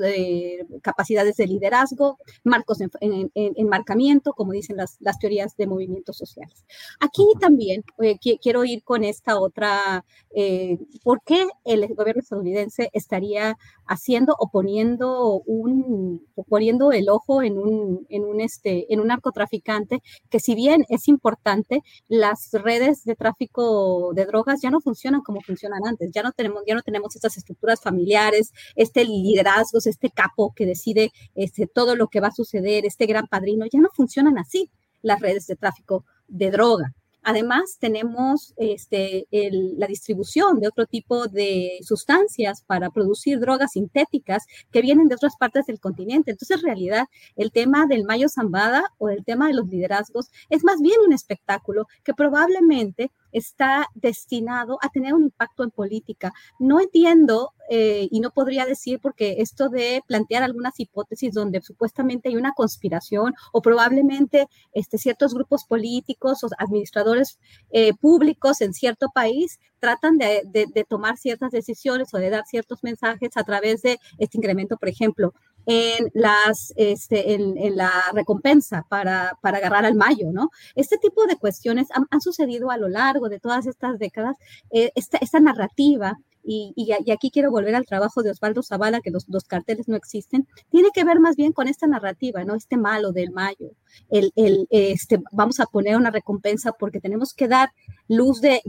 capacidades 0.83 1.37
de 1.37 1.47
liderazgo, 1.47 2.19
marcos 2.43 2.79
de 2.79 2.89
en, 3.01 3.31
enmarcamiento, 3.35 4.33
como 4.33 4.53
dicen 4.53 4.77
las, 4.77 4.97
las, 5.01 5.19
teorías 5.19 5.57
de 5.57 5.67
movimientos 5.67 6.17
sociales. 6.17 6.65
Aquí 7.01 7.25
también 7.41 7.85
eh, 8.03 8.19
quiero 8.19 8.65
ir 8.65 8.83
con 8.83 9.05
esta 9.05 9.39
otra, 9.39 10.05
eh, 10.35 10.79
¿por 11.03 11.23
qué 11.25 11.47
el 11.65 11.87
gobierno 11.95 12.21
estadounidense 12.21 12.91
estaría 12.93 13.57
haciendo 13.87 14.35
o 14.39 14.51
poniendo, 14.51 15.43
un, 15.47 16.27
poniendo 16.49 16.93
el 16.93 17.09
ojo 17.09 17.43
en 17.43 17.59
un, 17.59 18.07
en, 18.09 18.25
un, 18.25 18.41
este, 18.41 18.93
en 18.93 19.01
un 19.01 19.09
narcotraficante 19.09 20.03
que 20.31 20.41
si 20.41 20.55
bien 20.55 20.85
es 20.89 21.09
importante, 21.09 21.83
las 22.09 22.51
redes 22.53 23.05
de 23.05 23.15
tráfico 23.15 24.13
de 24.15 24.27
drogas 24.27 24.61
ya 24.63 24.71
no 24.71 24.81
funcionan 24.81 25.21
como 25.23 25.41
funcionan 25.41 25.81
antes, 25.87 26.11
ya 26.13 26.23
no 26.23 26.33
tenemos, 26.33 26.63
ya 26.67 26.75
no 26.75 26.83
tenemos 26.83 27.15
estas 27.15 27.37
estructuras 27.37 27.81
familiares, 27.81 28.53
este 28.77 28.94
liderazgo, 29.03 29.79
este 29.85 30.11
capo 30.11 30.53
que 30.55 30.67
decide 30.67 31.11
este, 31.35 31.67
todo 31.67 31.97
lo 31.97 32.09
que 32.09 32.21
va 32.21 32.29
a 32.29 32.33
suceder, 32.33 32.87
este 32.87 33.07
gran 33.07 33.27
padrino, 33.27 33.67
ya 33.67 33.81
no 33.81 33.89
funcionan 33.95 34.39
así 34.39 34.71
las 35.03 35.21
redes 35.21 35.47
de 35.47 35.57
tráfico 35.57 36.05
de 36.29 36.51
droga. 36.51 36.95
Además, 37.27 37.79
tenemos 37.81 38.53
este, 38.59 39.27
la 39.31 39.87
distribución 39.87 40.61
de 40.61 40.69
otro 40.69 40.85
tipo 40.85 41.27
de 41.27 41.79
sustancias 41.81 42.63
para 42.67 42.91
producir 42.91 43.41
drogas 43.41 43.73
sintéticas 43.73 44.45
que 44.71 44.83
vienen 44.83 45.09
de 45.09 45.15
otras 45.15 45.35
partes 45.39 45.65
del 45.65 45.81
continente. 45.81 46.33
Entonces, 46.33 46.59
en 46.59 46.65
realidad, 46.65 47.07
el 47.37 47.51
tema 47.51 47.87
del 47.87 48.05
Mayo 48.05 48.29
Zambada 48.29 48.85
o 48.99 49.09
el 49.09 49.25
tema 49.25 49.49
de 49.49 49.55
los 49.55 49.67
liderazgos 49.69 50.29
es 50.51 50.65
más 50.65 50.83
bien 50.83 50.97
un 51.07 51.15
espectáculo 51.15 51.87
que 52.05 52.13
probablemente 52.13 53.11
está 53.35 53.87
destinado 53.95 54.79
a 54.81 54.89
tener 54.89 55.13
un 55.13 55.25
impacto 55.25 55.65
en 55.65 55.71
política. 55.71 56.33
No 56.59 56.81
entiendo 56.81 57.53
eh, 57.69 58.09
y 58.11 58.21
no 58.21 58.31
podría 58.31 58.65
decir 58.65 59.01
porque 59.01 59.37
esto 59.39 59.69
de 59.69 60.03
plantear 60.07 60.43
algunas 60.43 60.79
hipótesis 60.79 61.35
donde 61.35 61.61
supuestamente 61.61 62.29
hay 62.29 62.37
una 62.37 62.53
conspiración 62.53 63.35
o 63.53 63.61
probablemente 63.61 64.47
este, 64.73 64.99
ciertos 64.99 65.35
grupos 65.35 65.65
políticos 65.65 66.45
o 66.45 66.49
administradores 66.59 67.39
eh, 67.71 67.93
públicos 67.95 68.61
en 68.61 68.73
cierto 68.73 69.09
país 69.15 69.59
tratan 69.81 70.17
de, 70.17 70.43
de, 70.51 70.85
tomar 70.85 71.19
ciertas 71.19 71.51
decisiones 71.51 72.15
o 72.15 72.19
de 72.19 72.31
dar 72.31 72.47
ciertos 72.47 72.83
mensajes 72.83 73.37
a 73.37 73.45
través 73.45 73.83
de 73.83 73.99
este 74.17 74.39
incremento, 74.39 74.79
por 74.79 74.89
ejemplo, 74.89 75.35
en, 75.67 76.11
las, 76.15 76.73
este, 76.77 77.35
en, 77.35 77.77
la 77.77 77.91
recompensa 78.13 78.85
para, 78.89 79.39
para, 79.41 79.59
agarrar 79.59 79.85
al 79.85 79.95
mayo, 79.95 80.31
¿no? 80.33 80.51
Este 80.75 80.99
tipo 80.99 81.27
de 81.27 81.37
cuestiones 81.37 81.89
han, 81.91 82.21
sucedido 82.21 82.71
a 82.71 82.77
lo 82.77 82.89
largo 82.89 83.29
de 83.29 83.41
todas 83.41 83.67
estas 83.67 83.99
décadas. 83.99 84.37
Eh, 84.71 84.93
esta, 84.95 85.19
esta 85.19 85.41
narrativa 85.41 86.19
y, 86.45 86.93
aquí 87.13 87.31
quiero 87.31 87.51
volver 87.51 87.75
al 87.75 87.87
trabajo 87.87 88.23
de 88.23 88.31
Osvaldo 88.31 88.63
Zavala, 88.63 89.01
que 89.01 89.11
los, 89.11 89.27
carteles 89.47 89.89
no 89.89 89.97
existen, 89.97 90.47
tiene 90.71 90.91
que 90.93 91.05
ver 91.05 91.21
más 91.21 91.37
bien 91.37 91.53
con 91.53 91.69
esta 91.69 91.87
narrativa, 91.87 92.45
¿no? 92.45 92.55
Este 92.55 92.77
malo 92.77 93.13
del 93.13 93.31
mayo, 93.31 93.73
el, 94.11 94.33
el 94.37 94.67
este, 94.71 95.21
vamos 95.33 95.61
a 95.61 95.67
poner 95.67 95.97
una 95.97 96.11
recompensa 96.11 96.73
porque 96.73 97.01
tenemos 97.01 97.35
que 97.35 97.49
dar 97.49 97.71
luz 98.09 98.41
de, 98.41 98.61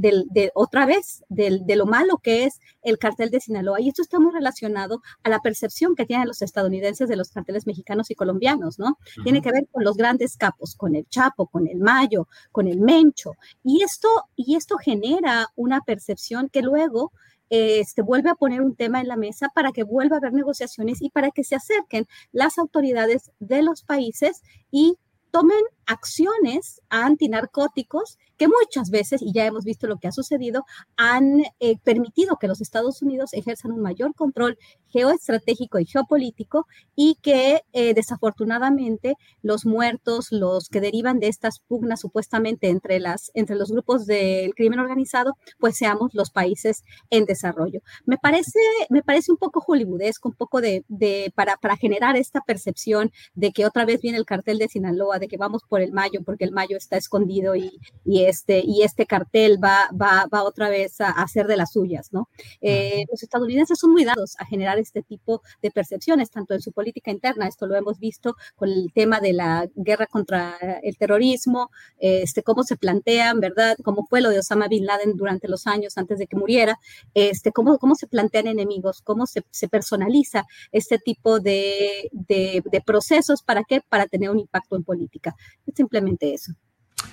otra 0.53 0.85
vez 0.85 1.23
de, 1.29 1.61
lo 1.75 1.85
malo 1.85 2.17
que 2.17 2.45
es 2.45 2.59
el 2.81 2.97
cartel 2.97 3.29
de 3.29 3.39
Sinaloa. 3.39 3.81
Y 3.81 3.89
esto 3.89 4.01
está 4.01 4.19
muy 4.19 4.31
relacionado 4.31 5.01
a 5.23 5.29
la 5.29 5.39
percepción 5.39 5.95
que 5.95 6.05
tienen 6.05 6.27
los 6.27 6.41
estadounidenses 6.41 7.09
de 7.09 7.15
los 7.15 7.31
carteles 7.31 7.67
mexicanos 7.67 8.11
y 8.11 8.15
colombianos, 8.15 8.79
¿no? 8.79 8.97
Tiene 9.23 9.41
que 9.41 9.51
ver 9.51 9.67
con 9.71 9.83
los 9.83 9.97
grandes 9.97 10.37
capos, 10.37 10.75
con 10.75 10.95
el 10.95 11.07
Chapo, 11.07 11.47
con 11.47 11.67
el 11.67 11.79
Mayo, 11.79 12.27
con 12.51 12.67
el 12.67 12.79
Mencho. 12.79 13.33
Y 13.63 13.83
esto, 13.83 14.07
y 14.35 14.55
esto 14.55 14.77
genera 14.77 15.47
una 15.55 15.81
percepción 15.81 16.49
que 16.49 16.61
luego 16.61 17.11
este, 17.49 18.01
vuelve 18.01 18.29
a 18.29 18.35
poner 18.35 18.61
un 18.61 18.75
tema 18.75 19.01
en 19.01 19.07
la 19.07 19.17
mesa 19.17 19.49
para 19.53 19.71
que 19.71 19.83
vuelva 19.83 20.15
a 20.15 20.19
haber 20.19 20.33
negociaciones 20.33 21.01
y 21.01 21.09
para 21.09 21.31
que 21.31 21.43
se 21.43 21.55
acerquen 21.55 22.07
las 22.31 22.57
autoridades 22.57 23.31
de 23.39 23.61
los 23.61 23.83
países 23.83 24.41
y 24.71 24.97
tomen 25.31 25.63
acciones 25.85 26.81
antinarcóticos 26.89 28.17
que 28.37 28.47
muchas 28.47 28.89
veces, 28.89 29.21
y 29.21 29.31
ya 29.33 29.45
hemos 29.45 29.63
visto 29.63 29.87
lo 29.87 29.97
que 29.97 30.07
ha 30.07 30.11
sucedido, 30.11 30.65
han 30.97 31.43
eh, 31.59 31.77
permitido 31.83 32.37
que 32.37 32.47
los 32.47 32.61
Estados 32.61 33.01
Unidos 33.01 33.33
ejerzan 33.33 33.71
un 33.71 33.81
mayor 33.81 34.13
control 34.13 34.57
geoestratégico 34.89 35.79
y 35.79 35.85
geopolítico 35.85 36.67
y 36.95 37.17
que 37.21 37.61
eh, 37.73 37.93
desafortunadamente 37.93 39.15
los 39.41 39.65
muertos, 39.65 40.27
los 40.31 40.69
que 40.69 40.81
derivan 40.81 41.19
de 41.19 41.27
estas 41.27 41.59
pugnas 41.59 42.01
supuestamente 42.01 42.69
entre, 42.69 42.99
las, 42.99 43.31
entre 43.33 43.55
los 43.55 43.71
grupos 43.71 44.05
del 44.05 44.53
crimen 44.53 44.79
organizado, 44.79 45.33
pues 45.59 45.77
seamos 45.77 46.13
los 46.13 46.29
países 46.29 46.83
en 47.09 47.25
desarrollo. 47.25 47.81
Me 48.05 48.17
parece, 48.17 48.59
me 48.89 49.01
parece 49.01 49.31
un 49.31 49.37
poco 49.37 49.61
hollywoodesco, 49.61 50.29
un 50.29 50.35
poco 50.35 50.61
de, 50.61 50.83
de 50.87 51.31
para, 51.35 51.57
para 51.57 51.77
generar 51.77 52.15
esta 52.15 52.41
percepción 52.41 53.11
de 53.33 53.51
que 53.51 53.65
otra 53.65 53.85
vez 53.85 54.01
viene 54.01 54.17
el 54.17 54.25
cartel 54.25 54.57
de 54.57 54.67
Sinaloa, 54.67 55.19
de 55.19 55.27
que 55.27 55.37
vamos 55.37 55.63
por 55.67 55.74
el 55.81 55.91
Mayo, 55.91 56.21
porque 56.25 56.45
el 56.45 56.51
Mayo 56.51 56.77
está 56.77 56.97
escondido 56.97 57.55
y, 57.55 57.79
y 58.03 58.25
este, 58.25 58.61
y 58.65 58.83
este 58.83 59.05
cartel 59.05 59.63
va, 59.63 59.89
va, 59.91 60.27
va 60.33 60.43
otra 60.43 60.69
vez 60.69 61.01
a, 61.01 61.09
hacer 61.09 61.47
de 61.47 61.57
las 61.57 61.73
suyas, 61.73 62.11
¿no? 62.11 62.29
Eh, 62.61 63.05
los 63.09 63.23
estadounidenses 63.23 63.79
son 63.79 63.91
muy 63.91 64.05
dados 64.05 64.35
a 64.39 64.45
generar 64.45 64.77
este 64.79 65.01
tipo 65.01 65.41
de 65.61 65.71
percepciones, 65.71 66.29
tanto 66.29 66.53
en 66.53 66.61
su 66.61 66.71
política 66.71 67.11
interna, 67.11 67.47
esto 67.47 67.67
lo 67.67 67.75
hemos 67.75 67.99
visto 67.99 68.35
con 68.55 68.69
el 68.69 68.91
tema 68.93 69.19
de 69.19 69.33
la 69.33 69.67
guerra 69.75 70.07
contra 70.07 70.57
el 70.83 70.97
terrorismo, 70.97 71.69
este, 71.97 72.43
cómo 72.43 72.63
se 72.63 72.77
plantean, 72.77 73.39
¿verdad? 73.39 73.77
Cómo 73.83 74.05
fue 74.09 74.21
lo 74.21 74.29
de 74.29 74.39
Osama 74.39 74.67
Bin 74.67 74.85
Laden 74.85 75.15
durante 75.15 75.47
los 75.47 75.67
años 75.67 75.97
antes 75.97 76.19
de 76.19 76.27
que 76.27 76.35
muriera, 76.35 76.79
este, 77.13 77.51
cómo, 77.51 77.77
cómo 77.77 77.95
se 77.95 78.07
plantean 78.07 78.47
enemigos, 78.47 79.01
cómo 79.01 79.25
se, 79.25 79.43
se 79.51 79.67
personaliza 79.67 80.45
este 80.71 80.97
tipo 80.97 81.39
de, 81.39 82.09
de, 82.11 82.63
de 82.65 82.81
procesos, 82.81 83.43
¿para 83.43 83.63
qué? 83.63 83.81
Para 83.87 84.07
tener 84.07 84.29
un 84.29 84.39
impacto 84.39 84.75
en 84.75 84.83
política. 84.83 85.35
Es 85.65 85.75
simplemente 85.75 86.33
eso. 86.33 86.53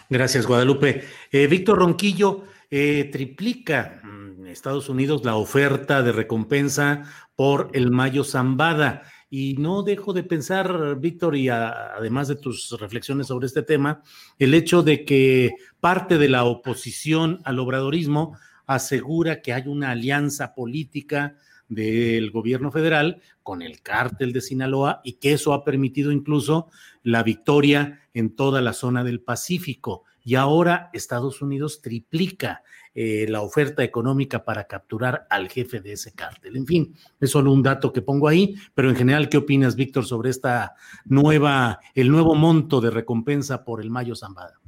Gracias, 0.09 0.47
Guadalupe. 0.47 1.05
Eh, 1.31 1.47
Víctor 1.47 1.79
Ronquillo, 1.79 2.45
eh, 2.71 3.11
triplica 3.13 4.01
mm, 4.03 4.47
Estados 4.47 4.89
Unidos 4.89 5.25
la 5.25 5.37
oferta 5.37 6.03
de 6.03 6.13
recompensa 6.13 7.03
por 7.37 7.71
el 7.75 7.91
Mayo 7.91 8.25
Zambada. 8.25 9.03
Y 9.31 9.55
no 9.55 9.83
dejo 9.83 10.13
de 10.13 10.25
pensar, 10.25 10.99
Víctor, 10.99 11.37
y 11.37 11.49
además 11.49 12.29
de 12.29 12.37
tus 12.37 12.79
reflexiones 12.79 13.29
sobre 13.29 13.47
este 13.47 13.63
tema, 13.63 14.03
el 14.39 14.53
hecho 14.53 14.83
de 14.83 15.07
que 15.07 15.55
parte 15.81 16.19
de 16.19 16.29
la 16.29 16.45
oposición 16.45 17.41
al 17.45 17.59
obradorismo 17.59 18.37
asegura 18.67 19.41
que 19.41 19.55
hay 19.55 19.69
una 19.69 19.91
alianza 19.91 20.55
política 20.55 21.37
del 21.75 22.31
gobierno 22.31 22.71
federal 22.71 23.21
con 23.43 23.63
el 23.63 23.83
cártel 23.83 24.33
de 24.33 24.41
Sinaloa 24.41 25.01
y 25.05 25.15
que 25.15 25.33
eso 25.33 25.53
ha 25.53 25.65
permitido 25.65 26.13
incluso 26.13 26.69
la 27.03 27.23
victoria 27.23 28.01
en 28.15 28.35
toda 28.35 28.61
la 28.61 28.73
zona 28.73 29.05
del 29.05 29.21
Pacífico. 29.21 30.05
Y 30.25 30.37
ahora 30.37 30.91
Estados 30.93 31.43
Unidos 31.43 31.83
triplica 31.83 32.63
eh, 32.95 33.27
la 33.29 33.41
oferta 33.41 33.83
económica 33.83 34.45
para 34.45 34.67
capturar 34.67 35.27
al 35.31 35.49
jefe 35.49 35.81
de 35.81 35.93
ese 35.93 36.13
cártel. 36.13 36.57
En 36.57 36.67
fin, 36.67 36.95
es 37.19 37.31
solo 37.31 37.51
un 37.51 37.63
dato 37.63 37.93
que 37.93 38.03
pongo 38.03 38.29
ahí, 38.29 38.55
pero 38.75 38.91
en 38.91 38.97
general, 38.97 39.29
¿qué 39.31 39.39
opinas, 39.39 39.77
Víctor, 39.77 40.05
sobre 40.05 40.29
esta 40.29 40.75
nueva, 41.07 41.81
el 41.95 42.11
nuevo 42.11 42.35
monto 42.35 42.83
de 42.83 42.91
recompensa 42.91 43.65
por 43.65 43.81
el 43.81 43.91
Mayo 43.91 44.15
Zambada? 44.15 44.61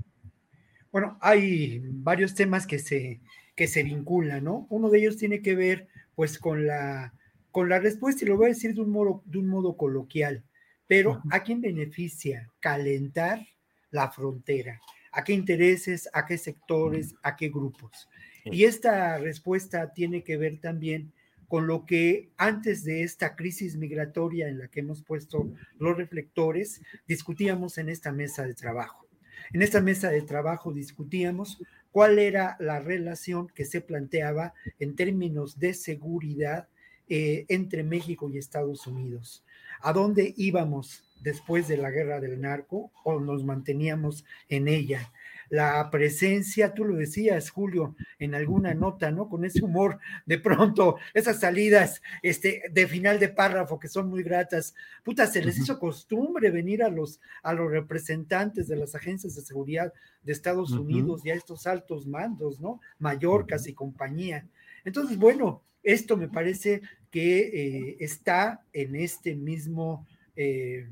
Bueno, 0.91 1.19
hay 1.21 1.83
varios 1.85 2.35
temas 2.35 2.67
que 2.67 2.79
se, 2.79 3.21
que 3.55 3.67
se 3.69 3.83
vinculan, 3.83 4.45
¿no? 4.45 4.67
Uno 4.71 4.91
de 4.91 4.99
ellos 4.99 5.17
tiene 5.17 5.43
que 5.43 5.55
ver, 5.55 5.89
pues, 6.15 6.39
con 6.39 6.67
la, 6.67 7.15
con 7.51 7.69
la 7.69 7.79
respuesta, 7.79 8.25
y 8.25 8.29
lo 8.29 8.37
voy 8.37 8.47
a 8.47 8.49
decir 8.49 8.75
de 8.75 8.81
un 8.81 8.91
modo, 8.91 9.23
de 9.27 9.39
un 9.39 9.47
modo 9.49 9.77
coloquial 9.77 10.45
pero 10.87 11.23
¿a 11.31 11.43
quién 11.43 11.61
beneficia 11.61 12.51
calentar 12.61 13.47
la 13.91 14.11
frontera? 14.11 14.81
¿A 15.13 15.25
qué 15.25 15.33
intereses, 15.33 16.09
a 16.13 16.27
qué 16.27 16.39
sectores, 16.39 17.15
a 17.23 17.37
qué 17.37 17.49
grupos? 17.49 18.09
Y 18.45 18.65
esta 18.65 19.17
respuesta 19.19 19.93
tiene 19.93 20.23
que 20.23 20.37
ver 20.37 20.59
también 20.61 21.13
con 21.49 21.67
lo 21.67 21.87
que 21.87 22.31
antes 22.37 22.85
de 22.85 23.03
esta 23.03 23.37
crisis 23.37 23.77
migratoria 23.77 24.49
en 24.49 24.59
la 24.59 24.69
que 24.69 24.81
hemos 24.81 25.03
puesto 25.03 25.53
los 25.79 25.97
reflectores, 25.97 26.83
discutíamos 27.07 27.79
en 27.79 27.89
esta 27.89 28.13
mesa 28.13 28.45
de 28.45 28.55
trabajo. 28.55 29.07
En 29.53 29.63
esta 29.63 29.81
mesa 29.81 30.11
de 30.11 30.23
trabajo 30.23 30.73
discutíamos 30.73 31.63
cuál 31.95 32.19
era 32.19 32.57
la 32.59 32.81
relación 32.81 33.47
que 33.47 33.65
se 33.65 33.81
planteaba 33.81 34.53
en 34.81 34.97
términos 34.97 35.61
de 35.61 35.75
seguridad 35.75 36.67
eh, 37.09 37.45
entre 37.49 37.85
México 37.85 38.29
y 38.29 38.37
Estados 38.37 38.89
Unidos 38.89 39.45
a 39.81 39.93
dónde 39.93 40.35
íbamos 40.37 41.05
después 41.21 41.69
de 41.69 41.77
la 41.77 41.91
guerra 41.91 42.19
del 42.19 42.41
narco 42.41 42.91
o 43.05 43.21
nos 43.21 43.45
manteníamos 43.45 44.25
en 44.49 44.67
ella. 44.67 45.13
La 45.51 45.91
presencia, 45.91 46.75
tú 46.75 46.85
lo 46.85 46.97
decías, 46.97 47.51
Julio, 47.51 47.97
en 48.19 48.35
alguna 48.35 48.75
nota, 48.75 49.11
¿no? 49.11 49.29
Con 49.29 49.45
ese 49.45 49.65
humor, 49.65 49.99
de 50.27 50.39
pronto, 50.39 50.97
esas 51.13 51.41
salidas 51.41 52.03
este, 52.23 52.63
de 52.73 52.87
final 52.87 53.19
de 53.19 53.29
párrafo 53.29 53.79
que 53.79 53.89
son 53.89 54.09
muy 54.09 54.23
gratas. 54.23 54.75
Puta, 55.03 55.27
se 55.27 55.43
les 55.43 55.59
hizo 55.59 55.79
costumbre 55.79 56.51
venir 56.51 56.83
a 56.83 56.89
los, 56.89 57.21
a 57.43 57.53
los 57.53 57.71
representantes 57.71 58.69
de 58.69 58.77
las 58.77 58.95
agencias 58.95 59.35
de 59.35 59.43
seguridad 59.43 59.93
de 60.23 60.33
Estados 60.33 60.73
Unidos 60.73 61.25
y 61.25 61.31
a 61.31 61.35
estos 61.35 61.67
altos 61.67 62.07
mandos, 62.07 62.61
¿no? 62.61 62.81
Mallorcas 62.99 63.67
y 63.67 63.75
compañía. 63.75 64.47
Entonces, 64.85 65.17
bueno, 65.19 65.63
esto 65.83 66.17
me 66.17 66.29
parece 66.29 66.81
que 67.11 67.39
eh, 67.39 67.97
está 68.01 68.65
en 68.73 68.97
este 68.97 69.35
mismo 69.35 70.07
eh, 70.35 70.65
eh, 70.75 70.89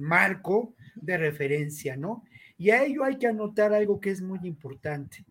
marco 0.00 0.74
de 0.94 1.16
referencia, 1.16 1.96
¿no? 1.96 2.24
Y 2.58 2.70
a 2.70 2.84
ello 2.84 3.04
hay 3.04 3.18
que 3.18 3.26
anotar 3.26 3.72
algo 3.72 4.00
que 4.00 4.10
es 4.10 4.22
muy 4.22 4.40
importante. 4.44 5.24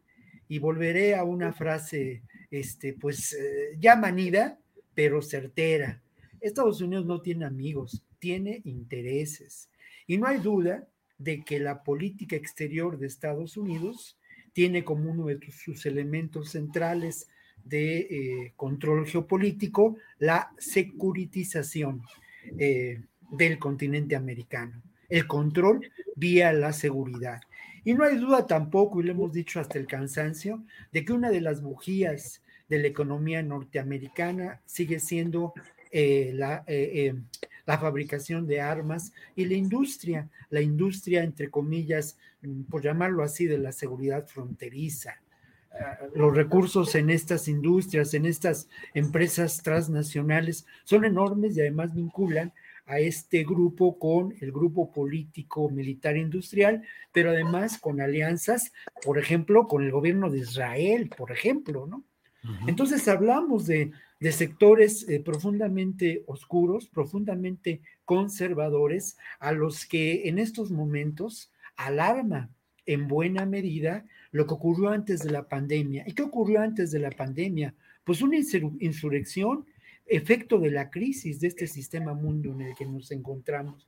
Y 0.47 0.59
volveré 0.59 1.15
a 1.15 1.23
una 1.23 1.53
frase, 1.53 2.21
este, 2.51 2.93
pues, 2.93 3.37
ya 3.79 3.95
manida, 3.95 4.59
pero 4.93 5.21
certera. 5.21 6.01
Estados 6.39 6.81
Unidos 6.81 7.05
no 7.05 7.21
tiene 7.21 7.45
amigos, 7.45 8.03
tiene 8.19 8.61
intereses. 8.63 9.69
Y 10.07 10.17
no 10.17 10.27
hay 10.27 10.37
duda 10.37 10.87
de 11.17 11.43
que 11.43 11.59
la 11.59 11.83
política 11.83 12.35
exterior 12.35 12.97
de 12.97 13.07
Estados 13.07 13.57
Unidos 13.57 14.17
tiene 14.53 14.83
como 14.83 15.11
uno 15.11 15.25
de 15.25 15.39
sus 15.51 15.85
elementos 15.85 16.51
centrales 16.51 17.27
de 17.63 17.97
eh, 17.97 18.53
control 18.55 19.07
geopolítico, 19.07 19.97
la 20.19 20.51
securitización 20.57 22.03
eh, 22.57 23.01
del 23.37 23.59
continente 23.59 24.15
americano, 24.15 24.81
el 25.09 25.27
control 25.27 25.91
vía 26.15 26.53
la 26.53 26.73
seguridad. 26.73 27.41
Y 27.83 27.93
no 27.93 28.03
hay 28.03 28.17
duda 28.17 28.47
tampoco, 28.47 28.99
y 28.99 29.03
lo 29.03 29.11
hemos 29.11 29.31
dicho 29.31 29.59
hasta 29.59 29.77
el 29.77 29.85
cansancio, 29.85 30.63
de 30.91 31.05
que 31.05 31.13
una 31.13 31.29
de 31.29 31.41
las 31.41 31.61
bujías 31.61 32.41
de 32.67 32.79
la 32.79 32.87
economía 32.87 33.43
norteamericana 33.43 34.61
sigue 34.65 34.99
siendo 34.99 35.53
eh, 35.91 36.31
la, 36.33 36.65
la 37.65 37.77
fabricación 37.77 38.47
de 38.47 38.61
armas 38.61 39.13
y 39.35 39.45
la 39.45 39.53
industria, 39.53 40.29
la 40.49 40.61
industria, 40.61 41.23
entre 41.23 41.51
comillas, 41.51 42.17
por 42.69 42.81
llamarlo 42.81 43.23
así, 43.23 43.45
de 43.45 43.59
la 43.59 43.71
seguridad 43.71 44.27
fronteriza 44.27 45.19
los 46.13 46.35
recursos 46.35 46.95
en 46.95 47.09
estas 47.09 47.47
industrias, 47.47 48.13
en 48.13 48.25
estas 48.25 48.69
empresas 48.93 49.61
transnacionales, 49.61 50.65
son 50.83 51.05
enormes 51.05 51.57
y 51.57 51.61
además 51.61 51.93
vinculan 51.93 52.53
a 52.85 52.99
este 52.99 53.43
grupo 53.43 53.97
con 53.97 54.33
el 54.41 54.51
grupo 54.51 54.91
político 54.91 55.69
militar 55.69 56.17
industrial, 56.17 56.83
pero 57.11 57.31
además 57.31 57.77
con 57.79 57.99
alianzas, 58.01 58.71
por 59.03 59.17
ejemplo, 59.17 59.67
con 59.67 59.83
el 59.83 59.91
gobierno 59.91 60.29
de 60.29 60.39
Israel, 60.39 61.09
por 61.15 61.31
ejemplo, 61.31 61.87
¿no? 61.87 62.03
Entonces 62.67 63.07
hablamos 63.07 63.65
de, 63.65 63.91
de 64.19 64.31
sectores 64.31 65.09
eh, 65.09 65.19
profundamente 65.19 66.23
oscuros, 66.27 66.87
profundamente 66.87 67.81
conservadores, 68.05 69.17
a 69.39 69.51
los 69.51 69.87
que 69.87 70.29
en 70.29 70.37
estos 70.37 70.69
momentos 70.69 71.51
alarma 71.75 72.51
en 72.85 73.07
buena 73.07 73.45
medida 73.45 74.05
lo 74.31 74.45
que 74.45 74.53
ocurrió 74.53 74.89
antes 74.89 75.21
de 75.23 75.31
la 75.31 75.47
pandemia. 75.47 76.03
¿Y 76.05 76.13
qué 76.13 76.21
ocurrió 76.21 76.61
antes 76.61 76.91
de 76.91 76.99
la 76.99 77.09
pandemia? 77.09 77.73
Pues 78.03 78.21
una 78.21 78.37
insurrección, 78.37 79.65
efecto 80.05 80.59
de 80.59 80.71
la 80.71 80.89
crisis 80.89 81.39
de 81.39 81.47
este 81.47 81.67
sistema 81.67 82.13
mundo 82.13 82.51
en 82.51 82.61
el 82.61 82.75
que 82.75 82.85
nos 82.85 83.11
encontramos. 83.11 83.85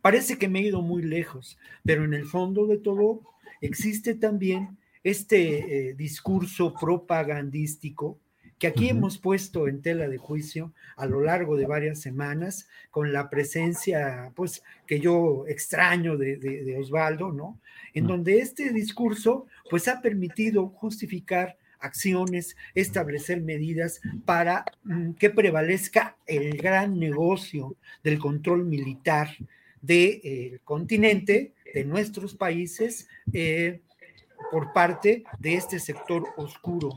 Parece 0.00 0.38
que 0.38 0.48
me 0.48 0.60
he 0.60 0.68
ido 0.68 0.82
muy 0.82 1.02
lejos, 1.02 1.58
pero 1.84 2.04
en 2.04 2.14
el 2.14 2.26
fondo 2.26 2.66
de 2.66 2.78
todo 2.78 3.22
existe 3.60 4.14
también 4.14 4.76
este 5.02 5.88
eh, 5.90 5.94
discurso 5.94 6.74
propagandístico 6.74 8.18
que 8.58 8.66
aquí 8.66 8.88
hemos 8.88 9.18
puesto 9.18 9.68
en 9.68 9.82
tela 9.82 10.08
de 10.08 10.16
juicio 10.16 10.72
a 10.96 11.06
lo 11.06 11.20
largo 11.20 11.56
de 11.56 11.66
varias 11.66 12.00
semanas, 12.00 12.68
con 12.90 13.12
la 13.12 13.28
presencia, 13.28 14.32
pues, 14.34 14.62
que 14.86 14.98
yo 14.98 15.44
extraño 15.46 16.16
de, 16.16 16.76
Osvaldo, 16.80 17.32
¿no? 17.32 17.60
En 17.92 18.06
donde 18.06 18.38
este 18.38 18.72
discurso, 18.72 19.46
pues, 19.68 19.88
ha 19.88 20.00
permitido 20.00 20.68
justificar 20.68 21.58
acciones, 21.80 22.56
establecer 22.74 23.40
medidas 23.40 24.00
para 24.24 24.64
mm, 24.84 25.12
que 25.12 25.30
prevalezca 25.30 26.16
el 26.26 26.56
gran 26.56 26.98
negocio 26.98 27.76
del 28.02 28.18
control 28.18 28.64
militar 28.64 29.36
del 29.82 30.60
continente, 30.64 31.52
de 31.72 31.84
nuestros 31.84 32.34
países, 32.34 33.08
eh, 33.32 33.80
por 34.50 34.72
parte 34.72 35.24
de 35.38 35.54
este 35.54 35.78
sector 35.78 36.24
oscuro 36.36 36.90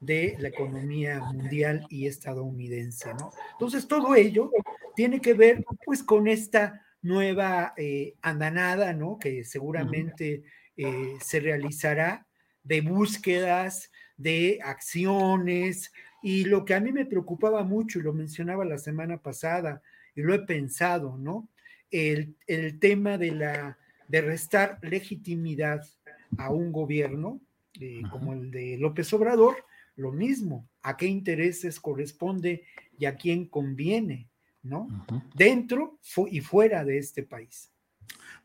de 0.00 0.36
la 0.38 0.48
economía 0.48 1.20
mundial 1.20 1.86
y 1.90 2.06
estadounidense. 2.06 3.10
Entonces, 3.52 3.86
todo 3.86 4.14
ello 4.14 4.50
tiene 4.96 5.20
que 5.20 5.34
ver, 5.34 5.64
pues, 5.84 6.02
con 6.02 6.26
esta 6.26 6.86
nueva 7.02 7.74
eh, 7.76 8.14
andanada, 8.22 8.92
¿no? 8.92 9.18
Que 9.18 9.44
seguramente 9.44 10.42
eh, 10.76 11.16
se 11.20 11.40
realizará 11.40 12.26
de 12.62 12.80
búsquedas, 12.80 13.90
de 14.20 14.58
acciones, 14.62 15.92
y 16.22 16.44
lo 16.44 16.64
que 16.64 16.74
a 16.74 16.80
mí 16.80 16.92
me 16.92 17.06
preocupaba 17.06 17.64
mucho, 17.64 17.98
y 17.98 18.02
lo 18.02 18.12
mencionaba 18.12 18.64
la 18.64 18.78
semana 18.78 19.18
pasada, 19.18 19.82
y 20.14 20.22
lo 20.22 20.34
he 20.34 20.40
pensado, 20.40 21.16
¿no? 21.16 21.48
El, 21.90 22.36
el 22.46 22.78
tema 22.78 23.18
de 23.18 23.32
la 23.32 23.78
de 24.10 24.20
restar 24.20 24.78
legitimidad 24.82 25.82
a 26.36 26.50
un 26.50 26.72
gobierno 26.72 27.40
eh, 27.80 28.02
como 28.10 28.32
el 28.32 28.50
de 28.50 28.76
López 28.76 29.12
Obrador, 29.12 29.64
lo 29.94 30.10
mismo, 30.10 30.68
a 30.82 30.96
qué 30.96 31.06
intereses 31.06 31.78
corresponde 31.78 32.64
y 32.98 33.04
a 33.04 33.14
quién 33.14 33.46
conviene, 33.46 34.28
¿no? 34.64 34.88
Dentro 35.36 36.00
y 36.28 36.40
fuera 36.40 36.84
de 36.84 36.98
este 36.98 37.22
país. 37.22 37.70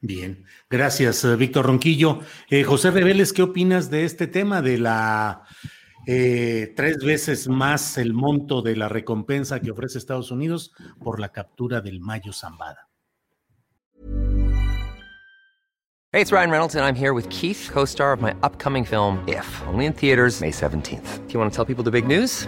Bien, 0.06 0.46
gracias, 0.70 1.26
eh, 1.26 1.36
Víctor 1.36 1.66
Ronquillo. 1.66 2.20
Eh, 2.52 2.64
José 2.64 2.92
Reveles, 2.92 3.34
¿qué 3.34 3.42
opinas 3.42 3.90
de 3.90 4.06
este 4.06 4.28
tema 4.28 4.62
de 4.62 4.78
la 4.78 5.42
eh, 6.06 6.74
tres 6.76 6.98
veces 7.00 7.48
más 7.48 7.98
el 7.98 8.14
monto 8.14 8.62
de 8.62 8.76
la 8.76 8.88
recompensa 8.88 9.60
que 9.62 9.72
ofrece 9.72 9.98
Estados 9.98 10.30
Unidos 10.30 10.74
por 11.04 11.20
la 11.20 11.30
captura 11.30 11.82
del 11.82 12.02
Mayo 12.02 12.34
Zambada? 12.34 12.88
Hey, 16.12 16.22
it's 16.22 16.32
Ryan 16.32 16.52
Reynolds, 16.52 16.76
and 16.76 16.86
I'm 16.86 16.96
here 16.96 17.12
with 17.12 17.28
Keith, 17.30 17.72
co 17.74 17.84
star 17.86 18.14
of 18.14 18.22
my 18.22 18.36
upcoming 18.44 18.86
film, 18.86 19.24
If, 19.28 19.48
only 19.68 19.88
in 19.88 19.94
theaters, 19.94 20.40
May 20.40 20.52
17th. 20.52 21.26
Do 21.26 21.34
you 21.34 21.40
want 21.40 21.52
to 21.52 21.56
tell 21.56 21.66
people 21.66 21.84
the 21.84 21.90
big 21.90 22.06
news? 22.06 22.48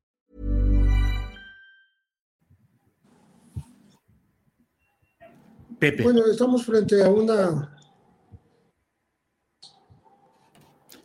Pepe. 5.81 6.03
Bueno, 6.03 6.23
estamos 6.27 6.63
frente 6.63 7.03
a 7.03 7.09
una 7.09 7.75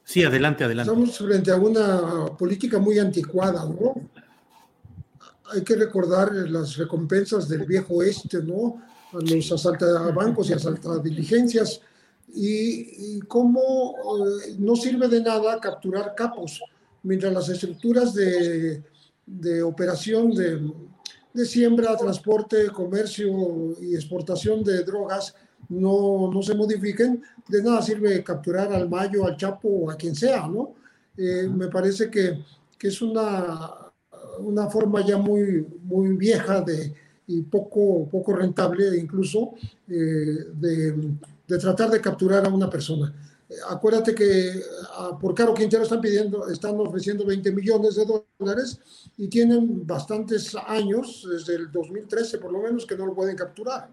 Sí, 0.05 0.23
adelante, 0.23 0.65
adelante. 0.65 0.93
Estamos 0.93 1.17
frente 1.17 1.51
a 1.51 1.57
una 1.57 2.27
política 2.37 2.79
muy 2.79 2.99
anticuada, 2.99 3.65
¿no? 3.65 3.95
Hay 5.47 5.63
que 5.63 5.77
recordar 5.77 6.31
las 6.51 6.77
recompensas 6.77 7.49
del 7.49 7.65
viejo 7.65 7.95
oeste, 7.95 8.43
¿no? 8.43 8.83
A 9.13 9.19
los 9.19 9.51
asaltabancos 9.51 10.51
y 10.51 10.53
asaltadiligencias, 10.53 11.81
y, 12.35 13.17
y 13.17 13.21
cómo 13.21 13.95
eh, 14.45 14.57
no 14.59 14.77
sirve 14.77 15.09
de 15.09 15.23
nada 15.23 15.59
capturar 15.59 16.15
capos, 16.15 16.61
mientras 17.03 17.33
las 17.33 17.49
estructuras 17.49 18.13
de, 18.13 18.83
de 19.25 19.63
operación 19.63 20.33
de, 20.33 20.61
de 21.37 21.45
siembra, 21.45 21.97
transporte, 21.97 22.69
comercio 22.69 23.77
y 23.81 23.95
exportación 23.95 24.65
de 24.65 24.83
drogas 24.83 25.35
no, 25.69 26.31
no 26.33 26.43
se 26.43 26.55
modifiquen, 26.55 27.23
de 27.49 27.63
nada 27.63 27.83
sirve 27.83 28.23
capturar 28.25 28.73
al 28.73 28.89
Mayo, 28.89 29.27
al 29.27 29.37
Chapo 29.37 29.69
o 29.69 29.91
a 29.91 29.97
quien 29.97 30.15
sea, 30.15 30.47
¿no? 30.49 30.75
Eh, 31.17 31.49
me 31.49 31.69
parece 31.69 32.11
que, 32.11 32.43
que, 32.79 32.89
es 32.89 33.03
una, 33.03 33.91
una 34.41 34.69
forma 34.69 35.05
ya 35.05 35.19
muy, 35.19 35.67
muy 35.83 36.17
vieja 36.17 36.61
de, 36.61 36.95
y 37.27 37.43
poco, 37.43 38.09
poco 38.09 38.35
rentable 38.35 38.97
incluso 38.97 39.55
eh, 39.89 40.47
de, 40.55 40.93
de, 41.47 41.59
tratar 41.59 41.91
de 41.91 42.01
capturar 42.01 42.47
a 42.47 42.51
una 42.51 42.71
persona. 42.71 43.13
Acuérdate 43.69 44.15
que 44.15 44.61
por 45.21 45.35
Caro 45.35 45.55
Quintero 45.55 45.85
están 45.85 46.01
pidiendo, 46.01 46.49
están 46.49 46.79
ofreciendo 46.81 47.25
20 47.25 47.53
millones 47.53 47.95
de 47.95 48.05
dólares 48.05 48.81
y 49.17 49.29
tienen 49.29 49.87
bastantes 49.87 50.55
años, 50.67 51.27
desde 51.31 51.55
el 51.55 51.71
2013 51.71 52.39
por 52.39 52.53
lo 52.53 52.61
menos, 52.61 52.87
que 52.87 52.97
no 52.97 53.07
lo 53.07 53.15
pueden 53.15 53.37
capturar. 53.37 53.89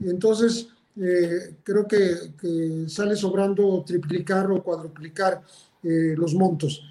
Entonces, 0.00 0.68
eh, 0.96 1.56
creo 1.62 1.86
que, 1.88 2.86
sale 2.88 3.16
sobrando 3.16 3.82
triplicar 3.86 4.50
o 4.50 4.62
cuadruplicar 4.62 5.42
eh, 5.82 6.14
los 6.16 6.34
montos. 6.34 6.82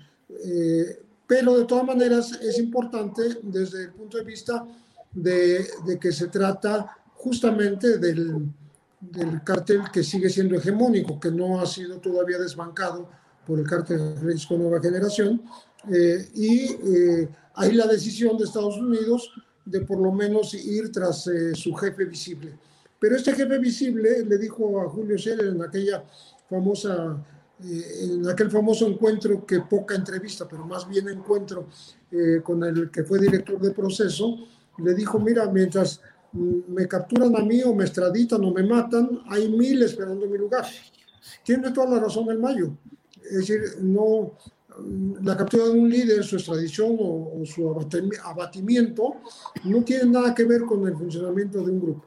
Eh, 0.43 0.99
pero 1.27 1.57
de 1.57 1.65
todas 1.65 1.85
maneras 1.85 2.39
es 2.41 2.59
importante 2.59 3.21
desde 3.41 3.83
el 3.83 3.91
punto 3.91 4.17
de 4.17 4.23
vista 4.23 4.65
de, 5.13 5.65
que 5.99 6.11
se 6.11 6.27
trata 6.27 6.97
justamente 7.15 7.99
del, 7.99 8.49
del, 9.01 9.43
cartel 9.43 9.81
que 9.91 10.03
sigue 10.03 10.29
siendo 10.29 10.55
hegemónico, 10.55 11.19
que 11.19 11.31
no 11.31 11.59
ha 11.59 11.65
sido 11.65 11.99
todavía 11.99 12.37
desbancado 12.37 13.09
por 13.45 13.59
el 13.59 13.67
cartel 13.67 14.15
Jalisco 14.19 14.57
Nueva 14.57 14.79
Generación. 14.79 15.41
y 16.35 16.77
hay 17.55 17.71
la 17.73 17.87
decisión 17.87 18.37
de 18.37 18.45
Estados 18.45 18.77
Unidos 18.77 19.31
de 19.65 19.81
por 19.81 19.99
lo 19.99 20.11
menos 20.11 20.53
ir 20.53 20.91
tras 20.91 21.29
su 21.53 21.73
jefe 21.73 22.05
visible. 22.05 22.57
Pero 23.01 23.15
este 23.15 23.33
jefe 23.33 23.57
visible 23.57 24.23
le 24.23 24.37
dijo 24.37 24.79
a 24.79 24.87
Julio 24.87 25.17
Scherer 25.17 25.47
en 25.47 25.63
aquella 25.63 26.03
famosa, 26.47 27.17
eh, 27.63 28.03
en 28.03 28.29
aquel 28.29 28.51
famoso 28.51 28.87
encuentro, 28.87 29.43
que 29.43 29.61
poca 29.61 29.95
entrevista, 29.95 30.47
pero 30.47 30.67
más 30.67 30.87
bien 30.87 31.09
encuentro 31.09 31.67
eh, 32.11 32.41
con 32.43 32.63
el 32.63 32.91
que 32.91 33.03
fue 33.03 33.17
director 33.17 33.59
de 33.59 33.71
proceso, 33.71 34.37
le 34.77 34.93
dijo, 34.93 35.19
mira, 35.19 35.47
mientras 35.47 35.99
me 36.33 36.87
capturan 36.87 37.35
a 37.35 37.41
mí 37.41 37.61
o 37.63 37.73
me 37.73 37.83
extraditan 37.83 38.43
o 38.43 38.51
me 38.51 38.63
matan, 38.63 39.21
hay 39.27 39.49
mil 39.49 39.83
esperando 39.83 40.27
mi 40.27 40.37
lugar. 40.37 40.65
Tiene 41.43 41.71
toda 41.71 41.95
la 41.95 41.99
razón 41.99 42.29
el 42.29 42.39
Mayo. 42.39 42.71
Es 43.23 43.37
decir, 43.37 43.61
no, 43.81 44.33
la 45.21 45.37
captura 45.37 45.65
de 45.65 45.71
un 45.71 45.89
líder, 45.89 46.23
su 46.23 46.37
extradición 46.37 46.97
o, 46.99 47.41
o, 47.41 47.45
su 47.45 47.69
abatimiento 48.23 49.15
no 49.65 49.83
tiene 49.83 50.05
nada 50.05 50.33
que 50.33 50.45
ver 50.45 50.61
con 50.61 50.87
el 50.87 50.95
funcionamiento 50.95 51.63
de 51.63 51.71
un 51.71 51.81
grupo. 51.81 52.05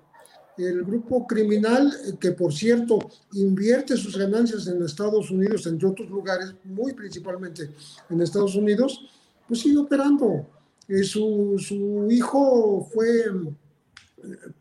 el 0.57 0.85
grupo 0.85 1.27
criminal, 1.27 1.93
que 2.21 2.33
por 2.33 2.53
cierto 2.53 2.99
invierte 3.33 3.97
sus 3.97 4.17
ganancias 4.17 4.67
en 4.69 4.83
Estados 4.83 5.31
Unidos, 5.31 5.67
entre 5.67 5.89
otros 5.89 6.09
lugares, 6.09 6.55
muy 6.65 6.93
principalmente 6.93 7.71
en 8.09 8.21
Estados 8.21 8.55
Unidos, 8.55 9.01
pues 9.47 9.61
sigue 9.61 9.79
operando. 9.79 10.47
Eh, 10.89 11.03
su, 11.03 11.57
su, 11.59 12.07
hijo 12.11 12.87
fue 12.93 13.25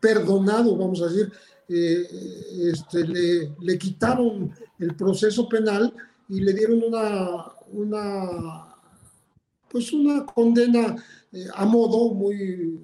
perdonado, 0.00 0.76
vamos 0.76 1.02
a 1.02 1.08
decir, 1.08 1.32
eh, 1.68 2.06
este, 2.72 3.06
le, 3.06 3.54
le, 3.60 3.78
quitaron 3.78 4.52
el 4.78 4.94
proceso 4.94 5.48
penal 5.48 5.92
y 6.28 6.40
le 6.40 6.52
dieron 6.52 6.82
una, 6.82 7.44
una, 7.72 8.74
pues 9.68 9.92
una 9.92 10.26
condena 10.26 10.96
a 11.54 11.64
modo 11.64 12.14
muy 12.14 12.78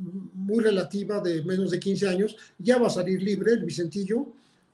muy 0.00 0.64
relativa 0.64 1.20
de 1.20 1.42
menos 1.44 1.70
de 1.70 1.78
15 1.78 2.08
años, 2.08 2.36
ya 2.58 2.78
va 2.78 2.86
a 2.86 2.90
salir 2.90 3.22
libre 3.22 3.52
el 3.52 3.64
Vicentillo. 3.64 4.26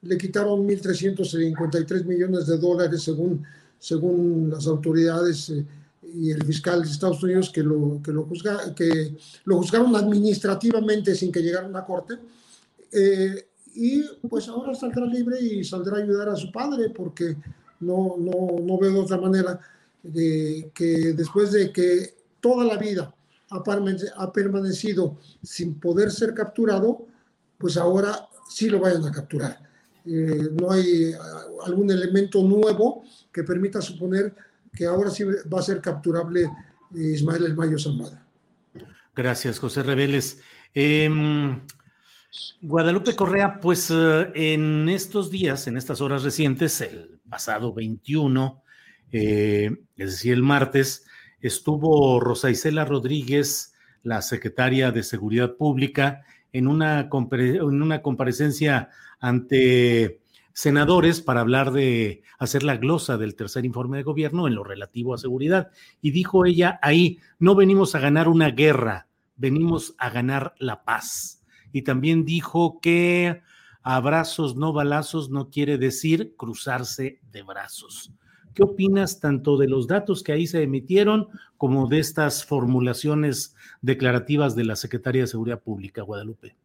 Le 0.02 0.16
quitaron 0.16 0.66
1.353 0.66 2.04
millones 2.04 2.46
de 2.46 2.58
dólares 2.58 3.02
según, 3.02 3.42
según 3.78 4.50
las 4.50 4.66
autoridades 4.66 5.50
eh, 5.50 5.66
y 6.14 6.30
el 6.30 6.44
fiscal 6.44 6.82
de 6.82 6.90
Estados 6.90 7.22
Unidos 7.22 7.50
que 7.50 7.62
lo, 7.62 8.00
que 8.02 8.12
lo, 8.12 8.24
juzga, 8.24 8.74
que 8.74 9.16
lo 9.44 9.58
juzgaron 9.58 9.94
administrativamente 9.96 11.14
sin 11.14 11.32
que 11.32 11.40
llegara 11.40 11.66
a 11.66 11.70
una 11.70 11.84
corte. 11.84 12.14
Eh, 12.92 13.48
y 13.74 14.02
pues 14.28 14.48
ahora 14.48 14.74
saldrá 14.74 15.04
libre 15.04 15.40
y 15.40 15.64
saldrá 15.64 15.98
a 15.98 16.00
ayudar 16.00 16.30
a 16.30 16.36
su 16.36 16.50
padre 16.50 16.90
porque 16.90 17.36
no, 17.80 18.16
no, 18.18 18.58
no 18.62 18.78
veo 18.78 18.92
de 18.92 19.00
otra 19.00 19.18
manera 19.18 19.60
de 20.02 20.70
que 20.74 21.12
después 21.12 21.52
de 21.52 21.72
que 21.72 22.14
toda 22.40 22.64
la 22.64 22.76
vida 22.78 23.12
ha 23.50 24.32
permanecido 24.32 25.18
sin 25.42 25.78
poder 25.78 26.10
ser 26.10 26.34
capturado, 26.34 27.06
pues 27.58 27.76
ahora 27.76 28.28
sí 28.48 28.68
lo 28.68 28.80
vayan 28.80 29.04
a 29.04 29.12
capturar. 29.12 29.58
Eh, 30.04 30.50
no 30.60 30.70
hay 30.70 31.12
algún 31.64 31.90
elemento 31.90 32.42
nuevo 32.42 33.02
que 33.32 33.42
permita 33.42 33.80
suponer 33.80 34.34
que 34.76 34.86
ahora 34.86 35.10
sí 35.10 35.24
va 35.24 35.60
a 35.60 35.62
ser 35.62 35.80
capturable 35.80 36.44
eh, 36.44 36.48
Ismael 37.14 37.44
El 37.44 37.56
Mayo 37.56 37.78
Zambada. 37.78 38.24
Gracias, 39.14 39.58
José 39.58 39.82
Reveles. 39.82 40.40
Em, 40.74 41.60
Guadalupe 42.60 43.16
Correa, 43.16 43.58
pues 43.60 43.90
eh, 43.90 44.30
en 44.34 44.88
estos 44.88 45.30
días, 45.30 45.66
en 45.66 45.76
estas 45.76 46.00
horas 46.00 46.22
recientes, 46.22 46.80
el 46.82 47.18
pasado 47.28 47.72
21, 47.72 48.62
es 49.10 49.72
decir, 49.96 50.34
el 50.34 50.42
martes, 50.42 51.06
estuvo 51.40 52.20
Rosa 52.20 52.50
Isela 52.50 52.84
Rodríguez, 52.84 53.72
la 54.02 54.20
secretaria 54.20 54.90
de 54.90 55.02
Seguridad 55.02 55.56
Pública, 55.56 56.22
en 56.52 56.66
una 56.68 57.08
comparecencia 57.08 58.90
ante 59.20 60.20
senadores 60.56 61.20
para 61.20 61.42
hablar 61.42 61.70
de 61.70 62.22
hacer 62.38 62.62
la 62.62 62.78
glosa 62.78 63.18
del 63.18 63.34
tercer 63.34 63.66
informe 63.66 63.98
de 63.98 64.04
gobierno 64.04 64.46
en 64.46 64.54
lo 64.54 64.64
relativo 64.64 65.12
a 65.12 65.18
seguridad. 65.18 65.70
Y 66.00 66.12
dijo 66.12 66.46
ella 66.46 66.78
ahí, 66.80 67.18
no 67.38 67.54
venimos 67.54 67.94
a 67.94 67.98
ganar 67.98 68.26
una 68.26 68.48
guerra, 68.48 69.06
venimos 69.36 69.94
a 69.98 70.08
ganar 70.08 70.54
la 70.58 70.82
paz. 70.82 71.44
Y 71.72 71.82
también 71.82 72.24
dijo 72.24 72.80
que 72.80 73.42
abrazos, 73.82 74.56
no 74.56 74.72
balazos, 74.72 75.28
no 75.28 75.50
quiere 75.50 75.76
decir 75.76 76.34
cruzarse 76.38 77.20
de 77.30 77.42
brazos. 77.42 78.14
¿Qué 78.54 78.62
opinas 78.62 79.20
tanto 79.20 79.58
de 79.58 79.68
los 79.68 79.86
datos 79.86 80.22
que 80.22 80.32
ahí 80.32 80.46
se 80.46 80.62
emitieron 80.62 81.28
como 81.58 81.86
de 81.86 81.98
estas 81.98 82.46
formulaciones 82.46 83.54
declarativas 83.82 84.56
de 84.56 84.64
la 84.64 84.76
Secretaría 84.76 85.20
de 85.20 85.28
Seguridad 85.28 85.60
Pública, 85.60 86.00
Guadalupe? 86.00 86.56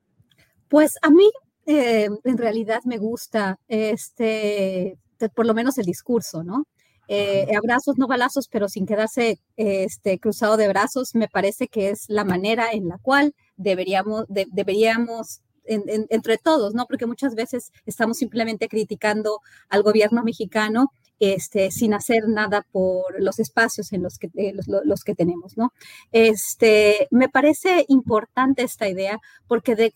Pues 0.69 0.93
a 1.01 1.09
mí 1.09 1.29
eh, 1.77 2.09
en 2.23 2.37
realidad 2.37 2.81
me 2.85 2.97
gusta 2.97 3.59
este, 3.67 4.97
por 5.35 5.45
lo 5.45 5.53
menos 5.53 5.77
el 5.77 5.85
discurso, 5.85 6.43
¿no? 6.43 6.65
Eh, 7.07 7.47
abrazos, 7.57 7.97
no 7.97 8.07
balazos, 8.07 8.47
pero 8.47 8.69
sin 8.69 8.85
quedarse 8.85 9.39
este, 9.57 10.17
cruzado 10.17 10.55
de 10.55 10.69
brazos, 10.69 11.13
me 11.13 11.27
parece 11.27 11.67
que 11.67 11.89
es 11.89 12.05
la 12.07 12.23
manera 12.23 12.71
en 12.71 12.87
la 12.87 12.97
cual 12.99 13.35
deberíamos, 13.57 14.25
deberíamos 14.29 15.41
entre 15.65 16.37
todos, 16.37 16.73
¿no? 16.73 16.85
Porque 16.85 17.05
muchas 17.05 17.35
veces 17.35 17.71
estamos 17.85 18.17
simplemente 18.17 18.67
criticando 18.67 19.41
al 19.69 19.83
gobierno 19.83 20.23
mexicano 20.23 20.91
este, 21.21 21.69
sin 21.69 21.93
hacer 21.93 22.27
nada 22.27 22.65
por 22.71 23.21
los 23.21 23.37
espacios 23.37 23.93
en 23.93 24.01
los 24.01 24.17
que, 24.17 24.31
eh, 24.33 24.53
los, 24.55 25.03
que 25.03 25.13
tenemos, 25.13 25.55
¿no? 25.55 25.71
Este, 26.11 27.07
me 27.11 27.29
parece 27.29 27.85
importante 27.89 28.63
esta 28.63 28.89
idea 28.89 29.19
porque 29.47 29.93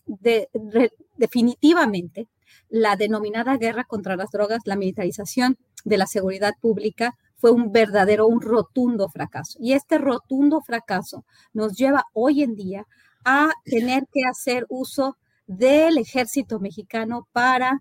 definitivamente 1.16 2.28
la 2.68 2.94
denominada 2.94 3.56
guerra 3.56 3.82
contra 3.82 4.14
las 4.14 4.30
drogas, 4.30 4.60
la 4.66 4.76
militarización 4.76 5.58
de 5.84 5.98
la 5.98 6.06
seguridad 6.06 6.54
pública, 6.60 7.16
fue 7.38 7.50
un 7.50 7.72
verdadero, 7.72 8.28
un 8.28 8.40
rotundo 8.40 9.08
fracaso. 9.08 9.58
Y 9.60 9.72
este 9.72 9.98
rotundo 9.98 10.60
fracaso 10.60 11.24
nos 11.52 11.76
lleva 11.76 12.04
hoy 12.12 12.44
en 12.44 12.54
día 12.54 12.86
a 13.24 13.50
tener 13.64 14.04
que 14.12 14.22
hacer 14.30 14.64
uso 14.68 15.16
del 15.48 15.98
ejército 15.98 16.60
mexicano 16.60 17.26
para 17.32 17.80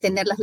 tener 0.00 0.26
las 0.26 0.38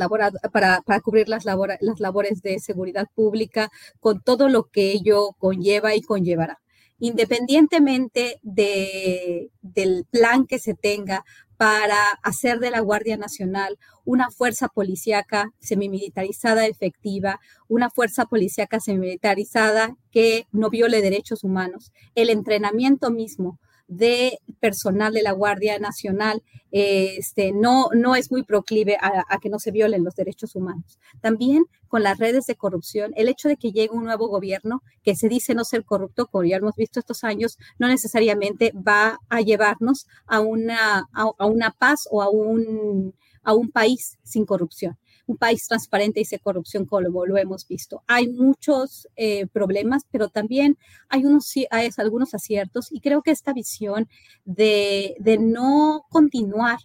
para, 0.52 0.82
para, 0.82 1.00
cubrir 1.02 1.30
las, 1.30 1.46
las 1.46 2.00
labores 2.00 2.42
de 2.42 2.60
seguridad 2.60 3.08
pública 3.14 3.70
con 4.00 4.22
todo 4.22 4.50
lo 4.50 4.66
que 4.66 4.92
ello 4.92 5.32
conlleva 5.38 5.96
y 5.96 6.02
conllevará. 6.02 6.60
Independientemente 7.00 8.40
de, 8.44 9.50
del 9.62 10.06
plan 10.12 10.46
que 10.46 10.60
se 10.60 10.76
tenga 10.76 11.26
para 11.58 12.00
hacer 12.24 12.60
de 12.60 12.72
la 12.72 12.80
Guardia 12.80 13.18
Nacional 13.18 13.78
una 14.04 14.32
fuerza 14.32 14.68
policíaca 14.68 15.52
semimilitarizada 15.60 16.66
efectiva, 16.66 17.40
una 17.68 17.90
fuerza 17.90 18.26
policíaca 18.26 18.80
semimilitarizada 18.80 19.96
que 20.12 20.48
no 20.52 20.70
viole 20.70 21.02
derechos 21.02 21.44
humanos, 21.44 21.92
el 22.16 22.32
entrenamiento 22.32 23.12
mismo 23.12 23.60
de 23.92 24.40
personal 24.62 25.14
de 25.14 25.22
la 25.22 25.34
Guardia 25.34 25.78
Nacional 25.78 26.42
este, 26.72 27.52
no, 27.52 27.90
no 27.94 28.16
es 28.16 28.32
muy 28.32 28.44
proclive 28.44 28.98
a, 29.02 29.38
que 29.40 29.50
no 29.50 29.60
se 29.60 29.72
violen 29.72 30.06
los 30.06 30.16
derechos 30.16 30.56
humanos. 30.56 30.98
También 31.20 31.66
con 31.90 32.02
las 32.02 32.18
redes 32.18 32.46
de 32.46 32.56
corrupción, 32.56 33.12
el 33.18 33.28
hecho 33.28 33.50
de 33.50 33.58
que 33.58 33.74
llegue 33.74 33.94
un 33.94 34.06
nuevo 34.06 34.30
gobierno 34.30 34.82
que 35.04 35.16
se 35.18 35.28
dice 35.28 35.54
no 35.56 35.66
ser 35.66 35.84
corrupto, 35.84 36.28
como 36.28 36.46
ya 36.46 36.56
hemos 36.56 36.76
visto 36.76 37.02
estos 37.02 37.26
años, 37.26 37.58
no 37.80 37.90
necesariamente 37.90 38.72
va 38.72 39.20
a 39.28 39.42
llevarnos 39.42 40.08
a 40.26 40.40
una, 40.40 41.04
a, 41.12 41.46
una 41.46 41.72
paz 41.72 42.08
o 42.10 42.22
a 42.22 42.30
un, 42.30 43.14
a 43.44 43.54
un 43.54 43.72
país 43.72 44.18
sin 44.24 44.46
corrupción 44.46 44.98
un 45.32 45.38
país 45.38 45.68
transparente 45.68 46.20
y 46.20 46.26
sin 46.26 46.40
corrupción 46.40 46.86
como 46.86 47.26
lo 47.26 47.38
hemos 47.38 47.68
visto. 47.68 48.04
Hay 48.08 48.30
muchos 48.30 49.08
eh, 49.16 49.48
problemas, 49.48 50.04
pero 50.12 50.30
también 50.30 50.78
hay, 51.10 51.26
unos, 51.26 51.54
hay 51.70 51.90
algunos 51.98 52.34
aciertos 52.34 52.92
y 52.92 53.00
creo 53.00 53.22
que 53.22 53.32
esta 53.32 53.54
visión 53.54 54.08
de, 54.46 55.16
de 55.20 55.38
no 55.38 56.06
continuar 56.10 56.80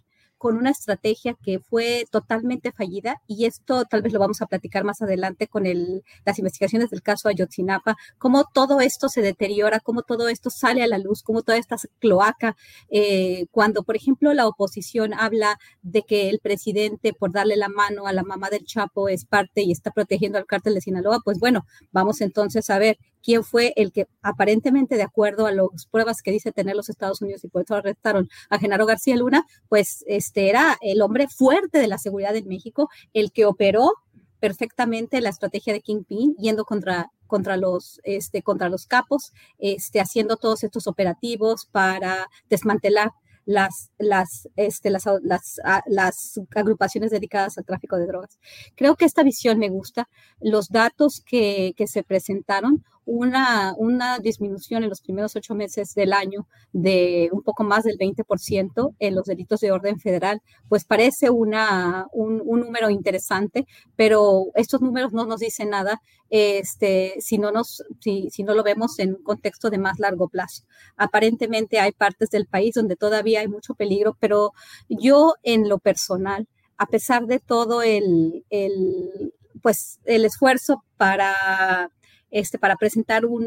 con 0.47 0.59
una 0.59 0.71
estrategia 0.71 1.35
que 1.43 1.59
fue 1.59 2.05
totalmente 2.09 2.71
fallida 2.71 3.21
y 3.27 3.47
esto 3.47 3.85
tal 3.85 4.03
vez 4.03 4.13
lo 4.13 4.21
vamos 4.21 4.43
a 4.43 4.47
platicar 4.47 4.85
más 4.85 5.03
adelante 5.03 5.49
con 5.49 5.67
el, 5.67 6.05
las 6.25 6.39
investigaciones 6.39 6.89
del 6.91 7.03
caso 7.03 7.29
Ayotzinapa, 7.29 7.97
cómo 8.17 8.45
todo 8.55 8.81
esto 8.81 9.09
se 9.09 9.23
deteriora, 9.23 9.81
cómo 9.81 10.03
todo 10.03 10.29
esto 10.29 10.49
sale 10.49 10.85
a 10.85 10.87
la 10.87 10.99
luz, 10.99 11.25
cómo 11.25 11.43
toda 11.43 11.59
esta 11.59 11.75
cloaca, 11.99 12.57
eh, 12.91 13.47
cuando 13.51 13.83
por 13.83 13.97
ejemplo 13.97 14.35
la 14.35 14.47
oposición 14.47 15.15
habla 15.15 15.59
de 15.83 16.03
que 16.03 16.31
el 16.31 16.39
presidente 16.39 17.13
por 17.13 17.33
darle 17.33 17.57
la 17.57 17.69
mano 17.69 18.07
a 18.07 18.13
la 18.13 18.23
mamá 18.23 18.49
del 18.49 18.65
Chapo 18.65 19.09
es 19.09 19.25
parte 19.25 19.63
y 19.63 19.73
está 19.73 19.91
protegiendo 19.91 20.39
al 20.39 20.47
cártel 20.47 20.75
de 20.75 20.81
Sinaloa, 20.81 21.23
pues 21.25 21.41
bueno, 21.41 21.67
vamos 21.91 22.21
entonces 22.21 22.71
a 22.71 22.79
ver 22.79 22.99
quién 23.27 23.43
fue 23.43 23.73
el 23.75 23.91
que 23.91 24.07
aparentemente, 24.23 24.95
de 24.95 25.03
acuerdo 25.03 25.47
a 25.47 25.53
las 25.53 25.87
pruebas 25.91 26.23
que 26.23 26.31
dice 26.31 26.53
tener 26.53 26.77
los 26.77 26.89
Estados 26.89 27.21
Unidos 27.21 27.43
y 27.43 27.49
por 27.49 27.63
eso 27.63 27.75
arrestaron 27.75 28.29
a 28.51 28.59
Genaro 28.61 28.87
García 28.87 29.17
Luna, 29.17 29.45
pues 29.69 30.05
este 30.07 30.49
era 30.49 30.79
el 30.81 31.03
hombre 31.03 31.27
fuerte 31.27 31.79
de 31.81 31.89
la 31.89 31.99
seguridad 31.99 32.37
en 32.37 32.47
México, 32.47 32.89
el 33.13 33.33
que 33.33 33.45
operó 33.45 33.95
perfectamente 34.39 35.21
la 35.21 35.31
estrategia 35.31 35.73
de 35.73 35.81
Kingpin, 35.81 36.37
yendo 36.37 36.65
contra, 36.65 37.11
contra, 37.27 37.57
los, 37.57 38.01
este, 38.05 38.43
contra 38.43 38.69
los 38.69 38.87
capos, 38.87 39.33
este, 39.59 40.01
haciendo 40.01 40.37
todos 40.37 40.63
estos 40.63 40.87
operativos 40.87 41.67
para 41.67 42.29
desmantelar 42.49 43.11
las, 43.45 43.91
las, 43.99 44.49
este, 44.55 44.91
las, 44.91 45.05
las, 45.23 45.61
las, 45.87 46.41
agrupaciones 46.55 47.11
dedicadas 47.11 47.59
al 47.59 47.65
tráfico 47.65 47.97
de 47.97 48.07
drogas. 48.07 48.39
Creo 48.77 48.95
que 48.95 49.05
esta 49.05 49.25
visión 49.25 49.59
me 49.59 49.69
gusta. 49.69 50.09
Los 50.41 50.69
datos 50.69 51.23
que, 51.27 51.75
que 51.77 51.89
se 51.89 52.05
presentaron 52.05 52.85
una, 53.07 53.73
una 53.79 54.19
disminución 54.19 54.83
en 54.83 54.91
los 54.91 55.01
primeros 55.01 55.37
ocho 55.37 55.55
meses 55.55 55.95
del 55.95 56.13
año 56.13 56.47
de 56.73 57.31
un 57.33 57.43
poco 57.43 57.63
más 57.63 57.85
del 57.85 57.97
20% 57.97 58.95
en 58.99 59.15
los 59.15 59.25
delitos 59.27 59.61
de 59.61 59.71
orden 59.71 60.01
federal, 60.01 60.43
pues 60.69 60.85
parece 60.85 61.31
una, 61.31 62.09
un, 62.13 62.43
número 62.45 62.91
interesante, 62.91 63.67
pero 63.95 64.47
estos 64.55 64.81
números 64.81 65.13
no 65.13 65.25
nos 65.25 65.41
dicen 65.41 65.71
nada 65.71 66.03
este, 66.29 67.15
si, 67.21 67.39
no 67.39 67.53
nos, 67.53 67.85
si, 68.01 68.29
si 68.31 68.43
no 68.43 68.55
lo 68.55 68.65
vemos 68.65 68.99
en 68.99 69.15
un 69.15 69.23
contexto 69.23 69.71
de 69.71 69.79
más 69.79 70.01
largo 70.01 70.29
plazo. 70.29 70.65
Aparentemente 70.97 71.79
hay 71.79 71.93
partes 71.93 72.31
del 72.31 72.47
país 72.47 72.75
donde 72.75 72.97
todavía 72.97 73.41
hay 73.41 73.49
mucho 73.49 73.75
peligro, 73.75 74.17
pero 74.19 74.53
yo 74.89 75.35
en 75.45 75.69
lo 75.69 75.79
personal, 75.79 76.49
a 76.77 76.87
pesar 76.87 77.27
de 77.27 77.39
todo 77.39 77.83
el, 77.83 78.45
el 78.51 79.33
pues 79.63 80.01
el 80.05 80.25
esfuerzo 80.25 80.85
para 80.97 81.91
este, 82.31 82.59
para 82.59 82.77
presentar 82.77 83.25
un, 83.25 83.47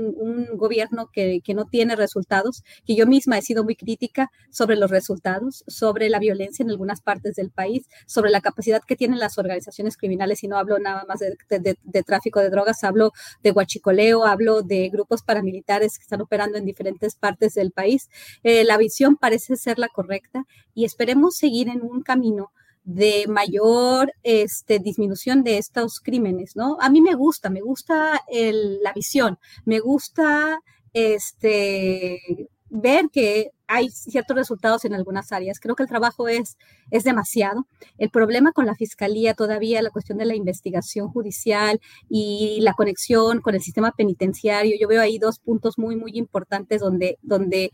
gobierno 0.55 1.09
que, 1.11 1.41
no 1.55 1.65
tiene 1.65 1.95
resultados, 1.95 2.63
que 2.85 2.95
yo 2.95 3.05
misma 3.07 3.37
he 3.37 3.41
sido 3.41 3.63
muy 3.63 3.75
crítica 3.75 4.29
sobre 4.49 4.75
los 4.75 4.91
resultados, 4.91 5.63
sobre 5.67 6.09
la 6.09 6.19
violencia 6.19 6.63
en 6.63 6.69
algunas 6.69 7.01
partes 7.01 7.35
del 7.35 7.51
país, 7.51 7.87
sobre 8.05 8.29
la 8.29 8.41
capacidad 8.41 8.81
que 8.85 8.95
tienen 8.95 9.19
las 9.19 9.37
organizaciones 9.37 9.97
criminales, 9.97 10.43
y 10.43 10.47
no 10.47 10.57
hablo 10.57 10.79
nada 10.79 11.05
más 11.07 11.19
de, 11.19 12.03
tráfico 12.03 12.39
de 12.39 12.49
drogas, 12.49 12.83
hablo 12.83 13.11
de 13.43 13.51
guachicoleo, 13.51 14.25
hablo 14.25 14.61
de 14.61 14.89
grupos 14.89 15.23
paramilitares 15.23 15.97
que 15.97 16.03
están 16.03 16.21
operando 16.21 16.57
en 16.57 16.65
diferentes 16.65 17.15
partes 17.15 17.53
del 17.55 17.71
país. 17.71 18.09
Eh, 18.43 18.63
la 18.63 18.77
visión 18.77 19.15
parece 19.17 19.55
ser 19.55 19.79
la 19.79 19.87
correcta 19.87 20.45
y 20.73 20.85
esperemos 20.85 21.35
seguir 21.35 21.69
en 21.69 21.81
un 21.81 22.01
camino 22.01 22.51
de 22.83 23.25
mayor 23.27 24.13
este, 24.23 24.79
disminución 24.79 25.43
de 25.43 25.57
estos 25.57 25.99
crímenes, 25.99 26.55
¿no? 26.55 26.77
A 26.81 26.89
mí 26.89 27.01
me 27.01 27.13
gusta, 27.15 27.49
me 27.49 27.61
gusta 27.61 28.21
la 28.31 28.93
visión, 28.93 29.37
me 29.65 29.79
gusta 29.79 30.59
este, 30.93 32.49
ver 32.69 33.09
que 33.11 33.51
hay 33.69 33.89
ciertos 33.89 34.35
resultados 34.35 34.83
en 34.83 34.95
algunas 34.95 35.31
áreas. 35.31 35.59
Creo 35.59 35.75
que 35.75 35.83
el 35.83 35.89
trabajo 35.89 36.27
es, 36.27 36.57
es 36.89 37.03
demasiado. 37.03 37.67
El 37.99 38.09
problema 38.09 38.51
con 38.51 38.65
la 38.65 38.73
fiscalía 38.73 39.35
todavía, 39.35 39.83
la 39.83 39.91
cuestión 39.91 40.17
de 40.17 40.25
la 40.25 40.35
investigación 40.35 41.09
judicial 41.09 41.79
y 42.09 42.57
la 42.61 42.73
conexión 42.73 43.41
con 43.41 43.53
el 43.53 43.61
sistema 43.61 43.91
penitenciario, 43.91 44.75
yo 44.79 44.87
veo 44.87 45.01
ahí 45.01 45.19
dos 45.19 45.37
puntos 45.37 45.77
muy, 45.77 45.95
muy 45.95 46.13
importantes 46.15 46.81
donde, 46.81 47.19
donde 47.21 47.71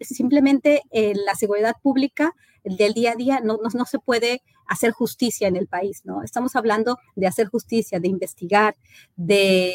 simplemente 0.00 0.82
eh, 0.92 1.12
la 1.26 1.34
seguridad 1.34 1.74
pública 1.82 2.32
del 2.62 2.92
día 2.94 3.10
a 3.10 3.16
día 3.16 3.40
no, 3.42 3.58
no, 3.60 3.84
se 3.84 3.98
puede 3.98 4.42
hacer 4.68 4.92
justicia 4.92 5.48
en 5.48 5.56
el 5.56 5.66
país, 5.66 6.02
¿no? 6.04 6.22
Estamos 6.22 6.54
hablando 6.54 6.98
de 7.16 7.26
hacer 7.26 7.48
justicia, 7.48 7.98
de 7.98 8.06
investigar, 8.06 8.76
de, 9.16 9.74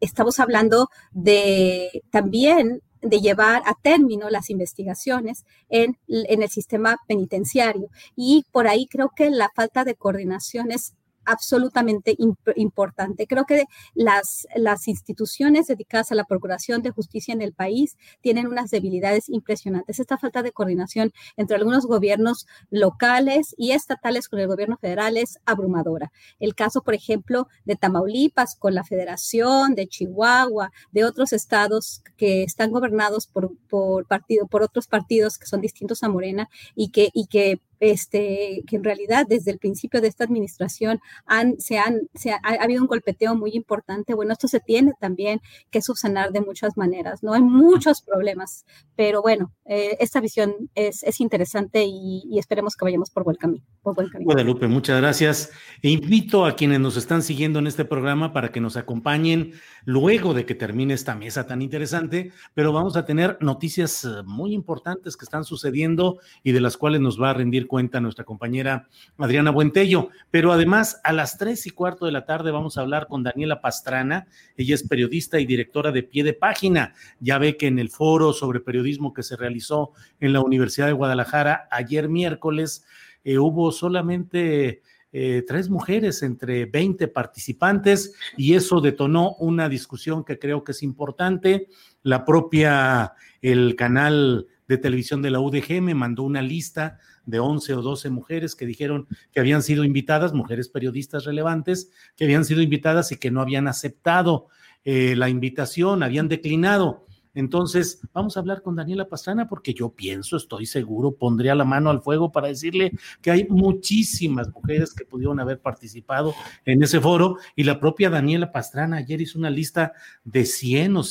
estamos 0.00 0.38
hablando 0.40 0.90
de 1.12 2.02
también 2.10 2.82
de 3.04 3.20
llevar 3.20 3.62
a 3.66 3.74
término 3.74 4.30
las 4.30 4.50
investigaciones 4.50 5.44
en, 5.68 5.98
en, 6.08 6.42
el 6.42 6.48
sistema 6.48 6.96
penitenciario. 7.06 7.88
Y 8.16 8.44
por 8.50 8.66
ahí 8.66 8.86
creo 8.86 9.12
que 9.14 9.30
la 9.30 9.50
falta 9.54 9.84
de 9.84 9.94
coordinación 9.94 10.72
es 10.72 10.94
absolutamente 11.24 12.16
importante. 12.56 13.26
Creo 13.26 13.44
que 13.44 13.64
las, 13.94 14.46
las 14.54 14.88
instituciones 14.88 15.66
dedicadas 15.66 16.12
a 16.12 16.14
la 16.14 16.24
procuración 16.24 16.82
de 16.82 16.90
justicia 16.90 17.32
en 17.34 17.42
el 17.42 17.52
país 17.52 17.96
tienen 18.20 18.46
unas 18.46 18.70
debilidades 18.70 19.28
impresionantes. 19.28 20.00
Esta 20.00 20.18
falta 20.18 20.42
de 20.42 20.52
coordinación 20.52 21.12
entre 21.36 21.56
algunos 21.56 21.86
gobiernos 21.86 22.46
locales 22.70 23.54
y 23.56 23.72
estatales 23.72 24.28
con 24.28 24.38
el 24.38 24.48
gobierno 24.48 24.76
federal 24.76 25.16
es 25.16 25.38
abrumadora. 25.44 26.12
El 26.40 26.54
caso, 26.54 26.82
por 26.82 26.94
ejemplo, 26.94 27.48
de 27.64 27.76
Tamaulipas 27.76 28.56
con 28.56 28.74
la 28.74 28.84
federación, 28.84 29.74
de 29.74 29.86
Chihuahua, 29.86 30.72
de 30.92 31.04
otros 31.04 31.32
estados 31.32 32.02
que 32.16 32.42
están 32.42 32.70
gobernados 32.70 33.26
por, 33.26 33.56
por, 33.68 34.06
partido, 34.06 34.46
por 34.46 34.62
otros 34.62 34.86
partidos 34.86 35.38
que 35.38 35.46
son 35.46 35.60
distintos 35.60 36.02
a 36.02 36.08
Morena 36.08 36.48
y 36.74 36.90
que, 36.90 37.10
y 37.12 37.26
que 37.26 37.60
este, 37.80 38.62
que 38.66 38.76
en 38.76 38.84
realidad 38.84 39.26
desde 39.28 39.50
el 39.50 39.58
principio 39.58 40.00
de 40.00 40.08
esta 40.08 40.24
administración 40.24 41.00
han, 41.26 41.58
se 41.58 41.78
han, 41.78 42.08
ha, 42.42 42.62
habido 42.62 42.82
un 42.82 42.88
golpeteo 42.88 43.34
muy 43.34 43.52
importante. 43.54 44.14
Bueno, 44.14 44.32
esto 44.32 44.48
se 44.48 44.60
tiene 44.60 44.92
también 45.00 45.40
que 45.70 45.82
subsanar 45.82 46.32
de 46.32 46.40
muchas 46.40 46.76
maneras, 46.76 47.22
¿no? 47.22 47.32
Hay 47.34 47.42
muchos 47.42 48.02
problemas, 48.02 48.64
pero 48.96 49.22
bueno, 49.22 49.52
eh, 49.64 49.96
esta 50.00 50.20
visión 50.20 50.54
es, 50.74 51.02
es 51.02 51.20
interesante 51.20 51.84
y, 51.86 52.38
esperemos 52.38 52.76
que 52.76 52.84
vayamos 52.84 53.10
por 53.10 53.24
buen 53.24 53.36
camino. 53.36 53.64
Por 53.82 53.94
buen 53.94 54.08
camino. 54.08 54.32
Guadalupe, 54.32 54.66
muchas 54.66 55.00
gracias. 55.00 55.52
E 55.82 55.90
invito 55.90 56.44
a 56.44 56.56
quienes 56.56 56.80
nos 56.80 56.96
están 56.96 57.22
siguiendo 57.22 57.58
en 57.58 57.66
este 57.66 57.84
programa 57.84 58.32
para 58.32 58.50
que 58.50 58.60
nos 58.60 58.76
acompañen 58.76 59.52
luego 59.84 60.34
de 60.34 60.44
que 60.44 60.54
termine 60.54 60.94
esta 60.94 61.14
mesa 61.14 61.46
tan 61.46 61.62
interesante, 61.62 62.32
pero 62.54 62.72
vamos 62.72 62.96
a 62.96 63.04
tener 63.04 63.38
noticias 63.40 64.04
eh, 64.04 64.22
muy 64.24 64.52
importantes 64.52 65.16
que 65.16 65.24
están 65.24 65.44
sucediendo 65.44 66.18
y 66.42 66.52
de 66.52 66.60
las 66.60 66.76
cuales 66.76 67.00
nos 67.00 67.20
va 67.20 67.30
a 67.30 67.34
rendir 67.34 67.63
cuenta 67.66 68.00
nuestra 68.00 68.24
compañera 68.24 68.88
Adriana 69.18 69.50
Buentello. 69.50 70.10
Pero 70.30 70.52
además, 70.52 71.00
a 71.04 71.12
las 71.12 71.38
tres 71.38 71.66
y 71.66 71.70
cuarto 71.70 72.06
de 72.06 72.12
la 72.12 72.24
tarde 72.24 72.50
vamos 72.50 72.76
a 72.76 72.82
hablar 72.82 73.06
con 73.08 73.22
Daniela 73.22 73.60
Pastrana. 73.60 74.26
Ella 74.56 74.74
es 74.74 74.86
periodista 74.86 75.40
y 75.40 75.46
directora 75.46 75.92
de 75.92 76.02
Pie 76.02 76.24
de 76.24 76.34
Página. 76.34 76.94
Ya 77.20 77.38
ve 77.38 77.56
que 77.56 77.66
en 77.66 77.78
el 77.78 77.90
foro 77.90 78.32
sobre 78.32 78.60
periodismo 78.60 79.12
que 79.12 79.22
se 79.22 79.36
realizó 79.36 79.92
en 80.20 80.32
la 80.32 80.40
Universidad 80.40 80.86
de 80.86 80.92
Guadalajara 80.92 81.68
ayer 81.70 82.08
miércoles, 82.08 82.84
eh, 83.24 83.38
hubo 83.38 83.72
solamente 83.72 84.82
eh, 85.16 85.44
tres 85.46 85.70
mujeres 85.70 86.24
entre 86.24 86.66
20 86.66 87.06
participantes 87.06 88.16
y 88.36 88.54
eso 88.54 88.80
detonó 88.80 89.36
una 89.38 89.68
discusión 89.68 90.24
que 90.24 90.40
creo 90.40 90.64
que 90.64 90.72
es 90.72 90.82
importante. 90.82 91.68
La 92.02 92.24
propia, 92.24 93.12
el 93.40 93.76
canal 93.76 94.48
de 94.68 94.78
televisión 94.78 95.22
de 95.22 95.30
la 95.30 95.40
UDG 95.40 95.82
me 95.82 95.94
mandó 95.94 96.22
una 96.22 96.42
lista 96.42 96.98
de 97.26 97.38
11 97.38 97.74
o 97.74 97.82
12 97.82 98.10
mujeres 98.10 98.54
que 98.54 98.66
dijeron 98.66 99.06
que 99.32 99.40
habían 99.40 99.62
sido 99.62 99.84
invitadas, 99.84 100.32
mujeres 100.32 100.68
periodistas 100.68 101.24
relevantes, 101.24 101.90
que 102.16 102.24
habían 102.24 102.44
sido 102.44 102.62
invitadas 102.62 103.12
y 103.12 103.16
que 103.16 103.30
no 103.30 103.40
habían 103.40 103.68
aceptado 103.68 104.48
eh, 104.84 105.16
la 105.16 105.28
invitación, 105.28 106.02
habían 106.02 106.28
declinado. 106.28 107.06
Entonces, 107.34 108.00
vamos 108.12 108.36
a 108.36 108.40
hablar 108.40 108.62
con 108.62 108.76
Daniela 108.76 109.08
Pastrana 109.08 109.48
porque 109.48 109.74
yo 109.74 109.90
pienso, 109.90 110.36
estoy 110.36 110.66
seguro, 110.66 111.16
pondría 111.16 111.56
la 111.56 111.64
mano 111.64 111.90
al 111.90 112.00
fuego 112.00 112.30
para 112.30 112.48
decirle 112.48 112.92
que 113.20 113.32
hay 113.32 113.46
muchísimas 113.48 114.52
mujeres 114.52 114.94
que 114.94 115.04
pudieron 115.04 115.40
haber 115.40 115.58
participado 115.58 116.32
en 116.64 116.82
ese 116.82 117.00
foro 117.00 117.38
y 117.56 117.64
la 117.64 117.80
propia 117.80 118.08
Daniela 118.08 118.52
Pastrana 118.52 118.98
ayer 118.98 119.20
hizo 119.20 119.38
una 119.38 119.50
lista 119.50 119.92
de 120.22 120.44
100 120.44 120.96
o 120.96 121.02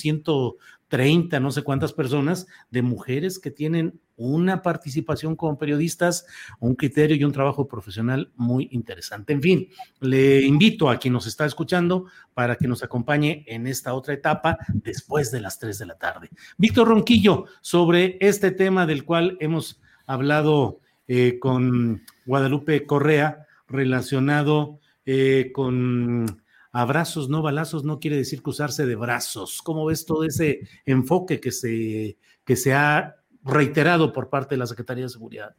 130, 0.94 1.40
no 1.40 1.52
sé 1.52 1.64
cuántas 1.64 1.92
personas, 1.92 2.46
de 2.70 2.84
mujeres 2.84 3.40
que 3.40 3.50
tienen 3.50 4.00
una 4.16 4.62
participación 4.62 5.36
como 5.36 5.58
periodistas, 5.58 6.26
un 6.60 6.76
criterio 6.76 7.16
y 7.16 7.24
un 7.24 7.32
trabajo 7.32 7.68
profesional 7.68 8.32
muy 8.36 8.70
interesante. 8.72 9.34
En 9.34 9.42
fin, 9.42 9.70
le 10.02 10.42
invito 10.42 10.90
a 10.90 10.98
quien 10.98 11.14
nos 11.14 11.26
está 11.26 11.46
escuchando 11.46 12.06
para 12.36 12.56
que 12.58 12.68
nos 12.68 12.84
acompañe 12.84 13.44
en 13.48 13.66
esta 13.66 13.96
otra 13.96 14.14
etapa 14.14 14.58
después 14.72 15.32
de 15.32 15.42
las 15.42 15.58
3 15.58 15.80
de 15.80 15.86
la 15.88 15.98
tarde. 15.98 16.30
Víctor 16.58 16.88
Ronquillo, 16.88 17.46
sobre 17.62 18.18
este 18.22 18.52
tema 18.52 18.86
del 18.86 19.04
cual 19.04 19.38
hemos 19.40 19.82
hablado 20.06 20.80
eh, 21.08 21.40
con 21.40 22.04
Guadalupe 22.26 22.86
Correa, 22.86 23.48
relacionado 23.68 24.80
eh, 25.06 25.52
con 25.54 26.43
abrazos, 26.74 27.30
no 27.30 27.44
balazos, 27.44 27.86
no 27.86 28.00
quiere 28.00 28.18
decir 28.18 28.42
cruzarse 28.42 28.86
de 28.86 28.96
brazos. 28.96 29.62
¿Cómo 29.62 29.86
ves 29.86 30.06
todo 30.06 30.26
ese 30.26 30.68
enfoque 30.86 31.40
que 31.40 31.52
se, 31.52 32.18
que 32.44 32.56
se 32.56 32.74
ha 32.74 33.16
reiterado 33.44 34.12
por 34.12 34.30
parte 34.30 34.56
de 34.56 34.60
la 34.60 34.68
Secretaría 34.68 35.04
de 35.04 35.10
Seguridad? 35.10 35.56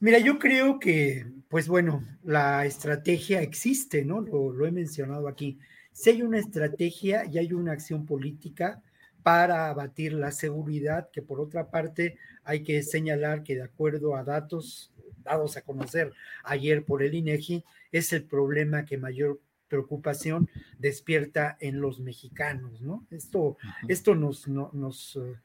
Mira, 0.00 0.18
yo 0.18 0.38
creo 0.38 0.80
que, 0.80 1.26
pues 1.48 1.68
bueno, 1.68 2.02
la 2.24 2.64
estrategia 2.64 3.42
existe, 3.42 4.04
¿no? 4.04 4.22
Lo, 4.22 4.66
he 4.66 4.72
mencionado 4.72 5.28
aquí. 5.28 5.58
Si 5.92 6.10
hay 6.10 6.22
una 6.22 6.38
estrategia 6.38 7.26
y 7.26 7.38
hay 7.38 7.52
una 7.52 7.72
acción 7.72 8.06
política 8.06 8.82
para 9.22 9.68
abatir 9.68 10.14
la 10.14 10.32
seguridad, 10.32 11.10
que 11.12 11.22
por 11.22 11.38
otra 11.38 11.70
parte 11.70 12.16
hay 12.44 12.64
que 12.64 12.82
señalar 12.82 13.42
que 13.44 13.54
de 13.54 13.62
acuerdo 13.62 14.16
a 14.16 14.24
datos 14.24 14.92
dados 15.22 15.56
a 15.56 15.62
conocer 15.62 16.12
ayer 16.42 16.84
por 16.84 17.02
el 17.04 17.14
INEGI, 17.14 17.62
es 17.92 18.12
el 18.12 18.24
problema 18.24 18.84
que 18.84 18.98
mayor 18.98 19.38
preocupación 19.72 20.50
despierta 20.78 21.56
en 21.58 21.80
los 21.80 21.98
mexicanos, 21.98 22.82
¿no? 22.82 23.06
Esto, 23.10 23.56
esto 23.88 24.14
nos, 24.14 24.46
nos, 24.46 25.16
eh, 25.16 25.40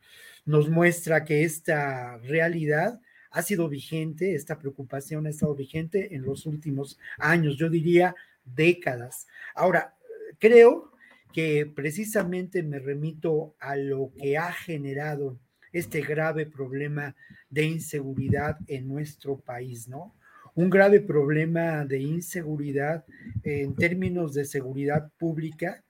nos 0.45 0.69
muestra 0.69 1.23
que 1.23 1.45
esta 1.45 2.17
realidad 2.17 2.99
ha 3.31 3.41
sido 3.41 3.69
vigente, 3.69 4.35
esta 4.35 4.59
preocupación 4.59 5.27
ha 5.27 5.29
estado 5.29 5.55
vigente 5.55 6.13
en 6.13 6.23
los 6.23 6.45
últimos 6.45 6.99
años, 7.17 7.55
yo 7.55 7.69
diría 7.69 8.15
décadas. 8.43 9.27
Ahora, 9.55 9.95
creo 10.39 10.91
que 11.31 11.65
precisamente 11.65 12.63
me 12.63 12.79
remito 12.79 13.55
a 13.61 13.77
lo 13.77 14.11
que 14.19 14.37
ha 14.37 14.51
generado 14.51 15.39
este 15.71 16.01
grave 16.01 16.47
problema 16.47 17.15
de 17.49 17.63
inseguridad 17.63 18.57
en 18.67 18.89
nuestro 18.89 19.39
país, 19.39 19.87
¿no? 19.87 20.17
Un 20.57 20.71
grave 20.71 21.01
problema 21.01 21.85
de 21.85 21.99
inseguridad 21.99 23.05
en 23.43 23.75
términos 23.75 24.33
de 24.33 24.43
seguridad 24.43 25.11
pública 25.19 25.83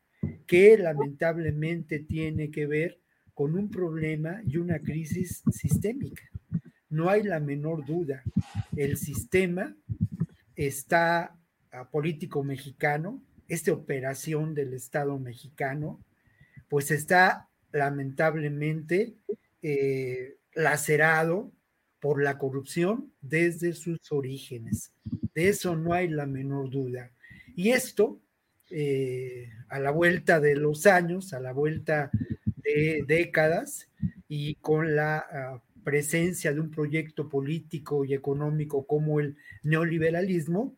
que 0.46 0.78
lamentablemente 0.78 2.00
tiene 2.00 2.52
que 2.52 2.68
ver 2.68 3.00
con 3.34 3.58
un 3.58 3.72
problema 3.72 4.42
y 4.46 4.58
una 4.58 4.80
crisis 4.80 5.42
sistémica. 5.54 6.24
No 6.90 7.10
hay 7.10 7.24
la 7.24 7.40
menor 7.40 7.86
duda. 7.86 8.24
El 8.76 8.98
sistema 8.98 9.74
está 10.54 11.34
político 11.90 12.44
mexicano, 12.44 13.24
esta 13.48 13.72
operación 13.72 14.54
del 14.54 14.74
Estado 14.74 15.18
mexicano, 15.18 16.04
pues 16.68 16.92
está 16.92 17.48
lamentablemente 17.72 19.16
eh, 19.62 20.36
lacerado 20.54 21.54
por 22.00 22.22
la 22.22 22.38
corrupción 22.38 23.12
desde 23.22 23.74
sus 23.74 24.12
orígenes. 24.12 24.92
De 25.34 25.50
eso 25.50 25.76
no 25.76 25.94
hay 25.94 26.08
la 26.08 26.26
menor 26.26 26.70
duda. 26.70 27.12
Y 27.56 27.70
esto, 27.70 28.20
eh, 28.70 29.50
a 29.70 29.80
la 29.80 29.92
vuelta 29.92 30.40
de 30.40 30.56
los 30.56 30.86
años, 30.86 31.34
a 31.34 31.40
la 31.40 31.54
vuelta 31.54 32.12
de 32.56 33.04
décadas, 33.08 33.90
y 34.28 34.56
con 34.56 34.96
la 34.96 35.18
ah, 35.18 35.62
presencia 35.84 36.54
de 36.54 36.60
un 36.60 36.70
proyecto 36.70 37.30
político 37.30 38.04
y 38.04 38.14
económico 38.14 38.86
como 38.86 39.20
el 39.20 39.38
neoliberalismo, 39.64 40.76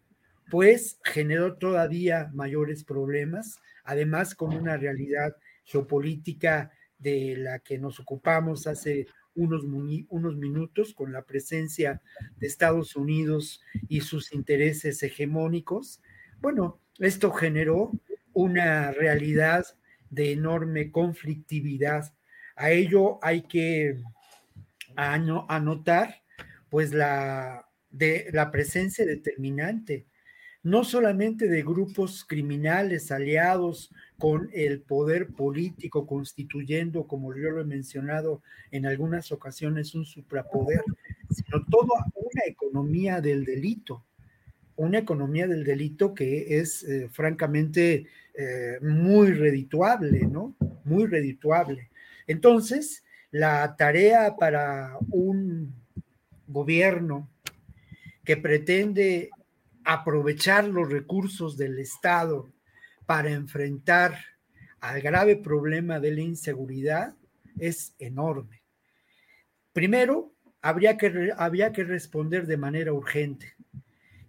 pues 0.52 1.00
generó 1.04 1.58
todavía 1.58 2.30
mayores 2.34 2.84
problemas, 2.84 3.60
además 3.84 4.36
con 4.36 4.56
una 4.56 4.78
realidad 4.78 5.36
geopolítica 5.64 6.72
de 6.98 7.36
la 7.38 7.60
que 7.60 7.78
nos 7.78 8.00
ocupamos 8.00 8.68
hace 8.68 9.08
unos, 9.40 9.64
unos 10.10 10.36
minutos 10.36 10.94
con 10.94 11.14
la 11.14 11.24
presencia 11.24 12.02
de 12.38 12.48
Estados 12.48 12.96
Unidos 12.96 13.62
y 13.88 14.02
sus 14.02 14.34
intereses 14.34 15.02
hegemónicos. 15.02 16.02
Bueno, 16.42 16.80
esto 17.00 17.32
generó 17.32 17.92
una 18.34 18.92
realidad 18.92 19.66
de 20.10 20.34
enorme 20.34 20.92
conflictividad. 20.92 22.14
A 22.56 22.72
ello 22.72 23.20
hay 23.22 23.44
que 23.44 23.98
anotar 24.96 26.22
pues 26.70 26.94
la, 26.94 27.68
de, 27.90 28.30
la 28.34 28.52
presencia 28.52 29.06
determinante 29.06 30.06
no 30.64 30.84
solamente 30.84 31.48
de 31.48 31.64
grupos 31.64 32.26
criminales 32.26 33.12
aliados 33.12 33.94
con 34.20 34.50
el 34.54 34.82
poder 34.82 35.30
político, 35.30 36.06
constituyendo, 36.06 37.08
como 37.08 37.34
yo 37.34 37.52
lo 37.52 37.62
he 37.62 37.66
mencionado 37.66 38.44
en 38.70 38.86
algunas 38.86 39.32
ocasiones, 39.32 39.96
un 39.96 40.06
suprapoder, 40.06 40.84
sino 41.30 41.66
toda 41.66 42.06
una 42.14 42.44
economía 42.46 43.22
del 43.22 43.46
delito, 43.46 44.06
una 44.76 45.00
economía 45.00 45.48
del 45.48 45.64
delito 45.64 46.14
que 46.14 46.60
es 46.60 46.84
eh, 46.84 47.08
francamente 47.10 48.08
eh, 48.34 48.78
muy 48.82 49.32
redituable, 49.32 50.28
¿no? 50.28 50.54
Muy 50.84 51.06
redituable. 51.06 51.90
Entonces, 52.28 53.06
la 53.32 53.76
tarea 53.78 54.36
para 54.36 54.98
un 55.12 55.74
gobierno 56.46 57.30
que 58.26 58.36
pretende 58.36 59.30
aprovechar 59.86 60.66
los 60.66 60.92
recursos 60.92 61.56
del 61.56 61.80
Estado 61.80 62.50
para 63.10 63.32
enfrentar 63.32 64.20
al 64.82 65.02
grave 65.02 65.36
problema 65.36 66.00
de 66.00 66.12
la 66.12 66.22
inseguridad 66.22 67.16
es 67.58 67.96
enorme. 67.98 68.62
Primero, 69.74 70.36
habría 70.62 70.96
que, 70.96 71.34
había 71.36 71.72
que 71.72 71.84
responder 71.86 72.46
de 72.46 72.58
manera 72.58 72.94
urgente 72.94 73.56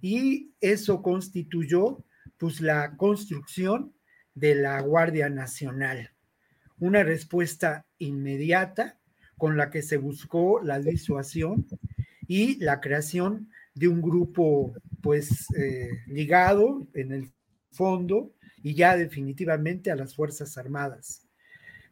y 0.01 0.55
eso 0.63 1.03
constituyó 1.03 2.03
pues 2.39 2.63
la 2.63 2.97
construcción 2.97 3.93
de 4.35 4.55
la 4.55 4.81
Guardia 4.81 5.29
Nacional, 5.29 6.13
una 6.79 7.03
respuesta 7.03 7.85
inmediata 7.99 8.99
con 9.37 9.59
la 9.59 9.69
que 9.69 9.83
se 9.83 9.99
buscó 9.99 10.63
la 10.63 10.79
disuasión 10.79 11.67
y 12.27 12.57
la 12.65 12.81
creación 12.81 13.51
de 13.75 13.89
un 13.89 14.01
grupo 14.01 14.73
pues 15.03 15.45
eh, 15.55 15.91
ligado 16.07 16.89
en 16.95 17.13
el 17.13 17.31
fondo 17.71 18.33
y 18.63 18.75
ya 18.75 18.97
definitivamente 18.97 19.91
a 19.91 19.97
las 19.97 20.15
Fuerzas 20.15 20.59
Armadas. 20.59 21.27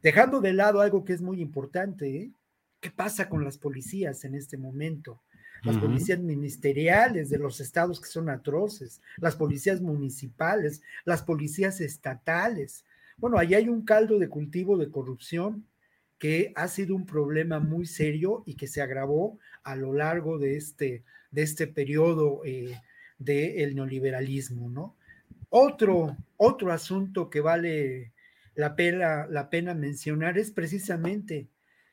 Dejando 0.03 0.41
de 0.41 0.53
lado 0.53 0.81
algo 0.81 1.05
que 1.05 1.13
es 1.13 1.23
muy 1.23 1.41
importante, 1.41 2.17
¿eh? 2.17 2.33
¿qué 2.81 2.91
pasa 2.91 3.29
con 3.29 3.45
las 3.45 3.59
policías 3.59 4.25
en 4.25 4.35
este 4.35 4.57
momento? 4.57 5.23
Las 5.65 5.77
policías 5.77 6.21
ministeriales 6.21 7.31
de 7.31 7.39
los 7.39 7.59
estados 7.59 8.01
que 8.01 8.07
son 8.07 8.29
atroces, 8.29 9.01
las 9.17 9.35
policías 9.35 9.81
municipales, 9.81 10.83
las 11.05 11.25
policías 11.25 11.81
estatales. 11.81 12.85
Bueno, 13.17 13.39
ahí 13.39 13.55
hay 13.55 13.69
un 13.69 13.85
caldo 13.85 14.21
de 14.21 14.29
cultivo 14.29 14.79
de 14.79 14.89
corrupción 14.89 15.67
que 16.19 16.53
ha 16.55 16.69
sido 16.69 16.95
un 16.95 17.07
problema 17.07 17.59
muy 17.59 17.87
serio 17.87 18.45
y 18.47 18.55
que 18.55 18.69
se 18.69 18.83
agravó 18.83 19.41
a 19.65 19.75
lo 19.75 19.93
largo 19.95 20.39
de 20.39 20.57
este, 20.57 21.03
de 21.33 21.43
este 21.43 21.67
periodo 21.67 22.43
eh, 22.45 22.81
del 23.19 23.75
neoliberalismo, 23.75 24.71
¿no? 24.71 24.97
Otro, 25.51 26.17
otro 26.37 26.73
asunto 26.73 27.31
que 27.31 27.41
vale 27.41 28.13
la 28.55 28.77
pena, 28.77 29.27
la 29.29 29.49
pena 29.51 29.75
mencionar 29.75 30.37
es 30.37 30.51
precisamente 30.51 31.49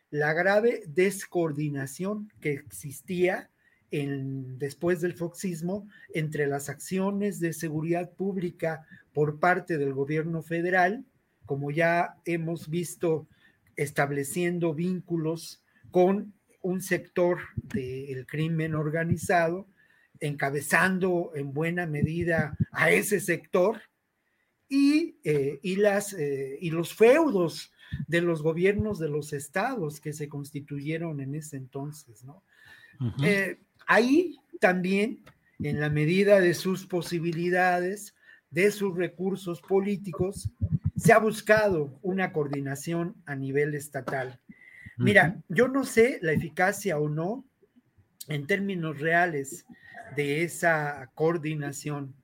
la 0.10 0.34
grave 0.34 0.84
descoordinación 0.88 2.32
que 2.42 2.52
existía 2.52 3.50
en, 3.92 4.58
después 4.58 5.00
del 5.00 5.14
foxismo 5.14 5.88
entre 6.14 6.48
las 6.48 6.70
acciones 6.70 7.40
de 7.40 7.54
seguridad 7.54 8.12
pública 8.12 8.86
por 9.14 9.40
parte 9.40 9.78
del 9.78 9.94
gobierno 9.94 10.42
federal, 10.42 11.06
como 11.46 11.72
ya 11.72 12.18
hemos 12.26 12.70
visto 12.70 13.28
estableciendo 13.78 14.74
vínculos 14.74 15.64
con 15.92 16.34
un 16.62 16.82
sector 16.82 17.40
del 17.56 18.26
crimen 18.26 18.76
organizado 18.76 19.68
encabezando 20.20 21.32
en 21.36 21.54
buena 21.54 21.86
medida 21.86 22.58
a 22.72 22.92
ese 22.92 23.20
sector 23.20 23.82
y, 24.68 25.18
eh, 25.24 25.60
y, 25.62 25.76
las, 25.76 26.14
eh, 26.14 26.58
y 26.60 26.72
los 26.72 26.94
feudos 26.94 27.72
de 28.08 28.22
los 28.22 28.42
gobiernos 28.42 29.00
de 29.00 29.10
los 29.10 29.34
estados 29.34 30.00
que 30.00 30.14
se 30.14 30.28
constituyeron 30.28 31.22
en 31.22 31.36
ese 31.36 31.58
entonces, 31.58 32.24
¿no? 32.24 32.44
Eh, 33.24 33.60
ahí 33.88 34.38
también, 34.60 35.24
en 35.60 35.80
la 35.80 35.90
medida 35.90 36.40
de 36.40 36.54
sus 36.54 36.86
posibilidades, 36.86 38.16
de 38.50 38.72
sus 38.72 38.96
recursos 38.96 39.62
políticos, 39.62 40.50
se 40.96 41.12
ha 41.12 41.20
buscado 41.20 42.00
una 42.02 42.32
coordinación 42.32 43.16
a 43.26 43.36
nivel 43.36 43.76
estatal. 43.76 44.40
Mira, 44.98 45.44
yo 45.50 45.68
no 45.68 45.84
sé 45.84 46.20
la 46.22 46.32
eficacia 46.32 46.98
o 46.98 47.10
no 47.10 47.46
en 48.28 48.48
términos 48.48 49.00
reales 49.00 49.66
de 50.16 50.44
esa 50.44 51.10
coordinación. 51.14 52.16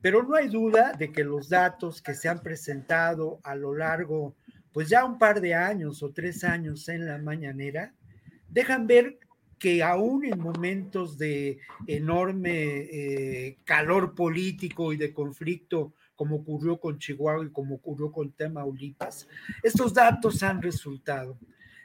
Pero 0.00 0.22
no 0.22 0.34
hay 0.34 0.48
duda 0.48 0.92
de 0.92 1.12
que 1.12 1.24
los 1.24 1.48
datos 1.48 2.02
que 2.02 2.14
se 2.14 2.28
han 2.28 2.42
presentado 2.42 3.40
a 3.42 3.54
lo 3.54 3.74
largo, 3.74 4.36
pues 4.72 4.88
ya 4.88 5.04
un 5.04 5.18
par 5.18 5.40
de 5.40 5.54
años 5.54 6.02
o 6.02 6.10
tres 6.10 6.44
años 6.44 6.88
en 6.88 7.06
la 7.06 7.18
mañanera, 7.18 7.94
dejan 8.48 8.86
ver 8.86 9.18
que 9.58 9.82
aún 9.82 10.24
en 10.26 10.38
momentos 10.38 11.16
de 11.16 11.58
enorme 11.86 12.50
eh, 12.52 13.58
calor 13.64 14.14
político 14.14 14.92
y 14.92 14.98
de 14.98 15.14
conflicto, 15.14 15.94
como 16.14 16.36
ocurrió 16.36 16.78
con 16.78 16.98
Chihuahua 16.98 17.46
y 17.46 17.50
como 17.50 17.76
ocurrió 17.76 18.12
con 18.12 18.30
Tamaulipas, 18.32 19.26
estos 19.62 19.94
datos 19.94 20.42
han 20.42 20.60
resultado. 20.60 21.38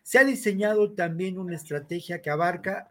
Se 0.04 0.18
ha 0.20 0.26
diseñado 0.26 0.92
también 0.92 1.38
una 1.38 1.56
estrategia 1.56 2.22
que 2.22 2.30
abarca 2.30 2.90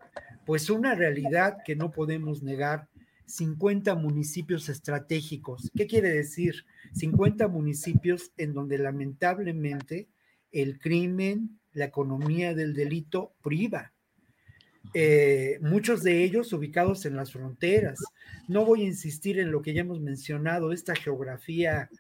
pues 0.49 0.71
una 0.71 0.95
realidad 0.95 1.59
que 1.63 1.77
no 1.77 1.91
podemos 1.91 2.43
negar, 2.43 2.89
50 3.27 3.95
municipios 3.97 4.71
estratégicos. 4.71 5.71
¿Qué 5.77 5.87
quiere 5.87 6.09
decir? 6.09 6.65
50 6.95 7.49
municipios 7.49 8.33
en 8.39 8.55
donde 8.55 8.79
lamentablemente 8.79 10.09
el 10.51 10.79
crimen, 10.79 11.61
la 11.75 11.85
economía 11.85 12.55
del 12.55 12.73
delito 12.73 13.35
priva. 13.43 13.93
Eh, 14.95 15.59
muchos 15.61 16.03
de 16.03 16.25
ellos 16.25 16.51
ubicados 16.55 17.05
en 17.05 17.15
las 17.15 17.31
fronteras. 17.31 17.99
No 18.49 18.65
voy 18.65 18.85
a 18.85 18.87
insistir 18.87 19.39
en 19.39 19.51
lo 19.51 19.61
que 19.61 19.75
ya 19.75 19.83
hemos 19.83 20.01
mencionado, 20.01 20.73
esta 20.73 20.95
geografía 20.95 21.91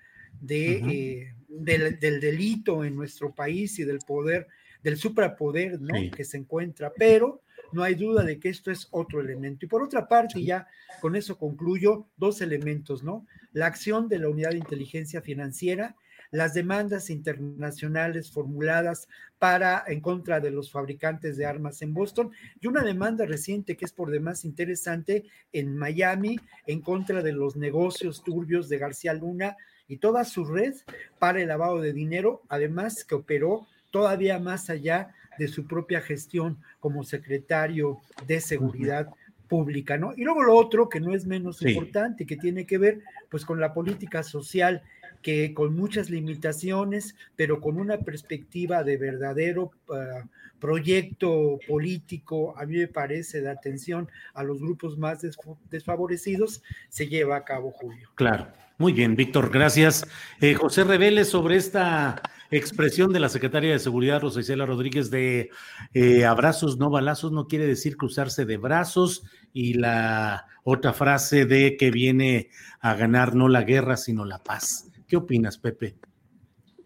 de, 0.40 0.76
eh, 0.76 1.34
del, 1.48 1.98
delito 2.00 2.82
en 2.82 2.96
nuestro 2.96 3.34
país 3.34 3.78
y 3.78 3.84
del 3.84 3.98
poder, 3.98 4.46
del 4.82 4.96
suprapoder 4.96 5.80
¿no? 5.80 5.94
que 6.14 6.24
se 6.24 6.36
encuentra, 6.36 6.92
pero 6.96 7.42
no 7.72 7.82
hay 7.82 7.94
duda 7.94 8.24
de 8.24 8.38
que 8.38 8.48
esto 8.48 8.70
es 8.70 8.88
otro 8.90 9.20
elemento. 9.20 9.66
Y 9.66 9.68
por 9.68 9.82
otra 9.82 10.08
parte, 10.08 10.42
ya 10.42 10.66
con 11.00 11.16
eso 11.16 11.36
concluyo, 11.36 12.06
dos 12.16 12.40
elementos, 12.40 13.02
¿no? 13.02 13.26
La 13.52 13.66
acción 13.66 14.08
de 14.08 14.18
la 14.18 14.28
Unidad 14.28 14.50
de 14.50 14.58
Inteligencia 14.58 15.20
Financiera, 15.20 15.96
las 16.30 16.54
demandas 16.54 17.10
internacionales 17.10 18.30
formuladas 18.30 19.08
para 19.38 19.84
en 19.86 20.00
contra 20.00 20.40
de 20.40 20.50
los 20.50 20.70
fabricantes 20.70 21.36
de 21.36 21.46
armas 21.46 21.80
en 21.80 21.94
Boston 21.94 22.30
y 22.60 22.66
una 22.66 22.82
demanda 22.82 23.24
reciente 23.24 23.76
que 23.76 23.84
es 23.84 23.92
por 23.92 24.10
demás 24.10 24.44
interesante 24.44 25.24
en 25.52 25.76
Miami 25.76 26.38
en 26.66 26.82
contra 26.82 27.22
de 27.22 27.32
los 27.32 27.56
negocios 27.56 28.22
turbios 28.22 28.68
de 28.68 28.78
García 28.78 29.14
Luna 29.14 29.56
y 29.86 29.96
toda 29.98 30.24
su 30.24 30.44
red 30.44 30.74
para 31.18 31.40
el 31.40 31.48
lavado 31.48 31.80
de 31.80 31.94
dinero, 31.94 32.42
además 32.48 33.04
que 33.04 33.14
operó 33.14 33.66
todavía 33.90 34.38
más 34.38 34.70
allá 34.70 35.14
de 35.38 35.48
su 35.48 35.66
propia 35.66 36.00
gestión 36.00 36.58
como 36.80 37.04
secretario 37.04 38.00
de 38.26 38.40
Seguridad 38.40 39.08
Pública, 39.48 39.96
¿no? 39.96 40.12
Y 40.16 40.24
luego 40.24 40.42
lo 40.42 40.54
otro, 40.54 40.88
que 40.88 41.00
no 41.00 41.14
es 41.14 41.24
menos 41.24 41.62
importante, 41.62 42.26
que 42.26 42.36
tiene 42.36 42.66
que 42.66 42.78
ver 42.78 43.00
pues 43.30 43.44
con 43.44 43.60
la 43.60 43.72
política 43.72 44.22
social 44.22 44.82
que 45.22 45.54
con 45.54 45.74
muchas 45.74 46.10
limitaciones, 46.10 47.16
pero 47.36 47.60
con 47.60 47.78
una 47.78 47.98
perspectiva 47.98 48.84
de 48.84 48.96
verdadero 48.96 49.70
ah, 49.90 50.24
proyecto 50.60 51.58
político, 51.66 52.56
a 52.58 52.66
mí 52.66 52.78
me 52.78 52.88
parece, 52.88 53.40
de 53.40 53.50
atención 53.50 54.08
a 54.34 54.42
los 54.42 54.60
grupos 54.60 54.98
más 54.98 55.24
desfavorecidos, 55.70 56.62
se 56.88 57.06
lleva 57.06 57.36
a 57.36 57.44
cabo, 57.44 57.70
Julio. 57.70 58.10
Claro. 58.14 58.48
Muy 58.80 58.92
bien, 58.92 59.16
Víctor, 59.16 59.50
gracias. 59.50 60.06
Eh, 60.40 60.54
José 60.54 60.84
Revele, 60.84 61.24
sobre 61.24 61.56
esta 61.56 62.22
expresión 62.48 63.12
de 63.12 63.18
la 63.18 63.28
secretaria 63.28 63.72
de 63.72 63.80
Seguridad, 63.80 64.20
Rosa 64.20 64.38
Isela 64.38 64.66
Rodríguez, 64.66 65.10
de 65.10 65.50
eh, 65.94 66.24
abrazos, 66.24 66.78
no 66.78 66.88
balazos, 66.88 67.32
no 67.32 67.48
quiere 67.48 67.66
decir 67.66 67.96
cruzarse 67.96 68.44
de 68.44 68.56
brazos, 68.56 69.24
y 69.52 69.74
la 69.74 70.46
otra 70.62 70.92
frase 70.92 71.44
de 71.44 71.76
que 71.76 71.90
viene 71.90 72.50
a 72.78 72.94
ganar 72.94 73.34
no 73.34 73.48
la 73.48 73.62
guerra, 73.62 73.96
sino 73.96 74.24
la 74.24 74.38
paz. 74.44 74.87
¿Qué 75.08 75.16
opinas, 75.16 75.56
Pepe? 75.56 75.96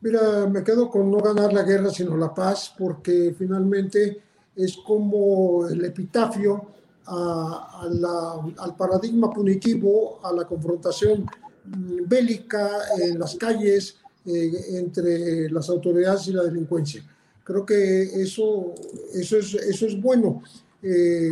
Mira, 0.00 0.46
me 0.46 0.62
quedo 0.62 0.88
con 0.88 1.10
no 1.10 1.18
ganar 1.18 1.52
la 1.52 1.64
guerra, 1.64 1.90
sino 1.90 2.16
la 2.16 2.32
paz, 2.32 2.72
porque 2.78 3.34
finalmente 3.36 4.22
es 4.54 4.76
como 4.76 5.66
el 5.66 5.84
epitafio 5.84 6.68
al 7.04 8.76
paradigma 8.78 9.28
punitivo, 9.28 10.24
a 10.24 10.32
la 10.32 10.44
confrontación 10.44 11.26
mm, 11.64 12.06
bélica 12.06 12.70
en 13.00 13.18
las 13.18 13.34
calles 13.34 13.96
eh, 14.24 14.52
entre 14.70 15.50
las 15.50 15.68
autoridades 15.68 16.28
y 16.28 16.32
la 16.32 16.44
delincuencia. 16.44 17.04
Creo 17.42 17.66
que 17.66 18.02
eso, 18.22 18.72
eso, 19.14 19.36
es, 19.36 19.54
eso 19.54 19.86
es 19.86 20.00
bueno, 20.00 20.42
eh, 20.80 21.28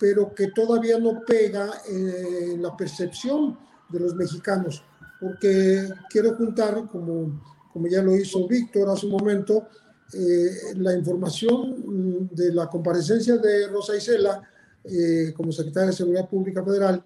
pero 0.00 0.34
que 0.34 0.48
todavía 0.48 0.98
no 0.98 1.22
pega 1.24 1.70
en 1.88 2.60
la 2.60 2.76
percepción 2.76 3.56
de 3.88 4.00
los 4.00 4.16
mexicanos 4.16 4.82
porque 5.20 5.88
quiero 6.08 6.34
juntar, 6.34 6.86
como, 6.90 7.42
como 7.72 7.86
ya 7.88 8.02
lo 8.02 8.16
hizo 8.16 8.46
Víctor 8.46 8.88
hace 8.90 9.06
un 9.06 9.12
momento, 9.12 9.68
eh, 10.14 10.74
la 10.76 10.96
información 10.96 12.30
de 12.32 12.52
la 12.52 12.68
comparecencia 12.68 13.36
de 13.36 13.66
Rosa 13.68 13.94
Isela 13.96 14.42
eh, 14.84 15.34
como 15.36 15.52
secretaria 15.52 15.90
de 15.90 15.96
Seguridad 15.96 16.28
Pública 16.28 16.64
Federal 16.64 17.04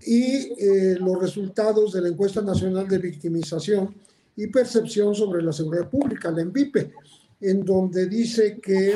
y 0.00 0.52
eh, 0.58 0.96
los 1.00 1.20
resultados 1.20 1.92
de 1.92 2.02
la 2.02 2.08
encuesta 2.08 2.42
nacional 2.42 2.86
de 2.86 2.98
victimización 2.98 3.96
y 4.36 4.46
percepción 4.46 5.14
sobre 5.14 5.42
la 5.42 5.52
seguridad 5.52 5.90
pública, 5.90 6.30
la 6.30 6.42
ENVIPE, 6.42 6.92
en 7.40 7.64
donde 7.64 8.06
dice 8.06 8.60
que 8.60 8.90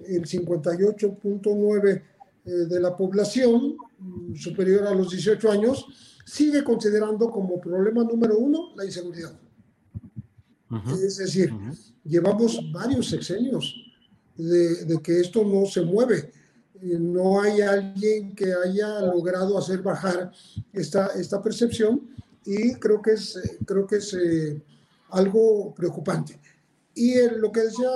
el 0.00 0.26
58.9 0.26 2.02
de 2.44 2.80
la 2.80 2.96
población 2.96 3.76
mm, 3.98 4.34
superior 4.34 4.86
a 4.86 4.94
los 4.94 5.10
18 5.10 5.50
años 5.50 5.86
sigue 6.30 6.62
considerando 6.62 7.28
como 7.28 7.60
problema 7.60 8.04
número 8.04 8.38
uno 8.38 8.72
la 8.76 8.84
inseguridad. 8.84 9.32
Es 11.02 11.16
decir, 11.16 11.52
llevamos 12.04 12.60
varios 12.72 13.08
sexenios 13.08 13.74
de, 14.36 15.00
que 15.02 15.20
esto 15.20 15.44
no 15.44 15.66
se 15.66 15.82
mueve. 15.82 16.30
Eh, 16.80 16.98
no 17.00 17.40
hay 17.40 17.60
alguien 17.60 18.32
que 18.36 18.54
haya 18.54 19.00
logrado 19.00 19.58
hacer 19.58 19.82
bajar 19.82 20.30
esta, 20.72 21.08
esta 21.08 21.42
percepción 21.42 22.08
y 22.44 22.74
creo 22.74 23.02
que 23.02 23.14
es, 23.14 23.36
creo 23.66 23.84
que 23.88 23.96
es 23.96 24.14
eh, 24.14 24.62
algo 25.10 25.74
preocupante. 25.74 26.38
Y 26.94 27.14
lo 27.38 27.50
que 27.50 27.62
decía 27.62 27.90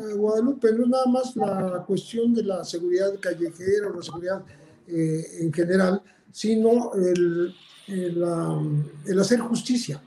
eh, 0.00 0.14
Guadalupe, 0.14 0.72
no 0.72 0.82
es 0.82 0.88
nada 0.88 1.06
más 1.06 1.36
la 1.36 1.84
cuestión 1.86 2.34
de 2.34 2.42
la 2.42 2.64
seguridad 2.64 3.12
callejera 3.20 3.86
o 3.86 3.94
la 3.94 4.02
seguridad 4.02 4.44
en 4.88 5.52
general, 5.52 6.02
sino 6.32 6.92
el, 6.94 7.54
el, 7.86 9.20
hacer 9.20 9.40
justicia. 9.40 10.02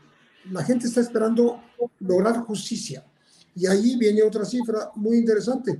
La 0.51 0.63
gente 0.63 0.87
está 0.87 1.01
esperando 1.01 1.61
lograr 1.99 2.39
justicia. 2.41 3.05
Y 3.55 3.67
ahí 3.67 3.95
viene 3.97 4.23
otra 4.23 4.43
cifra 4.43 4.91
muy 4.95 5.17
interesante, 5.17 5.79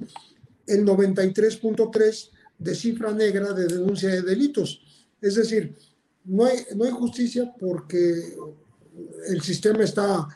el 0.66 0.86
93.3 0.86 2.30
de 2.58 2.76
cifra 2.76 3.12
negra 3.12 3.52
de 3.52 3.68
denuncia 3.68 4.10
de 4.10 4.22
delitos. 4.22 4.82
Es 5.20 5.36
decir, 5.36 5.76
no 6.24 6.46
hay, 6.46 6.60
no 6.76 6.86
hay 6.86 6.92
justicia 6.92 7.54
porque 7.60 8.38
el 9.28 9.42
sistema 9.42 9.84
está, 9.84 10.28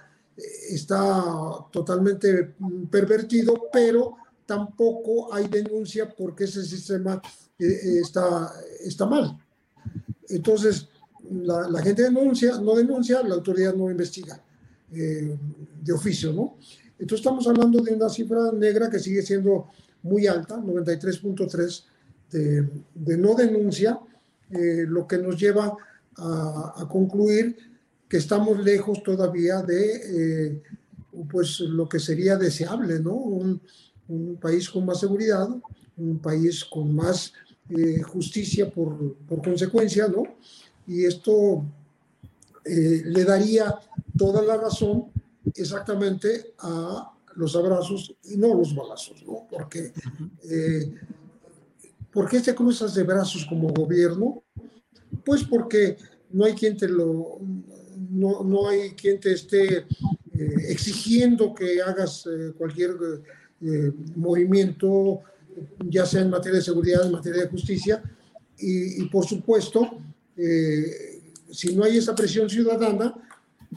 está 0.70 1.24
totalmente 1.72 2.56
pervertido, 2.92 3.70
pero 3.72 4.18
tampoco 4.46 5.34
hay 5.34 5.48
denuncia 5.48 6.14
porque 6.14 6.44
ese 6.44 6.66
sistema 6.66 7.22
eh, 7.58 8.00
está, 8.02 8.52
está 8.84 9.06
mal. 9.06 9.38
Entonces, 10.30 10.88
la, 11.30 11.82
gente 11.82 12.04
denuncia, 12.04 12.60
no 12.60 12.76
denuncia, 12.76 13.22
la 13.24 13.36
autoridad 13.36 13.76
no 13.76 13.90
investiga 13.90 14.42
eh, 14.94 15.38
de 15.82 15.94
oficio, 15.94 16.34
¿no? 16.34 16.58
Entonces 16.98 17.26
estamos 17.26 17.48
hablando 17.48 17.82
de 17.82 17.94
una 17.94 18.10
cifra 18.10 18.52
negra 18.52 18.90
que 18.90 19.00
sigue 19.00 19.22
siendo 19.22 19.68
muy 20.04 20.28
alta, 20.28 20.58
93.3 20.58 21.84
de, 22.32 22.70
de, 22.94 23.18
no 23.18 23.36
denuncia, 23.36 24.00
eh, 24.52 24.86
lo 24.88 25.08
que 25.08 25.18
nos 25.18 25.40
lleva 25.40 25.76
a, 26.18 26.88
concluir 26.90 27.56
que 28.08 28.18
estamos 28.18 28.60
lejos 28.60 29.02
todavía 29.04 29.62
de 29.62 30.50
eh, 30.50 30.64
pues 31.30 31.62
lo 31.62 31.88
que 31.88 32.00
sería 32.00 32.36
deseable, 32.36 33.00
¿no? 33.00 33.14
Un, 33.14 33.62
un, 34.08 34.36
país 34.38 34.70
con 34.70 34.86
más 34.86 35.00
seguridad, 35.00 35.48
un 35.98 36.20
país 36.20 36.66
con 36.66 36.94
más 36.94 37.34
justicia 38.04 38.70
por, 38.70 39.16
por 39.28 39.42
consecuencia, 39.44 40.08
¿no? 40.08 40.24
y 40.90 41.06
esto 41.06 41.64
eh, 42.66 43.04
le 43.06 43.24
daría 43.24 43.76
toda 44.18 44.42
la 44.42 44.58
razón 44.58 45.06
exactamente 45.54 46.54
a 46.58 47.14
los 47.36 47.56
abrazos 47.56 48.16
y 48.24 48.38
no 48.38 48.56
los 48.56 48.76
balazos, 48.76 49.24
¿no? 49.24 49.48
Porque, 49.50 49.94
eh, 50.50 50.92
¿por 52.12 52.28
qué 52.28 52.40
te 52.42 52.56
cruzas 52.56 52.96
de 52.96 53.04
brazos 53.04 53.46
como 53.46 53.70
gobierno? 53.70 54.44
Pues 55.24 55.44
porque 55.44 55.96
no 56.32 56.46
hay 56.46 56.54
quien 56.54 56.76
te 56.76 56.90
lo, 56.90 57.38
no, 58.10 58.44
no 58.44 58.68
hay 58.68 58.92
quien 58.94 59.20
te 59.20 59.34
esté 59.34 59.78
eh, 59.78 59.86
exigiendo 60.70 61.54
que 61.54 61.82
hagas 61.84 62.28
cualquier 62.58 62.96
movimiento, 64.16 65.22
ya 65.90 66.06
sea 66.06 66.22
en 66.22 66.30
materia 66.30 66.60
de 66.60 66.66
seguridad, 66.66 67.06
en 67.06 67.12
materia 67.12 67.44
de 67.44 67.50
justicia, 67.50 68.04
y, 68.58 69.04
y 69.04 69.10
por 69.10 69.26
supuesto, 69.26 69.98
eh, 70.36 71.22
si 71.52 71.76
no 71.76 71.84
hay 71.84 71.98
esa 71.98 72.16
presión 72.16 72.50
ciudadana, 72.50 73.16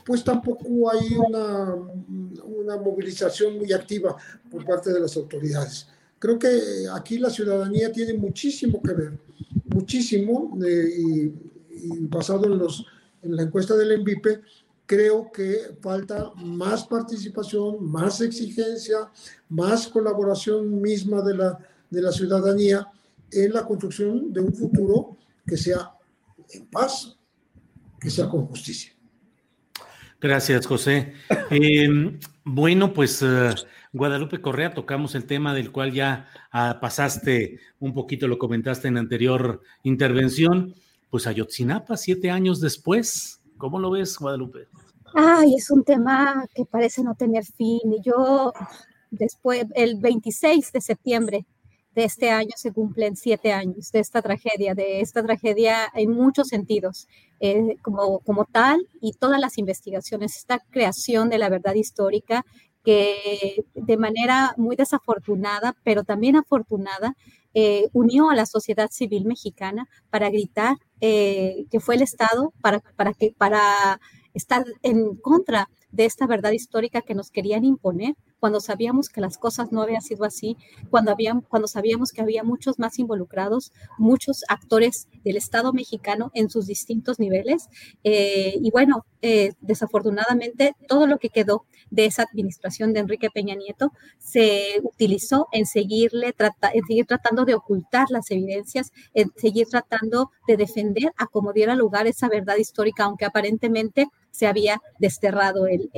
pues 0.04 0.24
tampoco 0.24 0.90
hay 0.90 1.14
una, 1.16 1.74
una, 1.74 2.76
movilización 2.76 3.58
muy 3.58 3.72
activa 3.72 4.16
por 4.50 4.64
parte 4.64 4.92
de 4.92 5.00
las 5.00 5.16
autoridades. 5.16 5.86
Creo 6.18 6.38
que 6.38 6.48
aquí 6.92 7.18
la 7.18 7.30
ciudadanía 7.30 7.92
tiene 7.92 8.14
muchísimo 8.14 8.80
que 8.82 8.92
ver, 8.92 9.18
muchísimo, 9.66 10.58
eh, 10.64 10.88
y, 10.96 12.06
basado 12.06 12.46
en, 12.46 12.58
los, 12.58 12.86
en 13.22 13.36
la 13.36 13.42
encuesta 13.42 13.76
del 13.76 13.92
ENVIPE, 13.92 14.40
creo 14.86 15.30
que 15.32 15.76
falta 15.80 16.32
más 16.36 16.86
participación, 16.86 17.84
más 17.84 18.20
exigencia, 18.20 19.10
más 19.48 19.88
colaboración 19.88 20.80
misma 20.80 21.22
de 21.22 21.34
la, 21.34 21.58
de 21.92 22.02
la 22.02 22.10
ciudadanía 22.10 22.88
en 23.30 23.52
la 23.52 23.64
construcción 23.64 24.32
de 24.32 24.40
un 24.40 24.52
futuro 24.52 25.18
que 25.46 25.56
sea 25.56 25.92
en 26.50 26.66
paz, 26.66 27.16
que 28.00 28.10
sea 28.10 28.28
con 28.28 28.46
justicia. 28.46 28.92
Gracias, 30.20 30.66
José. 30.66 31.12
Em, 31.50 32.18
bueno, 32.44 32.94
pues 32.94 33.20
eh, 33.22 33.54
Guadalupe 33.92 34.40
Correa, 34.40 34.72
tocamos 34.72 35.14
el 35.14 35.26
tema 35.26 35.54
del 35.54 35.70
cual 35.70 35.92
ya 35.92 36.28
ah, 36.50 36.78
pasaste 36.80 37.58
un 37.78 37.92
poquito, 37.92 38.26
lo 38.26 38.38
comentaste 38.38 38.88
en 38.88 38.96
anterior 38.96 39.60
intervención. 39.82 40.74
Pues 41.10 41.26
Ayotzinapa, 41.26 41.98
siete 41.98 42.30
años 42.30 42.58
después, 42.60 43.42
¿cómo 43.58 43.78
lo 43.78 43.90
ves, 43.90 44.16
Guadalupe? 44.16 44.66
Ay, 45.14 45.56
es 45.56 45.70
un 45.70 45.84
tema 45.84 46.46
que 46.54 46.64
parece 46.64 47.02
no 47.02 47.14
tener 47.14 47.44
fin. 47.44 47.80
Y 47.84 48.00
yo, 48.02 48.54
después, 49.10 49.66
el 49.74 49.96
26 49.96 50.72
de 50.72 50.80
septiembre 50.80 51.46
de 51.94 52.04
este 52.04 52.30
año 52.30 52.52
se 52.56 52.72
cumplen 52.72 53.16
siete 53.16 53.52
años 53.52 53.92
de 53.92 54.00
esta 54.00 54.22
tragedia, 54.22 54.74
de 54.74 55.00
esta 55.00 55.22
tragedia 55.22 55.88
en 55.94 56.10
muchos 56.10 56.48
sentidos, 56.48 57.06
eh, 57.40 57.76
como, 57.82 58.20
como 58.20 58.44
tal, 58.44 58.86
y 59.00 59.12
todas 59.12 59.40
las 59.40 59.58
investigaciones, 59.58 60.36
esta 60.36 60.58
creación 60.70 61.28
de 61.28 61.38
la 61.38 61.48
verdad 61.48 61.74
histórica 61.74 62.44
que 62.84 63.64
de 63.74 63.96
manera 63.96 64.54
muy 64.56 64.76
desafortunada, 64.76 65.76
pero 65.84 66.04
también 66.04 66.36
afortunada, 66.36 67.14
eh, 67.54 67.88
unió 67.92 68.30
a 68.30 68.34
la 68.34 68.46
sociedad 68.46 68.90
civil 68.90 69.24
mexicana 69.24 69.88
para 70.10 70.30
gritar 70.30 70.76
eh, 71.00 71.66
que 71.70 71.80
fue 71.80 71.96
el 71.96 72.02
Estado, 72.02 72.52
para, 72.60 72.80
para, 72.96 73.12
que, 73.12 73.34
para 73.36 74.00
estar 74.34 74.64
en 74.82 75.16
contra 75.16 75.68
de 75.92 76.04
esta 76.04 76.26
verdad 76.26 76.52
histórica 76.52 77.02
que 77.02 77.14
nos 77.14 77.30
querían 77.30 77.64
imponer 77.64 78.16
cuando 78.40 78.58
sabíamos 78.58 79.08
que 79.08 79.20
las 79.20 79.38
cosas 79.38 79.70
no 79.70 79.82
habían 79.82 80.02
sido 80.02 80.24
así, 80.24 80.56
cuando, 80.90 81.14
cuando 81.48 81.68
sabíamos 81.68 82.10
que 82.10 82.22
había 82.22 82.42
muchos 82.42 82.80
más 82.80 82.98
involucrados, 82.98 83.70
muchos 83.98 84.42
actores 84.48 85.06
del 85.22 85.36
Estado 85.36 85.72
mexicano 85.72 86.32
en 86.34 86.50
sus 86.50 86.66
distintos 86.66 87.20
niveles. 87.20 87.68
Eh, 88.02 88.58
y 88.60 88.70
bueno, 88.72 89.06
eh, 89.20 89.52
desafortunadamente, 89.60 90.74
todo 90.88 91.06
lo 91.06 91.18
que 91.18 91.28
quedó 91.28 91.66
de 91.90 92.06
esa 92.06 92.24
administración 92.24 92.92
de 92.92 93.00
Enrique 93.00 93.30
Peña 93.30 93.54
Nieto 93.54 93.92
se 94.18 94.80
utilizó 94.82 95.46
en, 95.52 95.64
seguirle 95.64 96.34
en 96.72 96.82
seguir 96.84 97.06
tratando 97.06 97.44
de 97.44 97.54
ocultar 97.54 98.06
las 98.10 98.30
evidencias, 98.32 98.90
en 99.14 99.30
seguir 99.36 99.68
tratando 99.68 100.30
de 100.48 100.56
defender 100.56 101.12
a 101.16 101.26
como 101.26 101.52
diera 101.52 101.76
lugar 101.76 102.08
esa 102.08 102.28
verdad 102.28 102.56
histórica, 102.56 103.04
aunque 103.04 103.24
aparentemente 103.24 104.08
se 104.32 104.48
había 104.48 104.82
desterrado 104.98 105.68
el, 105.68 105.88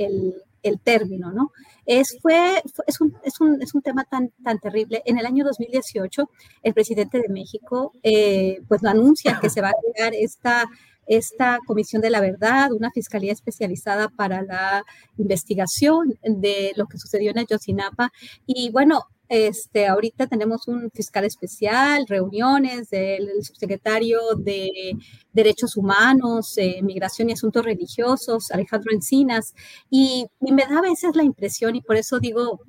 el 0.65 0.79
término, 0.79 1.31
¿no? 1.31 1.51
Es, 1.85 2.17
fue, 2.21 2.61
es, 2.87 2.99
un, 2.99 3.15
es, 3.23 3.39
un, 3.39 3.61
es 3.61 3.75
un 3.75 3.83
tema 3.83 4.03
tan, 4.03 4.31
tan 4.43 4.59
terrible. 4.59 5.03
En 5.05 5.19
el 5.19 5.25
año 5.27 5.45
2018, 5.45 6.27
el 6.63 6.73
presidente 6.73 7.19
de 7.19 7.29
México, 7.29 7.93
eh, 8.01 8.61
pues 8.67 8.83
anuncia 8.83 9.37
que 9.39 9.51
se 9.51 9.61
va 9.61 9.69
a 9.69 9.93
crear 9.93 10.13
esta, 10.15 10.65
esta 11.05 11.59
Comisión 11.67 12.01
de 12.01 12.09
la 12.09 12.19
Verdad, 12.19 12.71
una 12.71 12.89
fiscalía 12.89 13.31
especializada 13.31 14.09
para 14.09 14.41
la 14.41 14.83
investigación 15.17 16.17
de 16.23 16.71
lo 16.75 16.87
que 16.87 16.97
sucedió 16.97 17.29
en 17.29 17.37
Ayotzinapa. 17.37 18.11
Y 18.47 18.71
bueno, 18.71 19.03
este, 19.27 19.87
ahorita 19.87 20.27
tenemos 20.27 20.67
un 20.67 20.91
fiscal 20.91 21.25
especial, 21.25 22.05
reuniones 22.07 22.89
del 22.89 23.43
subsecretario 23.43 24.19
de 24.37 24.97
Derechos 25.33 25.77
Humanos, 25.77 26.57
eh, 26.57 26.81
Migración 26.81 27.29
y 27.29 27.33
Asuntos 27.33 27.65
Religiosos, 27.65 28.51
Alejandro 28.51 28.91
Encinas, 28.93 29.53
y, 29.89 30.27
me 30.39 30.63
da 30.63 30.79
a 30.79 30.81
veces 30.81 31.15
la 31.15 31.23
impresión, 31.23 31.75
y 31.75 31.81
por 31.81 31.95
eso 31.95 32.19
digo, 32.19 32.61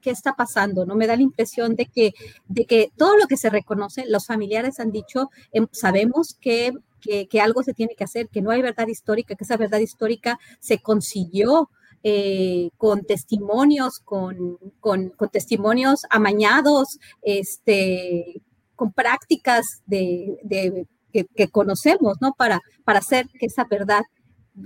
¿qué 0.00 0.10
está 0.10 0.34
pasando? 0.34 0.86
¿No? 0.86 0.94
Me 0.94 1.06
da 1.06 1.16
la 1.16 1.22
impresión 1.22 1.74
de 1.74 1.86
que, 1.86 2.14
de 2.48 2.64
que 2.66 2.90
todo 2.96 3.16
lo 3.16 3.26
que 3.26 3.36
se 3.36 3.50
reconoce, 3.50 4.04
los 4.06 4.26
familiares 4.26 4.80
han 4.80 4.92
dicho, 4.92 5.30
em, 5.52 5.66
sabemos 5.72 6.36
que, 6.40 6.72
que, 7.00 7.26
que 7.26 7.40
algo 7.40 7.62
se 7.62 7.74
tiene 7.74 7.94
que 7.96 8.04
hacer, 8.04 8.28
que 8.28 8.42
no 8.42 8.50
hay 8.50 8.62
verdad 8.62 8.86
histórica, 8.86 9.34
que 9.34 9.44
esa 9.44 9.56
verdad 9.56 9.80
histórica 9.80 10.38
se 10.60 10.78
consiguió 10.78 11.68
eh, 12.02 12.70
con 12.76 13.04
testimonios, 13.04 13.98
con, 13.98 14.58
con, 14.80 15.12
testimonios 15.30 16.02
amañados, 16.10 16.98
este, 17.22 18.42
con 18.74 18.92
prácticas 18.92 19.82
de, 19.86 20.86
que, 21.12 21.48
conocemos, 21.48 22.16
¿no? 22.20 22.32
Para, 22.32 22.60
para 22.84 23.00
hacer 23.00 23.26
que 23.38 23.46
esa 23.46 23.64
verdad 23.64 24.02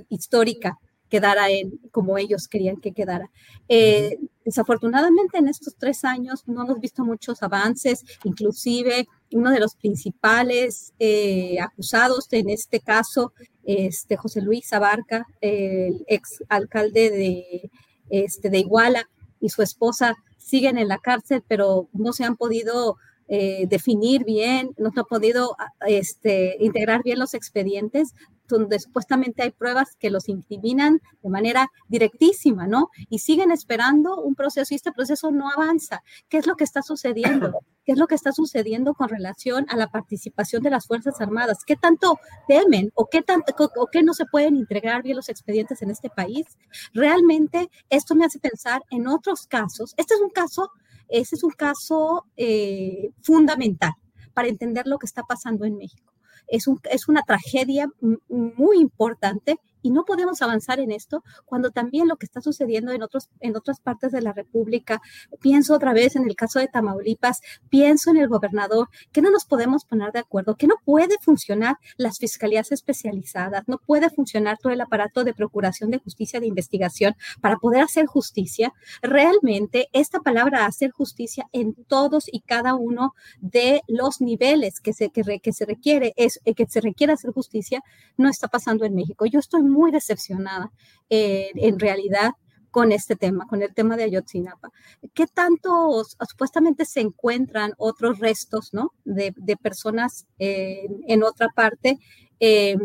histórica 0.08 0.78
quedara 1.08 1.50
en 1.50 1.78
como 1.90 2.18
ellos 2.18 2.48
querían 2.48 2.76
que 2.76 2.92
quedara. 2.92 3.30
Eh, 3.68 4.18
desafortunadamente 4.44 5.38
en 5.38 5.48
estos 5.48 5.76
tres 5.76 6.04
años 6.04 6.42
no 6.46 6.62
hemos 6.62 6.80
visto 6.80 7.04
muchos 7.04 7.42
avances, 7.42 8.04
inclusive 8.24 9.06
uno 9.32 9.50
de 9.50 9.60
los 9.60 9.74
principales 9.76 10.92
eh, 10.98 11.58
acusados 11.60 12.28
en 12.32 12.50
este 12.50 12.80
caso 12.80 13.32
este, 13.64 14.16
José 14.16 14.42
Luis 14.42 14.72
Abarca, 14.72 15.26
el 15.40 16.04
ex 16.06 16.42
alcalde 16.48 17.10
de, 17.10 17.70
este, 18.10 18.50
de 18.50 18.58
Iguala, 18.58 19.08
y 19.40 19.50
su 19.50 19.62
esposa 19.62 20.16
siguen 20.38 20.78
en 20.78 20.88
la 20.88 20.98
cárcel, 20.98 21.42
pero 21.46 21.88
no 21.92 22.12
se 22.12 22.24
han 22.24 22.36
podido 22.36 22.96
eh, 23.28 23.66
definir 23.68 24.24
bien, 24.24 24.70
no 24.76 24.90
se 24.90 25.00
han 25.00 25.06
podido 25.06 25.56
este, 25.86 26.56
integrar 26.60 27.02
bien 27.02 27.18
los 27.18 27.34
expedientes 27.34 28.14
donde 28.48 28.78
supuestamente 28.78 29.42
hay 29.42 29.50
pruebas 29.50 29.96
que 29.98 30.10
los 30.10 30.28
incriminan 30.28 31.00
de 31.22 31.30
manera 31.30 31.70
directísima, 31.88 32.66
¿no? 32.66 32.90
Y 33.08 33.20
siguen 33.20 33.50
esperando 33.50 34.16
un 34.16 34.34
proceso 34.34 34.72
y 34.72 34.76
este 34.76 34.92
proceso 34.92 35.30
no 35.30 35.50
avanza. 35.50 36.02
¿Qué 36.28 36.38
es 36.38 36.46
lo 36.46 36.56
que 36.56 36.64
está 36.64 36.82
sucediendo? 36.82 37.60
¿Qué 37.84 37.92
es 37.92 37.98
lo 37.98 38.06
que 38.06 38.14
está 38.14 38.32
sucediendo 38.32 38.94
con 38.94 39.08
relación 39.08 39.66
a 39.68 39.76
la 39.76 39.88
participación 39.88 40.62
de 40.62 40.70
las 40.70 40.86
Fuerzas 40.86 41.20
Armadas? 41.20 41.58
¿Qué 41.66 41.76
tanto 41.76 42.18
temen 42.48 42.90
o 42.94 43.06
qué, 43.06 43.22
tanto, 43.22 43.54
o 43.76 43.86
qué 43.86 44.02
no 44.02 44.14
se 44.14 44.26
pueden 44.26 44.56
integrar 44.56 45.02
bien 45.02 45.16
los 45.16 45.28
expedientes 45.28 45.82
en 45.82 45.90
este 45.90 46.10
país? 46.10 46.46
Realmente 46.92 47.70
esto 47.90 48.14
me 48.14 48.24
hace 48.24 48.38
pensar 48.38 48.82
en 48.90 49.06
otros 49.06 49.46
casos. 49.46 49.94
Este 49.96 50.14
es 50.14 50.20
un 50.20 50.30
caso, 50.30 50.70
este 51.08 51.36
es 51.36 51.42
un 51.42 51.50
caso 51.50 52.26
eh, 52.36 53.10
fundamental 53.22 53.92
para 54.32 54.48
entender 54.48 54.86
lo 54.86 54.98
que 54.98 55.06
está 55.06 55.22
pasando 55.22 55.64
en 55.64 55.76
México 55.76 56.13
es, 56.48 56.66
un, 56.66 56.80
es 56.90 57.08
una 57.08 57.22
tragedia 57.22 57.88
muy 58.28 58.78
importante 58.78 59.58
y 59.84 59.90
no 59.90 60.04
podemos 60.06 60.40
avanzar 60.40 60.80
en 60.80 60.90
esto 60.90 61.22
cuando 61.44 61.70
también 61.70 62.08
lo 62.08 62.16
que 62.16 62.24
está 62.24 62.40
sucediendo 62.40 62.90
en, 62.92 63.02
otros, 63.02 63.28
en 63.40 63.54
otras 63.54 63.80
partes 63.80 64.12
de 64.12 64.22
la 64.22 64.32
República, 64.32 65.02
pienso 65.40 65.74
otra 65.74 65.92
vez 65.92 66.16
en 66.16 66.26
el 66.26 66.34
caso 66.34 66.58
de 66.58 66.68
Tamaulipas, 66.68 67.42
pienso 67.68 68.10
en 68.10 68.16
el 68.16 68.28
gobernador, 68.28 68.88
que 69.12 69.20
no 69.20 69.30
nos 69.30 69.44
podemos 69.44 69.84
poner 69.84 70.10
de 70.12 70.20
acuerdo, 70.20 70.56
que 70.56 70.66
no 70.66 70.76
puede 70.86 71.18
funcionar 71.20 71.76
las 71.98 72.18
fiscalías 72.18 72.72
especializadas, 72.72 73.64
no 73.66 73.76
puede 73.76 74.08
funcionar 74.08 74.56
todo 74.56 74.72
el 74.72 74.80
aparato 74.80 75.22
de 75.22 75.34
procuración 75.34 75.90
de 75.90 75.98
justicia, 75.98 76.40
de 76.40 76.46
investigación 76.46 77.14
para 77.42 77.58
poder 77.58 77.82
hacer 77.82 78.06
justicia. 78.06 78.72
Realmente 79.02 79.88
esta 79.92 80.20
palabra 80.20 80.64
hacer 80.64 80.92
justicia 80.92 81.46
en 81.52 81.74
todos 81.74 82.24
y 82.32 82.40
cada 82.40 82.74
uno 82.74 83.14
de 83.42 83.82
los 83.86 84.22
niveles 84.22 84.80
que 84.80 84.94
se, 84.94 85.10
que, 85.10 85.40
que 85.40 85.52
se 85.52 85.66
requiere, 85.66 86.14
es, 86.16 86.40
que 86.56 86.66
se 86.66 86.80
requiere 86.80 87.12
hacer 87.12 87.32
justicia, 87.32 87.82
no 88.16 88.30
está 88.30 88.48
pasando 88.48 88.86
en 88.86 88.94
México. 88.94 89.26
Yo 89.26 89.40
estoy 89.40 89.62
muy 89.74 89.90
decepcionada 89.90 90.72
eh, 91.10 91.50
en 91.56 91.78
realidad 91.78 92.30
con 92.70 92.90
este 92.90 93.14
tema, 93.14 93.46
con 93.46 93.62
el 93.62 93.72
tema 93.72 93.96
de 93.96 94.04
Ayotzinapa. 94.04 94.70
¿Qué 95.12 95.26
tanto 95.26 96.02
supuestamente 96.28 96.84
se 96.84 97.00
encuentran 97.00 97.72
otros 97.78 98.18
restos 98.18 98.70
¿no? 98.72 98.92
de, 99.04 99.32
personas 99.62 100.26
en 100.38 101.22
otra 101.22 101.50
parte 101.54 101.98
eh, 102.40 102.76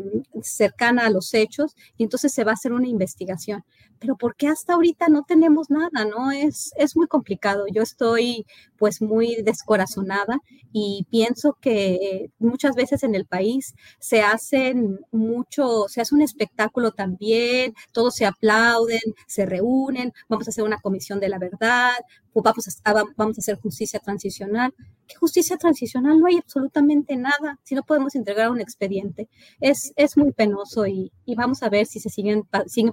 cercana 0.41 1.05
a 1.05 1.09
los 1.09 1.33
hechos 1.33 1.75
y 1.97 2.03
entonces 2.03 2.33
se 2.33 2.43
va 2.43 2.51
a 2.51 2.53
hacer 2.55 2.73
una 2.73 2.87
investigación? 2.87 3.63
pero 3.99 4.15
¿por 4.15 4.35
qué 4.35 4.47
hasta 4.47 4.73
ahorita 4.73 5.09
no 5.09 5.23
tenemos 5.27 5.69
nada? 5.69 6.05
¿No? 6.05 6.31
Es, 6.31 6.71
es 6.77 6.95
muy 6.95 7.07
complicado. 7.07 7.65
Yo 7.71 7.81
estoy 7.81 8.45
pues 8.77 9.01
muy 9.01 9.41
descorazonada 9.43 10.39
y 10.71 11.05
pienso 11.09 11.57
que 11.61 12.31
muchas 12.39 12.75
veces 12.75 13.03
en 13.03 13.15
el 13.15 13.25
país 13.25 13.75
se 13.99 14.21
hacen 14.21 14.99
mucho, 15.11 15.87
se 15.89 16.01
hace 16.01 16.15
un 16.15 16.21
espectáculo 16.21 16.91
también, 16.91 17.73
todos 17.91 18.15
se 18.15 18.25
aplauden, 18.25 19.01
se 19.27 19.45
reúnen, 19.45 20.13
vamos 20.29 20.47
a 20.47 20.51
hacer 20.51 20.63
una 20.63 20.79
comisión 20.79 21.19
de 21.19 21.29
la 21.29 21.39
verdad, 21.39 21.95
vamos 22.33 22.81
a, 22.83 22.93
vamos 23.15 23.37
a 23.37 23.41
hacer 23.41 23.59
justicia 23.59 23.99
transicional. 23.99 24.73
¿Qué 25.07 25.15
justicia 25.15 25.57
transicional? 25.57 26.19
No 26.19 26.27
hay 26.27 26.37
absolutamente 26.37 27.15
nada 27.15 27.59
si 27.63 27.73
no 27.73 27.83
podemos 27.83 28.15
entregar 28.15 28.51
un 28.51 28.61
expediente. 28.61 29.27
Es, 29.59 29.91
muy 30.15 30.31
penoso 30.31 30.85
y, 30.85 31.11
vamos 31.35 31.63
a 31.63 31.69
ver 31.69 31.85
si 31.85 31.99
se 31.99 32.09
siguen 32.09 32.43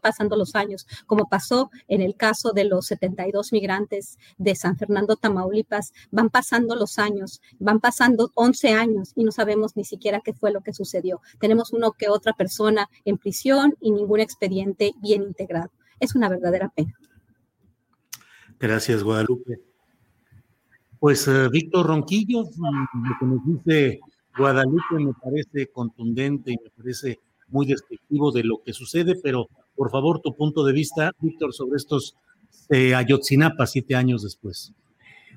pasando 0.00 0.36
los 0.36 0.54
años, 0.54 0.86
como 1.06 1.28
pasó 1.28 1.70
en 1.88 2.00
el 2.00 2.16
caso 2.16 2.52
de 2.52 2.64
los 2.64 2.86
72 2.86 3.52
migrantes 3.52 4.18
de 4.38 4.54
San 4.54 4.76
Fernando, 4.76 5.16
Tamaulipas. 5.16 5.92
Van 6.10 6.30
pasando 6.30 6.74
los 6.74 6.98
años, 6.98 7.40
van 7.58 7.80
pasando 7.80 8.30
11 8.34 8.70
años 8.70 9.12
y 9.14 9.24
no 9.24 9.32
sabemos 9.32 9.76
ni 9.76 9.84
siquiera 9.84 10.20
qué 10.24 10.32
fue 10.32 10.52
lo 10.52 10.62
que 10.62 10.72
sucedió. 10.72 11.20
Tenemos 11.38 11.72
uno 11.72 11.92
que 11.92 12.08
otra 12.08 12.32
persona 12.32 12.88
en 13.04 13.18
prisión 13.18 13.74
y 13.80 13.90
ningún 13.90 14.20
expediente 14.20 14.92
bien 15.00 15.22
integrado. 15.22 15.70
Es 16.00 16.14
una 16.14 16.28
verdadera 16.28 16.70
pena. 16.74 16.94
Gracias, 18.58 19.02
Guadalupe. 19.02 19.60
Pues 20.98 21.28
eh, 21.28 21.48
Víctor 21.50 21.86
Ronquillo, 21.86 22.42
lo 22.42 23.16
que 23.20 23.26
nos 23.26 23.46
dice 23.46 24.00
Guadalupe 24.36 24.98
me 24.98 25.12
parece 25.12 25.68
contundente 25.68 26.52
y 26.52 26.58
me 26.62 26.70
parece 26.70 27.18
muy 27.48 27.66
descriptivo 27.66 28.32
de 28.32 28.44
lo 28.44 28.62
que 28.62 28.72
sucede, 28.72 29.14
pero 29.22 29.48
por 29.74 29.90
favor, 29.90 30.20
tu 30.20 30.34
punto 30.34 30.64
de 30.64 30.72
vista, 30.72 31.12
Víctor, 31.20 31.52
sobre 31.52 31.76
estos 31.76 32.16
eh, 32.70 32.94
Ayotzinapa 32.94 33.66
siete 33.66 33.94
años 33.94 34.22
después. 34.22 34.72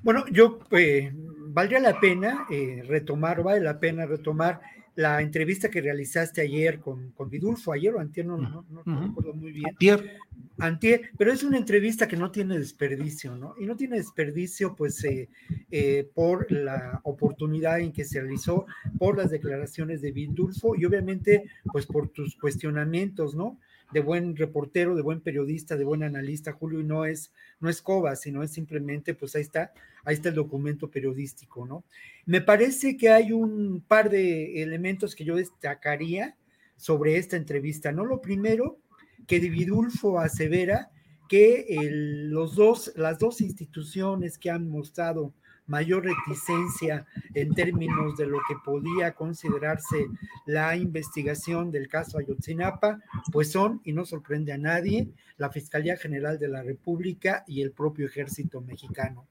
Bueno, 0.02 0.24
yo 0.32 0.60
eh, 0.72 1.12
valdría 1.14 1.80
la 1.80 2.00
pena 2.00 2.46
eh, 2.50 2.84
retomar, 2.88 3.44
vale 3.44 3.60
la 3.60 3.80
pena 3.80 4.06
retomar 4.06 4.62
la 5.00 5.22
entrevista 5.22 5.70
que 5.70 5.80
realizaste 5.80 6.42
ayer 6.42 6.82
con, 6.82 7.12
con 7.12 7.30
Vidulfo, 7.30 7.72
ayer 7.72 7.96
o 7.96 8.02
antier, 8.02 8.26
no, 8.26 8.36
no, 8.36 8.66
no, 8.70 9.08
recuerdo 9.08 9.34
muy 9.34 9.54
bien. 9.54 9.70
Antier. 9.70 10.18
Antier, 10.58 11.12
pero 11.18 11.32
es 11.32 11.42
una 11.42 11.58
entrevista 11.58 12.06
que 12.06 12.18
no 12.18 12.32
tiene 12.32 12.60
desperdicio, 12.60 13.38
¿no? 13.38 13.56
Y 13.58 13.66
no 13.66 13.78
tiene 13.78 13.96
desperdicio, 13.96 14.76
pues, 14.76 15.02
eh, 15.06 15.30
eh, 15.72 16.10
por 16.14 16.52
la 16.52 17.00
oportunidad 17.04 17.80
en 17.80 17.94
que 17.94 18.04
se 18.04 18.20
realizó, 18.20 18.66
por 18.98 19.18
las 19.18 19.32
declaraciones 19.32 20.02
de 20.02 20.12
Vidulfo 20.12 20.76
y 20.76 20.84
obviamente, 20.84 21.46
pues, 21.72 21.86
por 21.86 22.10
tus 22.10 22.36
cuestionamientos, 22.36 23.36
¿no? 23.36 23.58
de 23.92 24.02
buen 24.02 24.36
reportero, 24.36 24.96
de 24.96 25.02
buen 25.02 25.22
periodista, 25.22 25.76
de 25.76 25.84
buen 25.84 26.04
analista, 26.04 26.52
Julio, 26.52 26.80
y 26.80 26.84
no 26.84 27.06
es, 27.06 27.32
no 27.60 27.70
es 27.70 27.82
coba, 27.82 28.16
sino 28.16 28.44
es 28.44 28.52
simplemente, 28.52 29.16
pues 29.16 29.36
ahí 29.36 29.42
está, 29.42 29.72
ahí 30.06 30.16
está 30.16 30.30
el 30.30 30.36
documento 30.36 30.90
periodístico, 30.90 31.66
¿no? 31.66 31.84
Me 32.26 32.42
parece 32.42 32.98
que 32.98 33.10
hay 33.10 33.32
un 33.32 33.84
par 33.88 34.10
de 34.10 34.62
elementos 34.62 35.16
que 35.16 35.26
yo 35.26 35.36
destacaría 35.36 36.36
sobre 36.76 37.18
esta 37.18 37.38
entrevista, 37.38 37.92
¿no? 37.92 38.06
Lo 38.06 38.22
primero, 38.22 38.80
que 39.28 39.40
Vidulfo 39.40 40.20
asevera 40.20 40.92
que 41.28 41.68
los 42.30 42.56
dos, 42.56 42.92
las 42.96 43.20
dos 43.20 43.42
instituciones 43.42 44.38
que 44.38 44.50
han 44.50 44.68
mostrado 44.68 45.34
mayor 45.68 46.04
reticencia 46.04 47.06
en 47.36 47.54
términos 47.54 48.18
de 48.18 48.26
lo 48.26 48.40
que 48.48 48.56
podía 48.66 49.14
considerarse 49.14 50.08
la 50.48 50.76
investigación 50.76 51.70
del 51.70 51.88
caso 51.88 52.18
Ayotzinapa, 52.18 53.00
pues 53.32 53.52
son, 53.52 53.80
y 53.84 53.94
no 53.94 54.04
sorprende 54.04 54.52
a 54.52 54.58
nadie, 54.58 55.10
la 55.38 55.52
Fiscalía 55.52 55.96
General 55.96 56.40
de 56.40 56.48
la 56.48 56.64
República 56.64 57.44
y 57.48 57.62
el 57.62 57.72
propio 57.72 58.08
Ejército 58.08 58.62
Mexicano. 58.62 59.28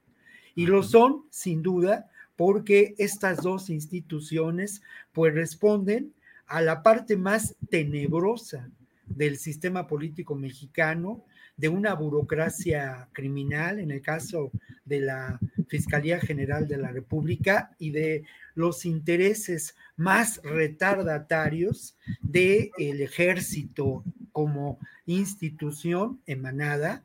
Y 0.59 0.67
lo 0.67 0.83
son, 0.83 1.23
sin 1.31 1.63
duda, 1.63 2.11
porque 2.35 2.97
estas 2.99 3.45
dos 3.45 3.71
instituciones 3.71 4.83
pues 5.13 5.33
responden 5.33 6.13
a 6.49 6.61
la 6.63 6.83
parte 6.83 7.17
más 7.17 7.55
tenebrosa 7.71 8.69
del 9.07 9.39
sistema 9.39 9.87
político 9.87 10.35
mexicano, 10.35 11.25
de 11.57 11.69
una 11.69 11.95
burocracia 11.95 13.09
criminal, 13.13 13.79
en 13.79 13.93
el 13.93 14.03
caso 14.03 14.51
de 14.85 14.99
la 14.99 15.39
Fiscalía 15.69 16.19
General 16.19 16.67
de 16.67 16.79
la 16.79 16.91
República, 16.91 17.71
y 17.79 17.93
de 17.93 18.25
los 18.57 18.85
intereses 18.85 19.77
más 19.97 20.41
retardatarios 20.43 21.97
del 22.21 22.73
ejército 23.01 24.03
como 24.33 24.81
institución 25.07 26.21
emanada 26.27 27.05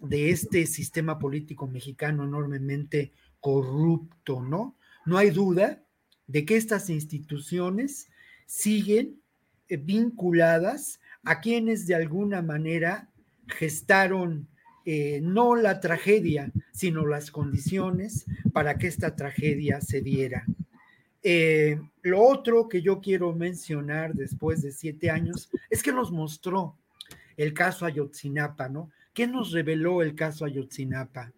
de 0.00 0.30
este 0.30 0.66
sistema 0.66 1.18
político 1.18 1.66
mexicano 1.66 2.24
enormemente 2.24 3.12
corrupto, 3.40 4.42
¿no? 4.42 4.76
No 5.06 5.18
hay 5.18 5.30
duda 5.30 5.82
de 6.26 6.44
que 6.44 6.56
estas 6.56 6.90
instituciones 6.90 8.08
siguen 8.46 9.20
eh, 9.68 9.76
vinculadas 9.76 11.00
a 11.22 11.40
quienes 11.40 11.86
de 11.86 11.94
alguna 11.94 12.42
manera 12.42 13.08
gestaron 13.46 14.48
eh, 14.86 15.20
no 15.22 15.56
la 15.56 15.80
tragedia, 15.80 16.52
sino 16.72 17.06
las 17.06 17.30
condiciones 17.30 18.26
para 18.52 18.76
que 18.76 18.86
esta 18.86 19.16
tragedia 19.16 19.80
se 19.80 20.02
diera. 20.02 20.44
Eh, 21.22 21.80
lo 22.02 22.22
otro 22.22 22.68
que 22.68 22.82
yo 22.82 23.00
quiero 23.00 23.32
mencionar 23.32 24.12
después 24.12 24.60
de 24.60 24.72
siete 24.72 25.10
años 25.10 25.48
es 25.70 25.82
que 25.82 25.90
nos 25.90 26.12
mostró 26.12 26.76
el 27.38 27.54
caso 27.54 27.86
Ayotzinapa, 27.86 28.68
¿no? 28.68 28.90
¿Qué 29.14 29.28
nos 29.28 29.52
reveló 29.52 30.02
el 30.02 30.16
caso 30.16 30.44
Ayotzinapa? 30.44 31.32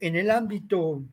En 0.00 0.16
el 0.16 0.32
ámbito, 0.32 1.04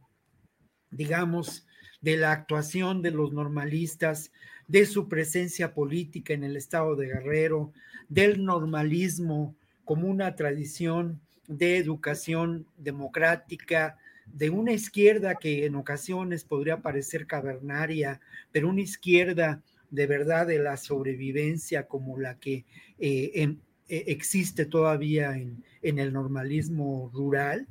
digamos, 0.89 1.67
de 2.01 2.17
la 2.17 2.31
actuación 2.31 3.03
de 3.03 3.11
los 3.11 3.31
normalistas, 3.33 4.31
de 4.67 4.87
su 4.87 5.07
presencia 5.07 5.75
política 5.75 6.33
en 6.33 6.43
el 6.43 6.57
estado 6.57 6.95
de 6.95 7.05
Guerrero, 7.05 7.71
del 8.09 8.43
normalismo 8.43 9.55
como 9.85 10.07
una 10.07 10.35
tradición 10.35 11.21
de 11.47 11.77
educación 11.77 12.65
democrática, 12.77 13.99
de 14.25 14.49
una 14.49 14.71
izquierda 14.71 15.35
que 15.35 15.67
en 15.67 15.75
ocasiones 15.75 16.45
podría 16.45 16.81
parecer 16.81 17.27
cavernaria, 17.27 18.19
pero 18.51 18.69
una 18.69 18.81
izquierda 18.81 19.61
de 19.91 20.07
verdad 20.07 20.47
de 20.47 20.57
la 20.57 20.77
sobrevivencia 20.77 21.87
como 21.87 22.17
la 22.17 22.39
que 22.39 22.65
eh, 22.97 23.55
eh, 23.91 24.05
existe 24.07 24.65
todavía 24.65 25.37
en, 25.37 25.65
en, 25.81 25.99
el 25.99 26.13
normalismo 26.13 27.11
rural, 27.13 27.67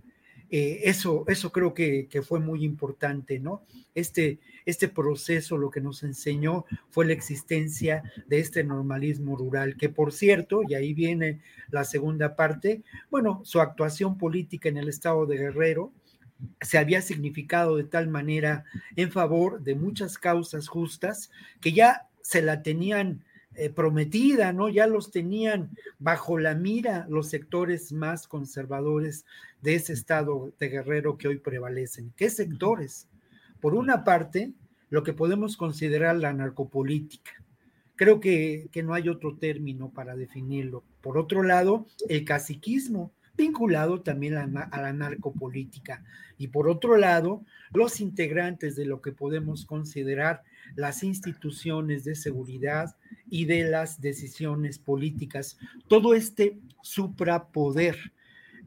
eh, 0.50 0.82
eso, 0.84 1.24
eso 1.28 1.50
creo 1.50 1.72
que, 1.72 2.08
que, 2.10 2.20
fue 2.20 2.40
muy 2.40 2.62
importante, 2.62 3.38
¿no? 3.38 3.62
Este, 3.94 4.38
este 4.66 4.88
proceso 4.88 5.56
lo 5.56 5.70
que 5.70 5.80
nos 5.80 6.02
enseñó 6.02 6.66
fue 6.90 7.06
la 7.06 7.14
existencia 7.14 8.02
de 8.26 8.40
este 8.40 8.62
normalismo 8.64 9.34
rural, 9.34 9.78
que 9.78 9.88
por 9.88 10.12
cierto, 10.12 10.60
y 10.68 10.74
ahí 10.74 10.92
viene 10.92 11.40
la 11.70 11.84
segunda 11.84 12.36
parte, 12.36 12.82
bueno, 13.10 13.40
su 13.44 13.58
actuación 13.58 14.18
política 14.18 14.68
en 14.68 14.76
el 14.76 14.90
estado 14.90 15.24
de 15.24 15.38
Guerrero 15.38 15.90
se 16.60 16.76
había 16.76 17.00
significado 17.00 17.78
de 17.78 17.84
tal 17.84 18.08
manera 18.08 18.64
en 18.94 19.10
favor 19.10 19.62
de 19.62 19.74
muchas 19.74 20.18
causas 20.18 20.68
justas 20.68 21.30
que 21.62 21.72
ya 21.72 22.08
se 22.20 22.42
la 22.42 22.62
tenían 22.62 23.24
eh, 23.60 23.68
prometida, 23.68 24.54
¿no? 24.54 24.70
Ya 24.70 24.86
los 24.86 25.10
tenían 25.10 25.68
bajo 25.98 26.38
la 26.38 26.54
mira 26.54 27.04
los 27.10 27.28
sectores 27.28 27.92
más 27.92 28.26
conservadores 28.26 29.26
de 29.60 29.74
ese 29.74 29.92
estado 29.92 30.50
de 30.58 30.70
Guerrero 30.70 31.18
que 31.18 31.28
hoy 31.28 31.36
prevalecen. 31.36 32.10
¿Qué 32.16 32.30
sectores? 32.30 33.06
Por 33.60 33.74
una 33.74 34.02
parte, 34.02 34.54
lo 34.88 35.02
que 35.02 35.12
podemos 35.12 35.58
considerar 35.58 36.16
la 36.16 36.32
narcopolítica. 36.32 37.32
Creo 37.96 38.18
que, 38.18 38.70
que 38.72 38.82
no 38.82 38.94
hay 38.94 39.10
otro 39.10 39.36
término 39.36 39.90
para 39.90 40.16
definirlo. 40.16 40.82
Por 41.02 41.18
otro 41.18 41.42
lado, 41.42 41.84
el 42.08 42.24
caciquismo, 42.24 43.12
vinculado 43.36 44.00
también 44.00 44.38
a, 44.38 44.44
a, 44.62 44.80
la 44.80 44.94
narcopolítica. 44.94 46.02
Y 46.38 46.48
por 46.48 46.66
otro 46.66 46.96
lado, 46.96 47.44
los 47.74 48.00
integrantes 48.00 48.74
de 48.74 48.86
lo 48.86 49.02
que 49.02 49.12
podemos 49.12 49.66
considerar 49.66 50.44
las 50.76 51.02
instituciones 51.02 52.04
de 52.04 52.14
seguridad 52.14 52.96
y 53.28 53.44
de 53.44 53.64
las 53.64 54.00
decisiones 54.00 54.78
políticas. 54.78 55.58
Todo 55.88 56.14
este 56.14 56.58
suprapoder. 56.82 58.12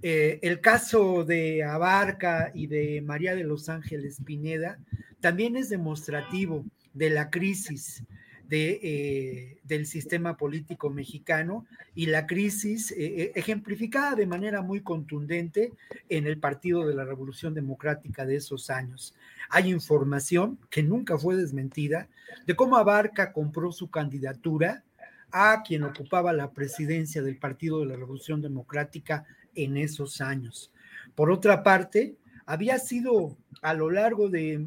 Eh, 0.01 0.39
el 0.41 0.59
caso 0.59 1.23
de 1.23 1.63
Abarca 1.63 2.51
y 2.53 2.67
de 2.67 3.01
María 3.01 3.35
de 3.35 3.45
los 3.45 3.69
Ángeles 3.69 4.21
Pineda 4.25 4.77
también 5.21 5.55
es 5.55 5.69
demostrativo 5.69 6.65
de 6.93 7.09
la 7.09 7.29
crisis 7.29 8.03
eh, 8.49 9.57
del 9.63 9.85
sistema 9.85 10.37
político 10.37 10.89
mexicano 10.89 11.65
y 11.95 12.07
la 12.07 12.27
crisis 12.27 12.91
eh, 12.91 12.95
eh, 12.97 13.31
ejemplificada 13.35 14.15
de 14.15 14.27
manera 14.27 14.61
muy 14.61 14.81
contundente 14.81 15.71
en 16.09 16.27
el 16.27 16.37
Partido 16.37 16.85
de 16.85 16.93
la 16.93 17.05
Revolución 17.05 17.53
Democrática 17.53 18.25
de 18.25 18.35
esos 18.35 18.69
años. 18.69 19.15
Hay 19.49 19.71
información 19.71 20.59
que 20.69 20.83
nunca 20.83 21.17
fue 21.17 21.35
desmentida 21.35 22.09
de 22.45 22.55
cómo 22.55 22.77
Abarca 22.77 23.31
compró 23.31 23.71
su 23.71 23.89
candidatura 23.89 24.83
a 25.31 25.63
quien 25.63 25.83
ocupaba 25.83 26.33
la 26.33 26.51
presidencia 26.51 27.23
del 27.23 27.37
Partido 27.37 27.79
de 27.79 27.87
la 27.87 27.95
Revolución 27.95 28.41
Democrática 28.41 29.25
en 29.55 29.77
esos 29.77 30.21
años. 30.21 30.71
Por 31.15 31.31
otra 31.31 31.63
parte, 31.63 32.15
había 32.45 32.77
sido 32.77 33.37
a 33.61 33.73
lo 33.73 33.89
largo 33.89 34.29
de 34.29 34.65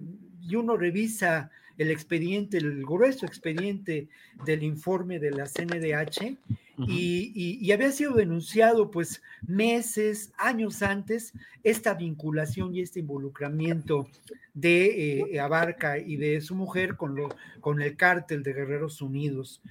y 0.48 0.54
uno 0.54 0.76
revisa 0.76 1.50
el 1.78 1.90
expediente, 1.90 2.58
el 2.58 2.84
grueso 2.84 3.26
expediente 3.26 4.08
del 4.44 4.62
informe 4.62 5.18
de 5.18 5.30
la 5.30 5.46
CNDH 5.46 6.36
y, 6.78 7.72
había 7.72 7.90
sido 7.90 8.14
denunciado 8.14 8.90
pues 8.90 9.22
meses, 9.46 10.32
años 10.36 10.82
antes, 10.82 11.32
esta 11.62 11.94
vinculación 11.94 12.74
y 12.74 12.80
este 12.80 13.00
involucramiento 13.00 14.08
de 14.54 15.20
eh, 15.32 15.40
Abarca 15.40 15.98
y 15.98 16.16
de 16.16 16.40
su 16.40 16.54
mujer 16.54 16.96
con, 16.96 17.14
lo, 17.14 17.28
con 17.60 17.80
el 17.80 17.96
cártel 17.96 18.42
de 18.42 18.52
Guerreros 18.52 19.00
Unidos. 19.00 19.62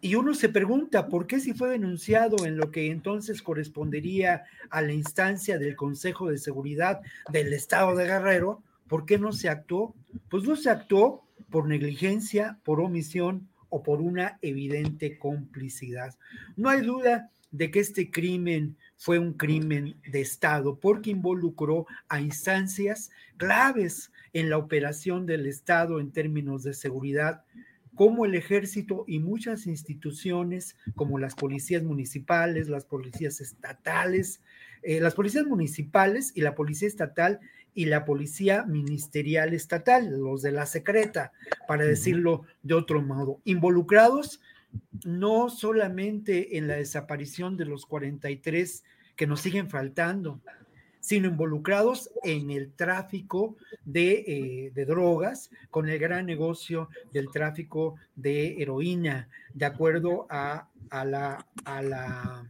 Y 0.00 0.14
uno 0.14 0.34
se 0.34 0.48
pregunta, 0.48 1.08
¿por 1.08 1.26
qué 1.26 1.40
si 1.40 1.54
fue 1.54 1.70
denunciado 1.70 2.44
en 2.44 2.58
lo 2.58 2.70
que 2.70 2.90
entonces 2.90 3.42
correspondería 3.42 4.44
a 4.70 4.82
la 4.82 4.92
instancia 4.92 5.58
del 5.58 5.74
Consejo 5.74 6.28
de 6.28 6.38
Seguridad 6.38 7.00
del 7.30 7.52
Estado 7.52 7.96
de 7.96 8.04
Guerrero? 8.04 8.62
¿Por 8.88 9.04
qué 9.04 9.18
no 9.18 9.32
se 9.32 9.48
actuó? 9.48 9.94
Pues 10.28 10.44
no 10.44 10.54
se 10.54 10.70
actuó 10.70 11.25
por 11.50 11.68
negligencia, 11.68 12.58
por 12.64 12.80
omisión 12.80 13.48
o 13.68 13.82
por 13.82 14.00
una 14.00 14.38
evidente 14.42 15.18
complicidad. 15.18 16.14
No 16.56 16.68
hay 16.68 16.82
duda 16.82 17.30
de 17.50 17.70
que 17.70 17.80
este 17.80 18.10
crimen 18.10 18.76
fue 18.96 19.18
un 19.18 19.34
crimen 19.34 19.96
de 20.10 20.20
Estado 20.20 20.78
porque 20.78 21.10
involucró 21.10 21.86
a 22.08 22.20
instancias 22.20 23.10
claves 23.36 24.10
en 24.32 24.50
la 24.50 24.58
operación 24.58 25.26
del 25.26 25.46
Estado 25.46 26.00
en 26.00 26.12
términos 26.12 26.62
de 26.62 26.74
seguridad, 26.74 27.44
como 27.94 28.26
el 28.26 28.34
ejército 28.34 29.04
y 29.06 29.20
muchas 29.20 29.66
instituciones 29.66 30.76
como 30.94 31.18
las 31.18 31.34
policías 31.34 31.82
municipales, 31.82 32.68
las 32.68 32.84
policías 32.84 33.40
estatales, 33.40 34.42
eh, 34.82 35.00
las 35.00 35.14
policías 35.14 35.46
municipales 35.46 36.32
y 36.34 36.42
la 36.42 36.54
policía 36.54 36.88
estatal 36.88 37.40
y 37.76 37.84
la 37.84 38.06
policía 38.06 38.64
ministerial 38.64 39.52
estatal, 39.52 40.18
los 40.18 40.40
de 40.40 40.50
la 40.50 40.64
secreta, 40.64 41.30
para 41.68 41.84
decirlo 41.84 42.46
de 42.62 42.74
otro 42.74 43.02
modo, 43.02 43.38
involucrados 43.44 44.40
no 45.04 45.50
solamente 45.50 46.56
en 46.56 46.68
la 46.68 46.76
desaparición 46.76 47.56
de 47.58 47.66
los 47.66 47.84
43 47.84 48.82
que 49.14 49.26
nos 49.26 49.42
siguen 49.42 49.68
faltando, 49.68 50.40
sino 51.00 51.28
involucrados 51.28 52.10
en 52.24 52.50
el 52.50 52.72
tráfico 52.72 53.56
de, 53.84 54.24
eh, 54.26 54.72
de, 54.74 54.84
drogas, 54.86 55.50
con 55.70 55.88
el 55.88 55.98
gran 55.98 56.24
negocio 56.24 56.88
del 57.12 57.30
tráfico 57.30 57.96
de 58.16 58.60
heroína, 58.60 59.28
de 59.52 59.66
acuerdo 59.66 60.26
a, 60.30 60.68
a, 60.88 61.04
la, 61.04 61.46
a 61.66 61.82
la 61.82 62.46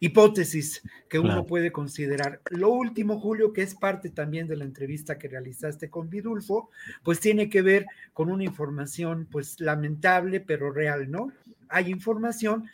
hipótesis 0.00 0.82
que 1.08 1.18
uno 1.18 1.46
puede 1.46 1.72
considerar. 1.72 2.40
Lo 2.50 2.70
último, 2.70 3.20
Julio, 3.20 3.52
que 3.52 3.62
es 3.62 3.74
parte 3.74 4.10
también 4.10 4.46
de 4.46 4.56
la 4.56 4.64
entrevista 4.64 5.18
que 5.18 5.28
realizaste 5.28 5.90
con 5.90 6.10
Vidulfo, 6.10 6.70
pues 7.02 7.20
tiene 7.20 7.48
que 7.48 7.62
ver 7.62 7.86
con 8.12 8.30
una 8.30 8.44
información 8.44 9.26
pues 9.30 9.60
lamentable 9.60 10.40
pero 10.40 10.72
real, 10.72 11.10
¿no? 11.10 11.32
Hay 11.68 11.90
información 11.90 12.68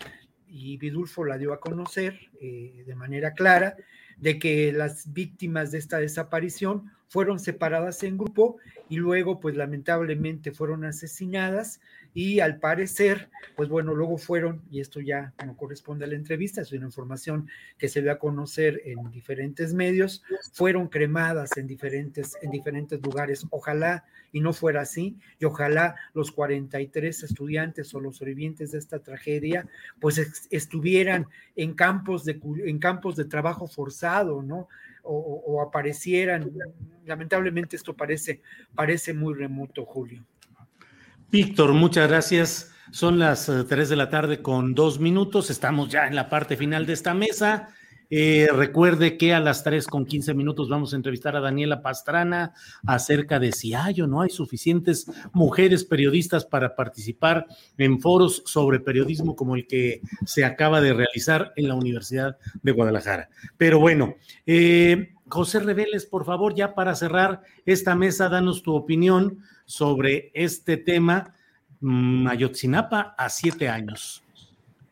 y 0.47 0.77
Vidulfo 0.77 1.25
la 1.25 1.39
dio 1.39 1.53
a 1.53 1.61
conocer 1.61 2.21
eh, 2.41 2.85
de 2.87 2.95
manera 2.95 3.33
clara, 3.33 3.77
de 4.19 4.39
que 4.39 4.73
las 4.73 5.13
víctimas 5.13 5.73
de 5.73 5.79
esta 5.79 5.99
desaparición 5.99 6.93
fueron 7.09 7.41
separadas 7.41 8.03
en 8.03 8.17
grupo 8.17 8.57
y 8.89 8.97
luego, 8.97 9.41
pues 9.41 9.57
lamentablemente 9.57 10.53
fueron 10.53 10.85
asesinadas 10.85 11.81
y 12.15 12.41
al 12.41 12.59
parecer, 12.59 13.31
pues 13.57 13.69
bueno, 13.69 13.95
luego 13.95 14.19
fueron, 14.19 14.63
y 14.71 14.81
esto 14.81 15.01
ya 15.01 15.33
no 15.47 15.57
corresponde 15.57 16.05
a 16.05 16.09
la 16.09 16.15
entrevista, 16.15 16.61
es 16.61 16.73
una 16.73 16.85
información 16.85 17.49
que 17.79 17.89
se 17.89 18.03
dio 18.03 18.13
a 18.13 18.19
conocer 18.19 18.83
en 18.85 19.11
diferentes 19.11 19.73
medios, 19.73 20.23
fueron 20.53 20.89
cremadas 20.89 21.57
en 21.57 21.67
diferentes, 21.67 22.37
en 22.43 22.51
diferentes 22.51 23.01
lugares. 23.03 23.47
Ojalá 23.51 24.05
y 24.31 24.41
no 24.41 24.53
fuera 24.53 24.83
así, 24.83 25.17
y 25.39 25.45
ojalá 25.47 25.95
los 26.13 26.33
43 26.33 27.23
estudiantes 27.23 27.95
o 27.95 28.01
los 28.01 28.17
sobrevivientes 28.17 28.73
de 28.73 28.79
esta 28.79 28.99
tragedia, 28.99 29.67
pues 30.01 30.47
estuvieran 30.51 31.27
en 31.57 31.75
campos 31.75 32.25
de, 32.25 32.41
en 32.65 32.79
campos 32.79 33.17
de 33.17 33.25
trabajo 33.25 33.67
forzado, 33.67 34.43
¿no? 34.43 34.69
O, 35.03 35.43
o 35.47 35.63
aparecieran. 35.63 36.51
Lamentablemente 37.05 37.77
esto 37.77 37.95
parece, 37.95 38.41
parece 38.75 39.13
muy 39.13 39.35
remoto, 39.35 39.85
Julio. 39.85 40.25
Víctor, 41.33 41.73
muchas 41.73 42.11
gracias. 42.11 42.73
Son 42.91 43.19
las 43.19 43.47
3 43.47 43.73
eh, 43.73 43.89
de 43.89 43.97
la 43.97 44.11
tarde 44.11 44.43
con 44.43 44.75
dos 44.75 45.01
minutos. 45.01 45.49
Estamos 45.49 45.89
ya 45.89 46.07
en 46.07 46.15
la 46.15 46.29
parte 46.29 46.59
final 46.59 46.85
de 46.85 46.93
esta 46.93 47.15
mesa. 47.15 47.71
Eh, 48.11 48.49
recuerde 48.53 49.17
que 49.17 49.33
a 49.33 49.41
las 49.41 49.65
3 49.65 49.87
con 49.87 50.05
15 50.05 50.35
minutos 50.35 50.69
vamos 50.69 50.93
a 50.93 50.97
entrevistar 50.97 51.35
a 51.35 51.41
Daniela 51.41 51.81
Pastrana 51.81 52.53
acerca 52.87 53.39
de 53.39 53.53
si 53.53 53.73
hay 53.73 54.03
o 54.03 54.07
no 54.07 54.21
hay 54.21 54.29
suficientes 54.29 55.11
mujeres 55.33 55.85
periodistas 55.85 56.45
para 56.45 56.77
participar 56.77 57.47
en 57.79 57.99
foros 57.99 58.43
sobre 58.45 58.81
periodismo 58.81 59.35
como 59.35 59.57
el 59.57 59.67
que 59.67 60.03
se 60.27 60.45
acaba 60.45 60.83
de 60.83 60.93
realizar 60.93 61.55
en 61.57 61.69
la 61.69 61.75
Universidad 61.75 62.37
de 62.63 62.73
Guadalajara. 62.73 63.31
Pero 63.57 63.79
bueno, 63.79 64.17
eh, 64.45 65.15
José 65.33 65.61
Reveles, 65.61 66.05
por 66.05 66.27
favor, 66.27 66.55
ya 66.55 66.75
para 66.75 66.95
cerrar 66.95 67.41
esta 67.65 67.95
mesa, 67.95 68.29
danos 68.29 68.63
tu 68.63 68.75
opinión 68.75 69.39
sobre 69.65 70.31
este 70.35 70.77
tema, 70.77 71.35
Mayotzinapa 71.81 73.15
a 73.17 73.31
siete 73.31 73.67
años. 73.67 74.23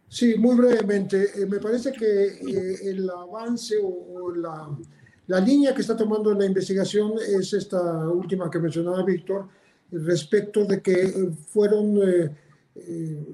Sí, 0.09 0.37
muy 0.39 0.57
brevemente. 0.57 1.43
Eh, 1.43 1.47
me 1.47 1.59
parece 1.59 1.93
que 1.93 2.07
eh, 2.07 2.79
el 2.85 3.09
avance 3.11 3.77
o, 3.83 4.35
la, 4.35 5.41
línea 5.41 5.75
que 5.75 5.83
está 5.83 5.95
tomando 5.95 6.33
la 6.33 6.47
investigación 6.47 7.12
es 7.19 7.53
esta 7.53 8.09
última 8.09 8.51
que 8.51 8.59
mencionaba 8.59 9.05
Víctor, 9.05 9.47
respecto 9.93 10.65
de 10.65 10.81
que 10.81 11.03
eh, 11.03 11.31
fueron 11.49 12.01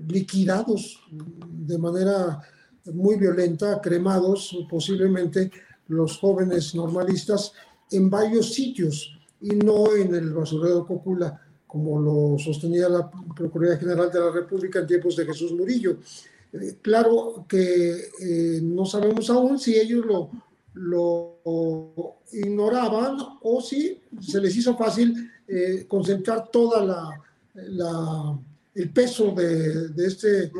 liquidados 0.09 1.01
de 1.11 1.78
manera 1.78 2.43
muy 2.87 3.16
violenta, 3.16 3.81
cremados 3.81 4.66
posiblemente 4.69 5.53
los 5.89 6.19
jóvenes 6.19 6.75
normalistas 6.75 7.53
en 7.91 8.11
varios 8.11 8.53
sitios 8.53 9.17
y 9.41 9.51
no 9.51 9.95
en 9.95 10.15
el 10.15 10.33
basurero 10.33 10.87
Cocula, 10.87 11.41
como 11.67 12.01
lo 12.01 12.39
sostenía 12.39 12.89
la 12.89 13.11
Procuraduría 13.11 13.79
General 13.79 14.11
de 14.11 14.21
la 14.21 14.31
República 14.31 14.81
en 14.81 14.87
tiempos 14.87 15.17
de 15.17 15.27
Jesús 15.27 15.53
Murillo. 15.53 15.99
Eh, 16.53 16.79
claro 16.81 17.45
que 17.49 18.11
eh, 18.21 18.61
no 18.63 18.87
sabemos 18.87 19.29
aún 19.31 19.59
si 19.59 19.79
ellos 19.79 20.05
lo, 20.07 20.31
lo 20.75 22.17
ignoraban 22.33 23.19
o 23.43 23.61
si 23.61 24.01
se 24.21 24.41
les 24.41 24.57
hizo 24.57 24.77
fácil 24.77 25.31
eh, 25.47 25.85
concentrar 25.87 26.49
toda 26.51 26.85
la, 26.85 27.21
la, 27.55 28.39
el 28.75 28.91
peso 28.91 29.33
de, 29.33 29.89
de 29.89 30.07
este 30.07 30.51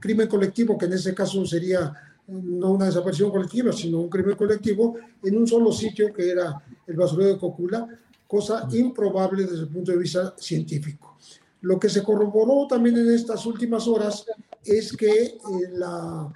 crimen 0.00 0.28
colectivo, 0.28 0.76
que 0.76 0.86
en 0.86 0.92
ese 0.92 1.14
caso 1.14 1.44
sería 1.46 1.92
no 2.28 2.72
una 2.72 2.86
desaparición 2.86 3.30
colectiva, 3.30 3.72
sino 3.72 4.00
un 4.00 4.08
crimen 4.08 4.36
colectivo, 4.36 4.96
en 5.22 5.36
un 5.36 5.46
solo 5.46 5.72
sitio 5.72 6.12
que 6.12 6.30
era 6.30 6.62
el 6.86 6.96
basurero 6.96 7.30
de 7.30 7.38
Cocula, 7.38 7.86
cosa 8.26 8.66
improbable 8.72 9.44
desde 9.44 9.60
el 9.60 9.68
punto 9.68 9.92
de 9.92 9.98
vista 9.98 10.34
científico. 10.38 11.16
Lo 11.62 11.78
que 11.78 11.88
se 11.88 12.02
corroboró 12.02 12.66
también 12.66 12.96
en 12.96 13.12
estas 13.12 13.44
últimas 13.46 13.86
horas 13.86 14.24
es 14.64 14.96
que 14.96 15.10
eh, 15.10 15.38
la, 15.74 16.32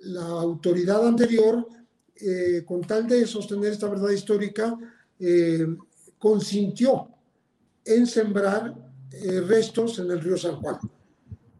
la, 0.00 0.22
autoridad 0.22 1.06
anterior, 1.06 1.66
eh, 2.16 2.62
con 2.66 2.82
tal 2.82 3.08
de 3.08 3.26
sostener 3.26 3.72
esta 3.72 3.88
verdad 3.88 4.10
histórica, 4.10 4.76
eh, 5.18 5.66
consintió 6.18 7.08
en 7.84 8.06
sembrar 8.06 8.74
restos 9.48 9.98
en 9.98 10.10
el 10.10 10.20
río 10.20 10.36
San 10.36 10.56
Juan. 10.56 10.78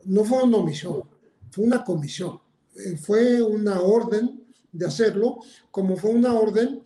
No 0.04 0.22
fue 0.24 0.42
una 0.44 0.58
omisión, 0.58 1.02
fue 1.50 1.64
una 1.64 1.82
comisión. 1.82 2.38
Fue 3.00 3.42
una 3.42 3.80
orden 3.80 4.44
de 4.72 4.86
hacerlo, 4.86 5.38
como 5.70 5.96
fue 5.96 6.10
una 6.10 6.34
orden 6.34 6.82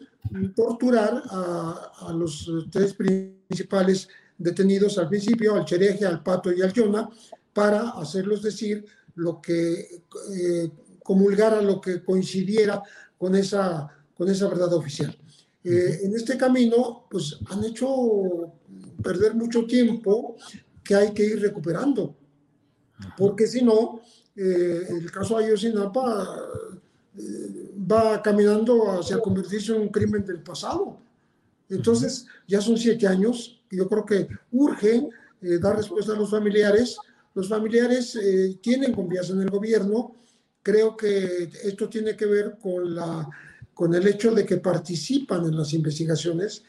torturar 0.54 1.22
a, 1.30 2.12
los 2.14 2.50
tres 2.70 2.94
principales 2.94 4.08
detenidos 4.38 4.98
al 4.98 5.08
principio, 5.08 5.54
al 5.54 5.64
Chereje, 5.64 6.06
al 6.06 6.22
Pato 6.22 6.52
y 6.52 6.62
al 6.62 6.72
Yona, 6.72 7.08
para 7.52 7.90
hacerlos 7.90 8.42
decir 8.42 8.84
lo 9.14 9.40
que 9.40 10.02
eh, 10.32 10.70
comulgara, 11.02 11.60
lo 11.60 11.80
que 11.80 12.02
coincidiera 12.02 12.82
con 13.16 13.36
esa, 13.36 13.88
con 14.16 14.28
esa 14.28 14.48
verdad 14.48 14.72
oficial. 14.72 15.16
Eh, 15.62 16.00
en 16.02 16.14
este 16.14 16.36
camino, 16.36 17.06
pues 17.10 17.38
han 17.46 17.64
hecho 17.64 18.52
perder 19.02 19.34
mucho 19.34 19.66
tiempo 19.66 20.36
que 20.82 20.94
hay 20.94 21.12
que 21.12 21.24
ir 21.24 21.40
recuperando, 21.40 22.16
porque 23.16 23.46
si 23.46 23.62
no, 23.62 24.00
eh, 24.36 24.86
el 24.88 25.10
caso 25.10 25.36
Ayotzinapa 25.36 26.38
va 27.90 28.22
caminando 28.22 28.98
hacia 28.98 29.18
convertirse 29.20 29.74
en 29.74 29.82
un 29.82 29.88
crimen 29.88 30.24
del 30.24 30.42
pasado. 30.42 30.98
Entonces, 31.68 32.26
ya 32.46 32.60
son 32.60 32.76
siete 32.76 33.06
años, 33.06 33.62
y 33.70 33.76
yo 33.76 33.88
creo 33.88 34.04
que 34.04 34.28
urge 34.52 35.08
eh, 35.42 35.58
dar 35.58 35.76
respuesta 35.76 36.12
a 36.12 36.16
los 36.16 36.30
familiares. 36.30 36.96
Los 37.34 37.48
familiares 37.48 38.16
eh, 38.16 38.58
tienen 38.60 38.92
confianza 38.92 39.32
en 39.32 39.42
el 39.42 39.50
gobierno. 39.50 40.14
Creo 40.62 40.96
que 40.96 41.50
esto 41.64 41.88
tiene 41.88 42.16
que 42.16 42.26
ver 42.26 42.56
con, 42.60 42.94
la, 42.94 43.28
con 43.72 43.94
el 43.94 44.06
hecho 44.06 44.34
de 44.34 44.44
que 44.44 44.58
participan 44.58 45.44
en 45.44 45.56
las 45.56 45.72
investigaciones. 45.72 46.64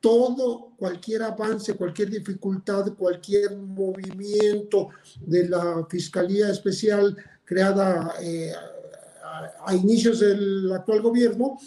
Todo, 0.00 0.72
cualquier 0.76 1.22
avance, 1.22 1.74
cualquier 1.74 2.10
dificultad, 2.10 2.94
cualquier 2.94 3.56
movimiento 3.56 4.88
de 5.20 5.48
la 5.48 5.86
Fiscalía 5.88 6.48
Especial 6.50 7.16
creada 7.44 8.14
eh, 8.22 8.52
a, 9.66 9.74
inicios 9.74 10.20
del 10.20 10.72
actual 10.72 11.02
gobierno, 11.02 11.58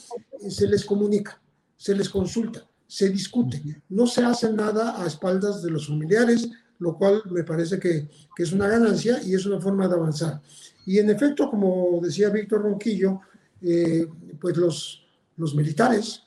eh, 0.42 0.50
se 0.50 0.68
les 0.68 0.84
comunica, 0.84 1.40
se 1.76 1.96
les 1.96 2.10
consulta, 2.10 2.66
se 2.88 3.10
discute. 3.10 3.62
No 3.90 4.08
se 4.08 4.24
hace 4.24 4.52
nada 4.52 5.02
a 5.02 5.06
espaldas 5.06 5.62
de 5.62 5.70
los 5.70 5.88
familiares, 5.88 6.50
lo 6.80 6.98
cual 6.98 7.22
me 7.30 7.44
parece 7.44 7.80
que, 7.80 8.10
que, 8.36 8.44
es 8.44 8.52
una 8.52 8.68
ganancia 8.68 9.22
y 9.24 9.36
es 9.36 9.46
una 9.46 9.60
forma 9.62 9.88
de 9.88 9.94
avanzar. 9.94 10.42
Y 10.86 11.00
en 11.00 11.10
efecto, 11.10 11.50
como 11.50 12.00
decía 12.02 12.30
Víctor 12.30 12.64
Ronquillo, 12.64 13.22
eh, 13.62 14.08
pues 14.40 14.58
los, 14.58 15.06
los 15.38 15.56
militares 15.56 16.24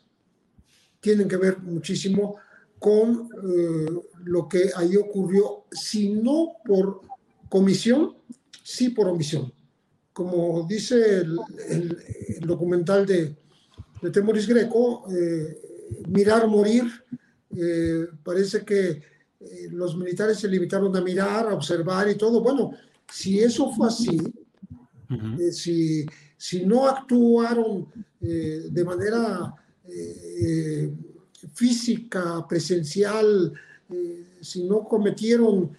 tienen 1.07 1.28
que 1.28 1.37
ver 1.37 1.59
muchísimo 1.61 2.35
con 2.81 3.28
eh, 3.31 3.87
lo 4.24 4.49
que 4.49 4.70
ahí 4.74 4.97
ocurrió, 4.97 5.66
si 5.70 6.09
no 6.11 6.55
por 6.65 7.03
comisión, 7.49 8.16
sí 8.65 8.89
por 8.89 9.07
omisión 9.07 9.53
como 10.12 10.66
dice 10.66 11.19
el, 11.19 12.41
documental 12.41 13.05
de, 13.05 13.37
de 14.01 14.11
Temoris 14.11 14.49
Greco, 14.49 15.05
eh, 15.12 15.61
mirar, 16.09 16.49
morir, 16.49 16.85
eh, 17.55 18.07
parece 18.24 18.65
que 18.65 19.03
los 19.73 19.95
militares 19.95 20.39
se 20.39 20.49
limitaron 20.49 20.97
a 20.97 21.03
mirar, 21.03 21.49
a 21.49 21.55
observar 21.55 22.09
y 22.09 22.15
todo. 22.15 22.41
Bueno, 22.41 22.73
si 23.12 23.41
eso 23.41 23.70
fue 23.74 23.89
así, 23.89 24.19
si, 25.53 26.07
si, 26.39 26.65
no 26.65 26.89
actuaron 26.89 27.87
de 28.19 28.85
manera 28.87 29.55
física, 31.55 32.47
presencial, 32.49 33.53
si 34.41 34.65
no 34.65 34.85
cometieron 34.85 35.71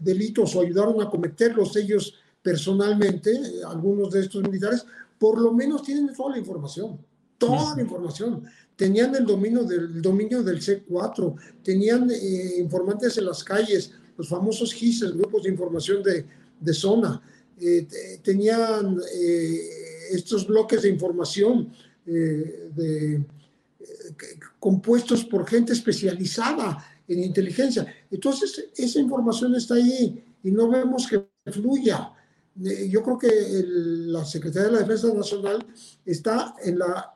delitos 0.00 0.54
o 0.54 0.60
ayudaron 0.60 1.00
a 1.02 1.08
cometerlos 1.08 1.76
ellos 1.76 2.14
personalmente, 2.44 3.32
algunos 3.66 4.10
de 4.10 4.20
estos 4.20 4.42
militares, 4.42 4.84
por 5.18 5.40
lo 5.40 5.52
menos 5.52 5.82
tienen 5.82 6.12
toda 6.14 6.32
la 6.32 6.38
información, 6.38 6.98
toda 7.38 7.74
la 7.74 7.80
información. 7.80 8.44
Tenían 8.76 9.14
el 9.14 9.24
dominio 9.24 9.64
del, 9.64 10.02
dominio 10.02 10.42
del 10.42 10.60
C4, 10.60 11.34
tenían 11.62 12.10
eh, 12.10 12.56
informantes 12.58 13.16
en 13.16 13.24
las 13.24 13.42
calles, 13.42 13.92
los 14.18 14.28
famosos 14.28 14.74
GISES, 14.74 15.12
grupos 15.12 15.44
de 15.44 15.50
información 15.50 16.02
de, 16.02 16.26
de 16.60 16.74
zona, 16.74 17.22
eh, 17.58 17.86
tenían 18.22 19.00
eh, 19.14 19.68
estos 20.10 20.46
bloques 20.46 20.82
de 20.82 20.90
información 20.90 21.72
de, 22.04 23.24
compuestos 24.58 25.24
por 25.24 25.46
gente 25.46 25.72
especializada 25.72 26.84
en 27.06 27.22
inteligencia. 27.22 27.86
Entonces, 28.10 28.70
esa 28.76 28.98
información 28.98 29.54
está 29.54 29.74
ahí 29.74 30.24
y 30.42 30.50
no 30.50 30.68
vemos 30.68 31.06
que 31.06 31.26
fluya. 31.50 32.12
Eh, 32.64 32.88
yo 32.88 33.02
creo 33.02 33.18
que 33.18 33.28
la 33.66 34.24
Secretaría 34.24 34.68
de 34.68 34.74
la 34.74 34.86
Defensa 34.86 35.12
Nacional 35.12 35.66
está 36.04 36.54
en 36.62 36.78
la 36.78 37.14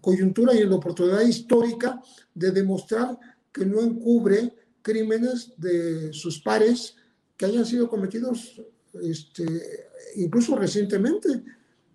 coyuntura 0.00 0.54
y 0.54 0.58
en 0.58 0.70
la 0.70 0.76
oportunidad 0.76 1.20
histórica 1.20 2.02
de 2.34 2.50
demostrar 2.50 3.18
que 3.52 3.64
no 3.64 3.80
encubre 3.80 4.54
crímenes 4.82 5.52
de 5.56 6.12
sus 6.12 6.40
pares 6.40 6.94
que 7.36 7.46
hayan 7.46 7.66
sido 7.66 7.88
cometidos 7.88 8.60
este, 9.02 9.88
incluso 10.16 10.56
recientemente 10.56 11.42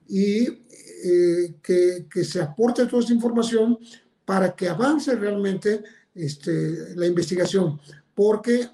y 0.07 0.47
eh, 1.03 1.55
que, 1.61 2.23
se 2.23 2.41
aporte 2.41 2.85
toda 2.85 3.01
esta 3.01 3.13
información 3.13 3.77
para 4.25 4.55
que 4.55 4.69
avance 4.69 5.13
realmente 5.15 5.83
este, 6.15 6.95
la 6.95 7.05
investigación, 7.05 7.79
porque 8.15 8.69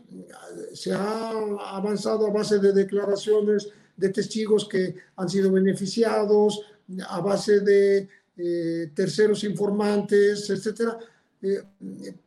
se 0.74 0.94
ha 0.94 1.32
avanzado 1.72 2.28
a 2.28 2.32
base 2.32 2.60
de 2.60 2.74
declaraciones 2.74 3.70
de 3.96 4.10
testigos 4.10 4.68
que 4.68 4.96
han 5.16 5.30
sido 5.30 5.52
beneficiados, 5.52 6.62
a 7.08 7.20
base 7.22 7.60
de 7.60 8.08
eh, 8.38 8.92
terceros 8.94 9.44
informantes, 9.44 10.50
etcétera. 10.50 10.98
Eh, 11.42 11.62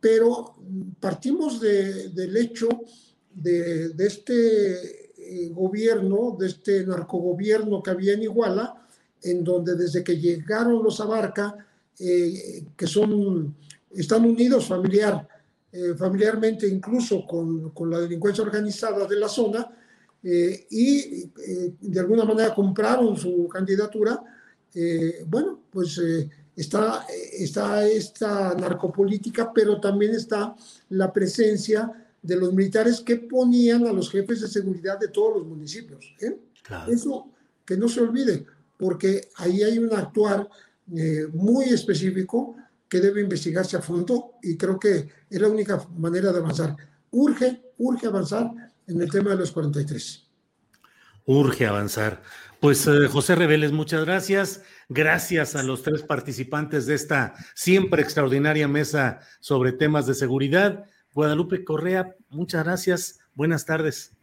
pero 0.00 0.56
partimos 1.00 1.60
del 1.60 2.36
hecho 2.36 2.68
de, 3.34 3.92
este 3.98 5.12
eh, 5.16 5.48
gobierno, 5.50 6.36
de 6.38 6.46
este 6.48 6.86
narcogobierno 6.86 7.82
que 7.82 7.90
había 7.90 8.14
en 8.14 8.22
Iguala, 8.22 8.81
en 9.22 9.44
donde 9.44 9.76
desde 9.76 10.02
que 10.02 10.18
llegaron 10.18 10.82
los 10.82 11.00
Abarca, 11.00 11.56
que 11.96 12.86
son, 12.86 13.54
están 13.90 14.24
unidos 14.24 14.66
familiar, 14.66 15.28
familiarmente 15.96 16.66
incluso 16.66 17.24
con, 17.26 17.70
con, 17.70 17.90
la 17.90 18.00
delincuencia 18.00 18.42
organizada 18.42 19.06
de 19.06 19.16
la 19.16 19.28
zona, 19.28 19.70
y 20.22 21.30
de 21.80 22.00
alguna 22.00 22.24
manera 22.24 22.54
compraron 22.54 23.16
su 23.16 23.46
candidatura, 23.48 24.20
eh, 24.74 25.24
bueno, 25.26 25.60
pues 25.70 25.98
eh, 25.98 26.28
está, 26.56 27.06
está 27.32 27.86
esta 27.86 28.54
narcopolítica, 28.54 29.52
pero 29.52 29.80
también 29.80 30.14
está 30.14 30.54
la 30.90 31.12
presencia 31.12 31.90
de 32.22 32.36
los 32.36 32.52
militares 32.54 33.00
que 33.00 33.16
ponían 33.16 33.86
a 33.86 33.92
los 33.92 34.10
jefes 34.10 34.40
de 34.40 34.48
seguridad 34.48 34.98
de 34.98 35.08
todos 35.08 35.38
los 35.38 35.46
municipios. 35.46 36.14
¿eh? 36.20 36.38
Eso 36.88 37.28
que 37.64 37.76
no 37.76 37.88
se 37.88 38.00
olvide, 38.00 38.46
porque 38.82 39.28
ahí 39.36 39.62
hay 39.62 39.78
un 39.78 39.94
actuar 39.94 40.48
muy 41.32 41.66
específico 41.66 42.56
que 42.88 42.98
debe 42.98 43.20
investigarse 43.20 43.76
a 43.76 43.80
fondo 43.80 44.32
y 44.42 44.56
creo 44.56 44.76
que 44.76 45.08
es 45.30 45.40
la 45.40 45.46
única 45.46 45.80
manera 45.96 46.32
de 46.32 46.40
avanzar. 46.40 46.76
Urge, 47.12 47.72
urge 47.78 48.08
avanzar 48.08 48.50
en 48.88 49.00
el 49.00 49.08
tema 49.08 49.30
de 49.30 49.36
los 49.36 49.52
43. 49.52 50.28
Urge 51.26 51.64
avanzar. 51.64 52.24
Pues 52.58 52.84
eh, 52.88 53.06
José 53.06 53.36
Reveles, 53.36 53.70
muchas 53.70 54.04
gracias. 54.04 54.62
Gracias 54.88 55.54
a 55.54 55.62
los 55.62 55.84
tres 55.84 56.02
participantes 56.02 56.84
de 56.86 56.96
esta 56.96 57.34
siempre 57.54 58.02
extraordinaria 58.02 58.66
mesa 58.66 59.20
sobre 59.38 59.70
temas 59.70 60.08
de 60.08 60.14
seguridad. 60.14 60.86
Guadalupe 61.14 61.64
Correa, 61.64 62.16
muchas 62.30 62.64
gracias. 62.64 63.20
Buenas 63.34 63.64
tardes. 63.64 64.16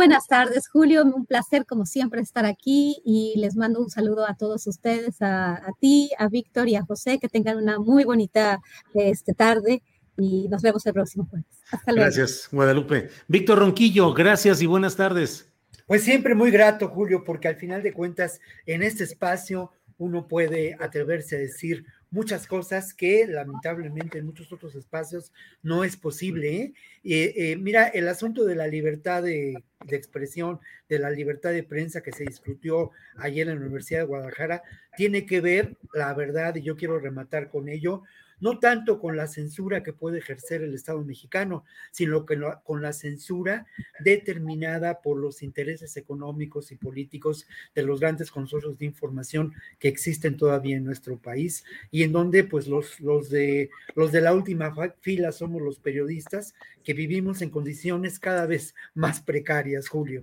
Buenas 0.00 0.28
tardes, 0.28 0.66
Julio. 0.66 1.04
Un 1.04 1.26
placer, 1.26 1.66
como 1.66 1.84
siempre, 1.84 2.22
estar 2.22 2.46
aquí 2.46 3.02
y 3.04 3.34
les 3.36 3.54
mando 3.54 3.80
un 3.80 3.90
saludo 3.90 4.26
a 4.26 4.34
todos 4.34 4.66
ustedes, 4.66 5.20
a, 5.20 5.60
ti, 5.78 6.08
a 6.16 6.30
Víctor 6.30 6.70
y 6.70 6.76
a 6.76 6.82
José. 6.82 7.18
Que 7.18 7.28
tengan 7.28 7.58
una 7.58 7.78
muy 7.78 8.04
bonita 8.04 8.62
este, 8.94 9.34
tarde 9.34 9.82
y 10.16 10.48
nos 10.48 10.62
vemos 10.62 10.86
el 10.86 10.94
próximo 10.94 11.26
jueves. 11.26 11.50
Hasta 11.70 11.92
luego. 11.92 12.06
Gracias, 12.06 12.48
Guadalupe. 12.50 13.10
Víctor 13.28 13.58
Ronquillo, 13.58 14.14
gracias 14.14 14.62
y 14.62 14.66
buenas 14.66 14.96
tardes. 14.96 15.50
Pues 15.86 16.02
siempre 16.02 16.34
muy 16.34 16.50
grato, 16.50 16.88
Julio, 16.88 17.22
porque 17.22 17.48
al 17.48 17.56
final 17.56 17.82
de 17.82 17.92
cuentas, 17.92 18.40
en 18.64 18.82
este 18.82 19.04
espacio 19.04 19.70
uno 19.98 20.28
puede 20.28 20.78
atreverse 20.80 21.36
a 21.36 21.40
decir 21.40 21.84
muchas 22.10 22.46
cosas 22.46 22.92
que 22.92 23.26
lamentablemente 23.26 24.18
en 24.18 24.26
muchos 24.26 24.52
otros 24.52 24.74
espacios 24.74 25.32
no 25.62 25.84
es 25.84 25.96
posible. 25.96 26.56
¿eh? 26.56 26.74
Eh, 27.04 27.56
mira, 27.56 27.86
el 27.88 28.08
asunto 28.08 28.44
de 28.44 28.56
la 28.56 28.66
libertad 28.66 29.22
de, 29.22 29.62
de, 29.84 29.96
expresión, 29.96 30.60
de 30.88 30.98
la 30.98 31.10
libertad 31.10 31.50
de 31.50 31.62
prensa 31.62 32.02
que 32.02 32.12
se 32.12 32.24
discutió 32.24 32.90
ayer 33.16 33.48
en 33.48 33.54
la 33.54 33.60
Universidad 33.60 34.00
de 34.00 34.06
Guadalajara, 34.06 34.62
tiene 34.96 35.24
que 35.24 35.40
ver, 35.40 35.76
la 35.94 36.12
verdad, 36.14 36.54
y 36.56 36.62
yo 36.62 36.76
quiero 36.76 36.98
rematar 36.98 37.48
con 37.48 37.68
ello, 37.68 38.02
no 38.40 38.58
tanto 38.58 38.98
con 38.98 39.16
la 39.16 39.26
censura 39.26 39.82
que 39.82 39.92
puede 39.92 40.18
ejercer 40.18 40.62
el 40.62 40.74
Estado 40.74 41.02
mexicano, 41.04 41.64
sino 41.90 42.26
que 42.26 42.40
con 42.64 42.82
la 42.82 42.92
censura 42.92 43.66
determinada 44.00 45.00
por 45.00 45.18
los 45.18 45.42
intereses 45.42 45.96
económicos 45.96 46.72
y 46.72 46.76
políticos 46.76 47.46
de 47.74 47.82
los 47.82 48.00
grandes 48.00 48.30
consorcios 48.30 48.78
de 48.78 48.86
información 48.86 49.52
que 49.78 49.88
existen 49.88 50.36
todavía 50.36 50.76
en 50.76 50.84
nuestro 50.84 51.18
país 51.18 51.64
y 51.90 52.02
en 52.02 52.12
donde 52.12 52.44
pues 52.44 52.66
los, 52.66 53.00
los, 53.00 53.30
de, 53.30 53.70
los 53.94 54.12
de 54.12 54.20
la 54.20 54.34
última 54.34 54.74
fila 55.00 55.32
somos 55.32 55.62
los 55.62 55.78
periodistas 55.78 56.54
que 56.84 56.94
vivimos 56.94 57.42
en 57.42 57.50
condiciones 57.50 58.18
cada 58.18 58.46
vez 58.46 58.74
más 58.94 59.20
precarias, 59.20 59.88
Julio. 59.88 60.22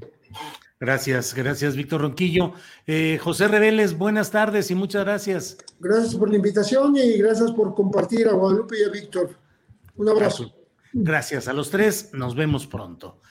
Gracias, 0.80 1.34
gracias, 1.34 1.76
Víctor 1.76 2.02
Ronquillo. 2.02 2.54
Eh, 2.86 3.20
José 3.22 3.48
Reveles, 3.48 3.98
buenas 3.98 4.30
tardes 4.30 4.70
y 4.70 4.76
muchas 4.76 5.06
gracias. 5.06 5.58
Gracias 5.80 6.16
por 6.16 6.30
la 6.30 6.36
invitación 6.36 6.96
y 6.96 7.18
gracias 7.18 7.52
por 7.52 7.74
compartir 7.74 8.28
a 8.28 8.34
Guadalupe 8.34 8.80
y 8.80 8.84
a 8.84 8.90
Víctor. 8.90 9.32
Un 9.96 10.10
abrazo. 10.10 10.54
Gracias 10.94 11.48
a 11.48 11.54
los 11.54 11.70
tres, 11.70 12.12
nos 12.14 12.36
vemos 12.36 12.68
pronto. 12.68 13.22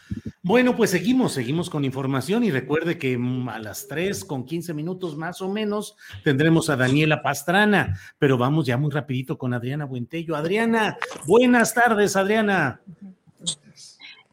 Bueno, 0.43 0.77
pues 0.77 0.90
seguimos, 0.90 1.32
seguimos 1.32 1.70
con 1.70 1.85
información 1.85 2.44
y 2.44 2.51
recuerde 2.51 2.98
que 2.98 3.18
a 3.48 3.59
las 3.59 3.89
tres 3.89 4.24
con 4.24 4.44
quince 4.44 4.74
minutos 4.74 5.16
más 5.16 5.40
o 5.40 5.48
menos 5.48 5.97
tendremos 6.23 6.70
a 6.70 6.77
Daniela 6.77 7.23
Pastrana, 7.23 7.98
pero 8.18 8.39
vamos 8.39 8.66
ya 8.66 8.77
muy 8.77 8.90
rapidito 8.90 9.39
con 9.39 9.55
Adriana 9.55 9.85
Buentello. 9.85 10.36
Adriana, 10.36 10.97
buenas 11.27 11.74
tardes, 11.74 12.14
Adriana. 12.14 12.81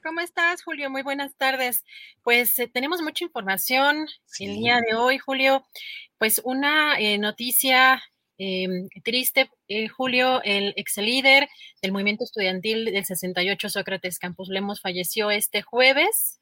¿Cómo 0.04 0.20
estás, 0.20 0.64
Julio? 0.64 0.90
Muy 0.90 1.02
buenas 1.02 1.34
tardes. 1.38 1.86
Pues 2.24 2.60
eh, 2.60 2.68
tenemos 2.68 3.02
mucha 3.02 3.24
información 3.24 4.06
el 4.38 4.56
día 4.58 4.82
de 4.82 4.96
hoy, 4.96 5.18
Julio. 5.18 5.66
Pues 6.18 6.42
una 6.44 7.00
eh, 7.00 7.18
noticia 7.18 8.04
em, 8.38 8.90
triste, 9.06 9.50
eh, 9.70 9.88
Julio, 9.88 10.42
el 10.44 10.74
ex 10.76 10.98
líder 10.98 11.48
del 11.82 11.94
movimiento 11.94 12.26
estudiantil 12.26 12.84
del 12.84 13.06
68, 13.06 13.70
Sócrates 13.70 14.20
Campos 14.20 14.50
Lemos, 14.50 14.82
falleció 14.82 15.32
este 15.32 15.62
jueves 15.62 16.42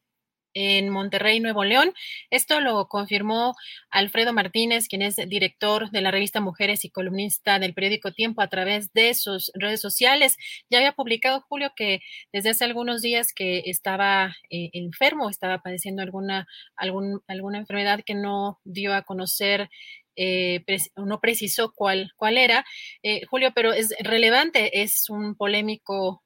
en 0.54 0.90
Monterrey, 0.90 1.40
Nuevo 1.40 1.64
León. 1.64 1.94
Esto 2.30 2.60
lo 2.60 2.88
confirmó 2.88 3.56
Alfredo 3.90 4.34
Martínez, 4.34 4.88
quien 4.88 5.02
es 5.02 5.16
director 5.16 5.90
de 5.92 6.02
la 6.02 6.12
revista 6.12 6.42
Mujeres 6.42 6.86
y 6.86 6.90
columnista 6.90 7.60
del 7.60 7.74
periódico 7.74 8.12
Tiempo 8.12 8.42
a 8.42 8.48
través 8.48 8.92
de 8.94 9.14
sus 9.14 9.52
redes 9.54 9.82
sociales. 9.82 10.38
Ya 10.70 10.80
había 10.80 10.94
publicado 10.94 11.42
Julio 11.48 11.72
que 11.76 12.02
desde 12.32 12.50
hace 12.50 12.66
algunos 12.66 13.02
días 13.02 13.34
que 13.34 13.64
estaba 13.66 14.36
eh, 14.50 14.70
enfermo, 14.74 15.30
estaba 15.30 15.60
padeciendo 15.60 16.02
alguna, 16.02 16.48
algún, 16.76 17.22
alguna 17.28 17.60
enfermedad 17.60 18.02
que 18.06 18.16
no 18.16 18.60
dio 18.64 18.94
a 18.94 19.04
conocer 19.04 19.70
eh, 20.18 20.64
no 20.98 21.22
precisó 21.22 21.74
cuál, 21.74 22.12
cuál 22.18 22.38
era, 22.38 22.66
eh, 23.02 23.22
Julio, 23.30 23.52
pero 23.56 23.72
es 23.72 23.96
relevante, 24.00 24.82
es 24.82 25.10
un 25.10 25.36
polémico 25.36 26.24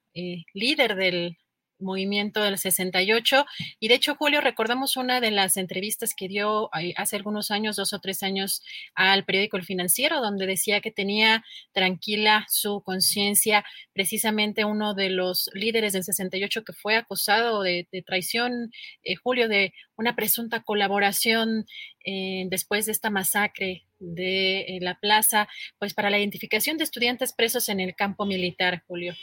líder 0.53 0.95
del 0.95 1.37
movimiento 1.79 2.41
del 2.41 2.57
68. 2.57 3.45
Y 3.79 3.87
de 3.87 3.95
hecho, 3.95 4.15
Julio, 4.15 4.41
recordamos 4.41 4.97
una 4.97 5.19
de 5.19 5.31
las 5.31 5.57
entrevistas 5.57 6.13
que 6.15 6.27
dio 6.27 6.69
hace 6.95 7.15
algunos 7.15 7.51
años, 7.51 7.75
dos 7.75 7.93
o 7.93 7.99
tres 7.99 8.23
años, 8.23 8.61
al 8.93 9.25
periódico 9.25 9.57
El 9.57 9.65
Financiero, 9.65 10.21
donde 10.21 10.47
decía 10.47 10.81
que 10.81 10.91
tenía 10.91 11.43
tranquila 11.73 12.45
su 12.49 12.81
conciencia, 12.81 13.65
precisamente 13.93 14.65
uno 14.65 14.93
de 14.93 15.09
los 15.09 15.49
líderes 15.53 15.93
del 15.93 16.03
68 16.03 16.63
que 16.63 16.73
fue 16.73 16.95
acusado 16.95 17.61
de, 17.61 17.87
traición, 18.05 18.71
eh, 19.03 19.15
Julio, 19.15 19.47
de 19.47 19.73
una 19.97 20.15
presunta 20.15 20.63
colaboración 20.63 21.65
eh, 22.05 22.45
después 22.49 22.85
de 22.85 22.91
esta 22.91 23.09
masacre 23.09 23.85
de 23.99 24.61
eh, 24.61 24.79
la 24.81 24.99
plaza, 24.99 25.47
pues 25.79 25.93
para 25.93 26.09
la 26.09 26.19
identificación 26.19 26.77
de 26.77 26.83
estudiantes 26.83 27.33
presos 27.33 27.69
en 27.69 27.79
el 27.79 27.95
campo 27.95 28.25
militar, 28.25 28.83
Julio 28.87 29.15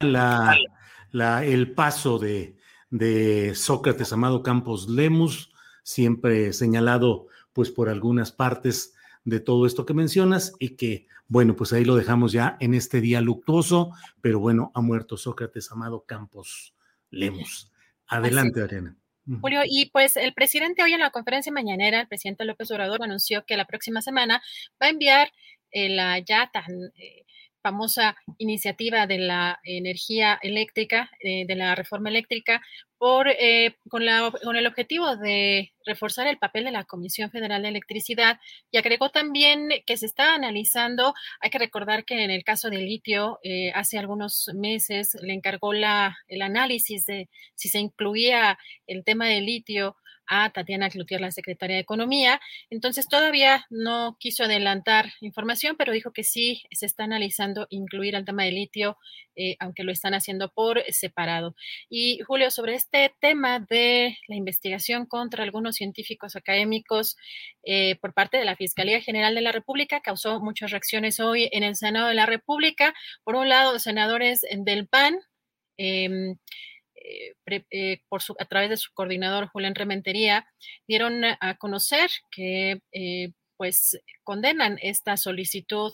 la, 0.00 0.56
el 1.44 1.72
paso 1.72 2.18
de, 2.18 2.56
de 2.90 3.54
Sócrates 3.54 4.12
Amado 4.12 4.42
Campos 4.42 4.88
Lemus, 4.88 5.52
siempre 5.82 6.52
señalado 6.52 7.28
pues 7.52 7.70
por 7.70 7.88
algunas 7.88 8.32
partes 8.32 8.94
de 9.24 9.40
todo 9.40 9.66
esto 9.66 9.86
que 9.86 9.94
mencionas 9.94 10.52
y 10.58 10.76
que, 10.76 11.06
bueno, 11.28 11.56
pues 11.56 11.72
ahí 11.72 11.84
lo 11.84 11.96
dejamos 11.96 12.32
ya 12.32 12.56
en 12.60 12.74
este 12.74 13.00
día 13.00 13.20
luctuoso, 13.20 13.92
pero 14.20 14.38
bueno, 14.40 14.70
ha 14.74 14.80
muerto 14.80 15.16
Sócrates 15.16 15.70
Amado 15.72 16.04
Campos 16.04 16.74
Lemus. 17.10 17.72
Adelante, 18.06 18.62
Ariana. 18.62 18.96
Julio, 19.40 19.62
y 19.64 19.86
pues 19.86 20.18
el 20.18 20.34
presidente 20.34 20.82
hoy 20.82 20.92
en 20.92 21.00
la 21.00 21.10
conferencia 21.10 21.50
mañanera, 21.50 22.02
el 22.02 22.08
presidente 22.08 22.44
López 22.44 22.70
Obrador 22.70 23.02
anunció 23.02 23.46
que 23.46 23.56
la 23.56 23.64
próxima 23.64 24.02
semana 24.02 24.42
va 24.80 24.86
a 24.86 24.90
enviar 24.90 25.32
eh, 25.70 25.88
la 25.88 26.18
ya 26.18 26.50
tan 26.52 26.92
eh, 26.96 27.24
famosa 27.64 28.14
iniciativa 28.36 29.06
de 29.06 29.18
la 29.18 29.58
energía 29.64 30.38
eléctrica, 30.42 31.10
eh, 31.20 31.46
de 31.46 31.56
la 31.56 31.74
reforma 31.74 32.10
eléctrica, 32.10 32.60
por, 32.98 33.26
eh, 33.28 33.76
con, 33.88 34.04
la, 34.04 34.30
con, 34.42 34.56
el 34.56 34.66
objetivo 34.66 35.16
de 35.16 35.72
reforzar 35.86 36.26
el 36.26 36.36
papel 36.36 36.64
de 36.64 36.72
la 36.72 36.84
Comisión 36.84 37.30
Federal 37.30 37.62
de 37.62 37.68
Electricidad 37.68 38.38
y 38.70 38.76
agregó 38.76 39.08
también 39.08 39.70
que 39.86 39.96
se 39.96 40.04
está 40.04 40.34
analizando, 40.34 41.14
hay 41.40 41.48
que 41.48 41.58
recordar 41.58 42.04
que 42.04 42.22
en 42.22 42.30
el 42.30 42.44
caso 42.44 42.68
del 42.68 42.84
litio, 42.84 43.38
eh, 43.42 43.72
hace 43.74 43.98
algunos 43.98 44.50
meses 44.54 45.16
le 45.22 45.32
encargó 45.32 45.72
la, 45.72 46.18
el 46.28 46.42
análisis 46.42 47.06
de 47.06 47.30
si 47.54 47.70
se 47.70 47.78
incluía 47.78 48.58
el 48.86 49.04
tema 49.04 49.26
del 49.26 49.46
litio 49.46 49.96
a 50.26 50.50
Tatiana 50.50 50.90
Cloutier, 50.90 51.20
la 51.20 51.30
secretaria 51.30 51.76
de 51.76 51.82
Economía. 51.82 52.40
Entonces 52.70 53.08
todavía 53.08 53.66
no 53.70 54.16
quiso 54.18 54.44
adelantar 54.44 55.12
información, 55.20 55.76
pero 55.76 55.92
dijo 55.92 56.12
que 56.12 56.24
sí 56.24 56.62
se 56.70 56.86
está 56.86 57.04
analizando 57.04 57.66
incluir 57.70 58.14
el 58.14 58.24
tema 58.24 58.44
de 58.44 58.52
litio, 58.52 58.96
eh, 59.36 59.56
aunque 59.58 59.84
lo 59.84 59.92
están 59.92 60.14
haciendo 60.14 60.50
por 60.50 60.82
separado. 60.90 61.54
Y 61.88 62.20
Julio, 62.20 62.50
sobre 62.50 62.74
este 62.74 63.14
tema 63.20 63.60
de 63.60 64.16
la 64.28 64.36
investigación 64.36 65.06
contra 65.06 65.44
algunos 65.44 65.76
científicos 65.76 66.36
académicos 66.36 67.16
eh, 67.64 67.96
por 67.96 68.14
parte 68.14 68.36
de 68.38 68.44
la 68.44 68.56
Fiscalía 68.56 69.00
General 69.00 69.34
de 69.34 69.40
la 69.40 69.52
República, 69.52 70.00
causó 70.00 70.40
muchas 70.40 70.70
reacciones 70.70 71.20
hoy 71.20 71.48
en 71.52 71.62
el 71.62 71.76
Senado 71.76 72.08
de 72.08 72.14
la 72.14 72.26
República. 72.26 72.94
Por 73.24 73.36
un 73.36 73.48
lado, 73.48 73.78
senadores 73.78 74.42
del 74.56 74.86
PAN. 74.86 75.18
Eh, 75.76 76.36
eh, 77.04 77.34
eh, 77.70 78.00
por 78.08 78.22
su, 78.22 78.34
a 78.38 78.46
través 78.46 78.70
de 78.70 78.76
su 78.76 78.90
coordinador 78.94 79.48
Julián 79.48 79.74
Rementería, 79.74 80.46
dieron 80.88 81.22
a 81.24 81.56
conocer 81.58 82.10
que 82.30 82.80
eh, 82.92 83.32
pues 83.56 84.00
condenan 84.22 84.78
esta 84.80 85.16
solicitud 85.16 85.92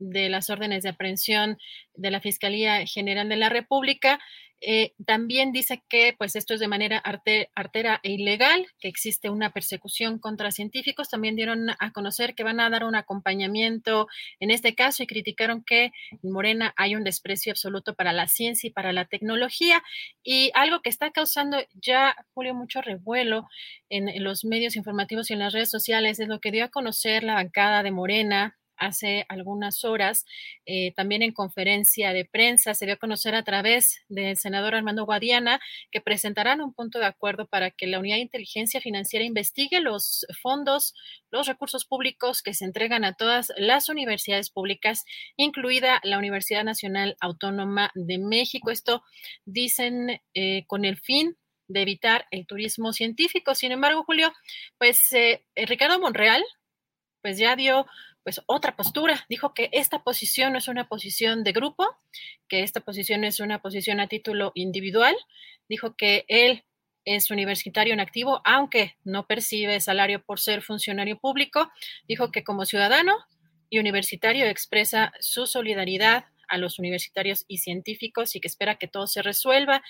de 0.00 0.28
las 0.28 0.50
órdenes 0.50 0.82
de 0.82 0.88
aprehensión 0.88 1.58
de 1.94 2.10
la 2.10 2.20
Fiscalía 2.20 2.84
General 2.86 3.28
de 3.28 3.36
la 3.36 3.48
República 3.48 4.18
eh, 4.62 4.92
también 5.06 5.52
dice 5.52 5.82
que 5.88 6.14
pues 6.18 6.36
esto 6.36 6.52
es 6.52 6.60
de 6.60 6.68
manera 6.68 6.98
artera 6.98 8.00
e 8.02 8.12
ilegal, 8.12 8.66
que 8.78 8.88
existe 8.88 9.30
una 9.30 9.52
persecución 9.52 10.18
contra 10.18 10.50
científicos. 10.50 11.08
También 11.08 11.36
dieron 11.36 11.70
a 11.70 11.92
conocer 11.92 12.34
que 12.34 12.44
van 12.44 12.60
a 12.60 12.68
dar 12.68 12.84
un 12.84 12.94
acompañamiento 12.94 14.06
en 14.38 14.50
este 14.50 14.74
caso 14.74 15.02
y 15.02 15.06
criticaron 15.06 15.64
que 15.64 15.92
en 16.10 16.30
Morena 16.30 16.74
hay 16.76 16.94
un 16.94 17.04
desprecio 17.04 17.52
absoluto 17.52 17.94
para 17.94 18.12
la 18.12 18.28
ciencia 18.28 18.68
y 18.68 18.72
para 18.72 18.92
la 18.92 19.06
tecnología. 19.06 19.82
Y 20.22 20.50
algo 20.54 20.80
que 20.82 20.90
está 20.90 21.10
causando 21.10 21.58
ya, 21.72 22.14
Julio, 22.34 22.54
mucho 22.54 22.82
revuelo 22.82 23.48
en, 23.88 24.08
en 24.08 24.24
los 24.24 24.44
medios 24.44 24.76
informativos 24.76 25.30
y 25.30 25.34
en 25.34 25.38
las 25.38 25.54
redes 25.54 25.70
sociales 25.70 26.20
es 26.20 26.28
lo 26.28 26.40
que 26.40 26.52
dio 26.52 26.64
a 26.64 26.68
conocer 26.68 27.24
la 27.24 27.34
bancada 27.34 27.82
de 27.82 27.92
Morena 27.92 28.59
hace 28.80 29.24
algunas 29.28 29.84
horas. 29.84 30.24
Eh, 30.66 30.92
también 30.96 31.22
en 31.22 31.32
conferencia 31.32 32.12
de 32.12 32.24
prensa 32.24 32.74
se 32.74 32.86
dio 32.86 32.94
a 32.94 32.98
conocer 32.98 33.34
a 33.34 33.44
través 33.44 34.04
del 34.08 34.36
senador 34.36 34.74
Armando 34.74 35.04
Guadiana 35.04 35.60
que 35.92 36.00
presentarán 36.00 36.60
un 36.60 36.74
punto 36.74 36.98
de 36.98 37.06
acuerdo 37.06 37.46
para 37.46 37.70
que 37.70 37.86
la 37.86 38.00
Unidad 38.00 38.16
de 38.16 38.22
Inteligencia 38.22 38.80
Financiera 38.80 39.24
investigue 39.24 39.80
los 39.80 40.26
fondos, 40.42 40.94
los 41.30 41.46
recursos 41.46 41.84
públicos 41.84 42.42
que 42.42 42.54
se 42.54 42.64
entregan 42.64 43.04
a 43.04 43.14
todas 43.14 43.52
las 43.56 43.88
universidades 43.88 44.50
públicas, 44.50 45.04
incluida 45.36 46.00
la 46.02 46.18
Universidad 46.18 46.64
Nacional 46.64 47.16
Autónoma 47.20 47.92
de 47.94 48.18
México. 48.18 48.70
Esto 48.70 49.02
dicen 49.44 50.20
eh, 50.34 50.64
con 50.66 50.84
el 50.84 50.98
fin 50.98 51.36
de 51.70 51.82
evitar 51.82 52.26
el 52.30 52.46
turismo 52.46 52.92
científico. 52.92 53.54
Sin 53.54 53.72
embargo, 53.72 54.02
Julio, 54.04 54.32
pues 54.78 55.12
eh, 55.12 55.44
Ricardo 55.54 56.00
Monreal, 56.00 56.42
pues 57.22 57.38
ya 57.38 57.56
dio 57.56 57.86
pues 58.22 58.40
otra 58.46 58.76
postura. 58.76 59.24
Dijo 59.28 59.54
que 59.54 59.70
esta 59.72 60.02
posición 60.02 60.52
no 60.52 60.58
es 60.58 60.68
una 60.68 60.88
posición 60.88 61.44
de 61.44 61.52
grupo, 61.52 61.86
que 62.48 62.62
esta 62.62 62.80
posición 62.80 63.24
es 63.24 63.40
una 63.40 63.60
posición 63.60 64.00
a 64.00 64.08
título 64.08 64.52
individual. 64.54 65.16
Dijo 65.68 65.96
que 65.96 66.24
él 66.28 66.64
es 67.04 67.30
universitario 67.30 67.94
en 67.94 68.00
activo, 68.00 68.40
aunque 68.44 68.96
no 69.04 69.26
percibe 69.26 69.80
salario 69.80 70.22
por 70.22 70.38
ser 70.38 70.62
funcionario 70.62 71.18
público. 71.18 71.70
Dijo 72.06 72.30
que 72.30 72.44
como 72.44 72.66
ciudadano 72.66 73.14
y 73.70 73.78
universitario 73.78 74.46
expresa 74.46 75.12
su 75.20 75.46
solidaridad 75.46 76.24
a 76.48 76.58
los 76.58 76.78
universitarios 76.78 77.44
y 77.48 77.58
científicos 77.58 78.34
y 78.34 78.40
que 78.40 78.48
espera 78.48 78.76
que 78.76 78.88
todo 78.88 79.06
se 79.06 79.22
resuelva. 79.22 79.82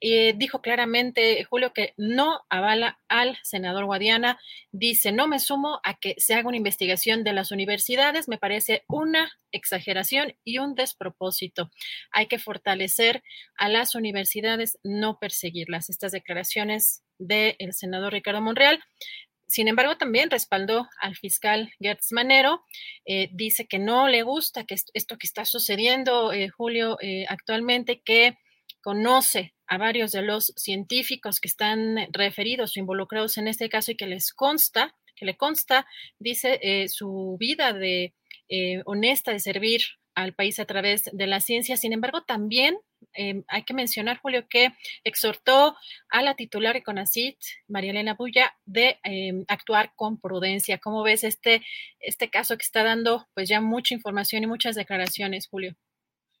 Eh, 0.00 0.34
dijo 0.36 0.60
claramente, 0.62 1.42
Julio, 1.44 1.72
que 1.72 1.94
no 1.96 2.42
avala 2.48 3.00
al 3.08 3.36
senador 3.42 3.86
Guadiana. 3.86 4.38
Dice, 4.70 5.10
no 5.10 5.26
me 5.26 5.40
sumo 5.40 5.80
a 5.82 5.98
que 5.98 6.14
se 6.18 6.34
haga 6.34 6.48
una 6.48 6.56
investigación 6.56 7.24
de 7.24 7.32
las 7.32 7.50
universidades. 7.50 8.28
Me 8.28 8.38
parece 8.38 8.84
una 8.88 9.30
exageración 9.50 10.34
y 10.44 10.58
un 10.58 10.74
despropósito. 10.74 11.70
Hay 12.12 12.26
que 12.26 12.38
fortalecer 12.38 13.22
a 13.56 13.68
las 13.68 13.94
universidades, 13.94 14.78
no 14.84 15.18
perseguirlas. 15.18 15.90
Estas 15.90 16.12
declaraciones 16.12 17.02
del 17.18 17.56
senador 17.72 18.12
Ricardo 18.12 18.40
Monreal. 18.40 18.80
Sin 19.48 19.66
embargo, 19.66 19.96
también 19.96 20.30
respaldó 20.30 20.86
al 21.00 21.16
fiscal 21.16 21.72
Gertz 21.80 22.12
Manero. 22.12 22.62
Eh, 23.06 23.30
dice 23.32 23.66
que 23.66 23.78
no 23.78 24.06
le 24.06 24.22
gusta 24.22 24.64
que 24.64 24.76
esto, 24.92 25.16
que 25.16 25.26
está 25.26 25.44
sucediendo, 25.44 26.32
eh, 26.32 26.50
Julio, 26.50 26.98
actualmente, 27.28 28.02
que 28.04 28.36
conoce 28.88 29.52
a 29.66 29.76
varios 29.76 30.12
de 30.12 30.22
los 30.22 30.46
científicos 30.56 31.40
que 31.40 31.48
están 31.48 32.08
referidos 32.10 32.74
o 32.74 32.80
involucrados 32.80 33.36
en 33.36 33.46
este 33.46 33.68
caso 33.68 33.92
y 33.92 33.96
que 33.96 34.06
les 34.06 34.32
consta, 34.32 34.96
que 35.14 35.26
le 35.26 35.36
consta, 35.36 35.86
dice, 36.18 36.58
eh, 36.62 36.88
su 36.88 37.36
vida 37.38 37.74
de 37.74 38.14
eh, 38.48 38.80
honesta 38.86 39.30
de 39.30 39.40
servir 39.40 39.82
al 40.14 40.32
país 40.32 40.58
a 40.58 40.64
través 40.64 41.10
de 41.12 41.26
la 41.26 41.42
ciencia. 41.42 41.76
Sin 41.76 41.92
embargo, 41.92 42.22
también 42.22 42.78
eh, 43.12 43.42
hay 43.48 43.64
que 43.64 43.74
mencionar, 43.74 44.20
Julio, 44.22 44.48
que 44.48 44.72
exhortó 45.04 45.76
a 46.08 46.22
la 46.22 46.34
titular 46.34 46.72
de 46.72 46.82
CONACIT, 46.82 47.36
María 47.68 47.90
Elena 47.90 48.14
Bulla, 48.14 48.56
de 48.64 48.98
actuar 49.48 49.92
con 49.96 50.18
prudencia. 50.18 50.78
¿Cómo 50.78 51.02
ves 51.02 51.24
este, 51.24 51.60
este 52.00 52.30
caso 52.30 52.56
que 52.56 52.64
está 52.64 52.84
dando 52.84 53.28
pues 53.34 53.50
ya 53.50 53.60
mucha 53.60 53.92
información 53.92 54.44
y 54.44 54.46
muchas 54.46 54.76
declaraciones, 54.76 55.46
Julio? 55.46 55.76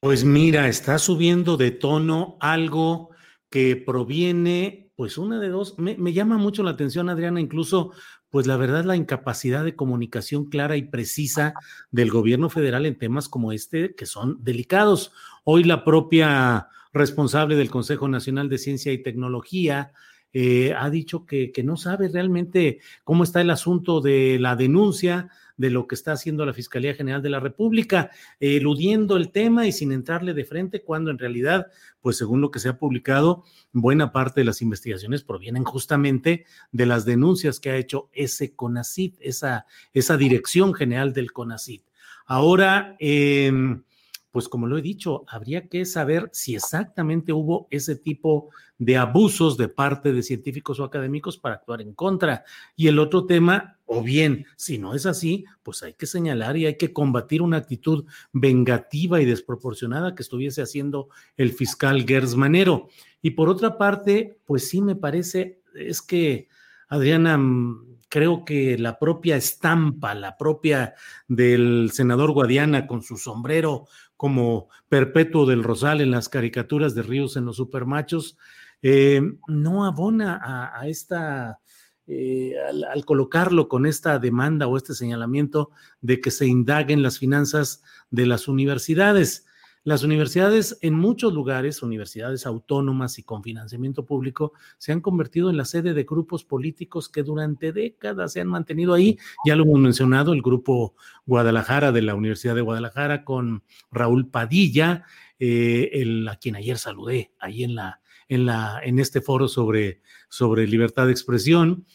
Pues 0.00 0.22
mira, 0.22 0.68
está 0.68 0.96
subiendo 1.00 1.56
de 1.56 1.72
tono 1.72 2.36
algo 2.40 3.10
que 3.50 3.74
proviene, 3.74 4.92
pues 4.94 5.18
una 5.18 5.40
de 5.40 5.48
dos, 5.48 5.76
me, 5.76 6.12
llama 6.12 6.38
mucho 6.38 6.62
la 6.62 6.70
atención, 6.70 7.08
Adriana, 7.08 7.40
incluso, 7.40 7.90
pues 8.30 8.46
la 8.46 8.56
verdad, 8.56 8.84
la 8.84 8.94
incapacidad 8.94 9.64
de 9.64 9.74
comunicación 9.74 10.44
clara 10.44 10.76
y 10.76 10.82
precisa 10.82 11.54
del 11.90 12.12
gobierno 12.12 12.48
federal 12.48 12.86
en 12.86 12.96
temas 12.96 13.28
como 13.28 13.50
este, 13.50 13.96
que 13.96 14.06
son 14.06 14.38
delicados. 14.44 15.10
Hoy 15.42 15.64
la 15.64 15.82
propia 15.82 16.68
responsable 16.92 17.56
del 17.56 17.70
Consejo 17.70 18.06
Nacional 18.06 18.48
de 18.48 18.58
Ciencia 18.58 18.92
y 18.92 19.02
Tecnología, 19.02 19.92
eh, 20.32 20.74
ha 20.76 20.90
dicho 20.90 21.24
que, 21.24 21.52
no 21.64 21.76
sabe 21.76 22.08
realmente 22.08 22.80
cómo 23.04 23.24
está 23.24 23.40
el 23.40 23.50
asunto 23.50 24.00
de 24.00 24.38
la 24.38 24.56
denuncia 24.56 25.30
de 25.56 25.70
lo 25.70 25.88
que 25.88 25.94
está 25.94 26.12
haciendo 26.12 26.46
la 26.46 26.52
Fiscalía 26.52 26.94
General 26.94 27.20
de 27.20 27.30
la 27.30 27.40
República, 27.40 28.10
eludiendo 28.38 29.16
el 29.16 29.30
tema 29.32 29.66
y 29.66 29.72
sin 29.72 29.90
entrarle 29.90 30.34
de 30.34 30.44
frente, 30.44 30.82
cuando 30.82 31.10
en 31.10 31.18
realidad, 31.18 31.66
pues 32.00 32.16
según 32.16 32.40
lo 32.40 32.50
que 32.50 32.60
se 32.60 32.68
ha 32.68 32.78
publicado, 32.78 33.42
buena 33.72 34.12
parte 34.12 34.40
de 34.40 34.44
las 34.44 34.62
investigaciones 34.62 35.24
provienen 35.24 35.64
justamente 35.64 36.44
de 36.70 36.86
las 36.86 37.04
denuncias 37.04 37.58
que 37.58 37.70
ha 37.70 37.76
hecho 37.76 38.08
ese 38.12 38.54
CONACIT, 38.54 39.16
esa, 39.20 39.66
esa 39.92 40.16
dirección 40.16 40.74
general 40.74 41.12
del 41.12 41.32
CONACIT. 41.32 41.82
Ahora, 42.26 42.96
eh, 43.00 43.50
pues 44.38 44.48
como 44.48 44.68
lo 44.68 44.78
he 44.78 44.82
dicho, 44.82 45.24
habría 45.26 45.66
que 45.66 45.84
saber 45.84 46.30
si 46.32 46.54
exactamente 46.54 47.32
hubo 47.32 47.66
ese 47.72 47.96
tipo 47.96 48.50
de 48.78 48.96
abusos 48.96 49.56
de 49.56 49.66
parte 49.66 50.12
de 50.12 50.22
científicos 50.22 50.78
o 50.78 50.84
académicos 50.84 51.36
para 51.36 51.56
actuar 51.56 51.80
en 51.80 51.92
contra. 51.92 52.44
Y 52.76 52.86
el 52.86 53.00
otro 53.00 53.26
tema, 53.26 53.78
o 53.84 54.00
bien, 54.00 54.46
si 54.54 54.78
no 54.78 54.94
es 54.94 55.06
así, 55.06 55.44
pues 55.64 55.82
hay 55.82 55.94
que 55.94 56.06
señalar 56.06 56.56
y 56.56 56.66
hay 56.66 56.76
que 56.76 56.92
combatir 56.92 57.42
una 57.42 57.56
actitud 57.56 58.04
vengativa 58.32 59.20
y 59.20 59.24
desproporcionada 59.24 60.14
que 60.14 60.22
estuviese 60.22 60.62
haciendo 60.62 61.08
el 61.36 61.50
fiscal 61.50 62.06
Gers 62.06 62.36
Manero. 62.36 62.90
Y 63.20 63.30
por 63.32 63.48
otra 63.48 63.76
parte, 63.76 64.38
pues 64.46 64.68
sí 64.68 64.80
me 64.80 64.94
parece, 64.94 65.62
es 65.74 66.00
que, 66.00 66.46
Adriana, 66.86 67.36
mm, 67.38 67.88
creo 68.08 68.44
que 68.44 68.78
la 68.78 68.98
propia 68.98 69.36
estampa, 69.36 70.14
la 70.14 70.36
propia 70.36 70.94
del 71.26 71.90
senador 71.92 72.32
Guadiana 72.32 72.86
con 72.86 73.02
su 73.02 73.16
sombrero 73.16 73.86
como 74.18 74.68
Perpetuo 74.88 75.46
del 75.46 75.62
Rosal 75.62 76.02
en 76.02 76.10
las 76.10 76.28
caricaturas 76.28 76.94
de 76.94 77.02
Ríos 77.02 77.36
en 77.36 77.46
los 77.46 77.56
Supermachos, 77.56 78.36
eh, 78.82 79.22
no 79.46 79.86
abona 79.86 80.40
a, 80.74 80.88
esta, 80.88 81.60
eh, 82.08 82.54
al, 82.68 83.04
colocarlo 83.04 83.68
con 83.68 83.86
esta 83.86 84.18
demanda 84.18 84.66
o 84.66 84.76
este 84.76 84.94
señalamiento 84.94 85.70
de 86.00 86.20
que 86.20 86.32
se 86.32 86.46
indaguen 86.46 87.02
las 87.02 87.20
finanzas 87.20 87.82
de 88.10 88.26
las 88.26 88.48
universidades. 88.48 89.46
Las 89.88 90.02
universidades 90.02 90.76
en 90.82 90.92
muchos 90.92 91.32
lugares, 91.32 91.82
universidades 91.82 92.44
autónomas 92.44 93.18
y 93.18 93.22
con 93.22 93.42
financiamiento 93.42 94.04
público, 94.04 94.52
se 94.76 94.92
han 94.92 95.00
convertido 95.00 95.48
en 95.48 95.56
la 95.56 95.64
sede 95.64 95.94
de 95.94 96.04
grupos 96.04 96.44
políticos 96.44 97.08
que 97.08 97.22
durante 97.22 97.72
décadas 97.72 98.34
se 98.34 98.42
han 98.42 98.48
mantenido 98.48 98.92
ahí. 98.92 99.18
Ya 99.46 99.56
lo 99.56 99.64
hemos 99.64 99.80
mencionado, 99.80 100.34
el 100.34 100.42
grupo 100.42 100.94
Guadalajara 101.24 101.90
de 101.90 102.02
la 102.02 102.14
Universidad 102.14 102.54
de 102.54 102.60
Guadalajara 102.60 103.24
con 103.24 103.62
Raúl 103.90 104.28
Padilla, 104.28 105.04
eh, 105.38 105.88
el, 105.94 106.28
a 106.28 106.36
quien 106.36 106.56
ayer 106.56 106.76
saludé 106.76 107.32
ahí 107.40 107.64
en 107.64 107.74
la 107.74 108.02
en, 108.28 108.44
la, 108.44 108.80
en 108.84 108.98
este 108.98 109.22
foro 109.22 109.48
sobre, 109.48 110.02
sobre 110.28 110.66
libertad 110.66 111.06
de 111.06 111.12
expresión. 111.12 111.86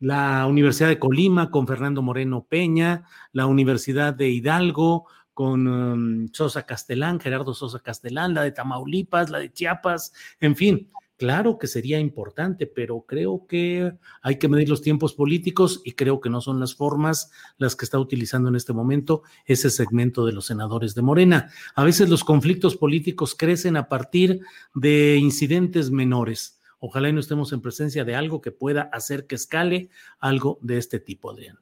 la 0.00 0.46
Universidad 0.46 0.88
de 0.88 0.98
Colima 0.98 1.50
con 1.50 1.66
Fernando 1.66 2.00
Moreno 2.00 2.46
Peña, 2.48 3.04
la 3.32 3.44
Universidad 3.44 4.14
de 4.14 4.30
Hidalgo 4.30 5.06
con 5.34 5.66
um, 5.66 6.28
Sosa 6.32 6.64
Castelán, 6.66 7.20
Gerardo 7.20 7.54
Sosa 7.54 7.80
Castelán, 7.80 8.34
la 8.34 8.42
de 8.42 8.52
Tamaulipas, 8.52 9.30
la 9.30 9.38
de 9.38 9.52
Chiapas, 9.52 10.12
en 10.40 10.56
fin, 10.56 10.90
Claro 11.22 11.56
que 11.56 11.68
sería 11.68 12.00
importante, 12.00 12.66
pero 12.66 13.02
creo 13.02 13.46
que 13.46 13.92
hay 14.22 14.38
que 14.40 14.48
medir 14.48 14.68
los 14.68 14.82
tiempos 14.82 15.14
políticos 15.14 15.80
y 15.84 15.92
creo 15.92 16.20
que 16.20 16.28
no 16.28 16.40
son 16.40 16.58
las 16.58 16.74
formas 16.74 17.30
las 17.58 17.76
que 17.76 17.84
está 17.84 18.00
utilizando 18.00 18.48
en 18.48 18.56
este 18.56 18.72
momento 18.72 19.22
ese 19.46 19.70
segmento 19.70 20.26
de 20.26 20.32
los 20.32 20.46
senadores 20.46 20.96
de 20.96 21.02
Morena. 21.02 21.48
A 21.76 21.84
veces 21.84 22.08
los 22.08 22.24
conflictos 22.24 22.76
políticos 22.76 23.36
crecen 23.36 23.76
a 23.76 23.88
partir 23.88 24.40
de 24.74 25.16
incidentes 25.16 25.92
menores. 25.92 26.60
Ojalá 26.80 27.08
y 27.08 27.12
no 27.12 27.20
estemos 27.20 27.52
en 27.52 27.60
presencia 27.60 28.04
de 28.04 28.16
algo 28.16 28.40
que 28.40 28.50
pueda 28.50 28.90
hacer 28.92 29.28
que 29.28 29.36
escale 29.36 29.90
algo 30.18 30.58
de 30.60 30.78
este 30.78 30.98
tipo, 30.98 31.30
Adrián. 31.30 31.60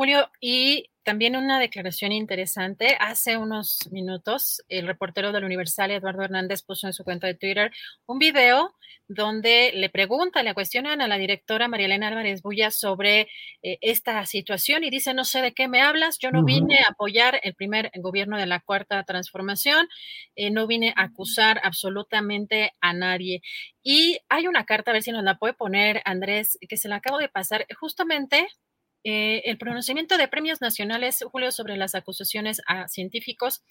Julio, 0.00 0.30
y 0.40 0.88
también 1.02 1.36
una 1.36 1.60
declaración 1.60 2.10
interesante. 2.10 2.96
Hace 2.98 3.36
unos 3.36 3.80
minutos, 3.90 4.62
el 4.70 4.86
reportero 4.86 5.30
del 5.30 5.44
Universal, 5.44 5.90
Eduardo 5.90 6.22
Hernández, 6.22 6.62
puso 6.62 6.86
en 6.86 6.94
su 6.94 7.04
cuenta 7.04 7.26
de 7.26 7.34
Twitter 7.34 7.70
un 8.06 8.18
video 8.18 8.74
donde 9.08 9.72
le 9.74 9.90
pregunta, 9.90 10.42
le 10.42 10.54
cuestionan 10.54 11.02
a 11.02 11.06
la 11.06 11.18
directora 11.18 11.68
María 11.68 11.84
Elena 11.84 12.08
Álvarez 12.08 12.40
Bulla 12.40 12.70
sobre 12.70 13.28
eh, 13.62 13.76
esta 13.82 14.24
situación 14.24 14.84
y 14.84 14.88
dice, 14.88 15.12
no 15.12 15.26
sé 15.26 15.42
de 15.42 15.52
qué 15.52 15.68
me 15.68 15.82
hablas, 15.82 16.16
yo 16.18 16.30
no 16.30 16.44
vine 16.44 16.78
a 16.78 16.92
apoyar 16.92 17.38
el 17.42 17.54
primer 17.54 17.90
gobierno 17.96 18.38
de 18.38 18.46
la 18.46 18.60
Cuarta 18.60 19.04
Transformación, 19.04 19.86
eh, 20.34 20.50
no 20.50 20.66
vine 20.66 20.94
a 20.96 21.02
acusar 21.02 21.60
absolutamente 21.62 22.72
a 22.80 22.94
nadie. 22.94 23.42
Y 23.82 24.18
hay 24.30 24.46
una 24.46 24.64
carta, 24.64 24.92
a 24.92 24.94
ver 24.94 25.02
si 25.02 25.12
nos 25.12 25.24
la 25.24 25.36
puede 25.36 25.52
poner 25.52 26.00
Andrés, 26.06 26.56
que 26.66 26.78
se 26.78 26.88
la 26.88 26.96
acabo 26.96 27.18
de 27.18 27.28
pasar 27.28 27.66
justamente 27.78 28.48
eh, 29.04 29.42
el 29.46 29.56
pronunciamiento 29.58 30.18
de 30.18 30.28
premios 30.28 30.60
nacionales, 30.60 31.24
Julio, 31.30 31.52
sobre 31.52 31.76
las 31.76 31.94
acusaciones 31.94 32.60
a 32.66 32.86
científicos. 32.88 33.62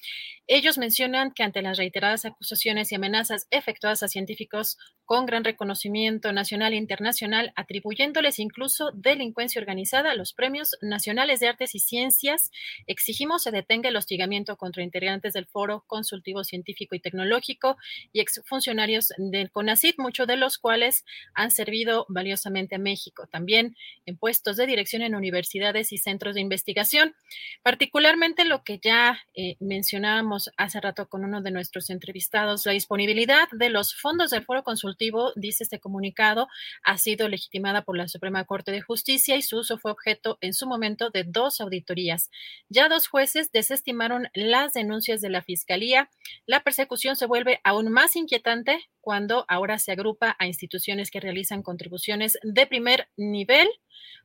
Ellos 0.48 0.78
mencionan 0.78 1.32
que 1.32 1.44
ante 1.44 1.62
las 1.62 1.78
reiteradas 1.78 2.26
acusaciones 2.26 2.92
y 2.92 2.96
amenazas 2.96 3.48
efectuadas 3.52 4.04
a 4.04 4.08
científicos 4.08 4.78
con 5.10 5.26
gran 5.26 5.44
reconocimiento 5.44 6.32
nacional 6.34 6.74
e 6.74 6.76
internacional, 6.76 7.52
atribuyéndoles 7.56 8.38
incluso 8.38 8.92
delincuencia 8.94 9.60
organizada, 9.60 10.14
los 10.14 10.34
premios 10.34 10.78
nacionales 10.84 11.40
de 11.40 11.48
artes 11.48 11.74
y 11.74 11.80
ciencias, 11.80 12.52
exigimos 12.86 13.42
se 13.42 13.50
detenga 13.50 13.90
el 13.90 13.96
hostigamiento 13.96 14.56
contra 14.56 14.84
integrantes 14.84 15.34
del 15.34 15.48
Foro 15.48 15.84
Consultivo 15.88 16.44
Científico 16.44 16.94
y 16.94 17.00
Tecnológico 17.00 17.76
y 18.14 18.20
exfuncionarios 18.20 19.12
del 19.18 19.50
CONACIT, 19.50 19.98
muchos 19.98 20.28
de 20.28 20.38
los 20.38 20.60
cuales 20.60 21.06
han 21.34 21.50
servido 21.50 22.06
valiosamente 22.08 22.76
a 22.76 22.78
México. 22.80 23.26
También 23.32 23.76
en 24.06 24.16
puestos 24.16 24.58
de 24.58 24.68
dirección 24.68 25.02
en 25.02 25.16
universidades 25.16 25.92
y 25.92 25.98
centros 25.98 26.36
de 26.36 26.42
investigación. 26.42 27.16
Particularmente 27.64 28.46
lo 28.46 28.64
que 28.64 28.78
ya 28.78 29.20
eh, 29.34 29.56
mencionábamos 29.60 30.52
hace 30.56 30.80
rato 30.80 31.08
con 31.10 31.26
uno 31.26 31.42
de 31.42 31.50
nuestros 31.50 31.90
entrevistados, 31.90 32.68
la 32.68 32.74
disponibilidad 32.74 33.48
de 33.52 33.72
los 33.72 33.96
fondos 33.96 34.30
del 34.30 34.46
foro 34.46 34.62
consultivo, 34.62 34.99
dice 35.36 35.64
este 35.64 35.80
comunicado, 35.80 36.48
ha 36.84 36.98
sido 36.98 37.28
legitimada 37.28 37.84
por 37.84 37.98
la 37.98 38.08
Suprema 38.08 38.46
Corte 38.46 38.72
de 38.72 38.82
Justicia 38.82 39.36
y 39.36 39.42
su 39.42 39.58
uso 39.58 39.78
fue 39.78 39.92
objeto 39.92 40.38
en 40.42 40.54
su 40.54 40.68
momento 40.68 41.10
de 41.10 41.24
dos 41.24 41.62
auditorías. 41.62 42.30
Ya 42.70 42.90
dos 42.90 43.08
jueces 43.08 43.52
desestimaron 43.52 44.28
las 44.34 44.74
denuncias 44.74 45.22
de 45.22 45.30
la 45.30 45.42
Fiscalía. 45.42 46.10
La 46.46 46.64
persecución 46.64 47.16
se 47.16 47.26
vuelve 47.26 47.62
aún 47.64 47.92
más 47.92 48.16
inquietante 48.16 48.90
cuando 49.02 49.46
ahora 49.48 49.80
se 49.80 49.92
agrupa 49.92 50.36
a 50.40 50.46
instituciones 50.46 51.10
que 51.10 51.20
realizan 51.20 51.64
contribuciones 51.64 52.38
de 52.44 52.68
primer 52.68 53.08
nivel 53.18 53.68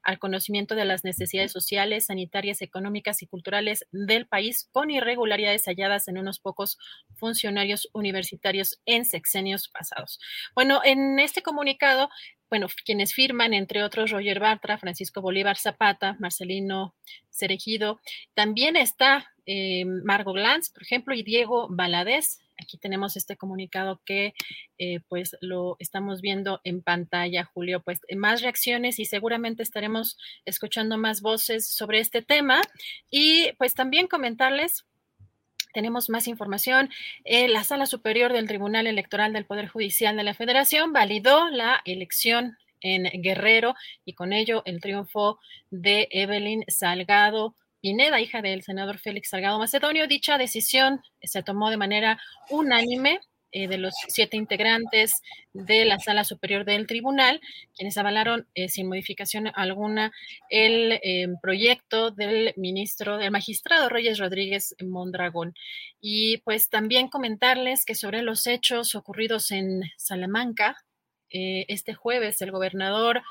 al 0.03 0.19
conocimiento 0.19 0.75
de 0.75 0.85
las 0.85 1.05
necesidades 1.05 1.53
sociales, 1.53 2.07
sanitarias, 2.07 2.62
económicas 2.62 3.23
y 3.23 3.27
culturales 3.27 3.86
del 3.93 4.27
país 4.27 4.69
con 4.73 4.91
irregularidades 4.91 5.65
halladas 5.65 6.09
en 6.09 6.19
unos 6.19 6.39
pocos 6.39 6.78
funcionarios 7.17 7.89
universitarios 7.93 8.81
en 8.86 9.05
sexenios 9.05 9.69
pasados. 9.69 10.20
Bueno, 10.55 10.81
en 10.85 11.19
este 11.19 11.43
comunicado, 11.43 12.11
bueno, 12.51 12.69
quienes 12.85 13.15
firman, 13.15 13.55
entre 13.55 13.83
otros, 13.83 14.11
Roger 14.11 14.39
Bartra, 14.39 14.78
Francisco 14.78 15.20
Bolívar 15.20 15.57
Zapata, 15.57 16.17
Marcelino 16.20 16.94
Cerejido, 17.31 18.01
también 18.35 18.77
está 18.77 19.33
eh, 19.47 19.85
Margo 19.85 20.33
Glantz, 20.33 20.70
por 20.70 20.83
ejemplo, 20.83 21.15
y 21.15 21.23
Diego 21.23 21.67
Valadez, 21.70 22.39
Aquí 22.60 22.78
tenemos 22.78 23.16
este 23.16 23.36
comunicado 23.36 24.00
que 24.05 24.34
eh, 24.78 25.00
pues 25.08 25.36
lo 25.41 25.76
estamos 25.78 26.20
viendo 26.20 26.60
en 26.65 26.83
pantalla, 26.83 27.44
Julio. 27.44 27.83
Pues 27.83 28.00
eh, 28.08 28.16
más 28.16 28.42
reacciones 28.42 28.99
y 28.99 29.05
seguramente 29.05 29.62
estaremos 29.62 30.18
escuchando 30.44 30.97
más 30.99 31.20
voces 31.20 31.68
sobre 31.68 32.00
este 32.00 32.23
tema. 32.23 32.60
Y 33.10 33.52
pues 33.58 33.74
también 33.74 34.07
comentarles 34.07 34.84
tenemos 35.73 36.08
más 36.08 36.28
información. 36.28 36.89
Eh, 37.24 37.49
la 37.49 37.65
Sala 37.65 37.86
Superior 37.86 38.33
del 38.33 38.47
Tribunal 38.47 38.86
Electoral 38.86 39.33
del 39.33 39.44
Poder 39.44 39.68
Judicial 39.68 40.16
de 40.16 40.23
la 40.23 40.33
Federación 40.33 40.92
validó 40.92 41.50
la 41.50 41.83
elección 41.84 42.57
en 42.81 43.10
Guerrero 43.23 43.74
y 44.05 44.12
con 44.12 44.33
ello 44.33 44.62
el 44.66 44.81
triunfo 44.81 45.41
de 45.70 46.07
Evelyn 46.12 46.65
Salgado 46.68 47.57
Pineda, 47.85 48.19
hija 48.19 48.41
del 48.41 48.63
senador 48.63 48.99
Félix 48.99 49.29
Salgado 49.29 49.59
Macedonio. 49.59 50.07
Dicha 50.07 50.39
decisión 50.39 51.03
se 51.21 51.43
tomó 51.43 51.69
de 51.69 51.77
manera 51.77 52.19
unánime 52.49 53.21
eh, 53.53 53.69
de 53.69 53.77
los 53.77 53.93
siete 54.09 54.39
integrantes 54.39 55.21
de 55.53 55.85
la 55.85 55.99
Sala 55.99 56.25
Superior 56.25 56.65
del 56.65 56.87
Tribunal, 56.87 57.43
quienes 57.77 57.99
avalaron 57.99 58.49
eh, 58.55 58.71
sin 58.71 58.89
modificación 58.89 59.51
alguna 59.55 60.13
el 60.49 60.93
eh, 60.93 61.27
proyecto 61.43 62.11
del 62.11 62.55
ministro, 62.57 63.19
del 63.19 63.31
magistrado 63.31 63.91
Reyes 63.91 64.19
Rodríguez 64.19 64.75
Mondragón. 64.83 65.53
Y 66.01 66.39
pues 66.39 66.71
también 66.71 67.09
comentarles 67.09 67.85
que 67.85 67.95
sobre 67.95 68.23
los 68.23 68.47
hechos 68.47 68.95
ocurridos 68.95 69.51
en 69.51 69.83
Salamanca, 69.99 70.75
este 71.37 71.95
jueves 71.95 72.41
el 72.43 72.53
gobernador 72.53 73.23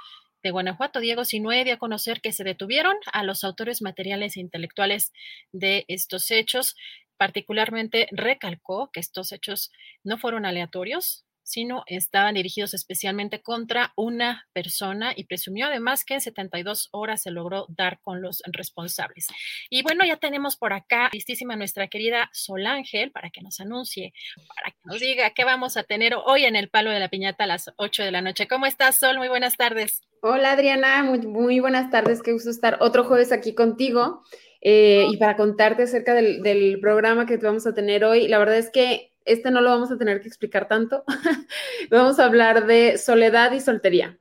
de 0.44 0.52
Guanajuato, 0.52 1.00
Diego 1.00 1.26
Sinue, 1.26 1.64
dio 1.64 1.76
a 1.76 1.78
conocer 1.78 2.22
que 2.22 2.34
se 2.34 2.44
detuvieron 2.44 2.96
a 3.12 3.24
los 3.24 3.44
autores 3.44 3.82
materiales 3.82 4.38
e 4.38 4.42
intelectuales 4.42 5.14
de 5.52 5.86
estos 5.88 6.30
hechos. 6.32 6.76
Particularmente 7.18 8.08
recalcó 8.12 8.90
que 8.92 9.00
estos 9.00 9.32
hechos 9.32 9.72
no 10.04 10.18
fueron 10.18 10.46
aleatorios, 10.46 11.26
sino 11.44 11.84
estaban 11.88 12.36
dirigidos 12.36 12.74
especialmente 12.74 13.42
contra 13.42 13.94
una 13.96 14.48
persona 14.54 15.14
y 15.16 15.26
presumió 15.26 15.68
además 15.68 16.06
que 16.06 16.16
en 16.16 16.22
72 16.22 16.90
horas 16.92 17.22
se 17.22 17.32
logró 17.32 17.66
dar 17.70 18.00
con 18.02 18.22
los 18.22 18.42
responsables. 18.46 19.28
Y 19.70 19.84
bueno, 19.84 20.06
ya 20.06 20.18
tenemos 20.18 20.56
por 20.56 20.74
acá 20.74 21.10
listísima 21.14 21.56
nuestra 21.56 21.88
querida 21.88 22.30
Sol 22.34 22.66
Ángel 22.66 23.12
para 23.12 23.30
que 23.30 23.42
nos 23.42 23.60
anuncie, 23.60 24.14
para 24.56 24.72
que 24.72 24.80
nos 24.86 25.00
diga 25.00 25.30
qué 25.32 25.44
vamos 25.44 25.78
a 25.78 25.84
tener 25.84 26.16
hoy 26.26 26.46
en 26.46 26.56
el 26.56 26.70
Palo 26.70 26.92
de 26.92 27.00
la 27.00 27.10
Piñata 27.10 27.44
a 27.44 27.48
las 27.48 27.72
8 27.78 28.04
de 28.04 28.12
la 28.12 28.22
noche. 28.22 28.48
¿Cómo 28.48 28.66
estás, 28.66 28.98
Sol? 28.98 29.18
Muy 29.18 29.28
buenas 29.28 29.58
tardes. 29.58 30.02
Hola, 30.22 30.54
Adriana. 30.54 31.04
Muy, 31.04 31.60
buenas 31.60 31.92
tardes. 31.92 32.22
Qué 32.22 32.32
gusto 32.32 32.50
estar 32.50 32.78
otro 32.80 33.04
jueves 33.04 33.32
aquí 33.32 33.54
contigo. 33.54 34.24
Eh, 34.62 35.06
y 35.12 35.18
para 35.18 35.36
contarte 35.36 35.84
acerca 35.84 36.14
del 36.14 36.80
programa 36.80 37.26
que 37.26 37.36
vamos 37.38 37.68
a 37.68 37.74
tener 37.74 38.06
hoy, 38.06 38.30
la 38.30 38.38
verdad 38.38 38.58
es 38.58 38.70
que 38.72 39.13
este 39.26 39.52
no 39.52 39.62
lo 39.62 39.70
vamos 39.70 39.92
a 39.92 39.98
tener 39.98 40.22
que 40.22 40.28
explicar 40.28 40.68
tanto. 40.68 41.04
vamos 41.90 42.20
a 42.20 42.26
hablar 42.26 42.68
de 42.68 42.98
soledad 42.98 43.52
y 43.52 43.60
soltería. 43.60 44.20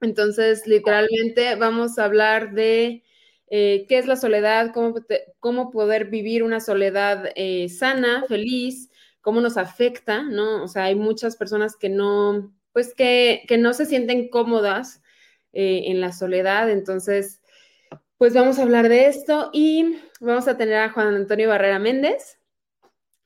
Entonces, 0.00 0.66
literalmente 0.66 1.54
vamos 1.54 1.98
a 1.98 2.04
hablar 2.04 2.52
de 2.52 3.04
eh, 3.48 3.86
qué 3.88 3.98
es 3.98 4.06
la 4.06 4.16
soledad, 4.16 4.72
cómo, 4.72 4.94
cómo 5.38 5.70
poder 5.70 6.06
vivir 6.06 6.42
una 6.42 6.60
soledad 6.60 7.30
eh, 7.36 7.68
sana, 7.68 8.24
feliz, 8.26 8.90
cómo 9.20 9.40
nos 9.40 9.56
afecta, 9.56 10.22
¿no? 10.22 10.64
O 10.64 10.68
sea, 10.68 10.84
hay 10.84 10.94
muchas 10.94 11.36
personas 11.36 11.76
que 11.76 11.88
no, 11.88 12.52
pues 12.72 12.94
que, 12.94 13.44
que 13.46 13.58
no 13.58 13.74
se 13.74 13.86
sienten 13.86 14.28
cómodas 14.28 15.02
eh, 15.52 15.84
en 15.86 16.00
la 16.00 16.12
soledad. 16.12 16.70
Entonces, 16.70 17.40
pues 18.16 18.34
vamos 18.34 18.58
a 18.58 18.62
hablar 18.62 18.88
de 18.88 19.06
esto 19.06 19.50
y 19.52 19.98
vamos 20.20 20.48
a 20.48 20.56
tener 20.56 20.76
a 20.76 20.90
Juan 20.90 21.14
Antonio 21.14 21.48
Barrera 21.48 21.78
Méndez. 21.78 22.38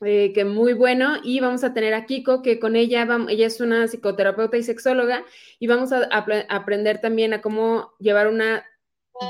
Eh, 0.04 0.32
que 0.34 0.44
muy 0.44 0.74
bueno, 0.74 1.16
y 1.24 1.40
vamos 1.40 1.64
a 1.64 1.72
tener 1.72 1.94
a 1.94 2.04
Kiko, 2.04 2.42
que 2.42 2.60
con 2.60 2.76
ella, 2.76 3.06
vamos, 3.06 3.32
ella 3.32 3.46
es 3.46 3.60
una 3.62 3.88
psicoterapeuta 3.88 4.58
y 4.58 4.62
sexóloga, 4.62 5.24
y 5.58 5.68
vamos 5.68 5.90
a, 5.90 6.02
aprender 6.50 7.00
también 7.00 7.32
a 7.32 7.40
cómo 7.40 7.94
llevar 7.98 8.28
una 8.28 8.62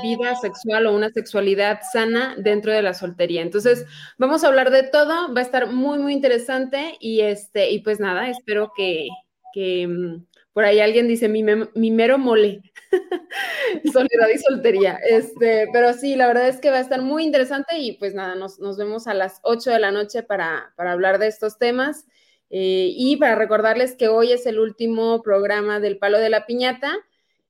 vida 0.03 0.35
sexual 0.35 0.85
o 0.85 0.93
una 0.93 1.09
sexualidad 1.09 1.79
sana 1.93 2.35
dentro 2.37 2.73
de 2.73 2.81
la 2.81 2.93
soltería. 2.93 3.41
Entonces, 3.41 3.85
vamos 4.17 4.43
a 4.43 4.47
hablar 4.47 4.69
de 4.71 4.83
todo, 4.83 5.33
va 5.33 5.39
a 5.39 5.43
estar 5.43 5.71
muy, 5.71 5.99
muy 5.99 6.11
interesante 6.11 6.97
y 6.99 7.21
este, 7.21 7.71
y 7.71 7.79
pues 7.79 8.01
nada, 8.01 8.29
espero 8.29 8.73
que, 8.75 9.07
que 9.53 9.87
mm, 9.87 10.25
por 10.57 10.65
ahí 10.65 10.79
alguien 10.79 11.07
dice 11.07 11.29
mi, 11.29 11.43
mi 11.43 11.91
mero 11.91 12.17
mole, 12.17 12.63
soledad 13.93 14.27
y 14.33 14.39
soltería. 14.39 14.99
Este, 15.07 15.67
pero 15.71 15.93
sí, 15.93 16.15
la 16.15 16.25
verdad 16.25 16.47
es 16.47 16.57
que 16.57 16.71
va 16.71 16.77
a 16.77 16.81
estar 16.81 17.03
muy 17.03 17.23
interesante 17.25 17.77
y 17.77 17.91
pues 17.99 18.15
nada, 18.15 18.33
nos, 18.33 18.57
vemos 18.75 19.05
a 19.05 19.13
las 19.13 19.39
8 19.43 19.69
de 19.69 19.77
la 19.77 19.91
noche 19.91 20.23
para, 20.23 20.73
para 20.75 20.93
hablar 20.93 21.19
de 21.19 21.27
estos 21.27 21.59
temas. 21.59 22.07
Eh, 22.49 22.89
y 22.91 23.17
para 23.17 23.35
recordarles 23.35 23.93
que 23.95 24.07
hoy 24.07 24.31
es 24.31 24.47
el 24.47 24.57
último 24.57 25.21
programa 25.21 25.79
del 25.79 25.99
Palo 25.99 26.17
de 26.17 26.31
la 26.31 26.47
Piñata. 26.47 26.91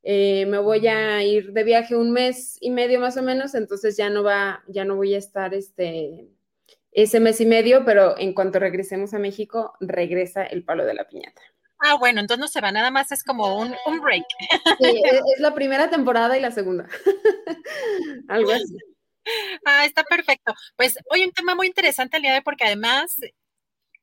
Eh, 0.03 0.45
me 0.47 0.57
voy 0.57 0.85
a 0.89 1.23
ir 1.23 1.53
de 1.53 1.63
viaje 1.63 1.95
un 1.95 2.11
mes 2.11 2.57
y 2.59 2.71
medio 2.71 2.99
más 2.99 3.15
o 3.15 3.21
menos, 3.21 3.55
entonces 3.55 3.95
ya 3.95 4.09
no 4.09 4.21
va, 4.21 4.65
ya 4.67 4.83
no 4.83 4.97
voy 4.97 5.13
a 5.13 5.17
estar 5.17 5.53
este, 5.53 6.27
ese 6.91 7.21
mes 7.21 7.39
y 7.39 7.45
medio, 7.45 7.85
pero 7.85 8.17
en 8.17 8.33
cuanto 8.33 8.59
regresemos 8.59 9.13
a 9.13 9.19
México, 9.19 9.75
regresa 9.79 10.43
el 10.43 10.65
Palo 10.65 10.83
de 10.83 10.93
la 10.93 11.07
Piñata. 11.07 11.41
Ah, 11.79 11.95
bueno, 11.95 12.21
entonces 12.21 12.39
no 12.39 12.47
se 12.47 12.61
va, 12.61 12.71
nada 12.71 12.91
más 12.91 13.11
es 13.11 13.23
como 13.23 13.55
un, 13.57 13.75
un 13.85 13.99
break. 13.99 14.25
Sí, 14.79 15.01
es, 15.05 15.13
es 15.13 15.39
la 15.39 15.53
primera 15.53 15.89
temporada 15.89 16.37
y 16.37 16.41
la 16.41 16.51
segunda. 16.51 16.87
Algo 18.27 18.51
así. 18.51 18.77
Ah, 19.65 19.85
está 19.85 20.03
perfecto. 20.03 20.53
Pues 20.75 20.97
hoy 21.11 21.23
un 21.23 21.31
tema 21.31 21.53
muy 21.55 21.67
interesante 21.67 22.17
el 22.17 22.23
día 22.23 22.31
de 22.31 22.37
hoy 22.37 22.43
porque 22.43 22.65
además 22.65 23.17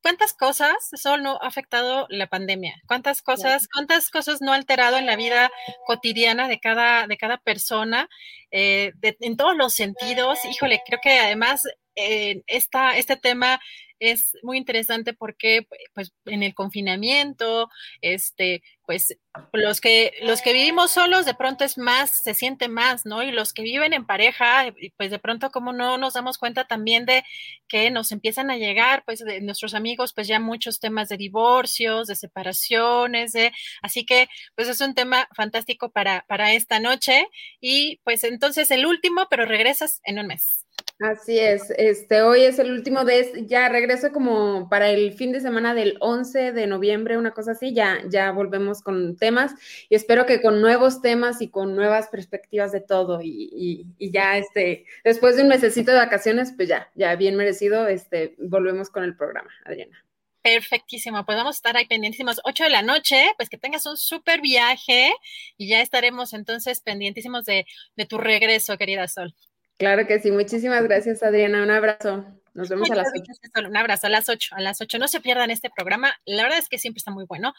¿cuántas 0.04 0.34
cosas 0.34 0.90
solo 0.92 1.42
ha 1.42 1.46
afectado 1.46 2.06
la 2.10 2.26
pandemia? 2.26 2.74
¿Cuántas 2.86 3.22
cosas, 3.22 3.66
cuántas 3.72 4.10
cosas 4.10 4.42
no 4.42 4.52
ha 4.52 4.56
alterado 4.56 4.98
en 4.98 5.06
la 5.06 5.16
vida 5.16 5.50
cotidiana 5.86 6.46
de 6.46 6.60
cada, 6.60 7.06
de 7.06 7.16
cada 7.16 7.38
persona? 7.38 8.10
Eh, 8.50 8.92
de, 8.96 9.16
en 9.20 9.38
todos 9.38 9.56
los 9.56 9.72
sentidos. 9.72 10.44
Híjole, 10.44 10.82
creo 10.86 11.00
que 11.02 11.18
además 11.18 11.62
eh, 11.96 12.42
esta, 12.46 12.98
este 12.98 13.16
tema 13.16 13.58
es 14.04 14.36
muy 14.42 14.58
interesante 14.58 15.14
porque 15.14 15.66
pues 15.94 16.12
en 16.26 16.42
el 16.42 16.54
confinamiento, 16.54 17.68
este, 18.00 18.62
pues 18.86 19.16
los 19.52 19.80
que 19.80 20.12
los 20.22 20.42
que 20.42 20.52
vivimos 20.52 20.90
solos 20.92 21.26
de 21.26 21.34
pronto 21.34 21.64
es 21.64 21.78
más, 21.78 22.22
se 22.22 22.34
siente 22.34 22.68
más, 22.68 23.06
¿no? 23.06 23.22
Y 23.22 23.32
los 23.32 23.52
que 23.52 23.62
viven 23.62 23.92
en 23.92 24.06
pareja, 24.06 24.66
pues 24.96 25.10
de 25.10 25.18
pronto 25.18 25.50
como 25.50 25.72
no 25.72 25.98
nos 25.98 26.14
damos 26.14 26.38
cuenta 26.38 26.66
también 26.66 27.06
de 27.06 27.24
que 27.68 27.90
nos 27.90 28.12
empiezan 28.12 28.50
a 28.50 28.56
llegar, 28.56 29.04
pues 29.04 29.20
de 29.20 29.40
nuestros 29.40 29.74
amigos, 29.74 30.12
pues 30.14 30.28
ya 30.28 30.40
muchos 30.40 30.80
temas 30.80 31.08
de 31.08 31.16
divorcios, 31.16 32.06
de 32.08 32.16
separaciones, 32.16 33.32
de, 33.32 33.52
así 33.82 34.04
que 34.06 34.28
pues 34.54 34.68
es 34.68 34.80
un 34.80 34.94
tema 34.94 35.28
fantástico 35.34 35.90
para 35.90 36.24
para 36.28 36.52
esta 36.52 36.80
noche 36.80 37.28
y 37.60 38.00
pues 38.04 38.24
entonces 38.24 38.70
el 38.70 38.86
último, 38.86 39.26
pero 39.30 39.44
regresas 39.46 40.00
en 40.04 40.18
un 40.18 40.26
mes. 40.28 40.63
Así 41.00 41.40
es, 41.40 41.70
este, 41.76 42.22
hoy 42.22 42.42
es 42.42 42.60
el 42.60 42.70
último 42.70 43.04
de, 43.04 43.44
ya 43.46 43.68
regreso 43.68 44.12
como 44.12 44.68
para 44.68 44.90
el 44.90 45.12
fin 45.12 45.32
de 45.32 45.40
semana 45.40 45.74
del 45.74 45.96
11 45.98 46.52
de 46.52 46.68
noviembre, 46.68 47.18
una 47.18 47.32
cosa 47.32 47.50
así, 47.50 47.74
ya, 47.74 47.98
ya 48.08 48.30
volvemos 48.30 48.80
con 48.80 49.16
temas 49.16 49.52
y 49.88 49.96
espero 49.96 50.24
que 50.24 50.40
con 50.40 50.60
nuevos 50.60 51.02
temas 51.02 51.42
y 51.42 51.50
con 51.50 51.74
nuevas 51.74 52.08
perspectivas 52.10 52.70
de 52.70 52.80
todo 52.80 53.20
y, 53.20 53.88
y, 53.98 54.10
ya, 54.12 54.38
este, 54.38 54.86
después 55.02 55.34
de 55.34 55.42
un 55.42 55.48
mesecito 55.48 55.90
de 55.90 55.98
vacaciones, 55.98 56.52
pues 56.56 56.68
ya, 56.68 56.88
ya 56.94 57.16
bien 57.16 57.34
merecido, 57.34 57.88
este, 57.88 58.36
volvemos 58.38 58.88
con 58.88 59.02
el 59.02 59.16
programa, 59.16 59.50
Adriana. 59.64 60.04
Perfectísimo, 60.42 61.24
pues 61.26 61.36
vamos 61.36 61.56
a 61.56 61.58
estar 61.58 61.76
ahí 61.76 61.86
pendientísimos 61.86 62.40
8 62.44 62.64
de 62.64 62.70
la 62.70 62.82
noche, 62.82 63.32
pues 63.36 63.48
que 63.48 63.58
tengas 63.58 63.84
un 63.86 63.96
súper 63.96 64.40
viaje 64.40 65.12
y 65.56 65.68
ya 65.68 65.80
estaremos 65.80 66.34
entonces 66.34 66.80
pendientísimos 66.80 67.44
de, 67.46 67.66
de 67.96 68.06
tu 68.06 68.16
regreso, 68.18 68.78
querida 68.78 69.08
Sol. 69.08 69.34
Claro 69.76 70.06
que 70.06 70.20
sí, 70.20 70.30
muchísimas 70.30 70.82
gracias 70.84 71.22
Adriana, 71.22 71.62
un 71.62 71.70
abrazo. 71.70 72.24
Nos 72.54 72.68
vemos 72.68 72.88
a 72.90 72.94
las 72.94 73.08
8. 73.12 73.68
Un 73.68 73.76
abrazo 73.76 74.06
a 74.06 74.10
las 74.10 74.28
8, 74.28 74.54
a 74.54 74.60
las 74.60 74.80
8. 74.80 74.98
No 74.98 75.08
se 75.08 75.20
pierdan 75.20 75.50
este 75.50 75.70
programa, 75.70 76.14
la 76.24 76.44
verdad 76.44 76.58
es 76.58 76.68
que 76.68 76.78
siempre 76.78 76.98
está 76.98 77.10
muy 77.10 77.24
bueno. 77.24 77.52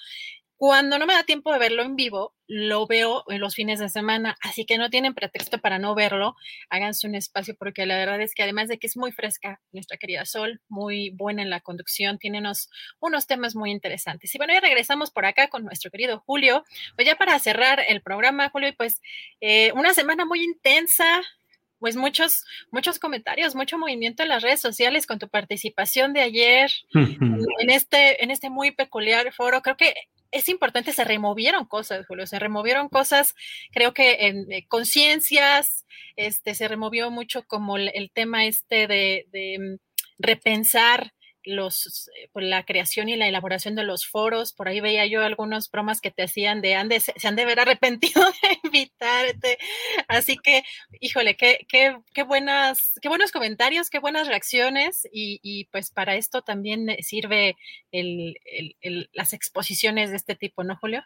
Cuando 0.58 0.98
no 0.98 1.06
me 1.06 1.14
da 1.14 1.24
tiempo 1.24 1.52
de 1.52 1.60
verlo 1.60 1.84
en 1.84 1.98
vivo, 1.98 2.34
lo 2.48 2.88
veo 2.88 3.26
en 3.28 3.42
los 3.42 3.56
fines 3.56 3.80
de 3.80 3.90
semana, 3.90 4.38
así 4.42 4.66
que 4.66 4.78
no 4.78 4.90
tienen 4.90 5.14
pretexto 5.14 5.60
para 5.60 5.80
no 5.80 5.96
verlo. 5.96 6.36
Háganse 6.70 7.08
un 7.08 7.16
espacio 7.16 7.56
porque 7.60 7.86
la 7.86 7.98
verdad 7.98 8.22
es 8.22 8.34
que 8.34 8.44
además 8.44 8.70
de 8.70 8.78
que 8.78 8.88
es 8.88 8.96
muy 8.96 9.12
fresca, 9.12 9.60
nuestra 9.74 9.98
querida 9.98 10.24
Sol, 10.24 10.62
muy 10.70 11.10
buena 11.10 11.42
en 11.42 11.50
la 11.50 11.60
conducción, 11.60 12.20
tiene 12.20 12.40
unos, 12.40 12.70
unos 13.02 13.28
temas 13.28 13.54
muy 13.54 13.70
interesantes. 13.70 14.34
Y 14.34 14.38
bueno, 14.38 14.54
ya 14.54 14.62
regresamos 14.62 15.12
por 15.12 15.26
acá 15.26 15.50
con 15.50 15.66
nuestro 15.66 15.92
querido 15.92 16.22
Julio. 16.26 16.64
Pues 16.96 17.06
ya 17.06 17.18
para 17.18 17.38
cerrar 17.40 17.82
el 17.86 18.02
programa, 18.02 18.50
Julio, 18.50 18.74
pues 18.78 19.02
eh, 19.42 19.74
una 19.74 19.94
semana 19.94 20.24
muy 20.24 20.42
intensa, 20.42 21.22
pues 21.80 21.96
muchos, 21.96 22.44
muchos 22.72 23.00
comentarios, 23.00 23.56
mucho 23.56 23.78
movimiento 23.78 24.24
en 24.24 24.30
las 24.30 24.44
redes 24.44 24.62
sociales 24.62 25.06
con 25.06 25.20
tu 25.20 25.30
participación 25.30 26.14
de 26.14 26.22
ayer 26.22 26.72
en 26.94 27.70
este, 27.70 28.24
en 28.24 28.32
este 28.32 28.50
muy 28.50 28.72
peculiar 28.72 29.32
foro. 29.34 29.62
Creo 29.62 29.78
que 29.78 29.94
es 30.32 30.50
importante, 30.50 30.92
se 30.92 31.06
removieron 31.06 31.66
cosas, 31.66 32.06
Julio, 32.08 32.28
se 32.28 32.40
removieron 32.40 32.90
cosas, 32.90 33.36
creo 33.72 33.94
que 33.94 34.28
en 34.28 34.52
eh, 34.52 34.66
conciencias, 34.68 35.86
este, 36.18 36.56
se 36.56 36.68
removió 36.68 37.10
mucho 37.10 37.44
como 37.48 37.78
el, 37.78 37.90
el 37.94 38.12
tema 38.12 38.46
este 38.46 38.88
de, 38.88 39.28
de 39.32 39.58
mm, 39.60 39.78
repensar 40.20 41.14
los, 41.46 42.10
eh, 42.20 42.30
por 42.32 42.44
la 42.44 42.66
creación 42.66 43.10
y 43.10 43.16
la 43.16 43.28
elaboración 43.28 43.76
de 43.76 43.84
los 43.84 44.06
foros. 44.06 44.54
Por 44.54 44.68
ahí 44.68 44.80
veía 44.82 45.06
yo 45.06 45.24
algunas 45.24 45.70
bromas 45.70 46.02
que 46.02 46.12
te 46.12 46.24
hacían 46.24 46.62
de, 46.62 46.76
han 46.76 46.90
se, 47.00 47.14
han 47.28 47.36
de 47.36 47.46
ver 47.46 47.60
arrepentido 47.60 48.22
de 48.42 48.60
invitarte. 48.64 49.58
Así 50.08 50.38
que, 50.38 50.64
híjole, 51.00 51.36
qué, 51.36 51.66
qué, 51.68 51.98
qué, 52.14 52.24
buenas, 52.24 52.94
qué 53.02 53.10
buenos 53.10 53.32
comentarios, 53.32 53.90
qué 53.90 54.00
buenas 54.00 54.28
reacciones. 54.28 55.08
Y, 55.12 55.40
y 55.44 55.66
pues 55.66 55.92
para 55.92 56.16
esto 56.16 56.42
también 56.42 56.96
sirve 57.02 57.56
el, 57.92 58.36
el, 58.46 58.76
el, 58.82 59.10
las 59.14 59.34
exposiciones 59.34 60.12
de 60.12 60.18
este 60.18 60.36
tipo, 60.36 60.64
¿no, 60.64 60.76
Julio? 60.78 61.04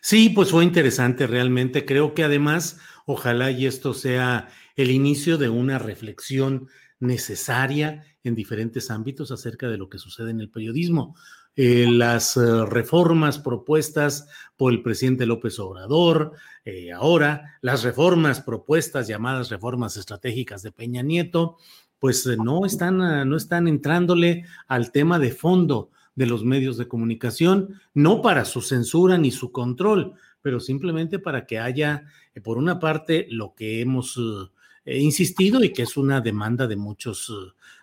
Sí, 0.00 0.30
pues 0.30 0.50
fue 0.50 0.64
interesante 0.64 1.26
realmente. 1.26 1.84
Creo 1.84 2.14
que 2.14 2.24
además, 2.24 2.80
ojalá 3.06 3.50
y 3.50 3.66
esto 3.66 3.94
sea 3.94 4.48
el 4.76 4.90
inicio 4.90 5.38
de 5.38 5.48
una 5.48 5.78
reflexión 5.78 6.68
necesaria 7.00 8.04
en 8.24 8.34
diferentes 8.34 8.90
ámbitos 8.90 9.30
acerca 9.30 9.68
de 9.68 9.78
lo 9.78 9.88
que 9.88 9.98
sucede 9.98 10.30
en 10.30 10.40
el 10.40 10.50
periodismo. 10.50 11.14
Eh, 11.56 11.88
las 11.90 12.36
uh, 12.36 12.66
reformas 12.66 13.38
propuestas 13.38 14.28
por 14.56 14.72
el 14.72 14.82
presidente 14.82 15.26
López 15.26 15.58
Obrador, 15.58 16.32
eh, 16.64 16.92
ahora 16.92 17.58
las 17.62 17.82
reformas 17.82 18.40
propuestas 18.40 19.08
llamadas 19.08 19.50
reformas 19.50 19.96
estratégicas 19.96 20.62
de 20.62 20.70
Peña 20.70 21.02
Nieto, 21.02 21.56
pues 21.98 22.24
eh, 22.26 22.36
no 22.36 22.64
están, 22.64 22.98
no 23.28 23.36
están 23.36 23.66
entrándole 23.66 24.44
al 24.68 24.92
tema 24.92 25.18
de 25.18 25.32
fondo 25.32 25.90
de 26.14 26.26
los 26.26 26.44
medios 26.44 26.76
de 26.76 26.86
comunicación, 26.86 27.80
no 27.92 28.22
para 28.22 28.44
su 28.44 28.60
censura 28.60 29.18
ni 29.18 29.32
su 29.32 29.50
control, 29.50 30.14
pero 30.40 30.60
simplemente 30.60 31.18
para 31.18 31.46
que 31.46 31.58
haya, 31.58 32.06
por 32.44 32.58
una 32.58 32.78
parte, 32.78 33.26
lo 33.30 33.54
que 33.56 33.80
hemos 33.80 34.16
he 34.16 34.57
insistido 34.96 35.62
y 35.62 35.72
que 35.72 35.82
es 35.82 35.96
una 35.96 36.20
demanda 36.20 36.66
de 36.66 36.76
muchos, 36.76 37.32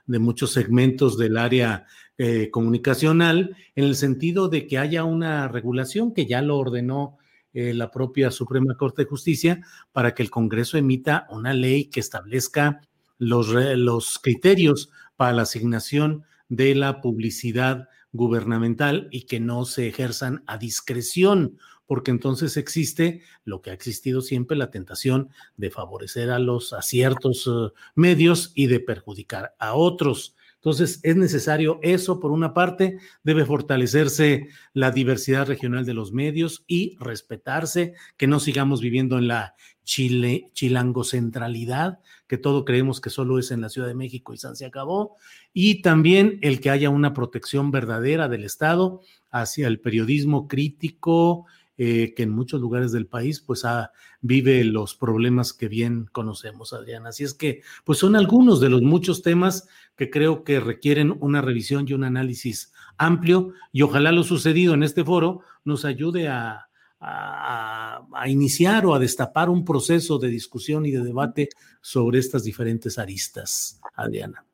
de 0.06 0.20
muchos 0.20 0.52
segmentos 0.52 1.18
del 1.18 1.38
área 1.38 1.86
eh, 2.18 2.50
comunicacional, 2.50 3.56
en 3.76 3.84
el 3.84 3.96
sentido 3.96 4.48
de 4.48 4.68
que 4.68 4.78
haya 4.78 5.04
una 5.04 5.48
regulación 5.48 6.14
que 6.14 6.26
ya 6.26 6.42
lo 6.42 6.58
ordenó 6.58 7.18
eh, 7.54 7.74
la 7.74 7.92
propia 7.92 8.32
Suprema 8.32 8.76
Corte 8.76 9.04
de 9.04 9.10
Justicia 9.10 9.62
para 9.92 10.14
que 10.14 10.24
el 10.24 10.30
Congreso 10.30 10.78
emita 10.78 11.28
una 11.30 11.54
ley 11.54 11.86
que 11.86 12.00
establezca 12.00 12.82
los, 13.18 13.50
los 13.50 14.20
criterios 14.20 14.90
para 15.16 15.34
la 15.34 15.44
asignación 15.44 16.24
de 16.50 16.76
la 16.76 17.02
publicidad 17.02 17.88
gubernamental 18.12 19.08
y 19.12 19.24
que 19.24 19.40
no 19.40 19.66
se 19.66 19.88
ejerzan 19.88 20.44
a 20.48 20.58
discreción 20.58 21.58
porque 21.86 22.12
entonces 22.12 22.58
existe 22.58 23.22
lo 23.44 23.62
que 23.62 23.70
ha 23.70 23.74
existido 23.74 24.22
siempre, 24.22 24.58
la 24.58 24.72
tentación 24.72 25.30
de 25.58 25.72
favorecer 25.72 26.30
a 26.30 26.40
los 26.40 26.74
a 26.74 26.82
ciertos 26.82 27.46
uh, 27.48 27.72
medios 27.96 28.52
y 28.56 28.68
de 28.68 28.80
perjudicar 28.80 29.56
a 29.60 29.74
otros. 29.74 30.36
Entonces, 30.66 31.00
es 31.04 31.16
necesario 31.16 31.78
eso, 31.84 32.20
por 32.20 32.32
una 32.32 32.56
parte, 32.56 32.98
debe 33.24 33.46
fortalecerse 33.46 34.48
la 34.74 34.90
diversidad 34.90 35.46
regional 35.48 35.86
de 35.86 35.94
los 35.94 36.12
medios 36.12 36.64
y 36.66 36.98
respetarse, 37.00 37.94
que 38.18 38.26
no 38.26 38.40
sigamos 38.40 38.82
viviendo 38.82 39.20
en 39.20 39.28
la 39.28 39.54
Chile, 39.84 40.50
chilangocentralidad, 40.54 42.00
que 42.26 42.40
todo 42.40 42.66
creemos 42.66 43.00
que 43.00 43.12
solo 43.12 43.38
es 43.38 43.52
en 43.52 43.62
la 43.62 43.70
Ciudad 43.70 43.88
de 43.88 43.94
México 43.94 44.34
y 44.34 44.38
San 44.40 44.56
se 44.56 44.66
acabó, 44.66 45.16
y 45.54 45.84
también 45.84 46.40
el 46.42 46.60
que 46.60 46.72
haya 46.72 46.90
una 46.90 47.14
protección 47.14 47.70
verdadera 47.70 48.28
del 48.28 48.44
Estado 48.44 49.02
hacia 49.30 49.68
el 49.68 49.80
periodismo 49.80 50.48
crítico, 50.48 51.46
eh, 51.78 52.14
que 52.16 52.24
en 52.24 52.30
muchos 52.30 52.62
lugares 52.62 52.92
del 52.92 53.08
país 53.08 53.42
pues 53.42 53.66
ha, 53.66 53.92
vive 54.22 54.64
los 54.64 54.96
problemas 54.96 55.52
que 55.52 55.68
bien 55.68 56.08
conocemos, 56.12 56.72
Adriana. 56.72 57.10
Así 57.10 57.24
es 57.24 57.34
que 57.34 57.62
pues 57.84 58.00
son 58.00 58.16
algunos 58.16 58.62
de 58.62 58.70
los 58.70 58.82
muchos 58.82 59.22
temas 59.22 59.68
que 59.96 60.10
creo 60.10 60.44
que 60.44 60.60
requieren 60.60 61.18
una 61.20 61.42
revisión 61.42 61.86
y 61.88 61.94
un 61.94 62.04
análisis 62.04 62.74
amplio 62.98 63.54
y 63.72 63.82
ojalá 63.82 64.12
lo 64.12 64.24
sucedido 64.24 64.74
en 64.74 64.84
este 64.84 65.04
foro 65.04 65.42
nos 65.66 65.84
ayude 65.84 66.30
a, 66.30 66.70
a, 67.00 68.28
iniciar 68.28 68.86
o 68.86 68.96
a 68.96 69.00
destapar 69.00 69.50
un 69.50 69.66
proceso 69.66 70.18
de 70.18 70.30
discusión 70.30 70.86
y 70.86 70.92
de 70.92 71.04
debate 71.04 71.50
sobre 71.82 72.20
estas 72.20 72.44
diferentes 72.44 72.98
aristas, 72.98 73.80
Adriana. 73.96 74.46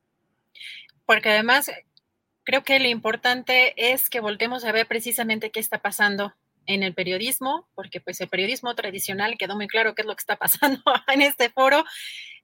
Porque 1.05 1.29
además 1.29 1.71
creo 2.43 2.63
que 2.63 2.79
lo 2.79 2.87
importante 2.87 3.73
es 3.93 4.09
que 4.09 4.19
voltemos 4.19 4.65
a 4.65 4.71
ver 4.71 4.87
precisamente 4.87 5.51
qué 5.51 5.59
está 5.59 5.81
pasando 5.81 6.33
en 6.65 6.83
el 6.83 6.93
periodismo, 6.93 7.67
porque 7.75 8.01
pues 8.01 8.21
el 8.21 8.29
periodismo 8.29 8.75
tradicional 8.75 9.37
quedó 9.37 9.55
muy 9.55 9.67
claro 9.67 9.95
qué 9.95 10.03
es 10.03 10.07
lo 10.07 10.15
que 10.15 10.21
está 10.21 10.37
pasando 10.37 10.81
en 11.07 11.21
este 11.21 11.49
foro, 11.49 11.83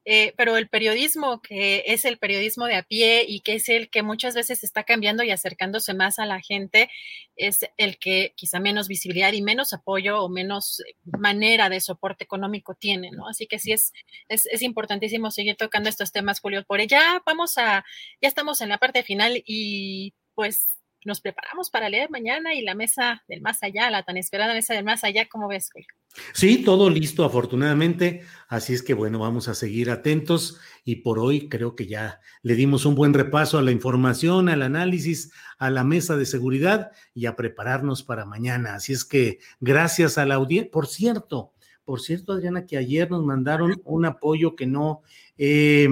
eh, 0.10 0.34
pero 0.38 0.56
el 0.56 0.70
periodismo 0.70 1.42
que 1.42 1.84
es 1.86 2.06
el 2.06 2.18
periodismo 2.18 2.66
de 2.66 2.76
a 2.76 2.84
pie 2.84 3.26
y 3.28 3.42
que 3.42 3.56
es 3.56 3.68
el 3.68 3.90
que 3.90 4.04
muchas 4.04 4.36
veces 4.36 4.64
está 4.64 4.84
cambiando 4.84 5.22
y 5.22 5.32
acercándose 5.32 5.94
más 5.94 6.18
a 6.18 6.26
la 6.26 6.40
gente, 6.40 6.90
es 7.36 7.66
el 7.76 7.98
que 7.98 8.32
quizá 8.38 8.62
menos 8.62 8.88
visibilidad 8.88 9.34
y 9.34 9.42
menos 9.42 9.74
apoyo 9.74 10.22
o 10.22 10.30
menos 10.30 10.82
manera 11.04 11.68
de 11.70 11.82
soporte 11.82 12.24
económico 12.24 12.74
tiene, 12.74 13.12
¿no? 13.12 13.28
Así 13.28 13.48
que 13.48 13.60
sí 13.60 13.74
es, 13.74 13.92
es, 14.30 14.46
es 14.46 14.62
importantísimo 14.62 15.30
seguir 15.30 15.58
tocando 15.58 15.90
estos 15.90 16.14
temas, 16.14 16.40
Julio. 16.40 16.64
Por 16.64 16.82
ya 16.88 17.22
vamos 17.26 17.58
a, 17.58 17.84
ya 18.22 18.30
estamos 18.30 18.62
en 18.62 18.70
la 18.70 18.78
parte 18.78 19.04
final 19.04 19.44
y 19.46 20.14
pues 20.36 20.77
nos 21.08 21.22
preparamos 21.22 21.70
para 21.70 21.90
leer 21.90 22.10
mañana 22.12 22.54
y 22.54 22.62
la 22.62 22.76
mesa 22.76 23.24
del 23.30 23.42
más 23.42 23.64
allá, 23.64 23.90
la 23.90 24.04
tan 24.04 24.18
esperada 24.18 24.54
mesa 24.54 24.74
del 24.74 24.84
más 24.84 25.06
allá, 25.06 25.28
¿cómo 25.30 25.48
ves, 25.48 25.70
Julio? 25.72 25.88
Sí, 26.34 26.64
todo 26.64 26.90
listo, 26.90 27.24
afortunadamente. 27.24 28.24
Así 28.50 28.74
es 28.74 28.84
que 28.84 28.94
bueno, 28.94 29.20
vamos 29.20 29.48
a 29.48 29.56
seguir 29.56 29.90
atentos 29.90 30.60
y 30.84 30.98
por 30.98 31.20
hoy 31.20 31.48
creo 31.48 31.76
que 31.76 31.88
ya 31.88 32.20
le 32.44 32.56
dimos 32.56 32.86
un 32.86 32.96
buen 32.96 33.14
repaso 33.14 33.58
a 33.58 33.62
la 33.62 33.72
información, 33.72 34.50
al 34.50 34.62
análisis, 34.62 35.32
a 35.58 35.70
la 35.70 35.86
mesa 35.86 36.18
de 36.18 36.26
seguridad 36.26 36.92
y 37.14 37.26
a 37.26 37.36
prepararnos 37.36 38.04
para 38.04 38.26
mañana. 38.26 38.76
Así 38.76 38.92
es 38.92 39.06
que 39.06 39.40
gracias 39.62 40.18
a 40.18 40.26
la 40.26 40.36
audiencia. 40.36 40.72
Por 40.72 40.88
cierto, 40.88 41.54
por 41.86 42.02
cierto, 42.02 42.34
Adriana, 42.34 42.66
que 42.66 42.78
ayer 42.78 43.10
nos 43.10 43.24
mandaron 43.24 43.82
un 43.86 44.06
apoyo 44.06 44.56
que 44.58 44.68
no... 44.68 45.04
eh, 45.38 45.88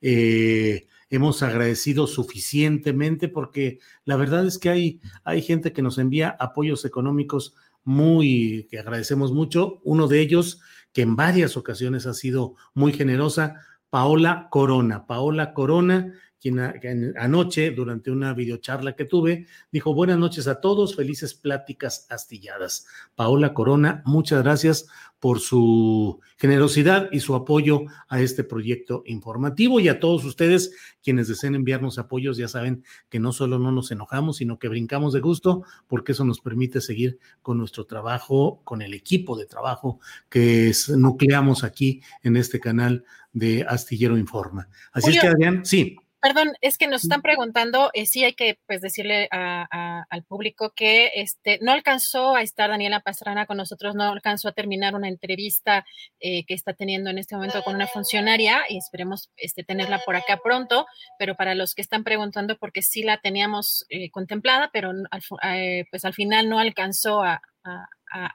eh 0.00 0.86
hemos 1.10 1.42
agradecido 1.42 2.06
suficientemente 2.06 3.28
porque 3.28 3.80
la 4.04 4.16
verdad 4.16 4.46
es 4.46 4.58
que 4.58 4.68
hay, 4.70 5.00
hay 5.24 5.42
gente 5.42 5.72
que 5.72 5.82
nos 5.82 5.98
envía 5.98 6.36
apoyos 6.38 6.84
económicos 6.84 7.54
muy, 7.84 8.66
que 8.70 8.78
agradecemos 8.78 9.32
mucho. 9.32 9.80
Uno 9.84 10.08
de 10.08 10.20
ellos, 10.20 10.60
que 10.92 11.02
en 11.02 11.16
varias 11.16 11.56
ocasiones 11.56 12.06
ha 12.06 12.14
sido 12.14 12.54
muy 12.74 12.92
generosa, 12.92 13.56
Paola 13.90 14.48
Corona. 14.50 15.06
Paola 15.06 15.54
Corona, 15.54 16.12
quien, 16.40 16.58
anoche, 17.18 17.70
durante 17.72 18.10
una 18.10 18.32
videocharla 18.32 18.94
que 18.94 19.04
tuve, 19.04 19.46
dijo 19.72 19.94
buenas 19.94 20.18
noches 20.18 20.46
a 20.46 20.60
todos, 20.60 20.94
felices 20.94 21.34
pláticas 21.34 22.06
astilladas. 22.10 22.86
Paola 23.14 23.54
Corona, 23.54 24.02
muchas 24.04 24.42
gracias 24.42 24.86
por 25.18 25.40
su 25.40 26.20
generosidad 26.36 27.08
y 27.10 27.20
su 27.20 27.34
apoyo 27.34 27.82
a 28.08 28.20
este 28.20 28.44
proyecto 28.44 29.02
informativo 29.06 29.80
y 29.80 29.88
a 29.88 29.98
todos 29.98 30.24
ustedes 30.24 30.72
quienes 31.02 31.26
deseen 31.26 31.56
enviarnos 31.56 31.98
apoyos, 31.98 32.36
ya 32.36 32.46
saben 32.46 32.84
que 33.08 33.18
no 33.18 33.32
solo 33.32 33.58
no 33.58 33.72
nos 33.72 33.90
enojamos, 33.90 34.36
sino 34.36 34.58
que 34.58 34.68
brincamos 34.68 35.12
de 35.12 35.20
gusto 35.20 35.64
porque 35.88 36.12
eso 36.12 36.24
nos 36.24 36.40
permite 36.40 36.80
seguir 36.80 37.18
con 37.42 37.58
nuestro 37.58 37.84
trabajo, 37.86 38.60
con 38.62 38.80
el 38.80 38.94
equipo 38.94 39.36
de 39.36 39.46
trabajo 39.46 39.98
que 40.28 40.72
nucleamos 40.96 41.64
aquí 41.64 42.00
en 42.22 42.36
este 42.36 42.60
canal 42.60 43.04
de 43.32 43.64
Astillero 43.68 44.16
Informa. 44.16 44.68
Así 44.92 45.10
es 45.10 45.20
que 45.20 45.26
Adrián, 45.26 45.64
sí. 45.64 45.96
Perdón, 46.20 46.54
es 46.60 46.78
que 46.78 46.88
nos 46.88 47.04
están 47.04 47.22
preguntando, 47.22 47.90
eh, 47.92 48.04
sí 48.04 48.24
hay 48.24 48.34
que 48.34 48.58
pues 48.66 48.80
decirle 48.80 49.28
al 49.30 50.24
público 50.24 50.72
que 50.74 51.12
este 51.14 51.60
no 51.62 51.70
alcanzó 51.70 52.34
a 52.34 52.42
estar 52.42 52.70
Daniela 52.70 53.00
Pastrana 53.00 53.46
con 53.46 53.56
nosotros, 53.56 53.94
no 53.94 54.02
alcanzó 54.02 54.48
a 54.48 54.52
terminar 54.52 54.96
una 54.96 55.08
entrevista 55.08 55.86
eh, 56.18 56.44
que 56.44 56.54
está 56.54 56.74
teniendo 56.74 57.10
en 57.10 57.18
este 57.18 57.36
momento 57.36 57.62
con 57.62 57.76
una 57.76 57.86
funcionaria 57.86 58.62
y 58.68 58.78
esperemos 58.78 59.30
este, 59.36 59.62
tenerla 59.62 60.00
por 60.00 60.16
acá 60.16 60.40
pronto, 60.42 60.86
pero 61.20 61.36
para 61.36 61.54
los 61.54 61.74
que 61.76 61.82
están 61.82 62.02
preguntando, 62.02 62.58
porque 62.58 62.82
sí 62.82 63.04
la 63.04 63.18
teníamos 63.18 63.86
eh, 63.88 64.10
contemplada, 64.10 64.70
pero 64.72 64.92
pues 65.90 66.04
al 66.04 66.14
final 66.14 66.48
no 66.48 66.58
alcanzó 66.58 67.22
a, 67.22 67.40
a, 67.62 67.86